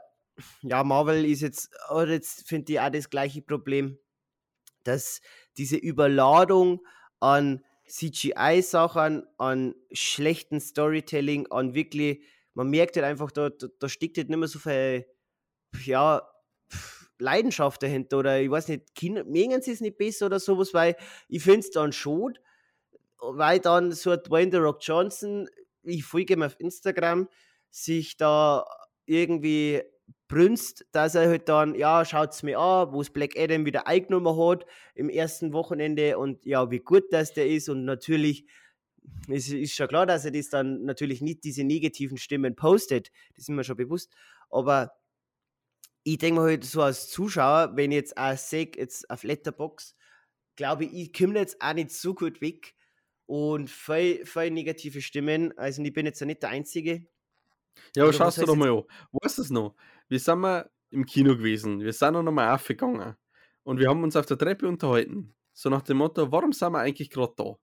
ja, 0.62 0.84
Marvel 0.84 1.24
ist 1.24 1.42
jetzt, 1.42 1.70
oder 1.90 2.12
jetzt 2.12 2.48
finde 2.48 2.72
ich 2.72 2.80
auch 2.80 2.90
das 2.90 3.10
gleiche 3.10 3.42
Problem, 3.42 3.98
dass 4.84 5.20
diese 5.56 5.76
Überladung 5.76 6.80
an 7.26 7.60
CGI-Sachen, 7.88 9.26
an 9.36 9.74
schlechten 9.90 10.60
Storytelling, 10.60 11.48
an 11.50 11.74
wirklich, 11.74 12.22
man 12.54 12.70
merkt 12.70 12.96
halt 12.96 13.04
einfach, 13.04 13.32
da, 13.32 13.50
da, 13.50 13.66
da 13.80 13.88
steckt 13.88 14.16
halt 14.16 14.28
nicht 14.28 14.38
mehr 14.38 14.48
so 14.48 14.60
viel, 14.60 15.06
ja, 15.84 16.22
Leidenschaft 17.18 17.82
dahinter 17.82 18.18
oder 18.18 18.40
ich 18.40 18.50
weiß 18.50 18.68
nicht, 18.68 18.94
Kinder, 18.94 19.24
mögen 19.24 19.60
sie 19.60 19.72
es 19.72 19.80
nicht 19.80 19.98
besser 19.98 20.26
oder 20.26 20.38
sowas, 20.38 20.72
weil 20.72 20.96
ich 21.28 21.42
finde 21.42 21.60
es 21.60 21.70
dann 21.70 21.92
schon, 21.92 22.38
weil 23.18 23.58
dann 23.58 23.90
so 23.92 24.10
ein 24.10 24.22
Dwayne 24.22 24.52
The 24.52 24.58
Rock 24.58 24.78
Johnson, 24.82 25.48
ich 25.82 26.04
folge 26.04 26.34
ihm 26.34 26.42
auf 26.42 26.60
Instagram, 26.60 27.28
sich 27.70 28.16
da 28.16 28.66
irgendwie 29.06 29.82
brünst, 30.28 30.86
dass 30.92 31.14
er 31.14 31.28
halt 31.28 31.48
dann, 31.48 31.74
ja, 31.74 32.04
schaut's 32.04 32.42
mir 32.42 32.58
an, 32.58 32.92
wo 32.92 33.00
es 33.00 33.10
Black 33.10 33.38
Adam 33.38 33.64
wieder 33.64 33.86
eingenommen 33.86 34.36
hat 34.36 34.66
im 34.94 35.08
ersten 35.08 35.52
Wochenende 35.52 36.18
und 36.18 36.44
ja, 36.44 36.70
wie 36.70 36.80
gut 36.80 37.04
das 37.12 37.32
der 37.32 37.46
ist 37.46 37.68
und 37.68 37.84
natürlich 37.84 38.46
es 39.28 39.50
ist 39.50 39.74
schon 39.74 39.86
klar, 39.86 40.04
dass 40.04 40.24
er 40.24 40.32
das 40.32 40.48
dann 40.48 40.84
natürlich 40.84 41.20
nicht 41.20 41.44
diese 41.44 41.62
negativen 41.62 42.18
Stimmen 42.18 42.56
postet, 42.56 43.12
das 43.36 43.44
ist 43.44 43.50
mir 43.50 43.62
schon 43.62 43.76
bewusst, 43.76 44.12
aber 44.50 44.92
ich 46.02 46.18
denke 46.18 46.40
mir 46.40 46.46
halt 46.46 46.64
so 46.64 46.82
als 46.82 47.08
Zuschauer, 47.08 47.76
wenn 47.76 47.92
ich 47.92 47.96
jetzt 47.96 48.16
auch 48.16 48.36
sehe, 48.36 48.70
jetzt 48.76 49.08
auf 49.08 49.22
Letterbox, 49.22 49.94
glaube 50.56 50.86
ich, 50.86 50.92
ich 50.92 51.12
komme 51.12 51.38
jetzt 51.38 51.60
auch 51.60 51.74
nicht 51.74 51.92
so 51.92 52.14
gut 52.14 52.40
weg, 52.40 52.74
und 53.26 53.68
viel, 53.68 54.24
viel 54.24 54.50
negative 54.50 55.02
Stimmen. 55.02 55.56
Also 55.58 55.82
ich 55.82 55.92
bin 55.92 56.06
jetzt 56.06 56.20
ja 56.20 56.26
nicht 56.26 56.42
der 56.42 56.50
Einzige. 56.50 57.06
Ja, 57.94 58.04
aber 58.04 58.08
Oder 58.08 58.12
schau 58.12 58.26
was 58.26 58.34
dir 58.36 58.40
heißt 58.42 58.48
doch 58.48 58.56
mal 58.56 58.70
an. 58.70 58.84
Weißt 59.12 59.38
du 59.38 59.42
es 59.42 59.50
noch? 59.50 59.74
Wir 60.08 60.20
sind 60.20 60.40
mal 60.40 60.70
im 60.90 61.04
Kino 61.04 61.36
gewesen. 61.36 61.80
Wir 61.80 61.92
sind 61.92 62.12
noch 62.12 62.32
mal 62.32 62.54
aufgegangen. 62.54 63.16
Und 63.64 63.80
wir 63.80 63.88
haben 63.88 64.02
uns 64.04 64.16
auf 64.16 64.26
der 64.26 64.38
Treppe 64.38 64.68
unterhalten. 64.68 65.34
So 65.52 65.70
nach 65.70 65.82
dem 65.82 65.96
Motto, 65.96 66.30
warum 66.30 66.52
sind 66.52 66.72
wir 66.72 66.78
eigentlich 66.78 67.10
gerade 67.10 67.32
da? 67.36 67.56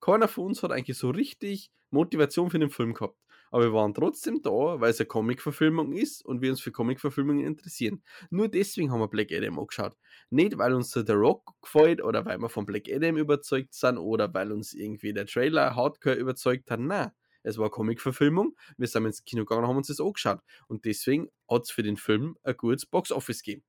Keiner 0.00 0.28
von 0.28 0.46
uns 0.46 0.62
hat 0.62 0.72
eigentlich 0.72 0.96
so 0.96 1.10
richtig 1.10 1.70
Motivation 1.90 2.50
für 2.50 2.58
den 2.58 2.70
Film 2.70 2.94
gehabt. 2.94 3.18
Aber 3.50 3.64
wir 3.64 3.72
waren 3.74 3.92
trotzdem 3.92 4.40
da, 4.40 4.80
weil 4.80 4.90
es 4.90 4.98
eine 4.98 5.06
Comic-Verfilmung 5.06 5.92
ist 5.92 6.24
und 6.24 6.40
wir 6.40 6.50
uns 6.50 6.62
für 6.62 6.72
Comic-Verfilmungen 6.72 7.44
interessieren. 7.44 8.02
Nur 8.30 8.48
deswegen 8.48 8.90
haben 8.90 9.00
wir 9.00 9.08
Black 9.08 9.30
Adam 9.30 9.58
angeschaut. 9.58 9.94
Nicht, 10.30 10.56
weil 10.56 10.72
uns 10.72 10.92
der 10.92 11.14
Rock 11.14 11.52
gefällt 11.60 12.02
oder 12.02 12.24
weil 12.24 12.38
wir 12.38 12.48
von 12.48 12.64
Black 12.64 12.88
Adam 12.90 13.18
überzeugt 13.18 13.74
sind 13.74 13.98
oder 13.98 14.32
weil 14.32 14.52
uns 14.52 14.72
irgendwie 14.72 15.12
der 15.12 15.26
Trailer 15.26 15.76
Hardcore 15.76 16.16
überzeugt 16.16 16.70
hat. 16.70 16.80
Nein, 16.80 17.10
es 17.42 17.58
war 17.58 17.70
Comic-Verfilmung. 17.70 18.56
Wir 18.76 18.86
sind 18.86 19.06
ins 19.06 19.24
Kino 19.24 19.44
gegangen 19.44 19.64
und 19.64 19.68
haben 19.68 19.76
uns 19.76 19.88
das 19.88 20.00
angeschaut. 20.00 20.40
Und 20.68 20.84
deswegen 20.84 21.30
hat 21.50 21.62
es 21.62 21.70
für 21.70 21.82
den 21.82 21.96
Film 21.96 22.36
ein 22.42 22.56
gutes 22.56 22.86
Box-Office 22.86 23.42
gegeben. 23.42 23.64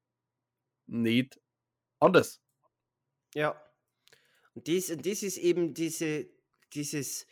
Nicht 0.88 1.40
anders. 2.00 2.41
Ja. 3.34 3.60
Und 4.54 4.68
das, 4.68 4.91
und 4.91 5.06
das 5.06 5.24
ist 5.24 5.38
eben 5.38 5.74
diese, 5.74 6.30
dieses 6.74 7.26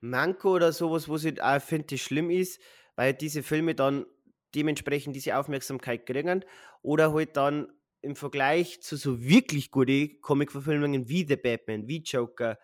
Manko 0.00 0.54
oder 0.54 0.72
sowas, 0.72 1.08
was 1.08 1.24
ich 1.24 1.40
auch 1.42 1.62
finde, 1.62 1.96
schlimm 1.96 2.30
ist, 2.30 2.60
weil 2.96 3.14
diese 3.14 3.42
Filme 3.42 3.74
dann 3.74 4.06
dementsprechend 4.54 5.14
diese 5.16 5.36
Aufmerksamkeit 5.36 6.06
kriegen 6.06 6.44
oder 6.82 7.12
halt 7.12 7.36
dann 7.36 7.72
im 8.00 8.16
Vergleich 8.16 8.80
zu 8.80 8.96
so 8.96 9.22
wirklich 9.22 9.70
guten 9.70 10.20
Comic-Verfilmungen 10.20 11.08
wie 11.08 11.26
The 11.26 11.36
Batman, 11.36 11.88
wie 11.88 12.02
Joker, 12.02 12.58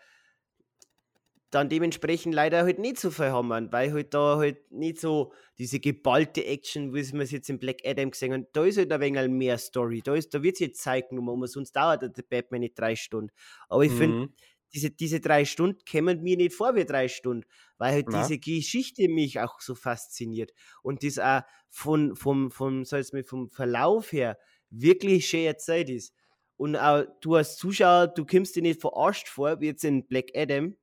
dann 1.55 1.68
dementsprechend 1.68 2.35
leider 2.35 2.62
halt 2.64 2.78
nicht 2.78 2.98
so 2.98 3.10
viel 3.10 3.26
haben, 3.26 3.51
weil 3.72 3.93
halt 3.93 4.12
da 4.14 4.36
halt 4.39 4.70
nicht 4.72 4.98
so 5.01 5.32
diese 5.59 5.78
geballte 5.81 6.44
Action, 6.44 6.93
wie 6.94 7.12
wir 7.12 7.20
es 7.20 7.31
jetzt 7.31 7.48
in 7.51 7.59
Black 7.59 7.78
Adam 7.85 8.10
gesehen 8.10 8.32
haben, 8.32 8.47
da 8.52 8.64
ist 8.64 8.78
halt 8.78 8.93
ein 8.93 9.01
wenig 9.01 9.28
mehr 9.31 9.59
Story, 9.59 10.02
da, 10.02 10.14
ist, 10.14 10.35
da 10.35 10.43
wird 10.43 10.55
es 10.55 10.60
jetzt 10.60 10.82
Zeit 10.82 11.10
genommen, 11.10 11.47
sonst 11.47 11.72
dauert 11.72 12.02
der 12.02 12.22
Batman 12.22 12.60
nicht 12.60 12.78
drei 12.78 12.97
Stunden. 12.97 13.31
Aber 13.68 13.85
ich 13.85 13.93
finde, 13.93 14.18
Mhm. 14.18 14.35
diese, 14.74 14.90
diese 14.90 15.20
drei 15.20 15.44
Stunden 15.44 15.78
kämen 15.85 16.22
mir 16.22 16.36
nicht 16.36 16.55
vor 16.55 16.74
wie 16.74 16.85
drei 16.85 17.06
Stunden, 17.09 17.47
weil 17.78 17.93
halt 17.93 18.12
Na. 18.12 18.12
diese 18.12 18.39
Geschichte 18.39 19.09
mich 19.09 19.39
auch 19.40 19.60
so 19.60 19.74
fasziniert 19.76 20.52
und 20.82 21.05
das 21.05 21.18
auch 21.18 21.43
von, 21.70 22.16
vom, 22.16 22.51
vom, 22.51 22.85
soll 22.85 23.05
mal, 23.12 23.22
vom 23.22 23.51
Verlauf 23.51 24.12
her 24.12 24.36
wirklich 24.70 25.26
schön 25.28 25.44
erzählt 25.44 25.90
ist. 25.90 26.12
Und 26.56 26.76
auch 26.76 27.05
du 27.20 27.36
als 27.36 27.56
Zuschauer, 27.56 28.09
du 28.09 28.26
kommst 28.26 28.56
dir 28.56 28.62
nicht 28.62 28.81
verarscht 28.81 29.28
vor, 29.28 29.60
wie 29.60 29.66
jetzt 29.66 29.85
in 29.85 30.06
Black 30.06 30.31
Adam, 30.35 30.76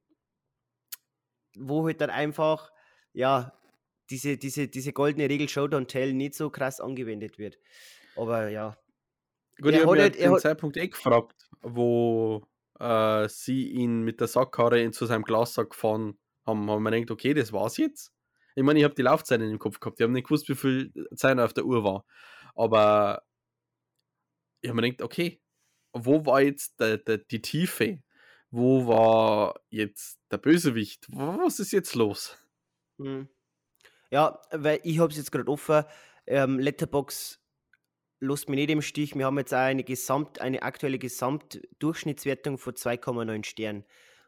wo 1.58 1.86
halt 1.86 2.02
dann 2.02 2.10
einfach, 2.10 2.72
ja, 3.14 3.54
diese, 4.10 4.38
diese, 4.38 4.68
diese 4.68 4.94
goldene 4.94 5.30
Regel 5.30 5.48
Show 5.50 5.66
Don't 5.66 5.88
Tell 5.88 6.14
nicht 6.14 6.36
so 6.36 6.50
krass 6.50 6.80
angewendet 6.82 7.38
wird. 7.38 7.58
Aber 8.16 8.50
ja. 8.50 8.78
Gut, 9.62 9.74
Er 9.74 9.82
ich 9.82 9.86
habe 9.88 10.02
halt- 10.02 10.20
den 10.20 10.32
hat- 10.32 10.42
Zeitpunkt 10.42 10.78
eh 10.78 10.88
gefragt, 10.88 11.50
wo 11.62 12.46
äh, 12.80 13.30
sie 13.30 13.68
ihn 13.70 14.02
mit 14.02 14.20
der 14.20 14.28
Sackkarre 14.28 14.82
in- 14.82 14.92
zu 14.94 15.06
seinem 15.06 15.24
Glassack 15.24 15.70
gefahren 15.72 16.18
haben, 16.46 16.70
haben 16.70 16.84
wir 16.84 16.92
gedacht, 16.92 17.12
okay, 17.12 17.34
das 17.34 17.54
war's 17.54 17.78
jetzt. 17.78 18.12
Ich 18.56 18.64
meine, 18.64 18.80
ich 18.80 18.84
habe 18.84 18.96
die 18.96 19.04
Laufzeiten 19.04 19.50
im 19.50 19.60
Kopf 19.60 19.80
gehabt, 19.80 20.00
ich 20.00 20.04
habe 20.04 20.12
nicht 20.14 20.26
gewusst, 20.28 20.50
wie 20.50 20.56
viel 20.56 20.92
Zeit 21.16 21.38
auf 21.40 21.54
der 21.54 21.66
Uhr 21.66 21.84
war. 21.84 22.06
Aber 22.56 23.24
ich 24.62 24.70
habe 24.70 24.82
mir 24.82 24.90
gedacht, 24.90 25.04
okay, 25.04 25.42
wo 25.94 26.26
war 26.26 26.42
jetzt 26.42 26.80
der, 26.80 26.98
der, 26.98 27.20
die 27.20 27.42
Tiefe? 27.42 28.02
Wo 28.50 28.88
war 28.88 29.60
jetzt 29.70 30.20
der 30.32 30.38
Bösewicht? 30.38 31.08
Was 31.12 31.60
ist 31.60 31.72
jetzt 31.72 31.96
los? 31.96 32.38
Hm. 33.00 33.28
Ja, 34.10 34.42
weil 34.52 34.80
ich 34.84 35.00
habe 35.00 35.12
es 35.12 35.18
jetzt 35.18 35.32
gerade 35.32 35.50
offen. 35.50 35.84
Ähm, 36.28 36.60
Letterbox 36.60 37.40
lässt 38.20 38.50
mich 38.50 38.58
nicht 38.58 38.70
im 38.70 38.82
Stich. 38.82 39.16
Wir 39.16 39.26
haben 39.26 39.38
jetzt 39.38 39.54
auch 39.54 39.58
eine, 39.60 39.84
Gesamt, 39.84 40.40
eine 40.42 40.62
aktuelle 40.62 41.00
Gesamtdurchschnittswertung 41.00 42.58
von 42.58 42.74
2,9 42.74 43.46
Sternen. 43.46 43.86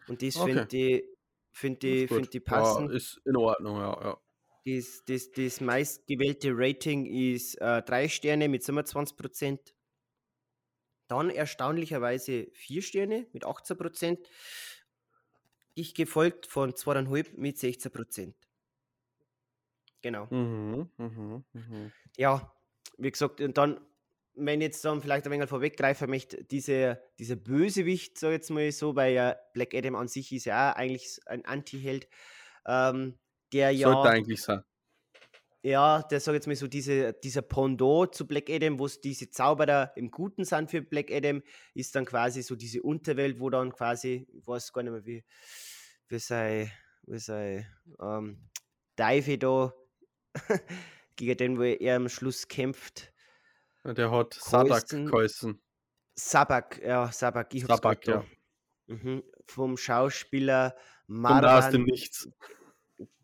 Und 0.08 0.22
das 0.22 0.36
Okay. 0.38 0.54
finde 0.54 0.78
ich, 0.78 1.04
find 1.52 1.84
ich, 1.84 2.10
find 2.10 2.36
ich 2.36 2.44
passend. 2.44 2.90
Ja, 2.90 2.96
ist 2.96 3.22
in 3.26 3.38
Ordnung, 3.38 3.78
ja. 3.78 4.02
ja. 4.02 4.18
Das, 4.66 5.04
das, 5.06 5.32
das 5.32 5.60
meistgewählte 5.62 6.52
Rating 6.54 7.06
ist 7.06 7.56
äh, 7.56 7.82
3 7.82 8.08
Sterne 8.08 8.48
mit 8.48 8.64
27%. 8.64 9.74
Dann 11.10 11.30
erstaunlicherweise 11.30 12.48
4 12.54 12.82
Sterne 12.82 13.28
mit 13.34 13.46
18%. 13.46 14.18
Ich 15.76 15.96
gefolgt 15.96 16.46
von 16.46 16.74
2,5 16.74 17.38
mit 17.38 17.58
16%. 17.58 18.34
Genau. 20.02 20.28
Mhm, 20.30 20.90
mhm, 20.98 21.44
mhm. 21.54 21.92
Ja, 22.18 22.54
wie 22.98 23.12
gesagt, 23.12 23.42
und 23.42 23.58
dann, 23.58 23.80
wenn 24.36 24.62
ich 24.62 24.68
jetzt 24.68 24.86
dann 24.86 25.02
vielleicht 25.02 25.26
ein 25.26 25.32
wenig 25.32 25.50
vorweggreifen 25.50 26.10
möchte, 26.10 26.44
diese, 26.44 27.02
dieser 27.18 27.38
Bösewicht, 27.38 28.20
so 28.20 28.30
jetzt 28.30 28.50
mal 28.50 28.72
so, 28.72 28.96
weil 28.96 29.14
ja 29.14 29.36
Black 29.54 29.74
Adam 29.74 29.96
an 29.96 30.08
sich 30.08 30.32
ist 30.34 30.46
ja 30.46 30.72
auch 30.72 30.76
eigentlich 30.76 31.20
ein 31.26 31.46
Anti-Held, 31.46 32.08
ähm, 32.68 33.18
der 33.54 33.72
ja. 33.72 33.92
Sollte 33.92 34.10
eigentlich 34.10 34.42
sein. 34.42 34.64
Ja, 35.66 36.02
der 36.04 36.20
sag 36.20 36.34
jetzt 36.34 36.46
mal 36.46 36.58
so, 36.58 36.68
diese, 36.68 37.14
dieser 37.14 37.42
Pendant 37.42 38.14
zu 38.14 38.28
Black 38.28 38.50
Adam, 38.50 38.78
wo 38.80 38.86
es 38.86 39.00
diese 39.00 39.30
Zauberer 39.30 39.94
im 39.96 40.12
Guten 40.12 40.44
sind 40.44 40.70
für 40.70 40.82
Black 40.82 41.10
Adam, 41.10 41.42
ist 41.74 41.96
dann 41.96 42.04
quasi 42.04 42.42
so 42.44 42.58
diese 42.58 42.82
Unterwelt, 42.84 43.40
wo 43.40 43.50
dann 43.50 43.72
quasi, 43.72 44.28
ich 44.34 44.46
weiß 44.46 44.74
gar 44.74 44.84
nicht 44.84 44.92
mehr, 44.92 45.06
wie, 45.06 45.24
wie 46.10 46.20
sei, 46.20 46.70
wie 47.04 47.18
sei, 47.18 47.66
ähm, 48.02 48.50
Dive 49.00 49.38
da, 49.38 49.74
gegen 51.16 51.38
den, 51.38 51.58
wo 51.58 51.64
er 51.64 51.96
am 51.96 52.10
Schluss 52.10 52.46
kämpft. 52.50 53.14
Der 53.86 54.12
hat 54.12 54.34
Sadak 54.34 54.70
Kreuzen- 54.90 55.06
geheißen. 55.06 55.62
Sabak, 56.16 56.82
ja, 56.84 57.10
Sabak, 57.12 57.54
ich 57.56 57.64
hab's 57.64 57.76
Sabak, 57.76 58.02
da. 58.02 58.26
Mhm. 58.88 59.24
Vom 59.48 59.78
Schauspieler 59.78 60.76
Kommt 61.08 61.26
aus 61.46 61.70
dem 61.70 61.82
Marwan 61.82 61.84
Nichts. 61.84 62.30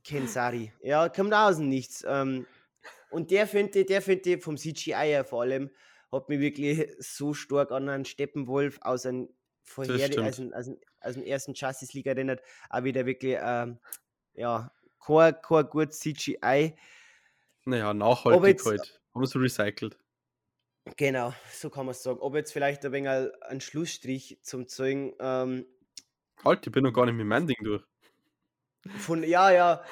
Kensari. 0.03 0.71
Ja, 0.81 1.09
kommt 1.09 1.33
aus 1.33 1.57
dem 1.57 1.69
Nichts. 1.69 2.03
Ähm, 2.07 2.45
und 3.09 3.31
der 3.31 3.47
finde 3.47 3.85
der 3.85 4.01
finde 4.01 4.39
vom 4.39 4.57
CGI 4.57 4.91
her 4.93 5.25
vor 5.25 5.41
allem, 5.41 5.69
hat 6.11 6.29
mich 6.29 6.39
wirklich 6.39 6.91
so 6.99 7.33
stark 7.33 7.71
an 7.71 7.89
einen 7.89 8.05
Steppenwolf 8.05 8.79
aus 8.81 9.05
einem 9.05 9.29
vorher, 9.63 10.09
aus, 10.27 10.35
dem- 10.37 10.53
aus, 10.53 10.69
aus 11.01 11.13
dem 11.15 11.23
ersten 11.23 11.53
Justice 11.53 11.95
League 11.95 12.07
erinnert. 12.07 12.41
Auch 12.69 12.83
wieder 12.83 13.05
wirklich, 13.05 13.37
ähm, 13.41 13.79
ja, 14.33 14.71
kein, 15.05 15.35
kein 15.41 15.65
gutes 15.69 15.99
CGI. 15.99 16.75
Naja, 17.65 17.93
nachhaltig 17.93 18.47
jetzt- 18.47 18.65
halt. 18.65 19.01
Haben 19.13 19.25
sie 19.25 19.39
recycelt. 19.39 19.97
Genau, 20.97 21.33
so 21.51 21.69
kann 21.69 21.85
man 21.85 21.91
es 21.91 22.01
sagen. 22.01 22.19
Ob 22.19 22.35
jetzt 22.35 22.51
vielleicht 22.51 22.83
ein 22.85 22.91
wenig 22.91 23.09
ein 23.41 23.61
Schlussstrich 23.61 24.39
zum 24.41 24.67
Zeugen 24.67 25.13
ähm, 25.19 25.65
Halt, 26.43 26.65
ich 26.65 26.71
bin 26.71 26.83
noch 26.83 26.93
gar 26.93 27.05
nicht 27.05 27.15
mit 27.15 27.27
meinem 27.27 27.47
Ding 27.47 27.57
durch. 27.63 27.83
Von, 28.97 29.23
ja, 29.23 29.51
ja, 29.51 29.83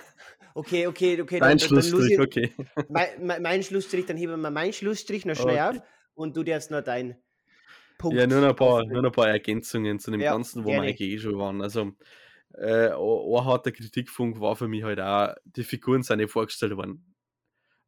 okay, 0.53 0.87
okay, 0.87 1.21
okay. 1.21 1.39
Dann- 1.39 1.57
dann 1.57 1.69
los 1.69 1.87
Schlussstrich, 1.87 2.11
ich- 2.13 2.19
okay. 2.19 2.53
mein, 2.89 3.07
mein, 3.25 3.41
mein 3.41 3.63
Schlussstrich, 3.63 4.05
dann 4.05 4.17
heben 4.17 4.39
wir 4.41 4.51
meinen 4.51 4.73
Schlussstrich 4.73 5.25
noch 5.25 5.35
schnell 5.35 5.59
Okay. 5.59 5.79
auf 5.79 5.81
und 6.15 6.35
du 6.37 6.43
darfst 6.43 6.71
noch 6.71 6.81
deinen 6.81 7.15
Punkt. 7.97 8.17
Ja, 8.19 8.27
nur 8.27 8.41
noch, 8.41 8.49
ein 8.49 8.55
paar, 8.55 8.85
nur 8.85 9.01
noch 9.01 9.09
ein 9.09 9.15
paar 9.15 9.29
Ergänzungen 9.29 9.99
zu 9.99 10.11
dem 10.11 10.21
Ja, 10.21 10.31
Ganzen, 10.31 10.63
wo 10.63 10.67
wir 10.69 10.73
gerne. 10.75 10.87
eigentlich 10.89 11.09
eh 11.09 11.19
schon 11.19 11.37
waren. 11.37 11.61
Also, 11.61 11.93
äh, 12.53 12.89
ein 12.89 12.93
ein 12.93 13.45
harter 13.45 13.71
Kritikpunkt 13.71 14.39
war 14.39 14.55
für 14.55 14.67
mich 14.67 14.83
halt 14.83 14.99
auch, 14.99 15.35
die 15.45 15.63
Figuren 15.63 16.03
sind 16.03 16.17
nicht 16.17 16.31
vorgestellt 16.31 16.75
worden. 16.77 17.13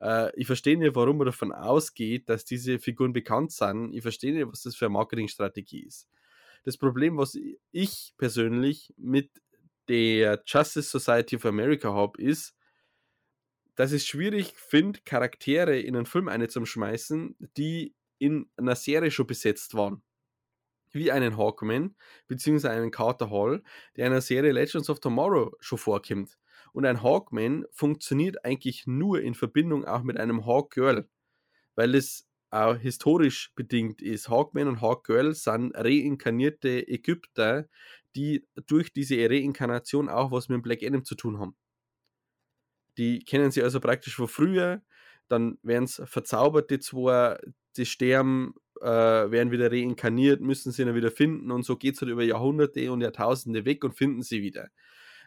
Äh, 0.02 0.32
ich 0.36 0.48
verstehe 0.48 0.78
nicht, 0.78 0.96
warum 0.96 1.18
man 1.18 1.26
davon 1.26 1.52
ausgeht, 1.52 2.30
dass 2.30 2.46
diese 2.46 2.80
Figuren 2.80 3.14
bekannt 3.14 3.52
sind. 3.52 3.94
Ich 3.94 4.02
verstehe 4.02 4.34
nicht, 4.34 4.48
was 4.48 4.64
das 4.64 4.76
für 4.76 4.86
eine 4.86 4.94
Marketingstrategie 4.94 5.82
ist. 5.86 6.08
Das 6.64 6.78
Problem, 6.78 7.18
was 7.18 7.38
ich 7.72 8.14
persönlich 8.18 8.94
mit 8.98 9.30
der 9.90 10.42
Justice 10.46 10.90
Society 10.90 11.36
of 11.36 11.46
America 11.46 11.94
habe, 11.94 12.22
ist, 12.22 12.56
dass 13.76 13.92
ich 13.92 14.04
es 14.04 14.08
schwierig 14.08 14.54
finde, 14.56 15.00
Charaktere 15.04 15.80
in 15.80 15.96
einen 15.96 16.06
Film 16.06 16.28
einzuschmeißen, 16.28 17.36
die 17.58 17.96
in 18.18 18.50
einer 18.58 18.76
Serie 18.76 19.12
schon 19.12 19.28
besetzt 19.28 19.74
waren. 19.74 20.02
Wie 20.92 21.12
einen 21.12 21.38
Hawkman, 21.38 21.96
beziehungsweise 22.28 22.74
einen 22.76 22.92
Carter 22.92 23.30
Hall, 23.30 23.64
der 23.96 24.08
in 24.08 24.12
der 24.12 24.22
Serie 24.22 24.52
Legends 24.52 24.90
of 24.90 25.00
Tomorrow 25.00 25.56
schon 25.60 25.78
vorkommt. 25.78 26.38
Und 26.74 26.86
ein 26.86 27.04
Hawkman 27.04 27.66
funktioniert 27.72 28.44
eigentlich 28.46 28.86
nur 28.86 29.22
in 29.22 29.34
Verbindung 29.34 29.86
auch 29.86 30.04
mit 30.04 30.20
einem 30.20 30.46
Hawkgirl, 30.46 31.08
weil 31.76 31.96
es 31.96 32.28
auch 32.52 32.76
historisch 32.76 33.54
bedingt 33.56 34.02
ist. 34.02 34.30
Hawkman 34.30 34.68
und 34.68 34.82
Hawkgirl 34.82 35.34
sind 35.34 35.72
reinkarnierte 35.76 36.88
Ägypter, 36.88 37.68
die 38.16 38.48
durch 38.68 38.94
diese 38.94 39.18
Reinkarnation 39.30 40.10
auch 40.10 40.32
was 40.32 40.50
mit 40.50 40.62
Black 40.64 40.84
Adam 40.84 41.04
zu 41.06 41.16
tun 41.16 41.40
haben. 41.40 41.56
Die 42.98 43.20
kennen 43.24 43.52
sie 43.52 43.64
also 43.64 43.80
praktisch 43.80 44.16
von 44.16 44.28
früher, 44.28 44.82
dann 45.28 45.58
werden 45.62 45.86
es 45.86 46.02
verzaubert, 46.06 46.70
die 46.70 46.80
zwei, 46.80 47.38
die 47.78 47.86
sterben 47.86 48.56
äh, 48.82 48.86
werden 48.86 49.52
wieder 49.52 49.72
reinkarniert, 49.72 50.42
müssen 50.42 50.72
sie 50.72 50.84
dann 50.86 50.96
wieder 50.96 51.12
finden 51.12 51.52
und 51.52 51.64
so 51.64 51.78
geht 51.78 51.96
es 51.96 52.02
halt 52.02 52.12
über 52.12 52.24
Jahrhunderte 52.24 52.92
und 52.92 53.02
Jahrtausende 53.02 53.66
weg 53.66 53.84
und 53.84 53.94
finden 53.94 54.22
sie 54.22 54.42
wieder. 54.42 54.70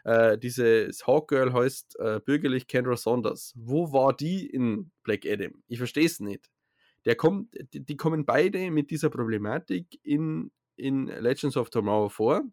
Äh, 0.03 0.37
dieses 0.37 1.07
Hawkgirl 1.07 1.53
heißt 1.53 1.97
äh, 1.99 2.19
bürgerlich 2.19 2.67
Kendra 2.67 2.97
Saunders. 2.97 3.53
Wo 3.55 3.93
war 3.93 4.13
die 4.13 4.45
in 4.45 4.91
Black 5.03 5.25
Adam? 5.25 5.63
Ich 5.67 5.77
verstehe 5.77 6.05
es 6.05 6.19
nicht. 6.19 6.49
Der 7.05 7.15
kommt, 7.15 7.53
die, 7.73 7.85
die, 7.85 7.97
kommen 7.97 8.25
beide 8.25 8.69
mit 8.71 8.91
dieser 8.91 9.09
Problematik 9.09 9.99
in, 10.03 10.51
in 10.75 11.07
Legends 11.07 11.57
of 11.57 11.69
Tomorrow 11.69 12.09
vor 12.09 12.43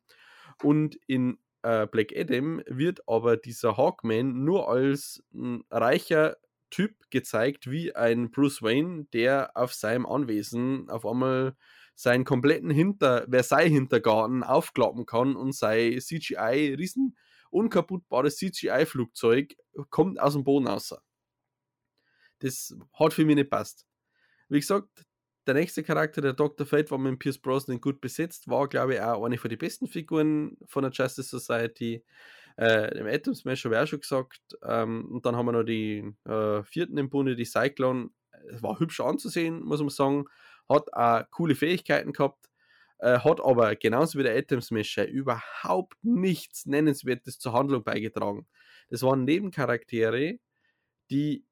und 0.62 0.98
in 1.06 1.38
äh, 1.62 1.86
Black 1.86 2.12
Adam 2.16 2.62
wird 2.66 3.06
aber 3.08 3.36
dieser 3.36 3.76
Hawkman 3.76 4.44
nur 4.44 4.68
als 4.68 5.22
ein 5.32 5.64
reicher 5.70 6.36
Typ 6.70 6.94
gezeigt, 7.10 7.70
wie 7.70 7.94
ein 7.94 8.30
Bruce 8.30 8.62
Wayne, 8.62 9.06
der 9.12 9.56
auf 9.56 9.74
seinem 9.74 10.06
Anwesen 10.06 10.88
auf 10.88 11.04
einmal 11.04 11.56
seinen 11.94 12.24
kompletten 12.24 12.70
Hinter 12.70 13.26
Versailles-Hintergarten 13.28 14.42
aufklappen 14.42 15.04
kann 15.04 15.36
und 15.36 15.54
sein 15.54 16.00
CGI 16.00 16.74
riesen 16.78 17.16
unkaputtbares 17.50 18.36
CGI-Flugzeug 18.36 19.56
kommt 19.90 20.20
aus 20.20 20.34
dem 20.34 20.44
Boden 20.44 20.68
raus. 20.68 20.94
Das 22.38 22.74
hat 22.94 23.12
für 23.12 23.24
mich 23.24 23.36
nicht 23.36 23.50
passt. 23.50 23.86
Wie 24.48 24.60
gesagt, 24.60 25.04
der 25.46 25.54
nächste 25.54 25.82
Charakter, 25.82 26.20
der 26.20 26.32
Dr. 26.34 26.66
Fate, 26.66 26.90
war 26.90 26.98
mit 26.98 27.18
Pierce 27.18 27.38
Brosnan 27.38 27.80
gut 27.80 28.00
besetzt, 28.00 28.48
war, 28.48 28.68
glaube 28.68 28.94
ich, 28.94 29.00
auch 29.00 29.24
eine 29.24 29.38
von 29.38 29.48
den 29.48 29.58
besten 29.58 29.86
Figuren 29.86 30.56
von 30.66 30.82
der 30.82 30.92
Justice 30.92 31.28
Society. 31.28 32.04
Äh, 32.56 32.94
dem 32.94 33.06
Atom 33.06 33.34
Smash 33.34 33.64
habe 33.64 33.76
ich 33.76 33.80
auch 33.80 33.86
schon 33.86 34.00
gesagt. 34.00 34.40
Ähm, 34.62 35.06
und 35.10 35.24
dann 35.24 35.36
haben 35.36 35.46
wir 35.46 35.52
noch 35.52 35.62
die 35.62 36.12
äh, 36.26 36.62
vierten 36.64 36.98
im 36.98 37.08
Bunde, 37.08 37.36
die 37.36 37.44
Cyclone. 37.44 38.10
Es 38.48 38.62
war 38.62 38.78
hübsch 38.78 39.00
anzusehen, 39.00 39.62
muss 39.62 39.80
man 39.80 39.88
sagen. 39.88 40.26
Hat 40.68 40.92
auch 40.92 41.24
coole 41.30 41.54
Fähigkeiten 41.54 42.12
gehabt. 42.12 42.50
Äh, 42.98 43.20
hat 43.20 43.40
aber 43.40 43.76
genauso 43.76 44.18
wie 44.18 44.24
der 44.24 44.36
Atom 44.36 44.60
Smasher 44.60 45.08
überhaupt 45.08 45.96
nichts 46.02 46.66
Nennenswertes 46.66 47.38
zur 47.38 47.54
Handlung 47.54 47.82
beigetragen. 47.82 48.46
Das 48.90 49.02
waren 49.02 49.24
Nebencharaktere, 49.24 50.38
die 51.10 51.46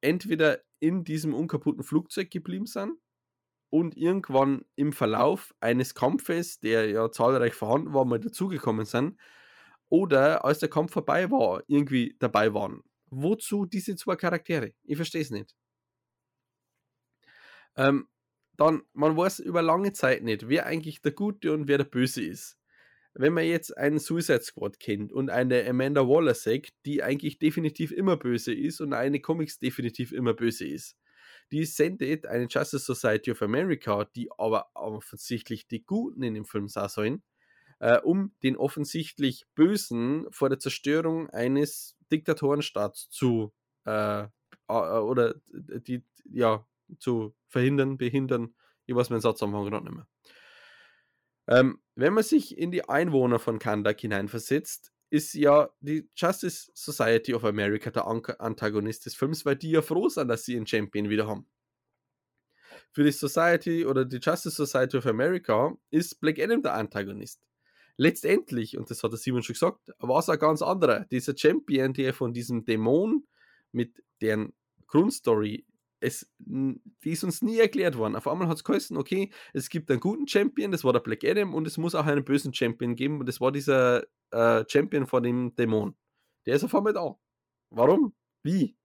entweder 0.00 0.60
in 0.80 1.04
diesem 1.04 1.34
unkaputten 1.34 1.82
Flugzeug 1.82 2.30
geblieben 2.30 2.66
sind 2.66 2.92
und 3.70 3.96
irgendwann 3.96 4.64
im 4.76 4.92
Verlauf 4.92 5.54
eines 5.60 5.94
Kampfes, 5.94 6.60
der 6.60 6.88
ja 6.90 7.10
zahlreich 7.10 7.54
vorhanden 7.54 7.92
war, 7.94 8.04
mal 8.04 8.20
dazugekommen 8.20 8.86
sind, 8.86 9.18
oder 9.88 10.44
als 10.44 10.58
der 10.58 10.68
Kampf 10.68 10.92
vorbei 10.92 11.30
war, 11.30 11.62
irgendwie 11.66 12.16
dabei 12.18 12.52
waren. 12.54 12.82
Wozu 13.10 13.64
diese 13.64 13.96
zwei 13.96 14.16
Charaktere? 14.16 14.72
Ich 14.84 14.96
verstehe 14.96 15.22
es 15.22 15.30
nicht. 15.30 15.54
Ähm, 17.76 18.08
dann, 18.56 18.82
man 18.92 19.16
weiß 19.16 19.38
über 19.38 19.62
lange 19.62 19.92
Zeit 19.92 20.22
nicht, 20.22 20.48
wer 20.48 20.66
eigentlich 20.66 21.00
der 21.00 21.12
Gute 21.12 21.52
und 21.52 21.68
wer 21.68 21.78
der 21.78 21.84
Böse 21.84 22.22
ist. 22.22 22.58
Wenn 23.14 23.32
man 23.32 23.44
jetzt 23.44 23.76
einen 23.76 23.98
Suicide 23.98 24.42
Squad 24.42 24.78
kennt 24.78 25.12
und 25.12 25.30
eine 25.30 25.66
Amanda 25.66 26.06
Waller 26.06 26.34
sagt, 26.34 26.74
die 26.84 27.02
eigentlich 27.02 27.38
definitiv 27.38 27.92
immer 27.92 28.16
böse 28.16 28.52
ist 28.52 28.80
und 28.80 28.92
eine 28.92 29.20
Comics 29.20 29.58
definitiv 29.58 30.12
immer 30.12 30.34
böse 30.34 30.66
ist, 30.66 30.96
die 31.50 31.64
sendet 31.64 32.26
eine 32.26 32.46
Justice 32.48 32.84
Society 32.84 33.32
of 33.32 33.42
America, 33.42 34.04
die 34.04 34.30
aber 34.36 34.70
offensichtlich 34.74 35.66
die 35.66 35.84
Guten 35.84 36.22
in 36.22 36.34
dem 36.34 36.44
Film 36.44 36.68
sein 36.68 36.88
sollen, 36.88 37.22
äh, 37.78 37.98
um 37.98 38.32
den 38.42 38.56
offensichtlich 38.56 39.46
Bösen 39.54 40.26
vor 40.30 40.48
der 40.48 40.58
Zerstörung 40.58 41.30
eines 41.30 41.96
Diktatorenstaats 42.12 43.08
zu 43.10 43.52
äh, 43.84 44.26
oder 44.68 45.34
die 45.48 46.04
ja 46.30 46.66
zu 46.98 47.34
verhindern, 47.46 47.96
behindern. 47.96 48.54
Ich 48.86 48.94
weiß 48.94 49.10
meinen 49.10 49.20
Satzanfang 49.20 49.64
gerade 49.66 49.84
nicht 49.84 49.94
mehr. 49.94 50.08
Ähm, 51.48 51.80
wenn 51.94 52.12
man 52.12 52.24
sich 52.24 52.56
in 52.58 52.70
die 52.70 52.88
Einwohner 52.88 53.38
von 53.38 53.58
Kandak 53.58 54.00
hineinversetzt, 54.00 54.92
ist 55.10 55.34
ja 55.34 55.70
die 55.80 56.08
Justice 56.14 56.70
Society 56.74 57.34
of 57.34 57.44
America 57.44 57.90
der 57.90 58.06
Antagonist 58.06 59.06
des 59.06 59.14
Films, 59.14 59.44
weil 59.44 59.56
die 59.56 59.70
ja 59.70 59.82
froh 59.82 60.08
sind, 60.08 60.28
dass 60.28 60.44
sie 60.44 60.56
einen 60.56 60.66
Champion 60.66 61.08
wieder 61.08 61.26
haben. 61.26 61.46
Für 62.92 63.04
die 63.04 63.12
Society 63.12 63.86
oder 63.86 64.04
die 64.04 64.18
Justice 64.18 64.56
Society 64.56 64.96
of 64.96 65.06
America 65.06 65.76
ist 65.90 66.20
Black 66.20 66.38
Adam 66.38 66.62
der 66.62 66.74
Antagonist. 66.74 67.40
Letztendlich, 67.96 68.78
und 68.78 68.90
das 68.90 69.02
hat 69.02 69.12
der 69.12 69.18
Simon 69.18 69.42
schon 69.42 69.54
gesagt, 69.54 69.92
war 69.98 70.20
es 70.20 70.28
ein 70.28 70.38
ganz 70.38 70.62
anderer. 70.62 71.04
Dieser 71.10 71.36
Champion, 71.36 71.92
der 71.92 72.14
von 72.14 72.32
diesem 72.32 72.64
Dämon 72.64 73.26
mit 73.72 74.02
deren 74.20 74.52
Grundstory 74.86 75.66
es, 76.00 76.30
die 76.38 76.80
ist 77.10 77.24
uns 77.24 77.42
nie 77.42 77.58
erklärt 77.58 77.96
worden. 77.96 78.16
Auf 78.16 78.28
einmal 78.28 78.48
hat 78.48 78.56
es 78.56 78.64
geheißen, 78.64 78.96
okay, 78.96 79.30
es 79.52 79.68
gibt 79.68 79.90
einen 79.90 80.00
guten 80.00 80.28
Champion, 80.28 80.72
das 80.72 80.84
war 80.84 80.92
der 80.92 81.00
Black 81.00 81.24
Adam, 81.24 81.54
und 81.54 81.66
es 81.66 81.78
muss 81.78 81.94
auch 81.94 82.06
einen 82.06 82.24
bösen 82.24 82.54
Champion 82.54 82.94
geben, 82.94 83.20
und 83.20 83.26
das 83.26 83.40
war 83.40 83.52
dieser 83.52 84.04
äh, 84.30 84.64
Champion 84.68 85.06
von 85.06 85.22
dem 85.22 85.54
Dämon. 85.54 85.96
Der 86.46 86.56
ist 86.56 86.64
auf 86.64 86.74
einmal 86.74 86.92
da. 86.92 87.16
Warum? 87.70 88.14
Wie? 88.42 88.76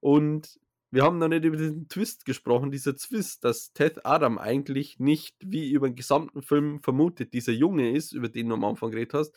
Und 0.00 0.58
wir 0.90 1.04
haben 1.04 1.18
noch 1.18 1.28
nicht 1.28 1.44
über 1.44 1.56
diesen 1.56 1.88
Twist 1.88 2.24
gesprochen, 2.24 2.70
dieser 2.70 2.94
Twist, 2.96 3.44
dass 3.44 3.72
Ted 3.72 4.04
Adam 4.04 4.38
eigentlich 4.38 4.98
nicht 4.98 5.36
wie 5.40 5.70
über 5.70 5.88
den 5.88 5.96
gesamten 5.96 6.42
Film 6.42 6.80
vermutet 6.82 7.32
dieser 7.32 7.52
Junge 7.52 7.92
ist, 7.92 8.12
über 8.12 8.28
den 8.28 8.48
du 8.48 8.54
am 8.54 8.64
Anfang 8.64 8.90
geredet 8.90 9.14
hast, 9.14 9.34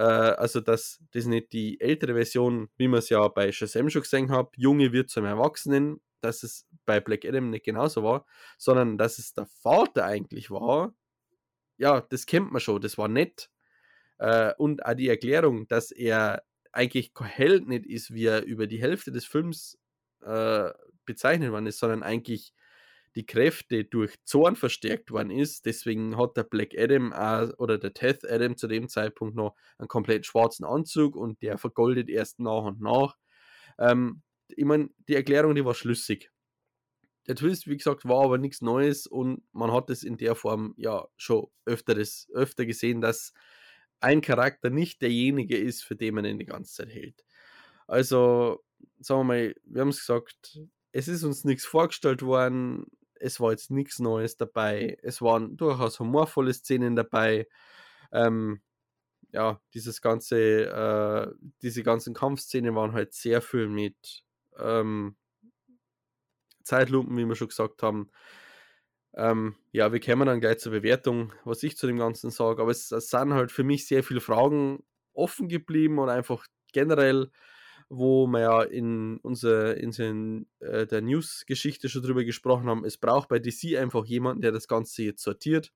also, 0.00 0.60
dass 0.60 1.02
das 1.12 1.26
nicht 1.26 1.52
die 1.52 1.80
ältere 1.80 2.14
Version, 2.14 2.68
wie 2.76 2.88
man 2.88 2.98
es 2.98 3.08
ja 3.10 3.26
bei 3.28 3.52
Shazam 3.52 3.90
schon 3.90 4.02
gesehen 4.02 4.30
hat, 4.30 4.48
Junge 4.56 4.92
wird 4.92 5.10
zum 5.10 5.24
Erwachsenen, 5.24 6.00
dass 6.20 6.42
es 6.42 6.66
bei 6.86 7.00
Black 7.00 7.24
Adam 7.24 7.50
nicht 7.50 7.64
genauso 7.64 8.02
war, 8.02 8.26
sondern 8.58 8.98
dass 8.98 9.18
es 9.18 9.34
der 9.34 9.46
Vater 9.46 10.04
eigentlich 10.04 10.50
war. 10.50 10.94
Ja, 11.76 12.00
das 12.00 12.26
kennt 12.26 12.52
man 12.52 12.60
schon, 12.60 12.80
das 12.80 12.98
war 12.98 13.08
nett. 13.08 13.50
Äh, 14.18 14.54
und 14.58 14.84
auch 14.84 14.94
die 14.94 15.08
Erklärung, 15.08 15.68
dass 15.68 15.90
er 15.90 16.44
eigentlich 16.72 17.14
kein 17.14 17.28
Held 17.28 17.68
nicht 17.68 17.86
ist, 17.86 18.12
wie 18.12 18.26
er 18.26 18.42
über 18.44 18.66
die 18.66 18.80
Hälfte 18.80 19.12
des 19.12 19.24
Films 19.24 19.78
äh, 20.22 20.70
bezeichnet 21.04 21.52
worden 21.52 21.66
ist, 21.66 21.78
sondern 21.78 22.02
eigentlich 22.02 22.52
die 23.16 23.26
Kräfte 23.26 23.84
durch 23.84 24.16
Zorn 24.24 24.56
verstärkt 24.56 25.10
worden 25.10 25.30
ist. 25.30 25.66
Deswegen 25.66 26.16
hat 26.16 26.36
der 26.36 26.42
Black 26.44 26.76
Adam 26.76 27.12
auch, 27.12 27.50
oder 27.58 27.78
der 27.78 27.94
Teth 27.94 28.28
Adam 28.28 28.56
zu 28.56 28.66
dem 28.66 28.88
Zeitpunkt 28.88 29.36
noch 29.36 29.54
einen 29.78 29.88
komplett 29.88 30.26
schwarzen 30.26 30.64
Anzug 30.64 31.16
und 31.16 31.40
der 31.42 31.58
vergoldet 31.58 32.08
erst 32.08 32.40
nach 32.40 32.64
und 32.64 32.80
nach. 32.80 33.16
Ähm, 33.78 34.22
ich 34.48 34.64
meine, 34.64 34.90
die 35.08 35.14
Erklärung, 35.14 35.54
die 35.54 35.64
war 35.64 35.74
schlüssig. 35.74 36.30
Der 37.26 37.36
Twist, 37.36 37.66
wie 37.68 37.76
gesagt, 37.76 38.06
war 38.06 38.24
aber 38.24 38.38
nichts 38.38 38.60
Neues 38.60 39.06
und 39.06 39.42
man 39.52 39.72
hat 39.72 39.88
es 39.90 40.02
in 40.02 40.18
der 40.18 40.34
Form 40.34 40.74
ja 40.76 41.06
schon 41.16 41.46
öfteres, 41.64 42.28
öfter 42.34 42.66
gesehen, 42.66 43.00
dass 43.00 43.32
ein 44.00 44.20
Charakter 44.20 44.68
nicht 44.68 45.00
derjenige 45.00 45.56
ist, 45.56 45.82
für 45.82 45.96
den 45.96 46.16
man 46.16 46.26
ihn 46.26 46.38
die 46.38 46.44
ganze 46.44 46.74
Zeit 46.74 46.90
hält. 46.92 47.24
Also, 47.86 48.62
sagen 49.00 49.20
wir 49.20 49.24
mal, 49.24 49.54
wir 49.64 49.80
haben 49.80 49.88
es 49.88 50.00
gesagt, 50.00 50.60
es 50.92 51.08
ist 51.08 51.24
uns 51.24 51.44
nichts 51.44 51.64
vorgestellt 51.64 52.22
worden, 52.22 52.86
es 53.20 53.40
war 53.40 53.50
jetzt 53.52 53.70
nichts 53.70 53.98
Neues 53.98 54.36
dabei. 54.36 54.98
Es 55.02 55.22
waren 55.22 55.56
durchaus 55.56 56.00
humorvolle 56.00 56.52
Szenen 56.52 56.96
dabei. 56.96 57.48
Ähm, 58.12 58.62
ja, 59.32 59.60
dieses 59.74 60.00
ganze, 60.00 60.38
äh, 60.38 61.34
diese 61.62 61.82
ganzen 61.82 62.14
Kampfszenen 62.14 62.74
waren 62.74 62.92
halt 62.92 63.14
sehr 63.14 63.42
viel 63.42 63.68
mit 63.68 64.24
ähm, 64.58 65.16
Zeitlupen, 66.62 67.16
wie 67.16 67.26
wir 67.26 67.34
schon 67.36 67.48
gesagt 67.48 67.82
haben. 67.82 68.10
Ähm, 69.14 69.56
ja, 69.72 69.92
wir 69.92 70.00
kommen 70.00 70.26
dann 70.26 70.40
gleich 70.40 70.58
zur 70.58 70.72
Bewertung, 70.72 71.32
was 71.44 71.62
ich 71.62 71.76
zu 71.76 71.86
dem 71.86 71.98
Ganzen 71.98 72.30
sage. 72.30 72.62
Aber 72.62 72.70
es, 72.70 72.90
es 72.90 73.10
sind 73.10 73.34
halt 73.34 73.52
für 73.52 73.64
mich 73.64 73.86
sehr 73.86 74.02
viele 74.02 74.20
Fragen 74.20 74.84
offen 75.12 75.48
geblieben 75.48 75.98
und 75.98 76.08
einfach 76.08 76.46
generell 76.72 77.30
wo 77.88 78.26
wir 78.26 78.40
ja 78.40 78.62
in, 78.62 79.18
unser, 79.18 79.76
in 79.76 79.90
den, 79.92 80.46
äh, 80.60 80.86
der 80.86 81.02
News-Geschichte 81.02 81.88
schon 81.88 82.02
drüber 82.02 82.24
gesprochen 82.24 82.68
haben, 82.68 82.84
es 82.84 82.98
braucht 82.98 83.28
bei 83.28 83.38
DC 83.38 83.76
einfach 83.78 84.04
jemanden, 84.04 84.42
der 84.42 84.52
das 84.52 84.68
Ganze 84.68 85.02
jetzt 85.02 85.22
sortiert. 85.22 85.72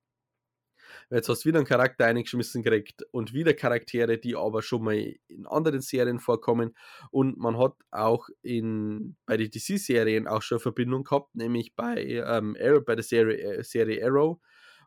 Jetzt 1.11 1.29
hast 1.29 1.45
du 1.45 1.49
wieder 1.49 1.59
einen 1.59 1.67
Charakter 1.67 2.07
eingeschmissen 2.07 2.63
gekriegt 2.63 3.03
und 3.13 3.33
wieder 3.33 3.55
Charaktere, 3.55 4.19
die 4.19 4.37
aber 4.37 4.63
schon 4.63 4.85
mal 4.85 5.15
in 5.29 5.47
anderen 5.47 5.81
Serien 5.81 6.19
vorkommen. 6.19 6.75
Und 7.11 7.39
man 7.39 7.59
hat 7.59 7.75
auch 7.91 8.29
in, 8.43 9.17
bei 9.27 9.37
den 9.37 9.51
DC-Serien 9.51 10.27
auch 10.27 10.43
schon 10.43 10.61
Verbindung 10.61 11.05
gehabt, 11.05 11.35
nämlich 11.35 11.75
bei, 11.75 12.05
ähm, 12.05 12.57
Arrow, 12.61 12.85
bei 12.85 12.95
der 12.95 13.05
Serie, 13.05 13.59
äh, 13.59 13.65
Serie 13.65 14.05
Arrow, 14.05 14.39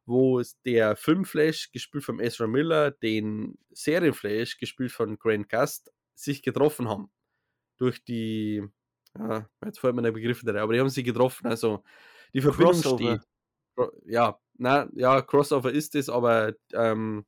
wo 0.05 0.41
der 0.65 0.95
Filmflash, 0.95 1.71
gespielt 1.71 2.03
von 2.03 2.19
Ezra 2.19 2.47
Miller, 2.47 2.91
den 2.91 3.57
Serienflash, 3.71 4.57
gespielt 4.57 4.91
von 4.91 5.17
Grant 5.17 5.49
Gust, 5.49 5.91
sich 6.21 6.41
getroffen 6.41 6.89
haben. 6.89 7.11
Durch 7.77 8.03
die, 8.03 8.63
ja, 9.17 9.49
jetzt 9.65 9.79
fällt 9.79 9.95
mir 9.95 10.01
der 10.01 10.11
Begriff 10.11 10.41
da, 10.43 10.55
aber 10.61 10.73
die 10.73 10.79
haben 10.79 10.89
sich 10.89 11.05
getroffen. 11.05 11.47
Also 11.47 11.83
die 12.33 12.41
Verbindung 12.41 12.75
steht. 12.75 13.21
Ja, 14.05 14.39
na, 14.57 14.89
ja, 14.93 15.21
Crossover 15.21 15.71
ist 15.71 15.95
es, 15.95 16.09
aber 16.09 16.53
ähm, 16.73 17.25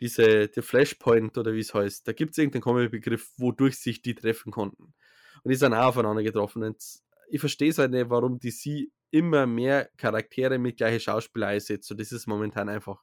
diese, 0.00 0.48
der 0.48 0.62
Flashpoint 0.62 1.36
oder 1.38 1.52
wie 1.52 1.60
es 1.60 1.74
heißt, 1.74 2.06
da 2.08 2.12
gibt 2.12 2.32
es 2.32 2.38
irgendeinen 2.38 2.62
Comic-Begriff, 2.62 3.32
wodurch 3.36 3.78
sich 3.78 4.02
die 4.02 4.14
treffen 4.14 4.50
konnten. 4.50 4.94
Und 5.42 5.50
die 5.50 5.54
sind 5.54 5.74
auch 5.74 5.88
aufeinander 5.88 6.22
getroffen. 6.22 6.62
Und 6.64 6.82
ich 7.28 7.40
verstehe 7.40 7.70
es 7.70 7.78
halt 7.78 7.92
nicht, 7.92 8.10
warum 8.10 8.38
DC 8.38 8.88
immer 9.10 9.46
mehr 9.46 9.90
Charaktere 9.96 10.58
mit 10.58 10.76
gleichen 10.76 11.00
Schauspieler 11.00 11.48
einsetzt. 11.48 11.90
Und 11.90 12.00
das 12.00 12.12
ist 12.12 12.26
momentan 12.26 12.68
einfach 12.68 13.02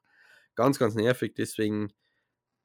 ganz, 0.55 0.79
ganz 0.79 0.95
nervig. 0.95 1.33
Deswegen 1.35 1.93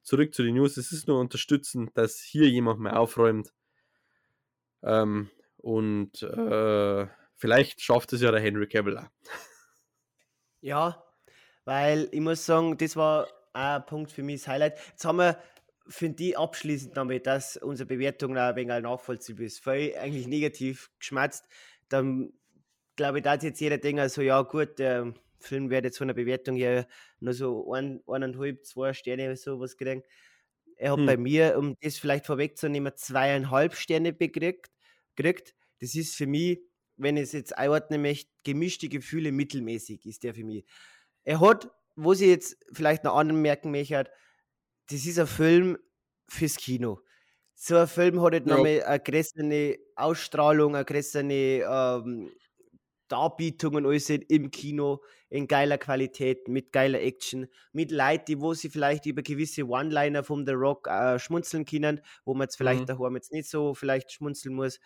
zurück 0.02 0.34
zu 0.34 0.42
den 0.42 0.54
News. 0.54 0.76
Es 0.76 0.92
ist 0.92 1.08
nur 1.08 1.20
unterstützend, 1.20 1.90
dass 1.96 2.20
hier 2.20 2.48
jemand 2.48 2.80
mehr 2.80 2.98
aufräumt. 2.98 3.52
Ähm, 4.82 5.30
und 5.58 6.22
äh, 6.22 7.06
vielleicht 7.36 7.80
schafft 7.80 8.12
es 8.12 8.20
ja 8.20 8.30
der 8.30 8.40
Henry 8.40 8.66
Cavill. 8.66 9.00
Ja, 10.64 11.02
weil 11.64 12.08
ich 12.12 12.20
muss 12.20 12.46
sagen, 12.46 12.78
das 12.78 12.94
war 12.94 13.26
ein 13.52 13.84
Punkt 13.84 14.12
für 14.12 14.22
mich 14.22 14.42
das 14.42 14.46
Highlight. 14.46 14.78
Jetzt 14.90 15.04
haben 15.04 15.18
wir, 15.18 15.36
finde 15.88 16.22
ich, 16.22 16.38
abschließend 16.38 16.96
damit, 16.96 17.26
dass 17.26 17.56
unsere 17.56 17.88
Bewertung 17.88 18.36
ein 18.36 18.54
wenig 18.54 18.82
nachvollziehbar 18.82 19.46
ist. 19.46 19.58
Voll 19.58 19.92
eigentlich 19.98 20.28
negativ 20.28 20.92
geschmatzt. 21.00 21.46
Dann 21.88 22.32
glaube 22.94 23.18
ich, 23.18 23.24
da 23.24 23.34
jetzt 23.34 23.60
jeder 23.60 23.78
denken, 23.78 24.00
also 24.00 24.22
ja 24.22 24.40
gut, 24.42 24.78
der 24.78 25.12
Film 25.42 25.70
wird 25.70 25.84
jetzt 25.84 25.98
von 25.98 26.08
der 26.08 26.14
Bewertung 26.14 26.56
her 26.56 26.86
nur 27.20 27.34
so 27.34 27.72
ein, 27.72 28.02
eineinhalb, 28.06 28.64
zwei 28.66 28.92
Sterne 28.94 29.26
oder 29.26 29.36
sowas 29.36 29.76
kriegen. 29.76 30.02
Er 30.76 30.92
hat 30.92 31.04
Hm. 31.04 31.06
bei 31.06 31.16
mir, 31.16 31.56
um 31.58 31.76
das 31.80 31.98
vielleicht 31.98 32.26
vorwegzunehmen, 32.26 32.92
zweieinhalb 32.96 33.74
Sterne 33.76 34.12
bekriegt. 34.12 34.70
Kriegt. 35.16 35.54
Das 35.80 35.94
ist 35.94 36.16
für 36.16 36.26
mich, 36.26 36.60
wenn 36.96 37.16
ich 37.16 37.24
es 37.24 37.32
jetzt 37.32 37.56
einordnen 37.56 38.02
möchte, 38.02 38.30
gemischte 38.44 38.88
Gefühle 38.88 39.32
mittelmäßig 39.32 40.06
ist 40.06 40.22
der 40.24 40.34
für 40.34 40.44
mich. 40.44 40.64
Er 41.24 41.40
hat, 41.40 41.70
wo 41.96 42.14
sie 42.14 42.28
jetzt 42.30 42.56
vielleicht 42.72 43.04
noch 43.04 43.16
anmerken 43.16 43.70
möchte, 43.70 44.10
das 44.88 45.06
ist 45.06 45.18
ein 45.18 45.26
Film 45.26 45.78
fürs 46.28 46.56
Kino. 46.56 47.00
So 47.54 47.76
ein 47.76 47.88
Film 47.88 48.20
hat 48.22 48.32
halt 48.32 48.46
Ja. 48.46 48.66
nochmal 48.66 48.82
eine 48.84 49.00
größere 49.00 49.78
Ausstrahlung, 49.96 50.74
eine 50.74 50.84
größere 50.84 51.24
ähm, 51.24 52.32
Darbietung 53.12 53.74
und 53.74 53.86
alles 53.86 54.08
im 54.10 54.50
Kino 54.50 55.02
in 55.28 55.46
geiler 55.48 55.78
Qualität, 55.78 56.48
mit 56.48 56.72
geiler 56.72 57.00
Action, 57.00 57.46
mit 57.72 57.90
Leuten, 57.90 58.24
die 58.26 58.40
wo 58.40 58.54
sie 58.54 58.70
vielleicht 58.70 59.06
über 59.06 59.22
gewisse 59.22 59.66
One-Liner 59.68 60.24
vom 60.24 60.46
The 60.46 60.52
Rock 60.52 60.88
äh, 60.88 61.18
schmunzeln 61.18 61.64
können, 61.66 62.00
wo 62.24 62.34
man 62.34 62.46
jetzt 62.46 62.56
vielleicht 62.56 62.86
Mhm. 62.86 62.86
daheim 62.86 63.14
jetzt 63.16 63.32
nicht 63.32 63.48
so 63.48 63.74
vielleicht 63.74 64.12
schmunzeln 64.12 64.54
muss. 64.54 64.80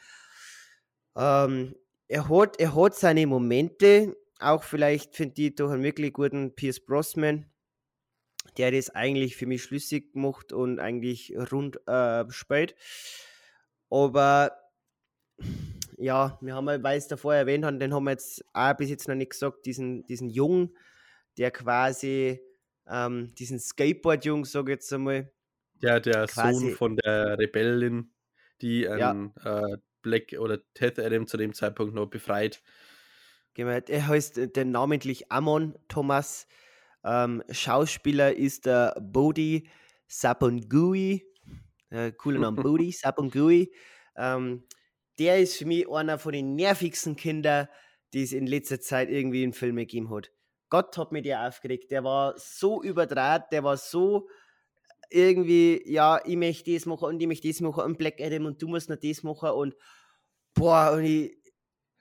Ähm, 1.16 1.74
er, 2.08 2.28
hat, 2.28 2.60
er 2.60 2.74
hat 2.74 2.94
seine 2.94 3.26
Momente, 3.26 4.16
auch 4.38 4.62
vielleicht 4.62 5.16
finde 5.16 5.42
ich 5.42 5.54
durch 5.54 5.72
einen 5.72 5.82
wirklich 5.82 6.12
guten 6.12 6.54
Pierce 6.54 6.84
Brosnan, 6.84 7.50
der 8.56 8.70
das 8.72 8.90
eigentlich 8.90 9.36
für 9.36 9.46
mich 9.46 9.62
schlüssig 9.62 10.14
macht 10.14 10.52
und 10.52 10.78
eigentlich 10.80 11.34
rund 11.52 11.78
äh, 11.88 12.24
spielt. 12.30 12.74
Aber 13.90 14.52
ja, 15.98 16.38
wir 16.40 16.54
haben, 16.54 16.66
weil 16.82 16.98
es 16.98 17.08
davor 17.08 17.34
erwähnt 17.34 17.64
haben, 17.64 17.78
den 17.78 17.92
haben 17.94 18.04
wir 18.04 18.12
jetzt 18.12 18.44
auch 18.52 18.74
bis 18.76 18.90
jetzt 18.90 19.08
noch 19.08 19.14
nicht 19.14 19.30
gesagt, 19.30 19.66
diesen, 19.66 20.04
diesen 20.06 20.28
Jungen, 20.28 20.76
der 21.38 21.50
quasi 21.50 22.40
ähm, 22.88 23.34
diesen 23.34 23.58
Skateboard-Jungen, 23.58 24.44
sage 24.44 24.72
ich 24.72 24.76
jetzt 24.76 24.92
einmal, 24.92 25.32
Der, 25.82 26.00
der 26.00 26.26
Quasi- 26.26 26.68
Sohn 26.68 26.76
von 26.76 26.96
der 26.96 27.38
Rebellin, 27.38 28.12
die 28.62 28.82
Ja. 28.82 29.10
einen 29.10 29.34
äh, 29.44 29.78
Black 30.02 30.36
oder 30.38 30.58
Ted 30.74 30.98
Adam 30.98 31.26
zu 31.26 31.36
dem 31.36 31.52
Zeitpunkt 31.52 31.94
noch 31.94 32.06
befreit. 32.06 32.62
gemeint, 33.54 33.90
er 33.90 34.06
heißt 34.06 34.38
äh, 34.38 34.48
der 34.48 34.64
namentlich 34.66 35.30
Amon 35.32 35.76
Thomas. 35.88 36.46
Ähm, 37.04 37.42
Schauspieler 37.50 38.34
ist 38.36 38.66
der 38.66 38.94
Bodhi 39.00 39.68
Sapongui. 40.08 41.24
Äh, 41.90 42.12
cooler 42.12 42.40
Name, 42.40 42.56
Bodhi 42.62 42.92
Sapongui. 42.92 43.72
Ähm, 44.16 44.64
der 45.18 45.38
ist 45.40 45.56
für 45.56 45.66
mich 45.66 45.88
einer 45.88 46.18
von 46.18 46.32
den 46.32 46.54
nervigsten 46.56 47.16
Kindern, 47.16 47.68
die 48.12 48.22
es 48.22 48.32
in 48.32 48.46
letzter 48.46 48.80
Zeit 48.80 49.10
irgendwie 49.10 49.42
in 49.42 49.52
Filmen 49.52 49.78
gegeben 49.78 50.10
hat. 50.14 50.30
Gott 50.68 50.96
hat 50.98 51.12
mir 51.12 51.22
der 51.22 51.46
aufgeregt. 51.48 51.90
Der 51.90 52.04
war 52.04 52.34
so 52.38 52.82
überdraht, 52.82 53.52
der 53.52 53.64
war 53.64 53.76
so 53.76 54.28
irgendwie, 55.10 55.82
ja, 55.86 56.20
ich 56.24 56.36
möchte 56.36 56.72
das 56.74 56.86
machen 56.86 57.06
und 57.06 57.20
ich 57.20 57.28
möchte 57.28 57.48
das 57.48 57.60
machen 57.60 57.84
und 57.84 57.98
Black 57.98 58.20
Adam 58.20 58.46
und 58.46 58.62
du 58.62 58.68
musst 58.68 58.90
noch 58.90 58.96
das 58.96 59.22
machen 59.22 59.50
und 59.50 59.74
boah, 60.54 60.92
und 60.94 61.04
ich, 61.04 61.38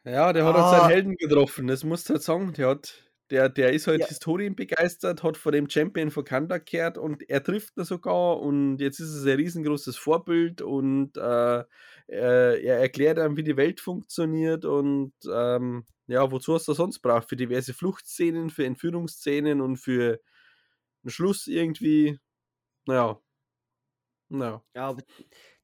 Ja, 0.06 0.34
der 0.34 0.46
hat 0.46 0.56
halt 0.56 0.68
Ah. 0.68 0.68
seinen 0.68 0.86
Helden 0.86 1.16
getroffen, 1.18 1.66
das 1.68 1.84
musst 1.84 2.10
du 2.10 2.14
halt 2.14 2.22
sagen. 2.24 2.54
Der, 2.54 2.68
hat, 2.70 3.12
der, 3.32 3.50
der 3.50 3.74
ist 3.74 3.88
halt 3.88 4.02
Ja. 4.02 4.06
historienbegeistert, 4.06 5.24
hat 5.24 5.36
vor 5.38 5.52
dem 5.52 5.68
Champion 5.68 6.12
von 6.12 6.24
Kanda 6.24 6.60
gehört 6.60 6.98
und 7.00 7.28
er 7.28 7.42
trifft 7.44 7.76
ihn 7.78 7.86
sogar 7.86 8.40
und 8.40 8.78
jetzt 8.78 9.00
ist 9.00 9.10
es 9.10 9.26
ein 9.26 9.36
riesengroßes 9.38 9.98
Vorbild 9.98 10.62
und 10.62 11.18
äh, 11.18 11.64
er, 12.08 12.62
er 12.62 12.80
erklärt 12.80 13.20
einem, 13.20 13.38
wie 13.38 13.44
die 13.44 13.58
Welt 13.58 13.80
funktioniert 13.80 14.66
und 14.66 15.14
ähm, 15.32 15.86
ja, 16.08 16.32
wozu 16.32 16.54
hast 16.54 16.68
du 16.68 16.74
sonst 16.74 17.00
braucht? 17.00 17.28
Für 17.30 17.36
diverse 17.36 17.74
Fluchtszenen, 17.74 18.50
für 18.50 18.66
Entführungsszenen 18.66 19.62
und 19.62 19.78
für 19.78 20.20
einen 21.04 21.12
Schluss 21.12 21.48
irgendwie. 21.48 22.20
Naja. 22.86 23.20
Naja. 24.30 24.64
Ja, 24.76 24.90
aber 24.90 25.04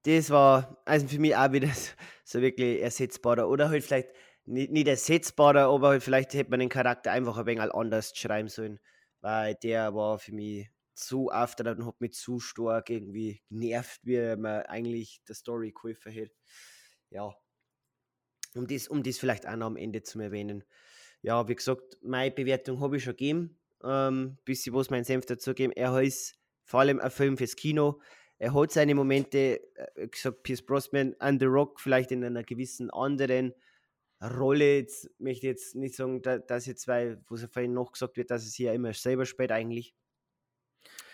das 0.04 0.30
war 0.30 0.82
also 0.86 1.08
für 1.08 1.20
mich 1.20 1.36
auch 1.36 1.52
wieder 1.52 1.68
so, 1.74 1.92
so 2.24 2.42
wirklich 2.42 2.82
ersetzbarer. 2.82 3.48
Oder 3.48 3.70
halt 3.70 3.84
vielleicht 3.84 4.10
nicht, 4.46 4.72
nicht 4.72 4.88
ersetzbarer, 4.88 5.68
aber 5.68 5.90
halt 5.90 6.04
vielleicht 6.04 6.34
hätte 6.34 6.50
man 6.50 6.60
den 6.60 6.70
Charakter 6.70 7.12
einfach 7.12 7.38
ein 7.38 7.46
wenig 7.46 7.74
anders 7.74 8.14
schreiben 8.16 8.50
sollen. 8.50 8.80
Weil 9.22 9.56
der 9.56 9.94
war 9.94 10.18
für 10.18 10.34
mich 10.34 10.70
zu 10.94 11.30
auftrag 11.30 11.78
und 11.78 11.86
hat 11.86 12.02
mich 12.02 12.14
zu 12.14 12.40
stark 12.40 12.90
irgendwie 12.90 13.42
genervt, 13.50 14.02
wie 14.04 14.36
man 14.36 14.64
eigentlich 14.64 15.22
der 15.28 15.36
Story 15.36 15.72
geholfen 15.72 16.12
hätte. 16.12 16.36
Ja. 17.10 17.34
Um 18.54 18.68
das, 18.68 18.88
um 18.88 19.02
das 19.04 19.18
vielleicht 19.18 19.48
auch 19.48 19.56
noch 19.56 19.68
am 19.68 19.78
Ende 19.78 20.04
zu 20.04 20.20
erwähnen. 20.20 20.64
Ja, 21.22 21.48
wie 21.48 21.56
gesagt, 21.56 21.98
meine 22.02 22.32
Bewertung 22.32 22.80
habe 22.82 22.98
ich 22.98 23.04
schon 23.04 23.14
gegeben. 23.14 23.60
Ähm, 23.84 24.38
bisschen 24.46 24.74
was 24.76 24.90
mein 24.90 25.04
Senf 25.04 25.26
dazu 25.26 25.54
geben. 25.54 25.74
Er 25.74 25.94
heißt 25.94 26.38
vor 26.64 26.82
allem 26.82 27.00
ein 27.00 27.12
Film 27.12 27.38
fürs 27.38 27.56
Kino. 27.56 28.02
Er 28.38 28.54
hat 28.54 28.72
seine 28.72 28.96
Momente, 28.96 29.62
äh, 29.76 29.88
wie 29.96 30.10
gesagt, 30.10 30.44
Pierce 30.44 30.64
Brosnan 30.64 31.16
an 31.20 31.40
The 31.40 31.46
Rock 31.46 31.80
vielleicht 31.80 32.12
in 32.12 32.24
einer 32.24 32.44
gewissen 32.44 32.90
anderen 32.90 33.54
Rolle. 34.22 34.78
Jetzt 34.80 35.10
möchte 35.20 35.48
ich 35.48 35.52
jetzt 35.52 35.76
nicht 35.76 35.96
sagen, 35.96 36.22
da, 36.22 36.40
dass 36.40 36.66
jetzt, 36.66 36.88
weil, 36.88 37.24
ja 37.30 37.48
vorhin 37.48 37.74
noch 37.74 37.92
gesagt 37.92 38.18
wird, 38.18 38.32
dass 38.32 38.46
es 38.46 38.56
hier 38.56 38.74
immer 38.74 38.94
selber 38.94 39.26
spielt 39.26 39.52
eigentlich. 39.52 39.96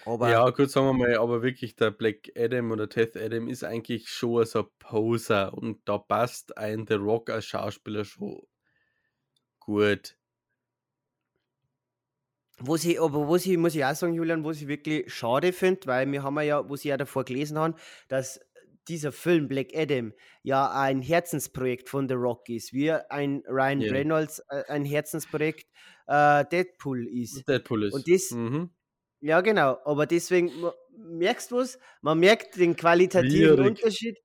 Aber 0.07 0.31
Ja, 0.31 0.49
gut, 0.51 0.71
sagen 0.71 0.87
wir 0.87 0.93
mal, 0.93 1.17
aber 1.17 1.43
wirklich 1.43 1.75
der 1.75 1.91
Black 1.91 2.31
Adam 2.37 2.71
oder 2.71 2.87
Teth 2.87 3.17
Adam 3.17 3.49
ist 3.49 3.65
eigentlich 3.65 4.07
schon 4.09 4.45
so 4.45 4.59
ein 4.59 4.65
Poser 4.79 5.53
und 5.53 5.81
da 5.83 5.97
passt 5.97 6.57
ein 6.57 6.85
The 6.87 6.93
Rock 6.93 7.29
als 7.29 7.45
Schauspieler 7.45 8.05
schon 8.05 8.41
gut. 9.59 10.15
Was 12.59 12.85
ich, 12.85 12.99
aber 13.01 13.27
was 13.29 13.45
ich, 13.45 13.57
muss 13.57 13.75
ich 13.75 13.83
auch 13.83 13.93
sagen, 13.95 14.13
Julian, 14.13 14.43
was 14.45 14.61
ich 14.61 14.67
wirklich 14.67 15.13
schade 15.13 15.51
finde, 15.51 15.85
weil 15.85 16.11
wir 16.11 16.23
haben 16.23 16.39
ja, 16.39 16.67
was 16.69 16.79
ich 16.79 16.85
ja 16.85 16.97
davor 16.97 17.25
gelesen 17.25 17.59
haben, 17.59 17.75
dass 18.07 18.39
dieser 18.87 19.11
Film 19.11 19.49
Black 19.49 19.75
Adam 19.75 20.13
ja 20.41 20.71
ein 20.71 21.01
Herzensprojekt 21.01 21.89
von 21.89 22.07
The 22.07 22.15
Rock 22.15 22.47
ist, 22.49 22.71
wie 22.71 22.91
ein 22.91 23.43
Ryan 23.45 23.81
Ja. 23.81 23.91
Reynolds 23.91 24.39
äh, 24.49 24.63
ein 24.69 24.85
Herzensprojekt 24.85 25.67
äh, 26.07 26.45
Deadpool 26.45 27.05
ist. 27.07 27.47
Deadpool 27.47 27.83
ist. 27.83 27.93
Und 27.93 28.07
das- 28.07 28.31
mhm. 28.31 28.69
Ja, 29.19 29.41
genau, 29.41 29.77
aber 29.83 30.05
deswegen 30.05 30.51
merkst 30.95 31.51
du 31.51 31.57
was? 31.57 31.79
Man 32.01 32.19
merkt 32.19 32.55
den 32.57 32.75
qualitativen 32.75 33.57
Schwierig. 33.57 33.65
Unterschied 33.65 34.17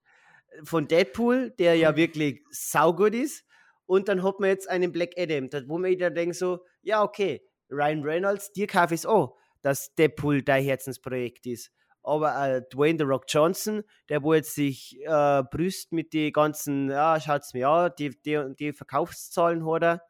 von 0.64 0.86
Deadpool, 0.86 1.50
der 1.58 1.76
ja 1.76 1.96
wirklich 1.96 2.42
saugut 2.50 3.14
ist, 3.14 3.44
und 3.86 4.08
dann 4.08 4.22
hat 4.22 4.38
man 4.40 4.50
jetzt 4.50 4.68
einen 4.68 4.92
Black 4.92 5.12
Adam, 5.18 5.48
da- 5.50 5.62
wo 5.66 5.78
man 5.78 5.90
wieder 5.90 6.10
denkt 6.10 6.36
so, 6.36 6.64
ja, 6.82 7.02
okay, 7.02 7.42
Ryan 7.70 8.02
Reynolds, 8.02 8.52
dir 8.52 8.66
kaufe 8.66 8.94
ich 8.94 9.00
es 9.00 9.06
auch, 9.06 9.36
dass 9.62 9.94
Deadpool 9.94 10.42
dein 10.42 10.64
Herzensprojekt 10.64 11.46
ist. 11.46 11.70
Aber 12.02 12.34
äh, 12.46 12.62
Dwayne 12.72 12.98
The 12.98 13.04
Rock 13.04 13.24
Johnson, 13.28 13.82
der 14.08 14.22
wo 14.22 14.34
jetzt 14.34 14.54
sich 14.54 14.98
äh, 15.04 15.42
brüst 15.50 15.92
mit 15.92 16.12
den 16.12 16.32
ganzen, 16.32 16.90
ja, 16.90 17.18
schaut's 17.20 17.54
mir 17.54 17.68
an, 17.68 17.92
die, 17.98 18.10
die, 18.22 18.42
die 18.58 18.72
Verkaufszahlen 18.72 19.64
hat 19.70 19.82
er, 19.82 20.02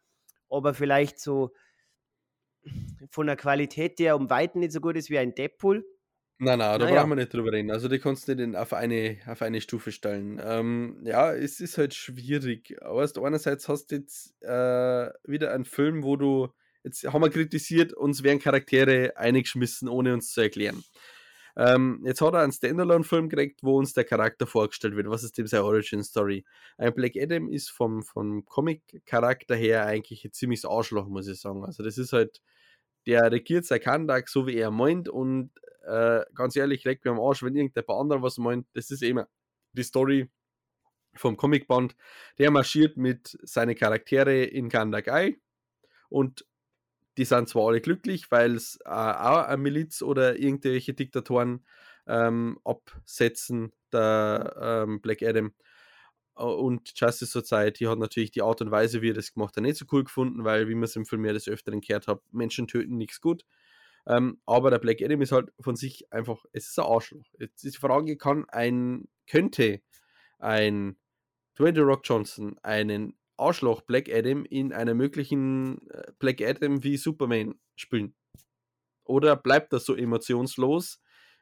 aber 0.48 0.74
vielleicht 0.74 1.20
so 1.20 1.52
von 3.10 3.26
der 3.26 3.36
Qualität 3.36 3.98
der 3.98 4.16
um 4.16 4.30
Weiten 4.30 4.60
nicht 4.60 4.72
so 4.72 4.80
gut 4.80 4.96
ist 4.96 5.10
wie 5.10 5.18
ein 5.18 5.34
Deadpool. 5.34 5.84
Nein, 6.38 6.58
nein, 6.58 6.80
da 6.80 6.86
Naja. 6.86 6.96
brauchen 6.96 7.10
wir 7.10 7.16
nicht 7.16 7.32
drüber 7.32 7.52
reden. 7.52 7.70
Also 7.70 7.88
die 7.88 8.00
kannst 8.00 8.26
du 8.26 8.34
nicht 8.34 8.56
auf 8.56 8.72
eine, 8.72 9.18
auf 9.26 9.42
eine 9.42 9.60
Stufe 9.60 9.92
stellen. 9.92 10.40
Ähm, 10.42 11.00
ja, 11.04 11.32
es 11.32 11.60
ist 11.60 11.78
halt 11.78 11.94
schwierig. 11.94 12.76
Weißt, 12.80 13.18
einerseits 13.18 13.68
hast 13.68 13.92
du 13.92 13.96
jetzt 13.96 14.34
äh, 14.42 15.10
wieder 15.24 15.52
einen 15.52 15.64
Film, 15.64 16.02
wo 16.02 16.16
du, 16.16 16.48
jetzt 16.82 17.04
haben 17.04 17.22
wir 17.22 17.30
kritisiert, 17.30 17.92
uns 17.92 18.24
werden 18.24 18.40
Charaktere 18.40 19.16
eingeschmissen, 19.16 19.88
ohne 19.88 20.14
uns 20.14 20.32
zu 20.32 20.40
erklären. 20.40 20.82
Ähm, 21.56 22.02
jetzt 22.04 22.20
hat 22.20 22.34
er 22.34 22.40
einen 22.40 22.52
Standalone-Film 22.52 23.28
gekriegt, 23.28 23.60
wo 23.62 23.78
uns 23.78 23.92
der 23.92 24.04
Charakter 24.04 24.46
vorgestellt 24.46 24.96
wird. 24.96 25.08
Was 25.10 25.22
ist 25.22 25.36
dem 25.36 25.46
seine 25.46 25.64
Origin-Story? 25.64 26.44
Ein 26.78 26.94
Black 26.94 27.12
Adam 27.16 27.48
ist 27.48 27.70
vom, 27.70 28.02
vom 28.02 28.44
Comic-Charakter 28.46 29.54
her 29.54 29.86
eigentlich 29.86 30.24
ein 30.24 30.32
ziemliches 30.32 30.64
Arschloch, 30.64 31.08
muss 31.08 31.28
ich 31.28 31.40
sagen. 31.40 31.64
Also 31.64 31.82
das 31.82 31.98
ist 31.98 32.12
halt, 32.12 32.40
der 33.06 33.30
regiert 33.30 33.66
sein 33.66 33.80
Kandak 33.80 34.28
so, 34.28 34.46
wie 34.46 34.56
er 34.56 34.70
meint 34.70 35.08
und 35.08 35.50
äh, 35.84 36.24
ganz 36.34 36.56
ehrlich, 36.56 36.84
leckt 36.84 37.04
mir 37.04 37.10
am 37.10 37.20
Arsch, 37.20 37.42
wenn 37.42 37.56
irgendein 37.56 37.84
paar 37.84 38.00
anderer 38.00 38.22
was 38.22 38.38
meint, 38.38 38.66
das 38.74 38.90
ist 38.90 39.02
eben 39.02 39.24
die 39.72 39.82
Story 39.82 40.30
vom 41.14 41.36
Comicband, 41.36 41.96
der 42.38 42.50
marschiert 42.50 42.96
mit 42.96 43.38
seinen 43.42 43.74
Charaktere 43.74 44.44
in 44.44 44.68
Kandagai 44.68 45.36
und 46.08 46.46
die 47.16 47.24
sind 47.24 47.48
zwar 47.48 47.68
alle 47.68 47.80
glücklich, 47.80 48.30
weil 48.30 48.54
es 48.54 48.78
äh, 48.84 48.88
auch 48.88 49.44
eine 49.44 49.56
Miliz 49.58 50.02
oder 50.02 50.38
irgendwelche 50.38 50.94
Diktatoren 50.94 51.64
ähm, 52.06 52.58
absetzen, 52.64 53.72
der 53.92 54.84
ähm, 54.86 55.00
Black 55.00 55.22
Adam. 55.22 55.52
Äh, 56.36 56.42
und 56.42 56.92
Justice 56.94 57.30
Society 57.30 57.84
hat 57.84 57.98
natürlich 57.98 58.30
die 58.30 58.42
Art 58.42 58.60
und 58.60 58.70
Weise, 58.70 59.02
wie 59.02 59.10
er 59.10 59.14
das 59.14 59.34
gemacht 59.34 59.56
hat, 59.56 59.62
nicht 59.62 59.76
so 59.76 59.86
cool 59.92 60.04
gefunden, 60.04 60.44
weil, 60.44 60.68
wie 60.68 60.74
man 60.74 60.84
es 60.84 60.96
im 60.96 61.06
Film 61.06 61.24
ja 61.24 61.32
des 61.32 61.48
Öfteren 61.48 61.80
gehört 61.80 62.06
hat, 62.06 62.22
Menschen 62.32 62.66
töten 62.66 62.96
nichts 62.96 63.20
gut. 63.20 63.44
Ähm, 64.06 64.40
aber 64.46 64.70
der 64.70 64.78
Black 64.78 65.00
Adam 65.02 65.22
ist 65.22 65.32
halt 65.32 65.52
von 65.60 65.76
sich 65.76 66.12
einfach, 66.12 66.44
es 66.52 66.68
ist 66.68 66.78
ein 66.78 66.86
Arschloch. 66.86 67.32
Jetzt 67.38 67.64
ist 67.64 67.76
die 67.76 67.80
Frage, 67.80 68.16
kann 68.16 68.46
ein, 68.48 69.08
könnte 69.28 69.80
ein 70.38 70.96
Dwayne 71.56 71.80
Rock 71.82 72.00
Johnson 72.04 72.56
einen 72.62 73.14
Arschloch 73.42 73.82
Black 73.82 74.08
Adam 74.10 74.44
in 74.44 74.72
einer 74.72 74.94
möglichen 74.94 75.86
äh, 75.90 76.12
Black 76.18 76.40
Adam 76.40 76.82
wie 76.82 76.96
Superman 76.96 77.54
spielen? 77.76 78.14
Oder 79.04 79.36
bleibt 79.36 79.72
er 79.72 79.80
so 79.80 79.94
emotionslos, 79.94 81.00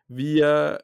wie 0.08 0.40
er 0.40 0.82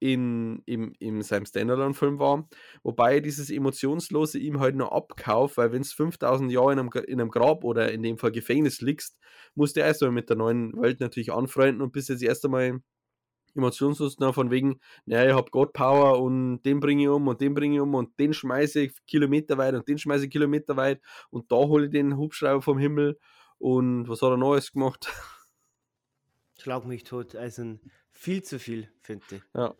in, 0.00 0.62
in, 0.66 0.94
in 0.98 1.22
seinem 1.22 1.46
Standalone-Film 1.46 2.18
war? 2.18 2.48
Wobei 2.82 3.20
dieses 3.20 3.50
Emotionslose 3.50 4.38
ihm 4.38 4.60
halt 4.60 4.76
nur 4.76 4.92
abkauft, 4.92 5.56
weil 5.56 5.72
wenn 5.72 5.82
es 5.82 5.92
5000 5.92 6.50
Jahre 6.50 6.72
in 6.72 6.78
einem, 6.78 6.90
in 7.06 7.20
einem 7.20 7.30
Grab 7.30 7.64
oder 7.64 7.92
in 7.92 8.02
dem 8.02 8.18
Fall 8.18 8.32
Gefängnis 8.32 8.80
liegst, 8.80 9.16
musst 9.54 9.76
du 9.76 9.80
erst 9.80 10.02
einmal 10.02 10.14
mit 10.14 10.28
der 10.28 10.36
neuen 10.36 10.80
Welt 10.80 11.00
natürlich 11.00 11.32
anfreunden 11.32 11.82
und 11.82 11.92
bist 11.92 12.08
jetzt 12.08 12.22
erst 12.22 12.44
einmal 12.44 12.80
emotionslos 13.54 14.18
nach 14.18 14.34
von 14.34 14.50
wegen, 14.50 14.80
naja, 15.04 15.30
ich 15.30 15.36
hab 15.36 15.50
God 15.50 15.72
Power 15.72 16.20
und 16.20 16.62
den 16.62 16.80
bringe 16.80 17.02
ich 17.02 17.08
um 17.08 17.28
und 17.28 17.40
den 17.40 17.54
bringe 17.54 17.76
ich 17.76 17.80
um 17.80 17.94
und 17.94 18.18
den 18.18 18.32
schmeiße 18.32 18.80
ich 18.80 19.06
Kilometer 19.06 19.58
weit 19.58 19.74
und 19.74 19.88
den 19.88 19.98
schmeiße 19.98 20.24
ich 20.24 20.30
Kilometer 20.30 20.76
weit 20.76 21.00
und 21.30 21.50
da 21.50 21.56
hole 21.56 21.86
ich 21.86 21.90
den 21.90 22.16
Hubschrauber 22.16 22.62
vom 22.62 22.78
Himmel 22.78 23.18
und 23.58 24.08
was 24.08 24.22
hat 24.22 24.30
er 24.30 24.36
Neues 24.36 24.72
gemacht? 24.72 25.08
Schlag 26.58 26.84
mich 26.84 27.04
tot, 27.04 27.34
also 27.34 27.78
viel 28.12 28.42
zu 28.42 28.58
viel, 28.58 28.88
finde 29.00 29.24
ich. 29.32 29.42
Ja. 29.54 29.74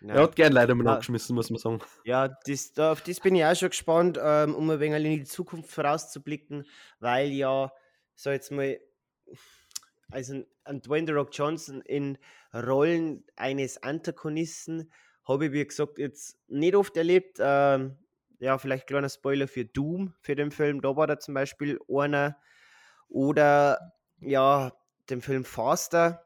Nein. 0.00 0.16
Er 0.16 0.22
hat 0.22 0.36
gern 0.36 0.52
leider 0.52 0.74
mal 0.74 0.86
abgeschmissen, 0.86 1.34
muss 1.34 1.50
man 1.50 1.58
sagen. 1.58 1.80
Ja, 2.04 2.28
das, 2.28 2.78
auf 2.78 3.00
das 3.02 3.18
bin 3.18 3.34
ich 3.34 3.44
auch 3.44 3.56
schon 3.56 3.70
gespannt, 3.70 4.18
ähm, 4.22 4.54
um 4.54 4.70
ein 4.70 4.78
wenig 4.78 5.04
in 5.04 5.18
die 5.18 5.24
Zukunft 5.24 5.70
vorauszublicken, 5.70 6.64
weil 7.00 7.30
ja, 7.30 7.72
so 8.14 8.30
jetzt 8.30 8.52
mal, 8.52 8.78
also 10.10 10.42
an 10.64 10.80
Dwayne 10.82 11.06
The 11.06 11.12
Rock 11.12 11.30
Johnson 11.32 11.80
in 11.82 12.18
Rollen 12.54 13.24
eines 13.36 13.82
Antagonisten 13.82 14.90
habe 15.26 15.46
ich, 15.46 15.52
wie 15.52 15.66
gesagt, 15.66 15.98
jetzt 15.98 16.38
nicht 16.48 16.74
oft 16.74 16.96
erlebt. 16.96 17.38
Ähm, 17.40 17.98
ja, 18.40 18.56
vielleicht 18.56 18.86
kleiner 18.86 19.08
Spoiler 19.08 19.48
für 19.48 19.64
Doom, 19.64 20.14
für 20.20 20.34
den 20.34 20.50
Film. 20.50 20.80
Da 20.80 20.96
war 20.96 21.06
da 21.06 21.18
zum 21.18 21.34
Beispiel 21.34 21.78
einer. 21.88 22.38
Oder 23.08 23.92
ja, 24.20 24.72
den 25.10 25.20
Film 25.20 25.44
Faster. 25.44 26.24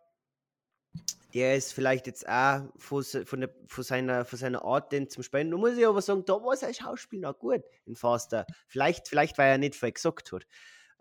Der 1.34 1.56
ist 1.56 1.72
vielleicht 1.72 2.06
jetzt 2.06 2.28
auch 2.28 2.64
von, 2.76 3.02
von, 3.02 3.40
der, 3.40 3.50
von, 3.66 3.82
seiner, 3.82 4.24
von 4.26 4.38
seiner 4.38 4.62
Art 4.64 4.92
den 4.92 5.08
zum 5.08 5.22
Spenden. 5.22 5.52
Da 5.52 5.56
muss 5.56 5.78
ich 5.78 5.86
aber 5.86 6.02
sagen, 6.02 6.24
da 6.26 6.34
war 6.34 6.54
sein 6.56 6.74
Schauspiel 6.74 7.20
noch 7.20 7.38
gut 7.38 7.62
in 7.86 7.96
Faster. 7.96 8.46
Vielleicht, 8.68 9.08
vielleicht 9.08 9.38
weil 9.38 9.50
er 9.50 9.58
nicht 9.58 9.74
viel 9.74 9.92
gesagt 9.92 10.30
hat. 10.32 10.46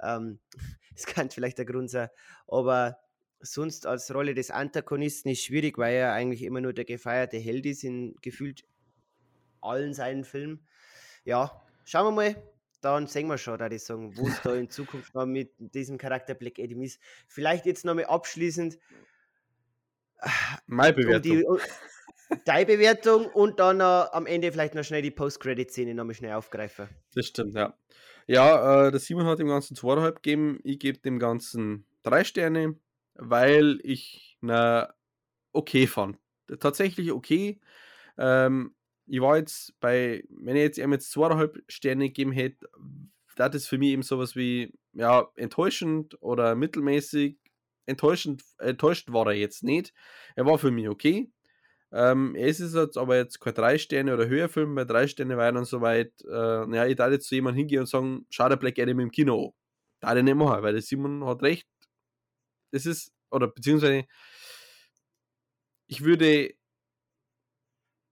Ähm, 0.02 0.40
das 0.96 1.06
kann 1.06 1.30
vielleicht 1.30 1.58
der 1.58 1.66
Grund 1.66 1.90
sein. 1.90 2.10
Aber 2.48 2.98
sonst 3.40 3.86
als 3.86 4.14
Rolle 4.14 4.34
des 4.34 4.52
Antagonisten 4.52 5.30
ist 5.30 5.44
schwierig, 5.44 5.78
weil 5.78 5.96
er 5.96 6.14
eigentlich 6.14 6.44
immer 6.44 6.62
nur 6.62 6.74
der 6.74 6.86
gefeierte 6.86 7.38
Held 7.38 7.66
ist 7.66 7.84
in 7.84 8.16
gefühlt 8.22 8.64
allen 9.62 9.94
seinen 9.94 10.24
Filmen. 10.24 10.68
Ja, 11.24 11.62
schauen 11.86 12.08
wir 12.08 12.12
mal. 12.12 12.44
Dann 12.82 13.06
sehen 13.06 13.28
wir 13.28 13.38
schon, 13.38 13.60
da 13.60 13.68
ich 13.68 13.84
sagen, 13.84 14.18
wo 14.18 14.28
es 14.28 14.42
da 14.42 14.56
in 14.56 14.70
Zukunft 14.70 15.14
noch 15.14 15.28
mit 15.28 15.52
diesem 15.58 15.98
Charakter 15.98 16.34
Black 16.34 16.58
Adam 16.60 16.82
ist. 16.82 17.00
Vielleicht 17.28 17.66
jetzt 17.66 17.86
nochmal 17.86 18.06
abschließend. 18.06 18.80
Meine 20.66 20.94
Bewertung. 20.94 21.44
Um 21.44 21.60
Deine 22.46 22.66
Bewertung 22.66 23.26
und 23.26 23.60
dann 23.60 23.82
uh, 23.82 24.08
am 24.14 24.26
Ende 24.26 24.52
vielleicht 24.54 24.74
noch 24.74 24.84
schnell 24.84 25.02
die 25.02 25.12
Post-Credit-Szene 25.12 25.94
nochmal 25.94 26.16
schnell 26.16 26.34
aufgreifen. 26.34 26.88
Das 27.14 27.26
stimmt, 27.26 27.56
ja. 27.56 27.74
Ja, 28.28 28.88
äh, 28.88 28.92
der 28.92 29.00
Simon 29.00 29.26
hat 29.26 29.40
dem 29.40 29.48
Ganzen 29.48 29.76
zweieinhalb 29.76 30.24
gegeben. 30.24 30.60
Ich 30.64 30.80
gebe 30.80 31.00
dem 31.00 31.20
Ganzen 31.20 31.86
drei 32.04 32.24
Sterne 32.24 32.76
weil 33.16 33.80
ich 33.84 34.38
na 34.42 34.94
okay 35.54 35.88
fand. 35.88 36.18
Tatsächlich 36.60 37.12
okay. 37.12 37.60
Ähm, 38.18 38.76
ich 39.08 39.22
war 39.22 39.38
jetzt 39.38 39.80
bei, 39.80 40.24
wenn 40.30 40.56
ich 40.56 40.64
jetzt 40.64 40.78
ihm 40.78 40.92
jetzt 40.92 41.12
zweieinhalb 41.12 41.64
Sterne 41.68 42.08
gegeben 42.08 42.32
hätte, 42.32 42.68
das 43.36 43.56
ist 43.56 43.68
für 43.68 43.78
mich 43.78 43.90
eben 43.90 44.04
sowas 44.04 44.36
wie, 44.36 44.74
ja, 44.94 45.28
enttäuschend 45.36 46.22
oder 46.22 46.56
mittelmäßig. 46.56 47.38
Enttäuschend, 47.86 48.44
enttäuscht 48.60 49.12
war 49.12 49.28
er 49.28 49.34
jetzt 49.34 49.64
nicht. 49.64 49.94
Er 50.36 50.46
war 50.46 50.58
für 50.58 50.72
mich 50.72 50.88
okay. 50.88 51.32
Ähm, 51.94 52.36
es 52.36 52.60
ist 52.60 52.76
jetzt 52.76 52.98
aber 52.98 53.18
jetzt 53.18 53.40
kein 53.42 53.54
drei 53.54 53.78
Sterne 53.78 54.14
oder 54.14 54.28
höher 54.28 54.50
Film, 54.50 54.76
bei 54.76 54.86
drei 54.86 55.08
Sterne 55.08 55.38
weiter 55.38 55.60
und 55.60 55.66
so 55.66 55.82
weit. 55.82 56.14
Äh, 56.26 56.76
ja, 56.76 56.86
ich 56.86 56.96
darf 56.96 57.12
jetzt 57.12 57.28
zu 57.28 57.36
jemandem 57.36 57.60
hingehen 57.60 57.82
und 57.82 57.88
sagen, 57.88 58.26
schau 58.30 58.50
der 58.50 58.56
Black 58.58 58.80
Adam 58.80 59.00
im 59.00 59.12
Kino. 59.12 59.54
Da 60.00 60.16
ich 60.16 60.24
nicht 60.24 60.36
machen, 60.36 60.64
weil 60.64 60.74
der 60.74 60.82
Simon 60.82 61.26
hat 61.26 61.44
recht 61.44 61.68
es 62.72 62.86
ist, 62.86 63.14
oder 63.30 63.48
beziehungsweise, 63.48 64.06
ich 65.88 66.04
würde, 66.04 66.54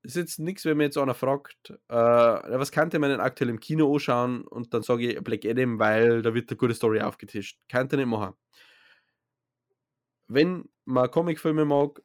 es 0.03 0.11
ist 0.11 0.15
jetzt 0.15 0.39
nichts, 0.39 0.65
wenn 0.65 0.77
mir 0.77 0.85
jetzt 0.85 0.97
einer 0.97 1.13
fragt, 1.13 1.71
äh, 1.89 1.93
was 1.95 2.71
könnte 2.71 2.99
man 2.99 3.09
denn 3.09 3.19
aktuell 3.19 3.49
im 3.49 3.59
Kino 3.59 3.93
anschauen 3.93 4.45
und 4.47 4.73
dann 4.73 4.83
sage 4.83 5.13
ich 5.13 5.23
Black 5.23 5.45
Adam, 5.45 5.79
weil 5.79 6.21
da 6.21 6.33
wird 6.33 6.49
eine 6.49 6.57
gute 6.57 6.73
Story 6.73 7.01
aufgetischt. 7.01 7.59
Könnte 7.69 7.97
nicht 7.97 8.07
machen. 8.07 8.33
Wenn 10.27 10.69
man 10.85 11.09
Comicfilme 11.11 11.65
mag, 11.65 12.01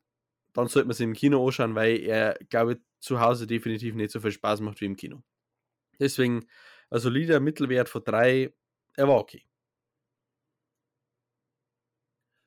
dann 0.55 0.69
sollte 0.69 0.89
man 0.89 0.95
sie 0.97 1.05
im 1.05 1.13
Kino 1.13 1.45
anschauen, 1.45 1.75
weil 1.75 2.01
er, 2.01 2.39
glaube 2.49 2.75
ich, 2.75 2.79
zu 3.01 3.21
Hause 3.21 3.47
definitiv 3.47 3.95
nicht 3.95 4.11
so 4.11 4.21
viel 4.21 4.33
Spaß 4.33 4.61
macht 4.61 4.81
wie 4.81 4.87
im 4.87 4.97
Kino. 4.97 5.23
Deswegen, 6.01 6.47
also 6.91 7.05
solider 7.05 7.41
Mittelwert 7.41 7.89
von 7.89 8.03
drei, 8.05 8.55
er 8.97 9.09
war 9.09 9.19
okay. 9.19 9.45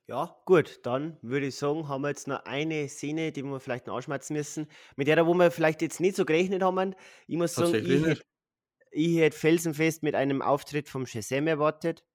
Ja, 0.09 0.41
gut, 0.45 0.79
dann 0.83 1.17
würde 1.21 1.47
ich 1.47 1.55
sagen, 1.57 1.89
haben 1.89 2.01
wir 2.01 2.09
jetzt 2.09 2.29
noch 2.29 2.45
eine 2.45 2.87
Szene, 2.87 3.33
die 3.33 3.43
wir 3.43 3.59
vielleicht 3.59 3.87
noch 3.87 3.95
anschmerzen 3.97 4.33
müssen, 4.33 4.67
mit 4.95 5.09
der, 5.09 5.27
wo 5.27 5.33
wir 5.33 5.51
vielleicht 5.51 5.81
jetzt 5.81 5.99
nicht 5.99 6.15
so 6.15 6.23
gerechnet 6.23 6.63
haben. 6.63 6.95
Ich 7.27 7.35
muss 7.35 7.55
sagen, 7.55 7.75
ich 7.75 8.05
hätte, 8.05 8.21
ich 8.91 9.17
hätte 9.17 9.37
felsenfest 9.37 10.03
mit 10.03 10.15
einem 10.15 10.41
Auftritt 10.41 10.87
vom 10.87 11.05
Shazam 11.05 11.47
erwartet. 11.47 12.05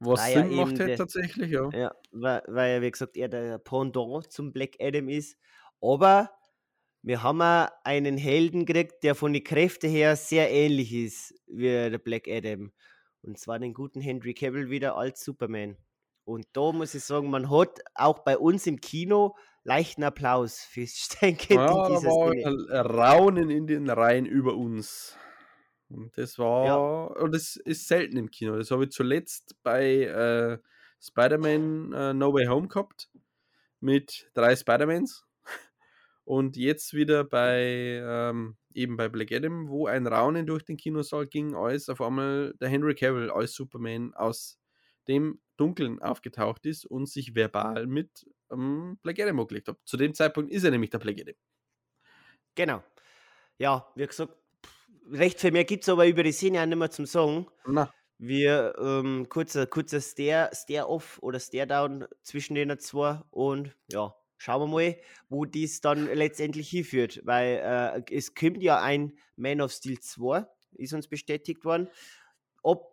Was 0.00 0.32
Sinn 0.32 0.54
macht 0.54 0.78
hätte 0.78 0.96
tatsächlich, 0.96 1.50
ja. 1.50 1.68
Ja, 1.72 1.94
weil, 2.10 2.42
weil 2.46 2.70
er, 2.70 2.82
wie 2.82 2.90
gesagt, 2.90 3.16
er 3.16 3.28
der 3.28 3.58
Pendant 3.58 4.32
zum 4.32 4.52
Black 4.52 4.76
Adam 4.80 5.08
ist. 5.08 5.36
Aber 5.82 6.30
wir 7.02 7.22
haben 7.22 7.42
auch 7.42 7.68
einen 7.84 8.16
Helden 8.16 8.64
gekriegt, 8.64 9.02
der 9.02 9.14
von 9.14 9.32
den 9.32 9.44
Kräften 9.44 9.90
her 9.90 10.16
sehr 10.16 10.50
ähnlich 10.50 10.92
ist 10.92 11.34
wie 11.46 11.68
der 11.68 11.98
Black 11.98 12.28
Adam. 12.28 12.72
Und 13.22 13.38
zwar 13.38 13.58
den 13.58 13.74
guten 13.74 14.00
Henry 14.00 14.32
Cavill 14.32 14.70
wieder 14.70 14.96
als 14.96 15.22
Superman. 15.22 15.76
Und 16.24 16.46
da 16.54 16.72
muss 16.72 16.94
ich 16.94 17.04
sagen, 17.04 17.28
man 17.28 17.50
hat 17.50 17.80
auch 17.94 18.20
bei 18.20 18.38
uns 18.38 18.66
im 18.66 18.80
Kino 18.80 19.36
leichten 19.64 20.02
Applaus 20.02 20.60
für 20.60 20.86
Steinke 20.86 21.54
ja, 21.54 21.86
in 21.86 21.94
dieser 21.94 22.10
Szene. 22.10 22.84
Raunen 22.84 23.50
in 23.50 23.66
den 23.66 23.90
Reihen 23.90 24.26
über 24.26 24.54
uns. 24.54 25.16
Und 25.90 26.16
das 26.16 26.38
war, 26.38 26.66
ja. 26.66 26.76
und 27.22 27.34
das 27.34 27.56
ist 27.56 27.88
selten 27.88 28.16
im 28.16 28.30
Kino. 28.30 28.56
Das 28.56 28.70
habe 28.70 28.84
ich 28.84 28.90
zuletzt 28.90 29.56
bei 29.62 30.04
äh, 30.04 30.58
Spider-Man 31.00 31.92
äh, 31.92 32.14
No 32.14 32.32
Way 32.32 32.46
Home 32.46 32.68
gehabt 32.68 33.10
mit 33.80 34.30
drei 34.34 34.54
Spider-Mans. 34.54 35.26
Und 36.24 36.56
jetzt 36.56 36.94
wieder 36.94 37.24
bei 37.24 38.00
ähm, 38.04 38.56
eben 38.72 38.96
bei 38.96 39.08
Black 39.08 39.32
Adam, 39.32 39.68
wo 39.68 39.86
ein 39.86 40.06
Raunen 40.06 40.46
durch 40.46 40.64
den 40.64 40.76
Kinosaal 40.76 41.26
ging, 41.26 41.56
als 41.56 41.88
auf 41.88 42.00
einmal 42.00 42.54
der 42.60 42.68
Henry 42.68 42.94
Cavill 42.94 43.30
als 43.30 43.54
Superman 43.54 44.14
aus 44.14 44.60
dem 45.08 45.40
Dunkeln 45.56 46.00
aufgetaucht 46.00 46.66
ist 46.66 46.86
und 46.86 47.08
sich 47.08 47.34
verbal 47.34 47.86
mit 47.86 48.26
ähm, 48.52 48.98
Black 49.02 49.18
Adam 49.18 49.44
gelegt 49.46 49.68
hat. 49.68 49.78
Zu 49.84 49.96
dem 49.96 50.14
Zeitpunkt 50.14 50.52
ist 50.52 50.62
er 50.62 50.70
nämlich 50.70 50.90
der 50.90 50.98
Black 50.98 51.20
Adam. 51.20 51.34
Genau. 52.54 52.84
Ja, 53.58 53.90
wie 53.94 54.06
gesagt, 54.06 54.32
recht 55.10 55.40
viel 55.40 55.52
mehr 55.52 55.64
gibt 55.64 55.84
es 55.84 55.88
aber 55.88 56.06
über 56.06 56.22
die 56.22 56.32
Szene 56.32 56.62
auch 56.62 56.66
nicht 56.66 56.78
mehr 56.78 56.90
zum 56.90 57.06
Sagen. 57.06 57.46
Na. 57.66 57.92
Wir 58.18 58.74
ähm, 58.78 59.28
kurzer, 59.28 59.66
kurzer 59.66 60.00
Stare, 60.00 60.50
Stare-Off 60.52 61.18
oder 61.22 61.40
Stare-Down 61.40 62.06
zwischen 62.22 62.54
den 62.54 62.78
zwei 62.78 63.22
und 63.30 63.74
ja, 63.90 64.14
schauen 64.36 64.60
wir 64.60 64.66
mal, 64.66 64.96
wo 65.30 65.46
dies 65.46 65.80
dann 65.80 66.06
letztendlich 66.06 66.68
hinführt, 66.68 67.20
weil 67.24 68.04
äh, 68.08 68.14
es 68.14 68.34
kommt 68.34 68.62
ja 68.62 68.80
ein 68.82 69.16
Man 69.36 69.62
of 69.62 69.72
Steel 69.72 70.00
2, 70.00 70.46
ist 70.72 70.92
uns 70.92 71.08
bestätigt 71.08 71.64
worden. 71.64 71.88
Ob 72.62 72.90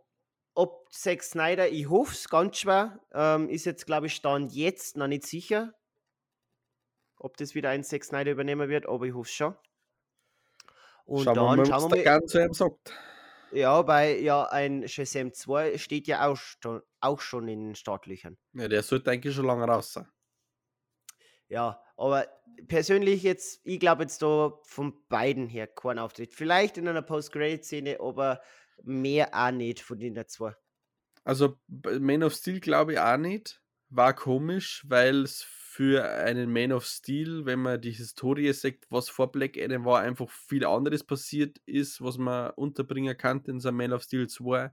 ob 0.57 0.91
Zack 0.91 1.22
Snyder, 1.22 1.69
ich 1.69 1.88
hoffe 1.88 2.14
es 2.14 2.30
ganz 2.30 2.57
schwer, 2.57 2.99
ähm, 3.14 3.48
ist 3.48 3.65
jetzt, 3.65 3.85
glaube 3.85 4.07
ich, 4.07 4.15
Stand 4.15 4.53
jetzt 4.53 4.98
noch 4.98 5.06
nicht 5.06 5.27
sicher, 5.27 5.72
ob 7.19 7.38
das 7.38 7.53
wieder 7.53 7.69
ein 7.69 7.84
Zack 7.84 8.03
Snyder 8.03 8.31
übernehmen 8.31 8.68
wird, 8.68 8.88
aber 8.88 9.06
ich 9.06 9.14
hoffe 9.14 9.30
es 9.30 9.35
schon. 9.35 9.56
Und 11.07 11.23
schauen 11.23 11.35
wir 11.35 11.41
dann 11.41 11.57
mal, 11.57 11.65
schauen 11.65 11.91
wir 11.91 12.03
der 12.03 12.19
mal. 12.19 12.47
Ihm 12.47 12.53
sagt. 12.53 12.93
Ja, 13.51 13.88
weil 13.88 14.17
ja 14.19 14.43
ein 14.43 14.88
Shazam 14.88 15.34
2 15.34 15.77
steht 15.77 16.07
ja 16.07 16.27
auch, 16.27 16.38
auch 16.99 17.21
schon 17.21 17.47
in 17.47 17.67
den 17.67 17.75
Startlöchern. 17.75 18.38
Ja, 18.53 18.67
der 18.67 18.84
sollte 18.84 19.09
eigentlich 19.09 19.34
schon 19.34 19.45
lange 19.45 19.65
raus 19.65 19.93
sein. 19.93 20.07
Ja, 21.47 21.81
aber 21.95 22.27
persönlich 22.67 23.23
jetzt, 23.23 23.61
ich 23.63 23.79
glaube 23.79 24.03
jetzt 24.03 24.21
da 24.21 24.51
von 24.63 24.93
beiden 25.07 25.47
her 25.47 25.67
kein 25.67 25.97
Auftritt. 25.97 26.35
Vielleicht 26.35 26.77
in 26.77 26.89
einer 26.89 27.01
Post-Grade-Szene, 27.01 28.01
aber 28.01 28.41
mehr 28.84 29.29
auch 29.34 29.51
nicht 29.51 29.79
von 29.79 29.97
den 29.97 30.21
zwei. 30.27 30.53
Also 31.23 31.57
Man 31.71 32.23
of 32.23 32.34
Steel 32.34 32.59
glaube 32.59 32.93
ich 32.93 32.99
auch 32.99 33.17
nicht. 33.17 33.61
War 33.89 34.13
komisch, 34.13 34.84
weil 34.88 35.23
es 35.23 35.41
für 35.77 36.09
einen 36.09 36.51
Man 36.51 36.71
of 36.71 36.87
Steel, 36.87 37.45
wenn 37.45 37.59
man 37.59 37.79
die 37.79 37.91
Historie 37.91 38.51
sagt, 38.51 38.87
was 38.89 39.09
vor 39.09 39.31
Black 39.31 39.59
Adam 39.59 39.85
war, 39.85 40.01
einfach 40.01 40.27
viel 40.27 40.65
anderes 40.65 41.03
passiert 41.03 41.59
ist, 41.67 42.01
was 42.01 42.17
man 42.17 42.49
unterbringen 42.55 43.15
kann 43.15 43.43
in 43.45 43.59
so 43.59 43.71
Man 43.71 43.93
of 43.93 44.01
Steel 44.01 44.27
2. 44.27 44.71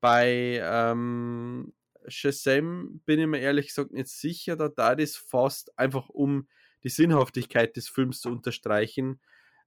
Bei 0.00 0.58
ähm, 0.64 1.74
Shazam 2.08 3.02
bin 3.04 3.20
ich 3.20 3.26
mir 3.26 3.40
ehrlich 3.40 3.66
gesagt 3.66 3.92
nicht 3.92 4.08
sicher, 4.08 4.56
da 4.56 4.70
da 4.70 4.94
das 4.94 5.14
fast 5.14 5.78
einfach 5.78 6.08
um 6.08 6.48
die 6.84 6.88
Sinnhaftigkeit 6.88 7.76
des 7.76 7.90
Films 7.90 8.22
zu 8.22 8.30
unterstreichen, 8.30 9.20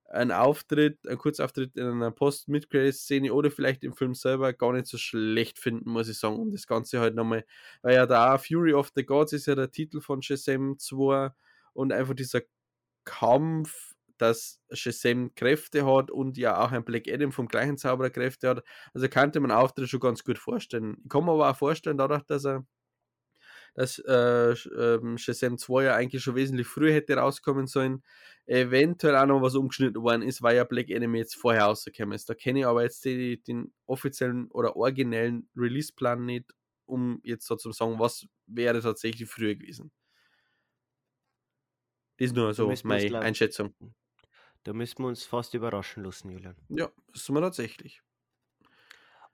ein 0.09 0.31
Auftritt, 0.31 1.07
ein 1.07 1.17
Kurzauftritt 1.17 1.75
in 1.75 1.85
einer 1.87 2.11
Post-Mid-Credit-Szene 2.11 3.33
oder 3.33 3.49
vielleicht 3.51 3.83
im 3.83 3.93
Film 3.93 4.13
selber 4.13 4.53
gar 4.53 4.73
nicht 4.73 4.87
so 4.87 4.97
schlecht 4.97 5.59
finden, 5.59 5.89
muss 5.89 6.09
ich 6.09 6.19
sagen, 6.19 6.37
um 6.37 6.51
das 6.51 6.67
Ganze 6.67 6.99
halt 6.99 7.15
nochmal, 7.15 7.45
weil 7.81 7.95
ja 7.95 8.05
da 8.05 8.37
Fury 8.37 8.73
of 8.73 8.91
the 8.95 9.05
Gods 9.05 9.33
ist 9.33 9.47
ja 9.47 9.55
der 9.55 9.71
Titel 9.71 10.01
von 10.01 10.21
Shazam 10.21 10.77
2 10.77 11.31
und 11.73 11.91
einfach 11.91 12.13
dieser 12.13 12.41
Kampf, 13.05 13.95
dass 14.17 14.61
Shazam 14.71 15.33
Kräfte 15.35 15.85
hat 15.85 16.11
und 16.11 16.37
ja 16.37 16.63
auch 16.63 16.71
ein 16.71 16.85
Black 16.85 17.07
Adam 17.07 17.31
vom 17.31 17.47
gleichen 17.47 17.77
Zauberer 17.77 18.11
Kräfte 18.11 18.49
hat, 18.49 18.63
also 18.93 19.07
kannte 19.09 19.39
man 19.39 19.51
Auftritt 19.51 19.89
schon 19.89 19.99
ganz 19.99 20.23
gut 20.23 20.37
vorstellen. 20.37 20.97
Ich 21.03 21.09
kann 21.09 21.25
mir 21.25 21.31
aber 21.31 21.49
auch 21.49 21.57
vorstellen, 21.57 21.97
dadurch, 21.97 22.23
dass 22.23 22.45
er 22.45 22.65
dass 23.73 23.99
äh, 23.99 24.51
ähm, 24.77 25.17
Shazam 25.17 25.57
2 25.57 25.83
ja 25.83 25.95
eigentlich 25.95 26.23
schon 26.23 26.35
wesentlich 26.35 26.67
früher 26.67 26.93
hätte 26.93 27.15
rauskommen 27.15 27.67
sollen, 27.67 28.03
eventuell 28.45 29.15
auch 29.15 29.25
noch 29.25 29.41
was 29.41 29.55
umgeschnitten 29.55 30.01
worden 30.01 30.21
ist, 30.21 30.41
weil 30.41 30.55
ja 30.55 30.63
Black 30.63 30.89
Enemy 30.89 31.19
jetzt 31.19 31.35
vorher 31.35 31.63
rausgekommen 31.63 32.13
ist. 32.13 32.29
Da 32.29 32.35
kenne 32.35 32.59
ich 32.59 32.65
aber 32.65 32.83
jetzt 32.83 33.03
die, 33.05 33.41
den 33.41 33.73
offiziellen 33.85 34.49
oder 34.51 34.75
originellen 34.75 35.49
Release-Plan 35.55 36.25
nicht, 36.25 36.53
um 36.85 37.19
jetzt 37.23 37.47
so 37.47 37.55
zu 37.55 37.71
sagen, 37.71 37.99
was 37.99 38.27
wäre 38.45 38.81
tatsächlich 38.81 39.29
früher 39.29 39.55
gewesen. 39.55 39.91
Das 42.17 42.27
ist 42.27 42.35
nur 42.35 42.53
so 42.53 42.71
meine 42.83 43.19
Einschätzung. 43.19 43.73
Da 44.63 44.73
müssen 44.73 44.99
wir 44.99 45.07
uns 45.07 45.25
fast 45.25 45.53
überraschen 45.53 46.03
lassen, 46.03 46.29
Julian. 46.29 46.55
Ja, 46.69 46.89
das 47.11 47.25
sind 47.25 47.35
wir 47.35 47.41
tatsächlich. 47.41 48.01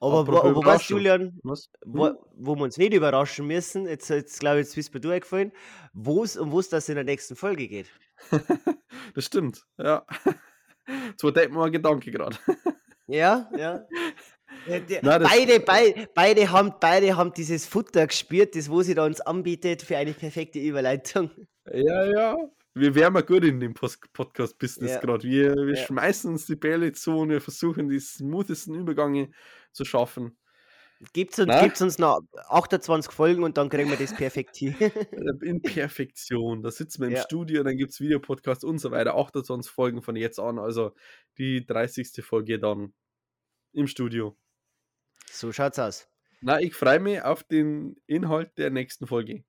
Aber 0.01 0.25
wo, 0.27 0.55
wo 0.55 0.63
weißt. 0.65 0.89
Julian, 0.89 1.39
Was? 1.43 1.69
wo, 1.85 2.07
Hm? 2.07 2.15
wo 2.35 2.55
wir 2.55 2.63
uns 2.63 2.77
nicht 2.77 2.93
überraschen 2.93 3.47
müssen, 3.47 3.85
jetzt, 3.87 4.09
jetzt 4.09 4.39
glaube 4.39 4.59
ich, 4.61 4.67
jetzt 4.73 4.75
bist 4.75 5.03
du 5.03 5.09
eingefallen, 5.09 5.51
wo 5.93 6.23
es 6.23 6.37
um 6.37 6.53
was 6.53 6.69
das 6.69 6.87
in 6.89 6.95
der 6.95 7.03
nächsten 7.03 7.35
Folge 7.35 7.67
geht. 7.67 7.87
das 9.15 9.25
stimmt, 9.25 9.63
ja. 9.77 10.05
Denkt 11.21 11.53
mir 11.53 11.63
ein 11.63 11.71
Gedanke 11.71 12.11
gerade. 12.11 12.37
Ja, 13.11 13.49
ja. 13.57 13.87
Die- 14.67 14.99
Nein, 15.01 15.23
beide, 15.23 15.59
beide, 15.61 16.07
beide, 16.13 16.51
haben, 16.51 16.73
beide 16.79 17.17
haben 17.17 17.33
dieses 17.33 17.65
Futter 17.65 18.05
gespürt, 18.05 18.55
das 18.55 18.69
wo 18.69 18.83
sie 18.83 18.93
da 18.93 19.03
uns 19.03 19.19
anbietet 19.19 19.81
für 19.81 19.97
eine 19.97 20.13
perfekte 20.13 20.59
Überleitung. 20.59 21.31
Ja, 21.73 22.05
ja. 22.05 22.37
Wir 22.75 22.93
wären 22.93 23.13
mal 23.13 23.23
gut 23.23 23.43
in 23.45 23.59
dem 23.59 23.73
Podcast-Business 23.73 24.91
Ja. 24.91 24.99
gerade. 24.99 25.23
Wir, 25.27 25.55
wir 25.55 25.73
Ja. 25.75 25.85
schmeißen 25.87 26.29
uns 26.31 26.45
die 26.45 26.55
Bälle 26.55 26.91
zu 26.91 27.17
und 27.17 27.29
wir 27.29 27.41
versuchen, 27.41 27.89
die 27.89 27.99
smoothesten 27.99 28.75
Übergänge 28.75 29.31
zu 29.71 29.85
schaffen. 29.85 30.37
Gibt's 31.13 31.39
uns, 31.39 31.47
Na? 31.47 31.63
gibt's 31.63 31.81
uns 31.81 31.97
noch 31.97 32.19
28 32.49 33.09
Folgen 33.13 33.43
und 33.43 33.57
dann 33.57 33.69
kriegen 33.69 33.89
wir 33.89 33.95
das 33.97 34.13
perfekt 34.13 34.57
hin. 34.57 34.75
Äh, 34.79 34.91
In 35.43 35.61
Perfektion. 35.61 36.61
Da 36.61 36.71
sitzen 36.71 37.01
wir 37.01 37.07
im 37.07 37.15
Ja. 37.15 37.21
Studio, 37.21 37.63
dann 37.63 37.77
gibt 37.77 37.91
es 37.91 38.01
Videopodcast 38.01 38.65
und 38.65 38.79
so 38.79 38.91
weiter. 38.91 39.15
28 39.15 39.71
Folgen 39.71 40.01
von 40.01 40.17
jetzt 40.17 40.39
an. 40.39 40.59
Also 40.59 40.93
die 41.37 41.65
30. 41.65 42.21
Folge 42.25 42.59
dann 42.59 42.93
im 43.71 43.87
Studio. 43.87 44.35
so 45.31 45.53
schaut's 45.53 45.79
aus. 45.79 46.09
Na, 46.41 46.59
ich 46.59 46.73
freue 46.75 46.99
mich 46.99 47.21
auf 47.21 47.43
den 47.43 47.95
Inhalt 48.07 48.57
der 48.57 48.69
nächsten 48.69 49.07
Folge. 49.07 49.43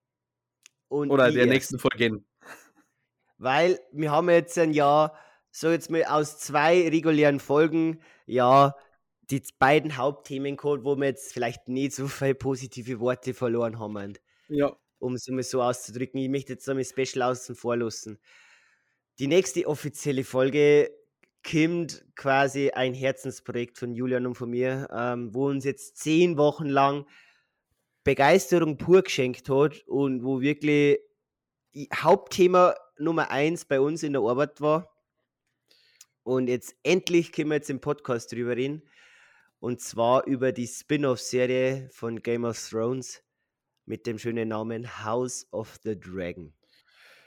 Und 0.88 1.10
Oder 1.10 1.30
der 1.32 1.42
erst. 1.42 1.50
nächsten 1.52 1.78
Folgen. 1.80 2.26
Weil 3.38 3.80
wir 3.92 4.10
haben 4.12 4.28
jetzt 4.28 4.58
ein 4.58 4.72
Jahr, 4.72 5.18
so 5.50 5.70
jetzt 5.70 5.90
mal 5.90 6.04
aus 6.04 6.38
zwei 6.38 6.88
regulären 6.88 7.40
Folgen, 7.40 8.02
ja, 8.26 8.74
die 9.30 9.42
beiden 9.58 9.96
Hauptthemen 9.96 10.56
gehabt, 10.56 10.84
wo 10.84 10.96
wir 10.96 11.06
jetzt 11.06 11.32
vielleicht 11.32 11.68
nicht 11.68 11.92
so 11.94 12.08
viele 12.08 12.34
positive 12.34 13.00
Worte 13.00 13.34
verloren 13.34 13.78
haben, 13.78 14.14
Ja. 14.48 14.76
um 14.98 15.14
es 15.14 15.28
mal 15.28 15.42
so 15.42 15.62
auszudrücken. 15.62 16.20
Ich 16.20 16.28
möchte 16.28 16.52
jetzt 16.54 16.68
einmal 16.68 16.84
Special 16.84 17.22
außen 17.22 17.54
vor 17.54 17.76
lassen. 17.76 18.18
Die 19.18 19.26
nächste 19.26 19.66
offizielle 19.66 20.24
Folge 20.24 20.90
kommt 21.48 22.04
quasi 22.16 22.70
ein 22.70 22.94
Herzensprojekt 22.94 23.78
von 23.78 23.94
Julian 23.94 24.26
und 24.26 24.34
von 24.34 24.50
mir, 24.50 24.88
ähm, 24.92 25.34
wo 25.34 25.48
uns 25.48 25.64
jetzt 25.64 25.96
zehn 25.98 26.36
Wochen 26.36 26.66
lang 26.66 27.06
Begeisterung 28.04 28.78
pur 28.78 29.02
geschenkt 29.02 29.48
hat 29.48 29.82
und 29.86 30.24
wo 30.24 30.40
wirklich 30.40 30.98
Hauptthema 31.94 32.74
Nummer 32.98 33.30
eins 33.30 33.64
bei 33.64 33.80
uns 33.80 34.02
in 34.02 34.12
der 34.12 34.22
Arbeit 34.22 34.60
war. 34.60 34.90
Und 36.22 36.48
jetzt 36.48 36.74
endlich 36.82 37.32
können 37.32 37.50
wir 37.50 37.56
jetzt 37.56 37.70
im 37.70 37.80
Podcast 37.80 38.32
drüber 38.32 38.56
reden. 38.56 38.82
Und 39.60 39.80
zwar 39.80 40.26
über 40.26 40.52
die 40.52 40.66
Spin-off-Serie 40.66 41.90
von 41.92 42.22
Game 42.22 42.44
of 42.44 42.58
Thrones 42.68 43.22
mit 43.84 44.06
dem 44.06 44.18
schönen 44.18 44.48
Namen 44.48 45.04
House 45.04 45.46
of 45.52 45.78
the 45.84 45.98
Dragon. 45.98 46.54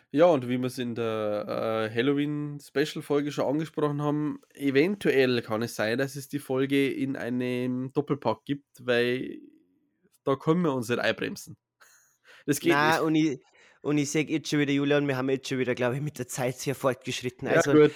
Ja, 0.09 0.25
und 0.25 0.47
wie 0.47 0.57
wir 0.57 0.67
es 0.67 0.77
in 0.77 0.95
der 0.95 1.89
äh, 1.89 1.95
Halloween-Special-Folge 1.95 3.31
schon 3.31 3.45
angesprochen 3.45 4.01
haben, 4.01 4.41
eventuell 4.53 5.41
kann 5.41 5.61
es 5.61 5.75
sein, 5.75 5.97
dass 5.97 6.15
es 6.15 6.27
die 6.27 6.39
Folge 6.39 6.91
in 6.91 7.15
einem 7.15 7.91
Doppelpack 7.93 8.45
gibt, 8.45 8.85
weil 8.85 9.39
da 10.23 10.35
können 10.35 10.61
wir 10.61 10.73
uns 10.73 10.89
nicht 10.89 10.99
einbremsen. 10.99 11.57
Das 12.45 12.59
geht 12.59 12.73
Nein, 12.73 12.91
nicht. 12.91 13.01
und 13.01 13.15
ich, 13.15 13.39
und 13.83 13.97
ich 13.97 14.09
sage 14.09 14.31
jetzt 14.31 14.49
schon 14.49 14.59
wieder, 14.59 14.71
Julian, 14.71 15.07
wir 15.07 15.17
haben 15.17 15.29
jetzt 15.29 15.49
schon 15.49 15.59
wieder, 15.59 15.75
glaube 15.75 15.95
ich, 15.97 16.01
mit 16.01 16.17
der 16.17 16.27
Zeit 16.27 16.57
sehr 16.57 16.73
fortgeschritten. 16.73 17.47
Ja, 17.47 17.55
Also, 17.55 17.73
gut. 17.73 17.91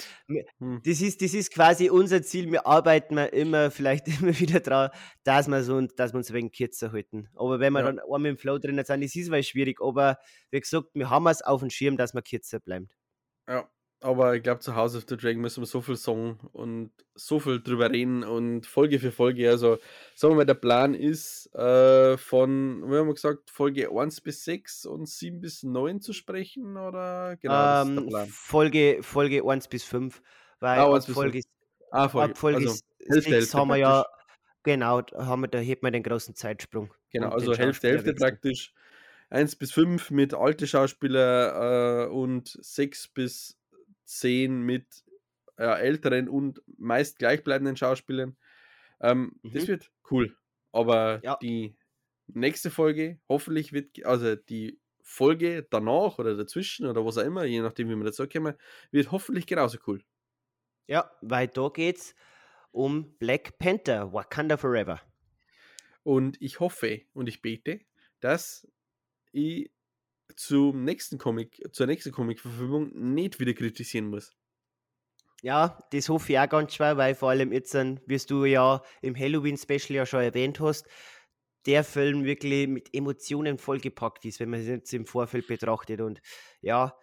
Hm. 0.59 0.81
das 0.83 0.99
ist, 1.01 1.21
das 1.21 1.33
ist 1.33 1.51
quasi 1.53 1.89
unser 1.89 2.21
Ziel. 2.21 2.51
Wir 2.51 2.67
arbeiten 2.67 3.15
wir 3.15 3.31
immer, 3.31 3.71
vielleicht 3.71 4.07
immer 4.21 4.37
wieder 4.37 4.59
dran, 4.59 4.89
dass 5.23 5.47
wir, 5.47 5.63
so, 5.63 5.79
dass 5.81 6.13
wir 6.13 6.17
uns 6.17 6.29
ein 6.29 6.33
wenig 6.35 6.51
kürzer 6.51 6.91
halten. 6.91 7.29
Aber 7.35 7.59
wenn 7.61 7.71
wir 7.73 7.79
Ja. 7.79 7.85
dann 7.85 7.99
einmal 7.99 8.25
im 8.25 8.37
Flow 8.37 8.57
drin 8.59 8.75
sind, 8.83 9.01
das 9.01 9.15
ist 9.15 9.31
weil 9.31 9.43
schwierig. 9.43 9.81
Aber 9.81 10.17
wie 10.51 10.59
gesagt, 10.59 10.87
wir 10.93 11.09
haben 11.09 11.25
es 11.27 11.41
auf 11.41 11.61
dem 11.61 11.69
Schirm, 11.69 11.95
dass 11.95 12.13
wir 12.13 12.21
kürzer 12.21 12.59
bleiben. 12.59 12.89
Ja, 13.47 13.69
aber 14.01 14.35
ich 14.35 14.43
glaube, 14.43 14.59
zu 14.59 14.75
House 14.75 14.95
of 14.95 15.05
the 15.07 15.17
Dragon 15.17 15.41
müssen 15.41 15.61
wir 15.61 15.65
so 15.67 15.81
viel 15.81 15.95
sagen 15.95 16.39
und 16.53 16.91
so 17.15 17.39
viel 17.39 17.61
drüber 17.61 17.89
reden 17.91 18.23
und 18.23 18.65
Folge 18.65 18.99
für 18.99 19.11
Folge. 19.11 19.49
Also, 19.49 19.77
sagen 20.15 20.33
wir 20.33 20.37
mal, 20.37 20.45
der 20.45 20.53
Plan 20.53 20.93
ist, 20.93 21.53
äh, 21.55 22.17
von, 22.17 22.83
wie 22.89 22.95
haben 22.95 23.07
wir 23.07 23.13
gesagt, 23.13 23.49
Folge 23.49 23.89
1 23.91 24.21
bis 24.21 24.43
6 24.45 24.85
und 24.85 25.07
7 25.09 25.41
bis 25.41 25.63
9 25.63 25.99
zu 26.01 26.13
sprechen, 26.13 26.77
oder? 26.77 27.37
Genau, 27.37 27.67
das 27.67 27.87
ist 27.87 27.95
der 27.95 28.01
ähm, 28.01 28.07
Plan. 28.09 28.27
Folge, 28.29 28.99
Folge 29.01 29.43
1 29.43 29.67
bis 29.67 29.83
5. 29.83 30.21
Weil 30.59 30.79
Ah, 30.79 30.83
ab 30.85 30.93
1 30.93 31.05
bis 31.05 31.15
Folge, 31.15 31.41
Ah, 31.91 32.09
Folge. 32.09 32.31
ab 32.31 32.37
Folge 32.37 32.57
also, 32.57 32.71
s- 32.73 32.83
Hälfte, 32.99 33.21
6 33.21 33.31
Hälfte 33.33 33.57
haben 33.57 33.67
wir 33.69 33.77
ja, 33.77 34.05
genau, 34.63 35.01
da, 35.01 35.25
haben 35.25 35.41
wir, 35.41 35.47
da 35.47 35.59
hebt 35.59 35.83
man 35.83 35.93
den 35.93 36.03
großen 36.03 36.35
Zeitsprung. 36.35 36.93
Genau, 37.11 37.29
also 37.29 37.55
Hälfte, 37.55 37.87
Hälfte 37.89 38.13
praktisch. 38.13 38.73
1 39.29 39.55
bis 39.57 39.71
5 39.73 40.09
mit 40.11 40.33
alte 40.33 40.67
Schauspieler 40.67 42.05
äh, 42.05 42.09
und 42.09 42.57
6 42.61 43.07
bis 43.07 43.57
10 44.07 44.61
mit 44.61 45.05
ja, 45.59 45.75
älteren 45.77 46.29
und 46.29 46.61
meist 46.77 47.19
gleichbleibenden 47.19 47.77
Schauspielern. 47.77 48.37
Ähm, 49.01 49.41
Das 49.51 49.67
Mhm. 49.67 49.67
wird 49.67 49.91
cool. 50.11 50.37
Aber 50.71 51.23
Ja. 51.23 51.41
die 51.41 51.77
nächste 52.27 52.71
Folge, 52.71 53.19
hoffentlich 53.29 53.73
wird, 53.73 54.05
also 54.05 54.35
die 54.35 54.79
Folge 55.03 55.67
danach 55.69 56.19
oder 56.19 56.35
dazwischen 56.37 56.87
oder 56.87 57.05
was 57.05 57.17
auch 57.17 57.23
immer, 57.23 57.45
je 57.45 57.61
nachdem, 57.61 57.89
wie 57.89 57.95
wir 57.95 58.05
dazu 58.05 58.27
kommen, 58.27 58.55
wird 58.91 59.11
hoffentlich 59.11 59.47
genauso 59.47 59.79
cool. 59.87 60.03
Ja, 60.87 61.11
weil 61.21 61.47
da 61.47 61.69
geht's 61.69 62.13
um 62.71 63.17
Black 63.19 63.57
Panther, 63.59 64.13
Wakanda 64.13 64.57
Forever. 64.57 65.01
Und 66.03 66.41
ich 66.41 66.59
hoffe 66.59 67.01
und 67.13 67.27
ich 67.27 67.41
bete, 67.41 67.81
dass 68.19 68.67
ich 69.31 69.71
zum 70.37 70.83
nächsten 70.83 71.17
Comic, 71.17 71.61
zur 71.71 71.87
nächsten 71.87 72.11
Comic-Verfilmung 72.11 72.91
nicht 72.93 73.39
wieder 73.39 73.53
kritisieren 73.53 74.07
muss. 74.07 74.31
Ja, 75.43 75.79
das 75.91 76.09
hoffe 76.09 76.33
ich 76.33 76.39
auch 76.39 76.49
ganz 76.49 76.73
schwer, 76.73 76.97
weil 76.97 77.13
vor 77.13 77.29
allem 77.29 77.51
jetzt, 77.51 77.73
wie 77.73 78.17
du 78.17 78.45
ja 78.45 78.81
im 79.01 79.15
Halloween-Special 79.17 79.95
ja 79.95 80.05
schon 80.05 80.21
erwähnt 80.21 80.59
hast, 80.59 80.87
der 81.65 81.83
Film 81.83 82.23
wirklich 82.23 82.67
mit 82.67 82.93
Emotionen 82.93 83.57
vollgepackt 83.57 84.25
ist, 84.25 84.39
wenn 84.39 84.49
man 84.49 84.61
es 84.61 84.67
jetzt 84.67 84.93
im 84.93 85.05
Vorfeld 85.05 85.47
betrachtet. 85.47 86.01
Und 86.01 86.21
ja, 86.61 86.97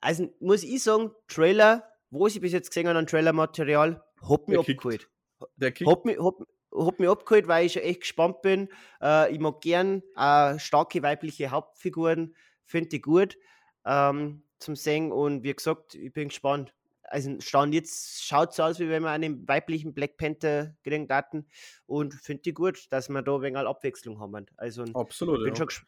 also 0.00 0.28
muss 0.40 0.64
ich 0.64 0.82
sagen, 0.82 1.12
Trailer, 1.28 1.86
wo 2.10 2.26
ich 2.26 2.40
bis 2.40 2.52
jetzt 2.52 2.70
gesehen 2.70 2.88
habe 2.88 2.98
an 2.98 3.06
Trailer-Material, 3.06 4.02
hat 4.28 4.48
mich 4.48 4.58
abgeholt. 4.58 5.08
Der 5.56 5.70
kickt. 5.72 5.88
Hat 5.88 6.04
mich, 6.04 6.18
hat, 6.18 6.34
hat 6.74 6.98
mich 6.98 7.08
abgeholt, 7.08 7.46
weil 7.46 7.66
ich 7.66 7.74
schon 7.74 7.82
echt 7.82 8.00
gespannt 8.00 8.42
bin. 8.42 8.68
Äh, 9.00 9.32
ich 9.32 9.38
mag 9.38 9.60
gern 9.60 10.02
äh, 10.16 10.58
starke 10.58 11.02
weibliche 11.02 11.50
Hauptfiguren, 11.50 12.34
finde 12.70 12.96
ich 12.96 13.02
gut 13.02 13.36
ähm, 13.84 14.42
zum 14.58 14.76
Singen 14.76 15.12
und 15.12 15.42
wie 15.42 15.54
gesagt, 15.54 15.94
ich 15.94 16.12
bin 16.12 16.28
gespannt. 16.28 16.72
Also 17.02 17.40
stand 17.40 17.74
jetzt 17.74 18.22
schaut 18.24 18.54
so 18.54 18.62
aus, 18.62 18.78
wie 18.78 18.88
wenn 18.88 19.02
wir 19.02 19.10
einen 19.10 19.46
weiblichen 19.48 19.92
Black 19.94 20.16
Panther 20.16 20.76
kriegen 20.84 21.08
Daten 21.08 21.46
und 21.86 22.14
finde 22.14 22.42
ich 22.44 22.54
gut, 22.54 22.86
dass 22.90 23.08
wir 23.08 23.22
da 23.22 23.34
ein 23.34 23.42
wenig 23.42 23.58
Abwechslung 23.58 24.20
haben. 24.20 24.46
Also 24.56 24.84
Absolut. 24.94 25.42
bin, 25.42 25.54
Ja. 25.54 25.68
schon, 25.68 25.86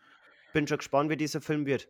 bin 0.53 0.67
schon 0.67 0.79
gespannt, 0.79 1.11
wie 1.11 1.17
dieser 1.17 1.41
Film 1.41 1.65
wird. 1.65 1.89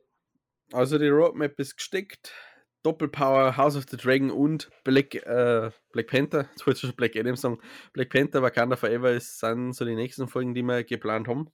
Also 0.72 0.98
die 0.98 1.08
Roadmap 1.08 1.58
ist 1.58 1.76
gesteckt. 1.76 2.34
Doppelpower, 2.82 3.56
House 3.56 3.76
of 3.76 3.84
the 3.88 3.96
Dragon 3.96 4.30
und 4.30 4.68
Black, 4.84 5.14
äh, 5.14 5.70
Black 5.92 6.08
Panther. 6.08 6.48
Jetzt 6.50 6.66
wollte 6.66 6.78
ich 6.78 6.80
schon 6.80 6.96
Black 6.96 7.16
Adam 7.16 7.36
sagen. 7.36 7.58
Black 7.92 8.10
Panther, 8.10 8.42
Wakanda 8.42 8.76
Forever 8.76 9.12
ist, 9.12 9.38
sind 9.38 9.72
so 9.72 9.84
die 9.84 9.94
nächsten 9.94 10.26
Folgen, 10.28 10.52
die 10.52 10.62
wir 10.62 10.82
geplant 10.84 11.28
haben. 11.28 11.48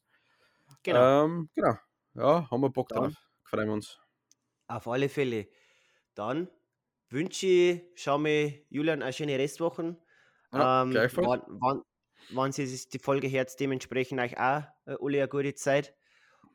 Genau. 0.83 1.25
Ähm, 1.27 1.51
genau. 1.55 1.75
Ja, 2.15 2.51
haben 2.51 2.61
wir 2.63 2.71
Bock 2.71 2.89
Dann- 2.89 2.99
drauf. 3.05 3.15
Freuen 3.51 3.69
wir 3.69 3.75
uns. 3.75 3.99
Auf 4.67 4.87
alle 4.89 5.09
Fälle. 5.09 5.49
Dann 6.15 6.49
wünsche 7.09 7.47
ich, 7.47 7.83
schau 7.95 8.19
mir 8.19 8.61
Julian 8.69 9.03
eine 9.03 9.13
schöne 9.13 9.39
Restwochen. 9.39 9.97
Ja, 10.53 10.83
ähm, 10.83 10.93
wann, 10.95 11.43
wann, 11.61 11.83
wann 12.31 12.53
sie 12.53 12.67
die 12.93 12.99
Folge 12.99 13.31
hört, 13.31 13.59
dementsprechend 13.61 14.21
euch 14.21 14.37
auch 14.39 14.63
äh, 14.87 14.97
alle 15.01 15.19
eine 15.19 15.29
gute 15.29 15.55
Zeit. 15.55 15.95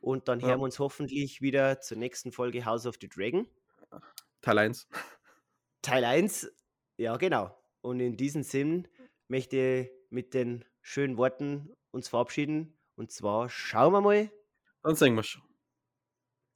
Und 0.00 0.28
dann 0.28 0.40
Ja. 0.40 0.48
hören 0.48 0.60
wir 0.60 0.64
uns 0.64 0.78
hoffentlich 0.78 1.40
wieder 1.40 1.80
zur 1.80 1.96
nächsten 1.96 2.30
Folge 2.32 2.64
House 2.64 2.86
of 2.86 2.96
the 3.00 3.08
Dragon. 3.08 3.48
Teil 4.42 4.58
1. 4.58 4.88
Teil 5.82 6.04
1. 6.04 6.52
Ja, 6.96 7.16
genau. 7.16 7.56
Und 7.80 8.00
in 8.00 8.16
diesem 8.16 8.42
Sinn 8.42 8.88
möchte 9.28 9.56
ich 9.56 9.90
mit 10.10 10.34
den 10.34 10.64
schönen 10.82 11.16
Worten 11.16 11.72
uns 11.90 12.08
verabschieden. 12.08 12.78
Und 12.96 13.10
zwar 13.10 13.48
schauen 13.48 13.92
wir 13.92 14.00
mal, 14.00 14.30
Dann 14.82 14.94
sehen 14.96 15.14
wir 15.16 15.22
schon. 15.22 15.42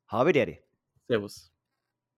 Habe 0.08 0.32
der. 0.32 0.58
Servus. 1.08 1.50